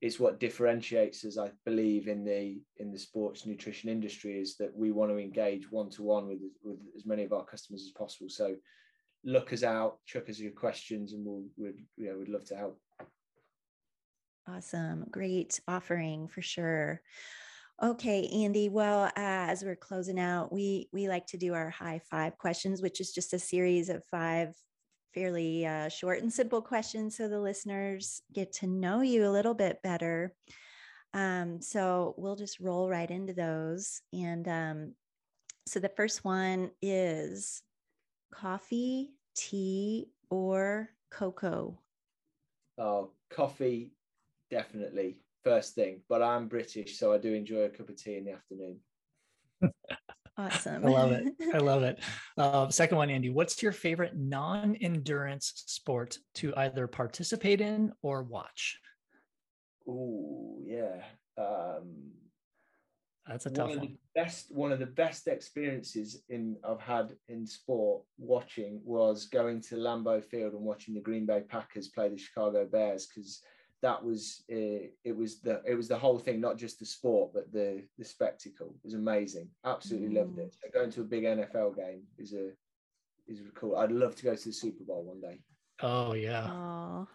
it's 0.00 0.20
what 0.20 0.38
differentiates 0.38 1.24
us, 1.24 1.36
I 1.36 1.50
believe, 1.64 2.06
in 2.06 2.24
the 2.24 2.60
in 2.76 2.92
the 2.92 2.98
sports 2.98 3.44
nutrition 3.44 3.90
industry 3.90 4.38
is 4.38 4.56
that 4.58 4.76
we 4.76 4.92
want 4.92 5.10
to 5.10 5.18
engage 5.18 5.70
one 5.70 5.90
to 5.90 6.04
one 6.04 6.28
with 6.28 6.42
with 6.62 6.78
as 6.96 7.06
many 7.06 7.24
of 7.24 7.32
our 7.32 7.44
customers 7.44 7.82
as 7.82 7.92
possible. 7.92 8.28
So 8.28 8.54
look 9.24 9.52
us 9.52 9.62
out, 9.62 9.98
chuck 10.06 10.28
us 10.28 10.38
your 10.38 10.52
questions, 10.52 11.12
and 11.12 11.24
we'll 11.24 11.44
we'd, 11.56 11.84
you 11.96 12.08
know, 12.08 12.18
we'd 12.18 12.28
love 12.28 12.44
to 12.46 12.56
help. 12.56 12.80
Awesome. 14.48 15.06
Great 15.10 15.60
offering 15.68 16.28
for 16.28 16.42
sure. 16.42 17.00
Okay, 17.82 18.28
Andy. 18.28 18.68
Well, 18.68 19.04
uh, 19.04 19.10
as 19.16 19.64
we're 19.64 19.76
closing 19.76 20.18
out, 20.18 20.52
we 20.52 20.88
we 20.92 21.08
like 21.08 21.26
to 21.28 21.36
do 21.36 21.54
our 21.54 21.70
high 21.70 22.00
five 22.10 22.38
questions, 22.38 22.82
which 22.82 23.00
is 23.00 23.12
just 23.12 23.32
a 23.32 23.38
series 23.38 23.88
of 23.88 24.04
five 24.04 24.54
fairly 25.14 25.66
uh, 25.66 25.88
short 25.88 26.22
and 26.22 26.32
simple 26.32 26.62
questions, 26.62 27.16
so 27.16 27.28
the 27.28 27.40
listeners 27.40 28.22
get 28.32 28.52
to 28.52 28.66
know 28.66 29.00
you 29.00 29.26
a 29.26 29.30
little 29.30 29.54
bit 29.54 29.82
better. 29.82 30.34
Um, 31.14 31.60
so 31.60 32.14
we'll 32.16 32.36
just 32.36 32.60
roll 32.60 32.88
right 32.88 33.10
into 33.10 33.34
those. 33.34 34.00
And 34.12 34.48
um, 34.48 34.94
so 35.66 35.78
the 35.80 35.90
first 35.90 36.24
one 36.24 36.70
is 36.80 37.62
coffee, 38.32 39.10
tea, 39.36 40.06
or 40.30 40.88
cocoa. 41.10 41.78
Oh, 42.78 43.10
coffee, 43.30 43.92
definitely 44.52 45.16
first 45.42 45.74
thing. 45.74 46.02
But 46.08 46.22
I'm 46.22 46.46
British, 46.46 46.98
so 46.98 47.12
I 47.12 47.18
do 47.18 47.32
enjoy 47.32 47.62
a 47.62 47.70
cup 47.70 47.88
of 47.88 47.96
tea 47.96 48.18
in 48.18 48.26
the 48.26 48.32
afternoon. 48.32 48.78
Awesome. 50.38 50.86
I 50.86 50.88
love 50.88 51.12
it. 51.12 51.28
I 51.52 51.58
love 51.58 51.82
it. 51.82 52.00
Uh, 52.38 52.66
second 52.70 52.96
one, 52.96 53.10
Andy, 53.10 53.28
what's 53.28 53.62
your 53.62 53.70
favorite 53.70 54.16
non 54.16 54.74
endurance 54.76 55.52
sport 55.66 56.16
to 56.36 56.54
either 56.56 56.86
participate 56.86 57.60
in 57.60 57.92
or 58.00 58.22
watch? 58.22 58.78
Oh, 59.86 60.56
yeah. 60.64 61.02
Um, 61.36 62.12
That's 63.26 63.44
a 63.44 63.50
tough 63.50 63.68
one. 63.68 63.76
Of 63.76 63.82
the 63.82 63.96
best, 64.14 64.46
one 64.50 64.72
of 64.72 64.78
the 64.78 64.86
best 64.86 65.26
experiences 65.28 66.22
in 66.30 66.56
I've 66.66 66.80
had 66.80 67.14
in 67.28 67.46
sport 67.46 68.02
watching 68.16 68.80
was 68.84 69.26
going 69.26 69.60
to 69.64 69.76
Lambeau 69.76 70.24
Field 70.24 70.54
and 70.54 70.62
watching 70.62 70.94
the 70.94 71.00
Green 71.02 71.26
Bay 71.26 71.42
Packers 71.46 71.88
play 71.88 72.08
the 72.08 72.16
Chicago 72.16 72.66
Bears 72.66 73.06
because 73.06 73.42
that 73.82 74.02
was 74.02 74.44
uh, 74.50 74.86
it 75.04 75.16
was 75.16 75.40
the 75.40 75.60
it 75.66 75.74
was 75.74 75.88
the 75.88 75.98
whole 75.98 76.18
thing 76.18 76.40
not 76.40 76.56
just 76.56 76.78
the 76.78 76.86
sport 76.86 77.32
but 77.34 77.52
the 77.52 77.82
the 77.98 78.04
spectacle. 78.04 78.68
It 78.68 78.84
was 78.84 78.94
amazing. 78.94 79.48
Absolutely 79.64 80.08
mm. 80.08 80.18
loved 80.20 80.38
it. 80.38 80.54
So 80.54 80.68
going 80.72 80.90
to 80.92 81.00
a 81.02 81.04
big 81.04 81.24
nfl 81.24 81.76
game 81.76 82.02
is 82.16 82.32
a 82.32 82.50
is 83.26 83.40
cool. 83.54 83.76
I'd 83.76 83.92
love 83.92 84.16
to 84.16 84.24
go 84.24 84.34
to 84.34 84.44
the 84.44 84.52
super 84.52 84.84
bowl 84.84 85.04
one 85.04 85.20
day. 85.20 85.40
Oh 85.82 86.14
yeah. 86.14 86.48
Oh 86.50 87.08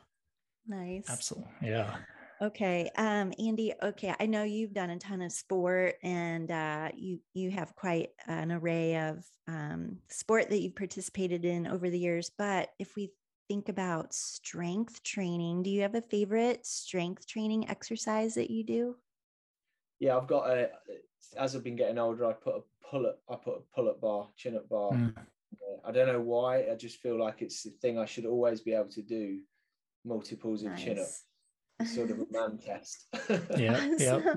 nice. 0.68 1.10
Absolutely 1.10 1.52
yeah. 1.62 1.96
Okay 2.40 2.92
um 2.98 3.34
andy 3.40 3.74
okay 3.82 4.14
i 4.20 4.28
know 4.28 4.44
you've 4.44 4.74
done 4.74 4.92
a 4.92 5.00
ton 5.00 5.24
of 5.24 5.32
sport 5.32 5.96
and 6.04 6.52
uh 6.52 6.90
you 6.96 7.20
you 7.34 7.50
have 7.50 7.76
quite 7.76 8.10
an 8.28 8.52
array 8.52 8.96
of 8.96 9.26
um 9.48 9.98
sport 10.10 10.48
that 10.52 10.60
you've 10.60 10.76
participated 10.76 11.46
in 11.46 11.66
over 11.66 11.90
the 11.90 11.98
years 11.98 12.30
but 12.38 12.70
if 12.78 12.96
we 12.96 13.12
think 13.48 13.70
about 13.70 14.14
strength 14.14 15.04
training, 15.04 15.64
do 15.64 15.70
you 15.70 15.82
have 15.82 15.96
a 15.96 16.02
favorite 16.02 16.66
strength 16.66 17.26
training 17.28 17.70
exercise 17.70 18.36
that 18.36 18.50
you 18.50 18.64
do? 18.64 18.96
Yeah, 20.00 20.18
I've 20.18 20.28
got 20.28 20.50
a. 20.50 20.70
As 21.38 21.56
I've 21.56 21.64
been 21.64 21.76
getting 21.76 21.98
older, 21.98 22.26
I 22.26 22.34
put 22.34 22.56
a 22.56 22.62
pull 22.90 23.08
up. 23.08 23.20
I 23.30 23.36
put 23.36 23.58
a 23.58 23.76
pull 23.76 23.90
up 23.90 24.02
bar, 24.02 24.28
chin 24.36 24.56
up 24.56 24.70
bar. 24.70 24.92
Mm. 24.92 25.14
I 25.86 25.92
don't 25.92 26.08
know 26.08 26.22
why. 26.22 26.70
I 26.70 26.76
just 26.76 26.98
feel 26.98 27.20
like 27.20 27.42
it's 27.42 27.64
the 27.64 27.72
thing 27.72 27.98
I 27.98 28.06
should 28.06 28.26
always 28.26 28.62
be 28.62 28.74
able 28.74 28.90
to 28.90 29.02
do. 29.02 29.40
Multiples 30.06 30.64
of 30.64 30.72
nice. 30.72 30.84
chin 30.84 31.00
up, 31.00 31.88
sort 31.88 32.12
of 32.12 32.20
a 32.20 32.26
man 32.32 32.58
test. 32.66 33.06
yeah, 33.58 33.90
yeah. 33.98 34.36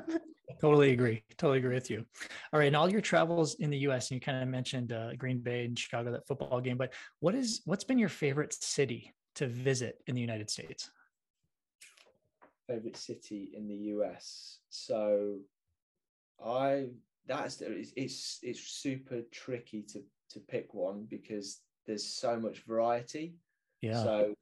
Totally 0.61 0.93
agree. 0.93 1.23
Totally 1.37 1.59
agree 1.59 1.75
with 1.75 1.91
you. 1.91 2.05
All 2.53 2.61
right, 2.61 2.67
and 2.67 2.77
all 2.77 2.91
your 2.91 3.01
travels 3.01 3.55
in 3.57 3.71
the 3.71 3.79
U.S. 3.79 4.11
and 4.11 4.17
you 4.17 4.21
kind 4.21 4.43
of 4.43 4.49
mentioned 4.49 4.93
uh, 4.93 5.15
Green 5.15 5.39
Bay 5.39 5.65
and 5.65 5.79
Chicago, 5.79 6.13
that 6.13 6.27
football 6.27 6.61
game. 6.61 6.77
But 6.77 6.93
what 7.21 7.35
is 7.35 7.63
what's 7.65 7.85
been 7.85 7.99
your 7.99 8.09
favorite 8.09 8.53
city 8.53 9.13
to 9.37 9.47
visit 9.47 10.03
in 10.07 10.15
the 10.15 10.21
United 10.21 10.51
States? 10.51 10.91
Favorite 12.69 12.97
city 12.97 13.53
in 13.57 13.69
the 13.69 13.75
U.S. 13.75 14.59
So, 14.69 15.39
I 16.45 16.87
that's 17.27 17.61
it's 17.61 17.93
it's, 17.97 18.39
it's 18.43 18.61
super 18.61 19.23
tricky 19.33 19.83
to 19.83 20.03
to 20.31 20.41
pick 20.41 20.75
one 20.75 21.07
because 21.09 21.61
there's 21.87 22.07
so 22.07 22.39
much 22.39 22.65
variety. 22.67 23.35
Yeah. 23.83 24.03
So 24.03 24.35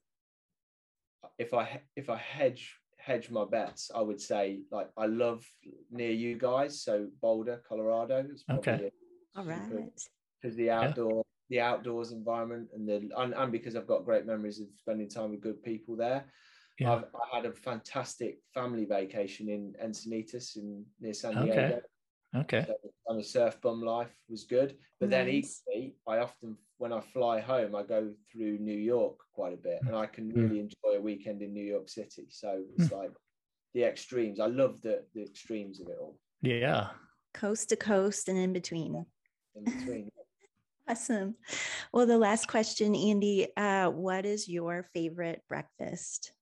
if 1.39 1.55
I 1.55 1.81
if 1.97 2.11
I 2.11 2.17
hedge 2.17 2.78
hedge 3.09 3.31
my 3.31 3.45
bets, 3.45 3.91
I 3.95 4.03
would 4.03 4.21
say 4.21 4.61
like 4.71 4.91
I 4.97 5.07
love 5.07 5.45
near 5.91 6.11
you 6.11 6.37
guys, 6.39 6.83
so 6.83 7.09
Boulder, 7.23 7.63
Colorado. 7.67 8.27
okay. 8.53 8.91
All 9.35 9.45
right. 9.45 9.61
Because 10.41 10.57
the 10.57 10.71
outdoor, 10.71 11.25
yeah. 11.49 11.49
the 11.49 11.61
outdoors 11.61 12.13
environment, 12.13 12.69
and 12.75 12.87
the 12.87 13.11
and, 13.17 13.33
and, 13.35 13.51
because 13.51 13.75
I've 13.75 13.87
got 13.87 14.05
great 14.05 14.27
memories 14.27 14.61
of 14.61 14.67
spending 14.77 15.09
time 15.09 15.31
with 15.31 15.41
good 15.41 15.63
people 15.63 15.97
there. 15.97 16.27
Yeah. 16.79 16.93
I've, 16.93 17.05
I 17.05 17.37
had 17.37 17.47
a 17.47 17.53
fantastic 17.53 18.39
family 18.53 18.85
vacation 18.85 19.49
in 19.49 19.75
Encinitas 19.83 20.57
in 20.57 20.85
near 21.01 21.15
San 21.15 21.43
Diego. 21.43 21.53
Okay. 21.53 21.81
Okay. 22.37 22.65
So, 22.67 22.75
and 23.09 23.19
the 23.19 23.25
surf 23.25 23.59
bum 23.63 23.81
life 23.83 24.15
was 24.29 24.45
good, 24.45 24.77
but 25.01 25.09
nice. 25.09 25.19
then 25.19 25.29
equally, 25.29 25.97
I 26.07 26.19
often 26.19 26.59
when 26.79 26.93
I 26.93 27.01
fly 27.01 27.41
home, 27.41 27.75
I 27.75 27.83
go 27.83 28.11
through 28.33 28.59
New 28.59 28.77
York 28.77 29.17
quite 29.35 29.53
a 29.53 29.57
bit, 29.57 29.81
and 29.87 29.95
I 29.95 30.07
can 30.07 30.31
hmm. 30.31 30.41
really 30.41 30.61
enjoy 30.61 30.97
a 30.97 31.01
weekend 31.01 31.43
in 31.43 31.53
New 31.53 31.65
York 31.65 31.89
City. 31.89 32.27
So 32.31 32.63
it's 32.77 32.89
hmm. 32.89 32.97
like 32.97 33.11
the 33.75 33.85
extremes. 33.85 34.41
I 34.41 34.47
love 34.47 34.81
the 34.81 35.05
the 35.15 35.23
extremes 35.23 35.81
of 35.81 35.89
it 35.89 35.99
all. 36.01 36.19
Yeah, 36.41 36.89
coast 37.35 37.69
to 37.71 37.77
coast 37.77 38.29
and 38.29 38.39
in 38.39 38.53
between. 38.53 39.05
In 39.57 39.65
between. 39.65 40.09
awesome. 40.89 41.35
Well, 41.93 42.07
the 42.07 42.19
last 42.19 42.47
question, 42.49 42.95
Andy. 42.95 43.49
Uh, 43.57 43.91
what 43.91 44.25
is 44.25 44.49
your 44.49 44.85
favorite 44.95 45.43
breakfast? 45.49 46.33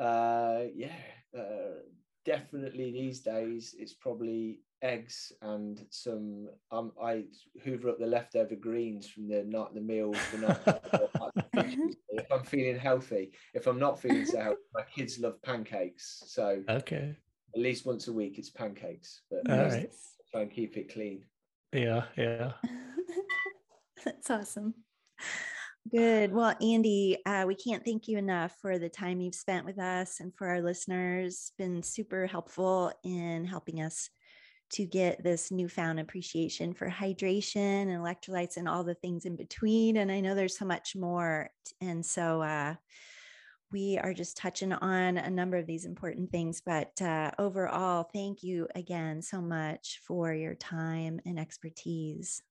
Uh, 0.00 0.64
yeah, 0.74 0.92
uh, 1.36 1.82
definitely 2.24 2.92
these 2.92 3.20
days 3.20 3.74
it's 3.78 3.94
probably 3.94 4.60
eggs 4.82 5.32
and 5.42 5.84
some 5.90 6.48
um 6.70 6.92
I 7.02 7.24
hoover 7.64 7.90
up 7.90 7.98
the 7.98 8.06
leftover 8.06 8.54
greens 8.54 9.08
from 9.08 9.28
the 9.28 9.42
night 9.44 9.74
the 9.74 9.80
meal 9.80 10.12
the 10.32 10.38
night 10.38 11.32
if 12.10 12.32
I'm 12.32 12.44
feeling 12.44 12.78
healthy. 12.78 13.32
If 13.54 13.66
I'm 13.66 13.78
not 13.78 14.00
feeling 14.00 14.24
so 14.24 14.40
healthy, 14.40 14.60
my 14.74 14.82
kids 14.94 15.18
love 15.18 15.40
pancakes. 15.42 16.22
So 16.26 16.62
okay. 16.68 17.16
At 17.54 17.60
least 17.60 17.86
once 17.86 18.08
a 18.08 18.12
week 18.12 18.38
it's 18.38 18.50
pancakes, 18.50 19.22
but 19.30 19.50
All 19.50 19.66
right. 19.68 19.90
try 20.30 20.42
and 20.42 20.50
keep 20.50 20.76
it 20.76 20.92
clean. 20.92 21.24
Yeah, 21.72 22.04
yeah. 22.16 22.52
That's 24.04 24.30
awesome. 24.30 24.74
Good. 25.90 26.32
Well, 26.32 26.54
Andy, 26.60 27.18
uh, 27.24 27.44
we 27.46 27.54
can't 27.54 27.84
thank 27.84 28.08
you 28.08 28.18
enough 28.18 28.54
for 28.60 28.78
the 28.78 28.90
time 28.90 29.20
you've 29.20 29.34
spent 29.34 29.64
with 29.64 29.78
us 29.78 30.20
and 30.20 30.34
for 30.36 30.46
our 30.48 30.60
listeners. 30.60 31.52
Been 31.56 31.82
super 31.82 32.26
helpful 32.26 32.92
in 33.04 33.46
helping 33.46 33.80
us 33.80 34.10
to 34.70 34.84
get 34.84 35.22
this 35.22 35.50
newfound 35.50 36.00
appreciation 36.00 36.74
for 36.74 36.88
hydration 36.88 37.82
and 37.82 37.90
electrolytes 37.90 38.56
and 38.56 38.68
all 38.68 38.84
the 38.84 38.94
things 38.94 39.24
in 39.24 39.36
between. 39.36 39.98
And 39.98 40.12
I 40.12 40.20
know 40.20 40.34
there's 40.34 40.58
so 40.58 40.64
much 40.64 40.94
more. 40.94 41.50
And 41.80 42.04
so 42.04 42.42
uh, 42.42 42.74
we 43.70 43.98
are 43.98 44.14
just 44.14 44.36
touching 44.36 44.72
on 44.72 45.16
a 45.16 45.30
number 45.30 45.56
of 45.56 45.66
these 45.66 45.84
important 45.84 46.30
things. 46.30 46.62
But 46.64 47.00
uh, 47.00 47.30
overall, 47.38 48.08
thank 48.12 48.42
you 48.42 48.68
again 48.74 49.22
so 49.22 49.40
much 49.40 50.00
for 50.06 50.32
your 50.32 50.54
time 50.54 51.20
and 51.26 51.38
expertise. 51.38 52.42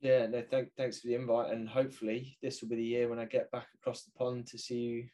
Yeah, 0.00 0.26
no, 0.26 0.42
thank, 0.50 0.70
thanks 0.78 1.00
for 1.00 1.08
the 1.08 1.14
invite, 1.14 1.52
and 1.52 1.68
hopefully 1.68 2.38
this 2.42 2.62
will 2.62 2.70
be 2.70 2.76
the 2.76 2.82
year 2.82 3.08
when 3.08 3.18
I 3.18 3.26
get 3.26 3.50
back 3.50 3.66
across 3.74 4.02
the 4.04 4.10
pond 4.12 4.46
to 4.46 4.56
see 4.56 4.78
you, 4.78 5.08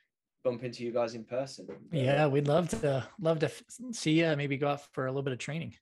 bump 0.44 0.62
into 0.62 0.84
you 0.84 0.92
guys 0.92 1.16
in 1.16 1.24
person. 1.24 1.66
Yeah, 1.90 2.28
we'd 2.28 2.46
love 2.46 2.68
to 2.68 3.04
love 3.20 3.40
to 3.40 3.50
see 3.90 4.20
you. 4.20 4.36
Maybe 4.36 4.56
go 4.56 4.68
out 4.68 4.82
for 4.92 5.06
a 5.06 5.10
little 5.10 5.24
bit 5.24 5.32
of 5.32 5.40
training, 5.40 5.74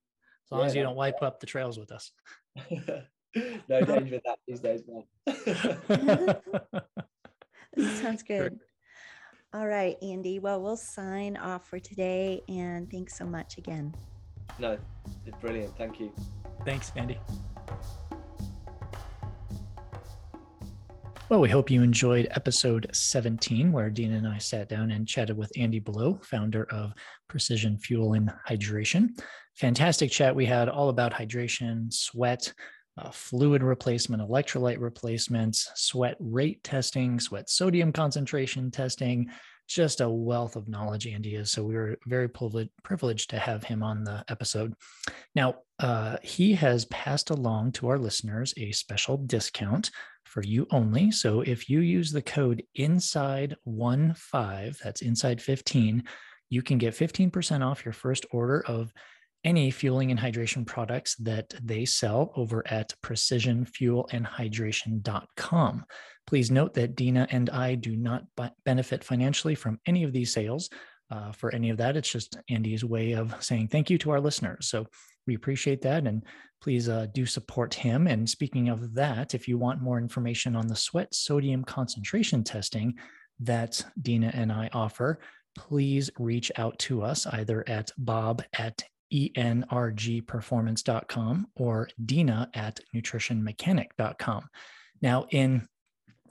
as 0.44 0.50
long 0.50 0.60
yeah, 0.60 0.66
as 0.66 0.74
you 0.74 0.82
don't 0.82 0.96
wipe 0.96 1.22
up 1.22 1.40
the 1.40 1.46
trails 1.46 1.78
with 1.78 1.90
us. 1.90 2.10
no 3.68 3.80
danger 3.80 4.14
with 4.14 4.22
that 4.24 4.38
these 4.46 4.60
days, 4.60 4.82
man. 4.86 5.04
sounds 8.00 8.22
good. 8.28 8.58
All 9.52 9.66
right, 9.66 9.96
Andy. 10.02 10.38
Well, 10.38 10.60
we'll 10.60 10.76
sign 10.76 11.36
off 11.36 11.68
for 11.68 11.78
today, 11.78 12.42
and 12.48 12.90
thanks 12.90 13.16
so 13.16 13.24
much 13.24 13.56
again. 13.58 13.94
No, 14.58 14.78
it's 15.26 15.36
brilliant. 15.38 15.76
Thank 15.78 16.00
you. 16.00 16.12
Thanks, 16.64 16.92
Andy. 16.96 17.18
Well, 21.30 21.40
we 21.40 21.48
hope 21.48 21.70
you 21.70 21.82
enjoyed 21.82 22.28
episode 22.32 22.86
17, 22.92 23.72
where 23.72 23.88
Dina 23.88 24.18
and 24.18 24.28
I 24.28 24.36
sat 24.36 24.68
down 24.68 24.90
and 24.90 25.08
chatted 25.08 25.38
with 25.38 25.50
Andy 25.56 25.78
Blow, 25.78 26.20
founder 26.22 26.64
of 26.64 26.92
Precision 27.28 27.78
Fuel 27.78 28.12
and 28.12 28.30
Hydration. 28.46 29.18
Fantastic 29.54 30.10
chat 30.10 30.36
we 30.36 30.44
had 30.44 30.68
all 30.68 30.90
about 30.90 31.14
hydration, 31.14 31.90
sweat, 31.90 32.52
uh, 32.98 33.10
fluid 33.10 33.62
replacement, 33.62 34.22
electrolyte 34.22 34.78
replacements, 34.78 35.70
sweat 35.76 36.16
rate 36.20 36.62
testing, 36.62 37.18
sweat 37.18 37.48
sodium 37.48 37.90
concentration 37.90 38.70
testing, 38.70 39.26
just 39.66 40.02
a 40.02 40.08
wealth 40.08 40.56
of 40.56 40.68
knowledge 40.68 41.06
Andy 41.06 41.36
is. 41.36 41.50
So 41.50 41.64
we 41.64 41.74
were 41.74 41.96
very 42.06 42.28
privileged 42.28 43.30
to 43.30 43.38
have 43.38 43.64
him 43.64 43.82
on 43.82 44.04
the 44.04 44.22
episode. 44.28 44.74
Now, 45.34 45.54
uh, 45.78 46.18
he 46.22 46.52
has 46.52 46.84
passed 46.86 47.30
along 47.30 47.72
to 47.72 47.88
our 47.88 47.98
listeners 47.98 48.52
a 48.58 48.72
special 48.72 49.16
discount 49.16 49.90
for 50.34 50.42
you 50.42 50.66
only. 50.72 51.12
So 51.12 51.42
if 51.42 51.70
you 51.70 51.78
use 51.78 52.10
the 52.10 52.20
code 52.20 52.64
inside15, 52.76 54.78
that's 54.80 55.00
inside 55.00 55.40
15, 55.40 56.02
you 56.50 56.60
can 56.60 56.76
get 56.76 56.94
15% 56.94 57.64
off 57.64 57.84
your 57.84 57.92
first 57.92 58.26
order 58.32 58.64
of 58.66 58.92
any 59.44 59.70
fueling 59.70 60.10
and 60.10 60.18
hydration 60.18 60.66
products 60.66 61.14
that 61.16 61.54
they 61.62 61.84
sell 61.84 62.32
over 62.34 62.64
at 62.66 62.92
precisionfuelandhydration.com. 63.04 65.84
Please 66.26 66.50
note 66.50 66.74
that 66.74 66.96
Dina 66.96 67.28
and 67.30 67.48
I 67.50 67.76
do 67.76 67.94
not 67.94 68.24
benefit 68.64 69.04
financially 69.04 69.54
from 69.54 69.78
any 69.86 70.02
of 70.02 70.12
these 70.12 70.32
sales. 70.32 70.68
Uh, 71.12 71.30
for 71.30 71.54
any 71.54 71.70
of 71.70 71.76
that, 71.76 71.96
it's 71.96 72.10
just 72.10 72.36
Andy's 72.50 72.84
way 72.84 73.12
of 73.12 73.36
saying 73.38 73.68
thank 73.68 73.88
you 73.88 73.98
to 73.98 74.10
our 74.10 74.20
listeners. 74.20 74.68
So 74.68 74.88
we 75.26 75.34
appreciate 75.34 75.82
that. 75.82 76.06
And 76.06 76.22
please 76.62 76.88
uh, 76.88 77.06
do 77.12 77.26
support 77.26 77.74
him. 77.74 78.06
And 78.06 78.28
speaking 78.28 78.68
of 78.68 78.94
that, 78.94 79.34
if 79.34 79.48
you 79.48 79.58
want 79.58 79.82
more 79.82 79.98
information 79.98 80.56
on 80.56 80.66
the 80.66 80.76
sweat 80.76 81.14
sodium 81.14 81.64
concentration 81.64 82.42
testing 82.42 82.94
that 83.40 83.84
Dina 84.00 84.30
and 84.32 84.50
I 84.50 84.70
offer, 84.72 85.18
please 85.56 86.10
reach 86.18 86.50
out 86.56 86.78
to 86.80 87.02
us 87.02 87.26
either 87.26 87.64
at 87.68 87.92
bob 87.98 88.42
at 88.58 88.82
enrgperformance.com 89.12 91.46
or 91.56 91.88
dina 92.04 92.50
at 92.54 92.80
nutritionmechanic.com. 92.94 94.48
Now, 95.02 95.26
in 95.30 95.68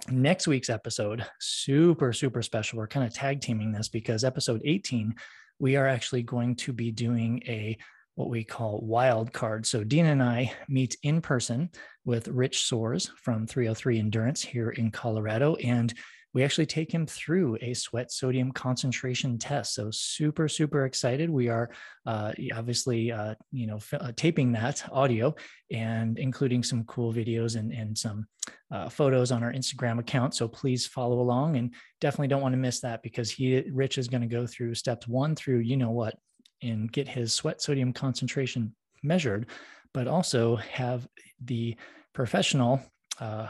next 0.09 0.47
week's 0.47 0.69
episode, 0.69 1.25
super, 1.39 2.11
super 2.11 2.41
special. 2.41 2.79
We're 2.79 2.87
kind 2.87 3.05
of 3.05 3.13
tag 3.13 3.41
teaming 3.41 3.71
this 3.71 3.87
because 3.87 4.23
episode 4.23 4.61
18, 4.65 5.13
we 5.59 5.75
are 5.75 5.87
actually 5.87 6.23
going 6.23 6.55
to 6.55 6.73
be 6.73 6.91
doing 6.91 7.43
a 7.47 7.77
what 8.15 8.29
we 8.29 8.43
call 8.43 8.79
wild 8.81 9.33
card. 9.33 9.65
So 9.65 9.83
Dina 9.83 10.09
and 10.09 10.23
I 10.23 10.53
meet 10.67 10.97
in 11.03 11.21
person 11.21 11.69
with 12.05 12.27
Rich 12.27 12.59
Soares 12.59 13.09
from 13.17 13.47
303 13.47 13.99
Endurance 13.99 14.41
here 14.41 14.69
in 14.69 14.91
Colorado. 14.91 15.55
And 15.55 15.93
we 16.33 16.43
actually 16.43 16.65
take 16.65 16.91
him 16.91 17.05
through 17.05 17.57
a 17.61 17.75
sweat 17.75 18.11
sodium 18.11 18.51
concentration 18.51 19.37
test. 19.37 19.75
So 19.75 19.89
super, 19.91 20.47
super 20.47 20.85
excited. 20.85 21.29
We 21.29 21.47
are 21.49 21.69
uh, 22.07 22.33
obviously, 22.55 23.11
uh, 23.11 23.35
you 23.51 23.67
know, 23.67 23.75
f- 23.75 23.93
uh, 23.93 24.11
taping 24.15 24.51
that 24.53 24.83
audio 24.91 25.35
and 25.71 26.17
including 26.17 26.63
some 26.63 26.85
cool 26.85 27.13
videos 27.13 27.55
and, 27.55 27.71
and 27.71 27.95
some 27.95 28.25
uh, 28.71 28.89
photos 28.89 29.31
on 29.31 29.43
our 29.43 29.53
Instagram 29.53 29.99
account. 29.99 30.33
So 30.33 30.47
please 30.47 30.87
follow 30.87 31.19
along 31.19 31.55
and 31.55 31.73
definitely 32.01 32.29
don't 32.29 32.41
want 32.41 32.53
to 32.53 32.57
miss 32.57 32.79
that 32.81 33.03
because 33.03 33.29
he, 33.29 33.63
Rich 33.71 33.99
is 33.99 34.07
going 34.07 34.21
to 34.21 34.27
go 34.27 34.47
through 34.47 34.73
steps 34.73 35.07
one 35.07 35.35
through, 35.35 35.59
you 35.59 35.77
know 35.77 35.91
what, 35.91 36.15
and 36.63 36.91
get 36.91 37.07
his 37.07 37.33
sweat 37.33 37.61
sodium 37.61 37.93
concentration 37.93 38.73
measured, 39.03 39.47
but 39.93 40.07
also 40.07 40.55
have 40.55 41.07
the 41.43 41.75
professional 42.13 42.81
uh, 43.19 43.47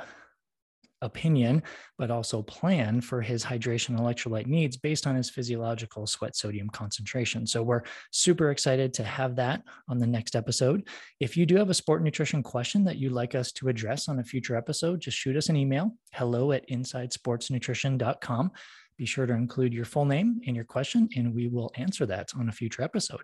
opinion, 1.04 1.62
but 1.98 2.10
also 2.10 2.42
plan 2.42 3.02
for 3.02 3.22
his 3.22 3.44
hydration 3.44 4.00
electrolyte 4.00 4.48
needs 4.48 4.78
based 4.78 5.06
on 5.06 5.16
his 5.16 5.30
physiological 5.30 6.08
sweat 6.08 6.36
sodium 6.36 6.70
concentration. 6.70 7.46
So 7.46 7.62
we're 7.62 7.84
super 8.12 8.50
excited 8.50 8.94
to 8.96 9.04
have 9.04 9.36
that 9.36 9.62
on 9.90 10.00
the 10.00 10.08
next 10.08 10.36
episode. 10.36 10.88
If 11.20 11.38
you 11.38 11.46
do 11.46 11.58
have 11.58 11.70
a 11.70 11.74
sport 11.74 12.02
nutrition 12.02 12.42
question 12.42 12.84
that 12.86 12.98
you'd 12.98 13.12
like 13.12 13.36
us 13.36 13.52
to 13.54 13.68
address 13.68 14.08
on 14.08 14.20
a 14.20 14.24
future 14.24 14.56
episode, 14.56 15.02
just 15.02 15.18
shoot 15.18 15.38
us 15.38 15.50
an 15.50 15.56
email 15.56 15.92
hello 16.14 16.52
at 16.52 16.68
insidesportsnutrition.com. 16.70 18.52
Be 18.98 19.06
sure 19.06 19.26
to 19.26 19.34
include 19.34 19.74
your 19.74 19.86
full 19.86 20.06
name 20.06 20.42
and 20.46 20.56
your 20.56 20.66
question, 20.66 21.10
and 21.16 21.34
we 21.34 21.48
will 21.48 21.72
answer 21.76 22.06
that 22.06 22.30
on 22.38 22.50
a 22.50 22.52
future 22.52 22.84
episode. 22.84 23.22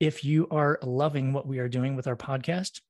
If 0.00 0.24
you 0.24 0.46
are 0.50 0.78
loving 0.82 1.32
what 1.32 1.46
we 1.46 1.58
are 1.58 1.68
doing 1.68 1.96
with 1.96 2.06
our 2.06 2.16
podcast, 2.16 2.80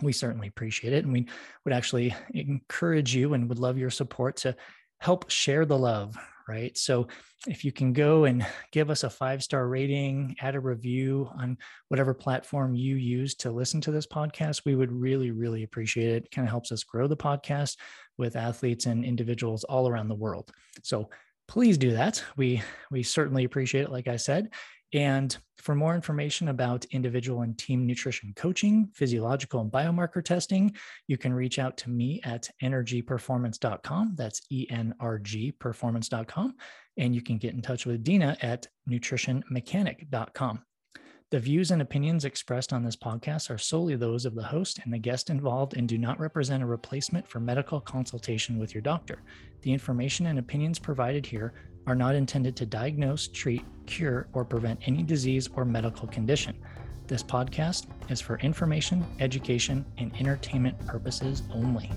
we 0.00 0.12
certainly 0.12 0.48
appreciate 0.48 0.92
it. 0.92 1.04
And 1.04 1.12
we 1.12 1.28
would 1.64 1.74
actually 1.74 2.14
encourage 2.34 3.14
you 3.14 3.34
and 3.34 3.48
would 3.48 3.58
love 3.58 3.78
your 3.78 3.90
support 3.90 4.36
to 4.36 4.56
help 4.98 5.30
share 5.30 5.64
the 5.64 5.76
love, 5.76 6.16
right? 6.48 6.76
So 6.78 7.08
if 7.46 7.64
you 7.64 7.72
can 7.72 7.92
go 7.92 8.24
and 8.24 8.46
give 8.70 8.88
us 8.88 9.02
a 9.02 9.10
five 9.10 9.42
star 9.42 9.66
rating, 9.66 10.36
add 10.40 10.54
a 10.54 10.60
review 10.60 11.28
on 11.36 11.58
whatever 11.88 12.14
platform 12.14 12.74
you 12.74 12.96
use 12.96 13.34
to 13.36 13.50
listen 13.50 13.80
to 13.82 13.90
this 13.90 14.06
podcast, 14.06 14.62
we 14.64 14.76
would 14.76 14.92
really, 14.92 15.30
really 15.30 15.64
appreciate 15.64 16.10
it. 16.10 16.24
it 16.24 16.30
kind 16.30 16.46
of 16.46 16.50
helps 16.50 16.70
us 16.70 16.84
grow 16.84 17.08
the 17.08 17.16
podcast 17.16 17.76
with 18.16 18.36
athletes 18.36 18.86
and 18.86 19.04
individuals 19.04 19.64
all 19.64 19.88
around 19.88 20.08
the 20.08 20.14
world. 20.14 20.52
So 20.82 21.10
please 21.48 21.78
do 21.78 21.92
that. 21.92 22.22
We 22.36 22.62
we 22.90 23.02
certainly 23.02 23.44
appreciate 23.44 23.82
it, 23.82 23.90
like 23.90 24.08
I 24.08 24.16
said. 24.16 24.50
And 24.94 25.36
for 25.56 25.74
more 25.74 25.94
information 25.94 26.48
about 26.48 26.84
individual 26.86 27.42
and 27.42 27.56
team 27.56 27.86
nutrition 27.86 28.32
coaching, 28.36 28.90
physiological 28.94 29.60
and 29.60 29.70
biomarker 29.70 30.22
testing, 30.22 30.74
you 31.06 31.16
can 31.16 31.32
reach 31.32 31.58
out 31.58 31.76
to 31.78 31.90
me 31.90 32.20
at 32.24 32.50
energyperformance.com. 32.62 34.14
That's 34.16 34.42
E 34.50 34.66
N 34.70 34.94
R 35.00 35.18
G 35.18 35.52
performance.com. 35.52 36.54
And 36.98 37.14
you 37.14 37.22
can 37.22 37.38
get 37.38 37.54
in 37.54 37.62
touch 37.62 37.86
with 37.86 38.04
Dina 38.04 38.36
at 38.42 38.66
nutritionmechanic.com. 38.88 40.62
The 41.32 41.40
views 41.40 41.70
and 41.70 41.80
opinions 41.80 42.26
expressed 42.26 42.74
on 42.74 42.84
this 42.84 42.94
podcast 42.94 43.48
are 43.48 43.56
solely 43.56 43.96
those 43.96 44.26
of 44.26 44.34
the 44.34 44.42
host 44.42 44.80
and 44.84 44.92
the 44.92 44.98
guest 44.98 45.30
involved 45.30 45.74
and 45.74 45.88
do 45.88 45.96
not 45.96 46.20
represent 46.20 46.62
a 46.62 46.66
replacement 46.66 47.26
for 47.26 47.40
medical 47.40 47.80
consultation 47.80 48.58
with 48.58 48.74
your 48.74 48.82
doctor. 48.82 49.22
The 49.62 49.72
information 49.72 50.26
and 50.26 50.38
opinions 50.38 50.78
provided 50.78 51.24
here 51.24 51.54
are 51.86 51.94
not 51.94 52.14
intended 52.14 52.54
to 52.56 52.66
diagnose, 52.66 53.28
treat, 53.28 53.64
cure, 53.86 54.28
or 54.34 54.44
prevent 54.44 54.80
any 54.86 55.02
disease 55.02 55.48
or 55.56 55.64
medical 55.64 56.06
condition. 56.06 56.54
This 57.06 57.22
podcast 57.22 57.86
is 58.10 58.20
for 58.20 58.38
information, 58.40 59.02
education, 59.18 59.86
and 59.96 60.14
entertainment 60.20 60.86
purposes 60.86 61.44
only. 61.50 61.90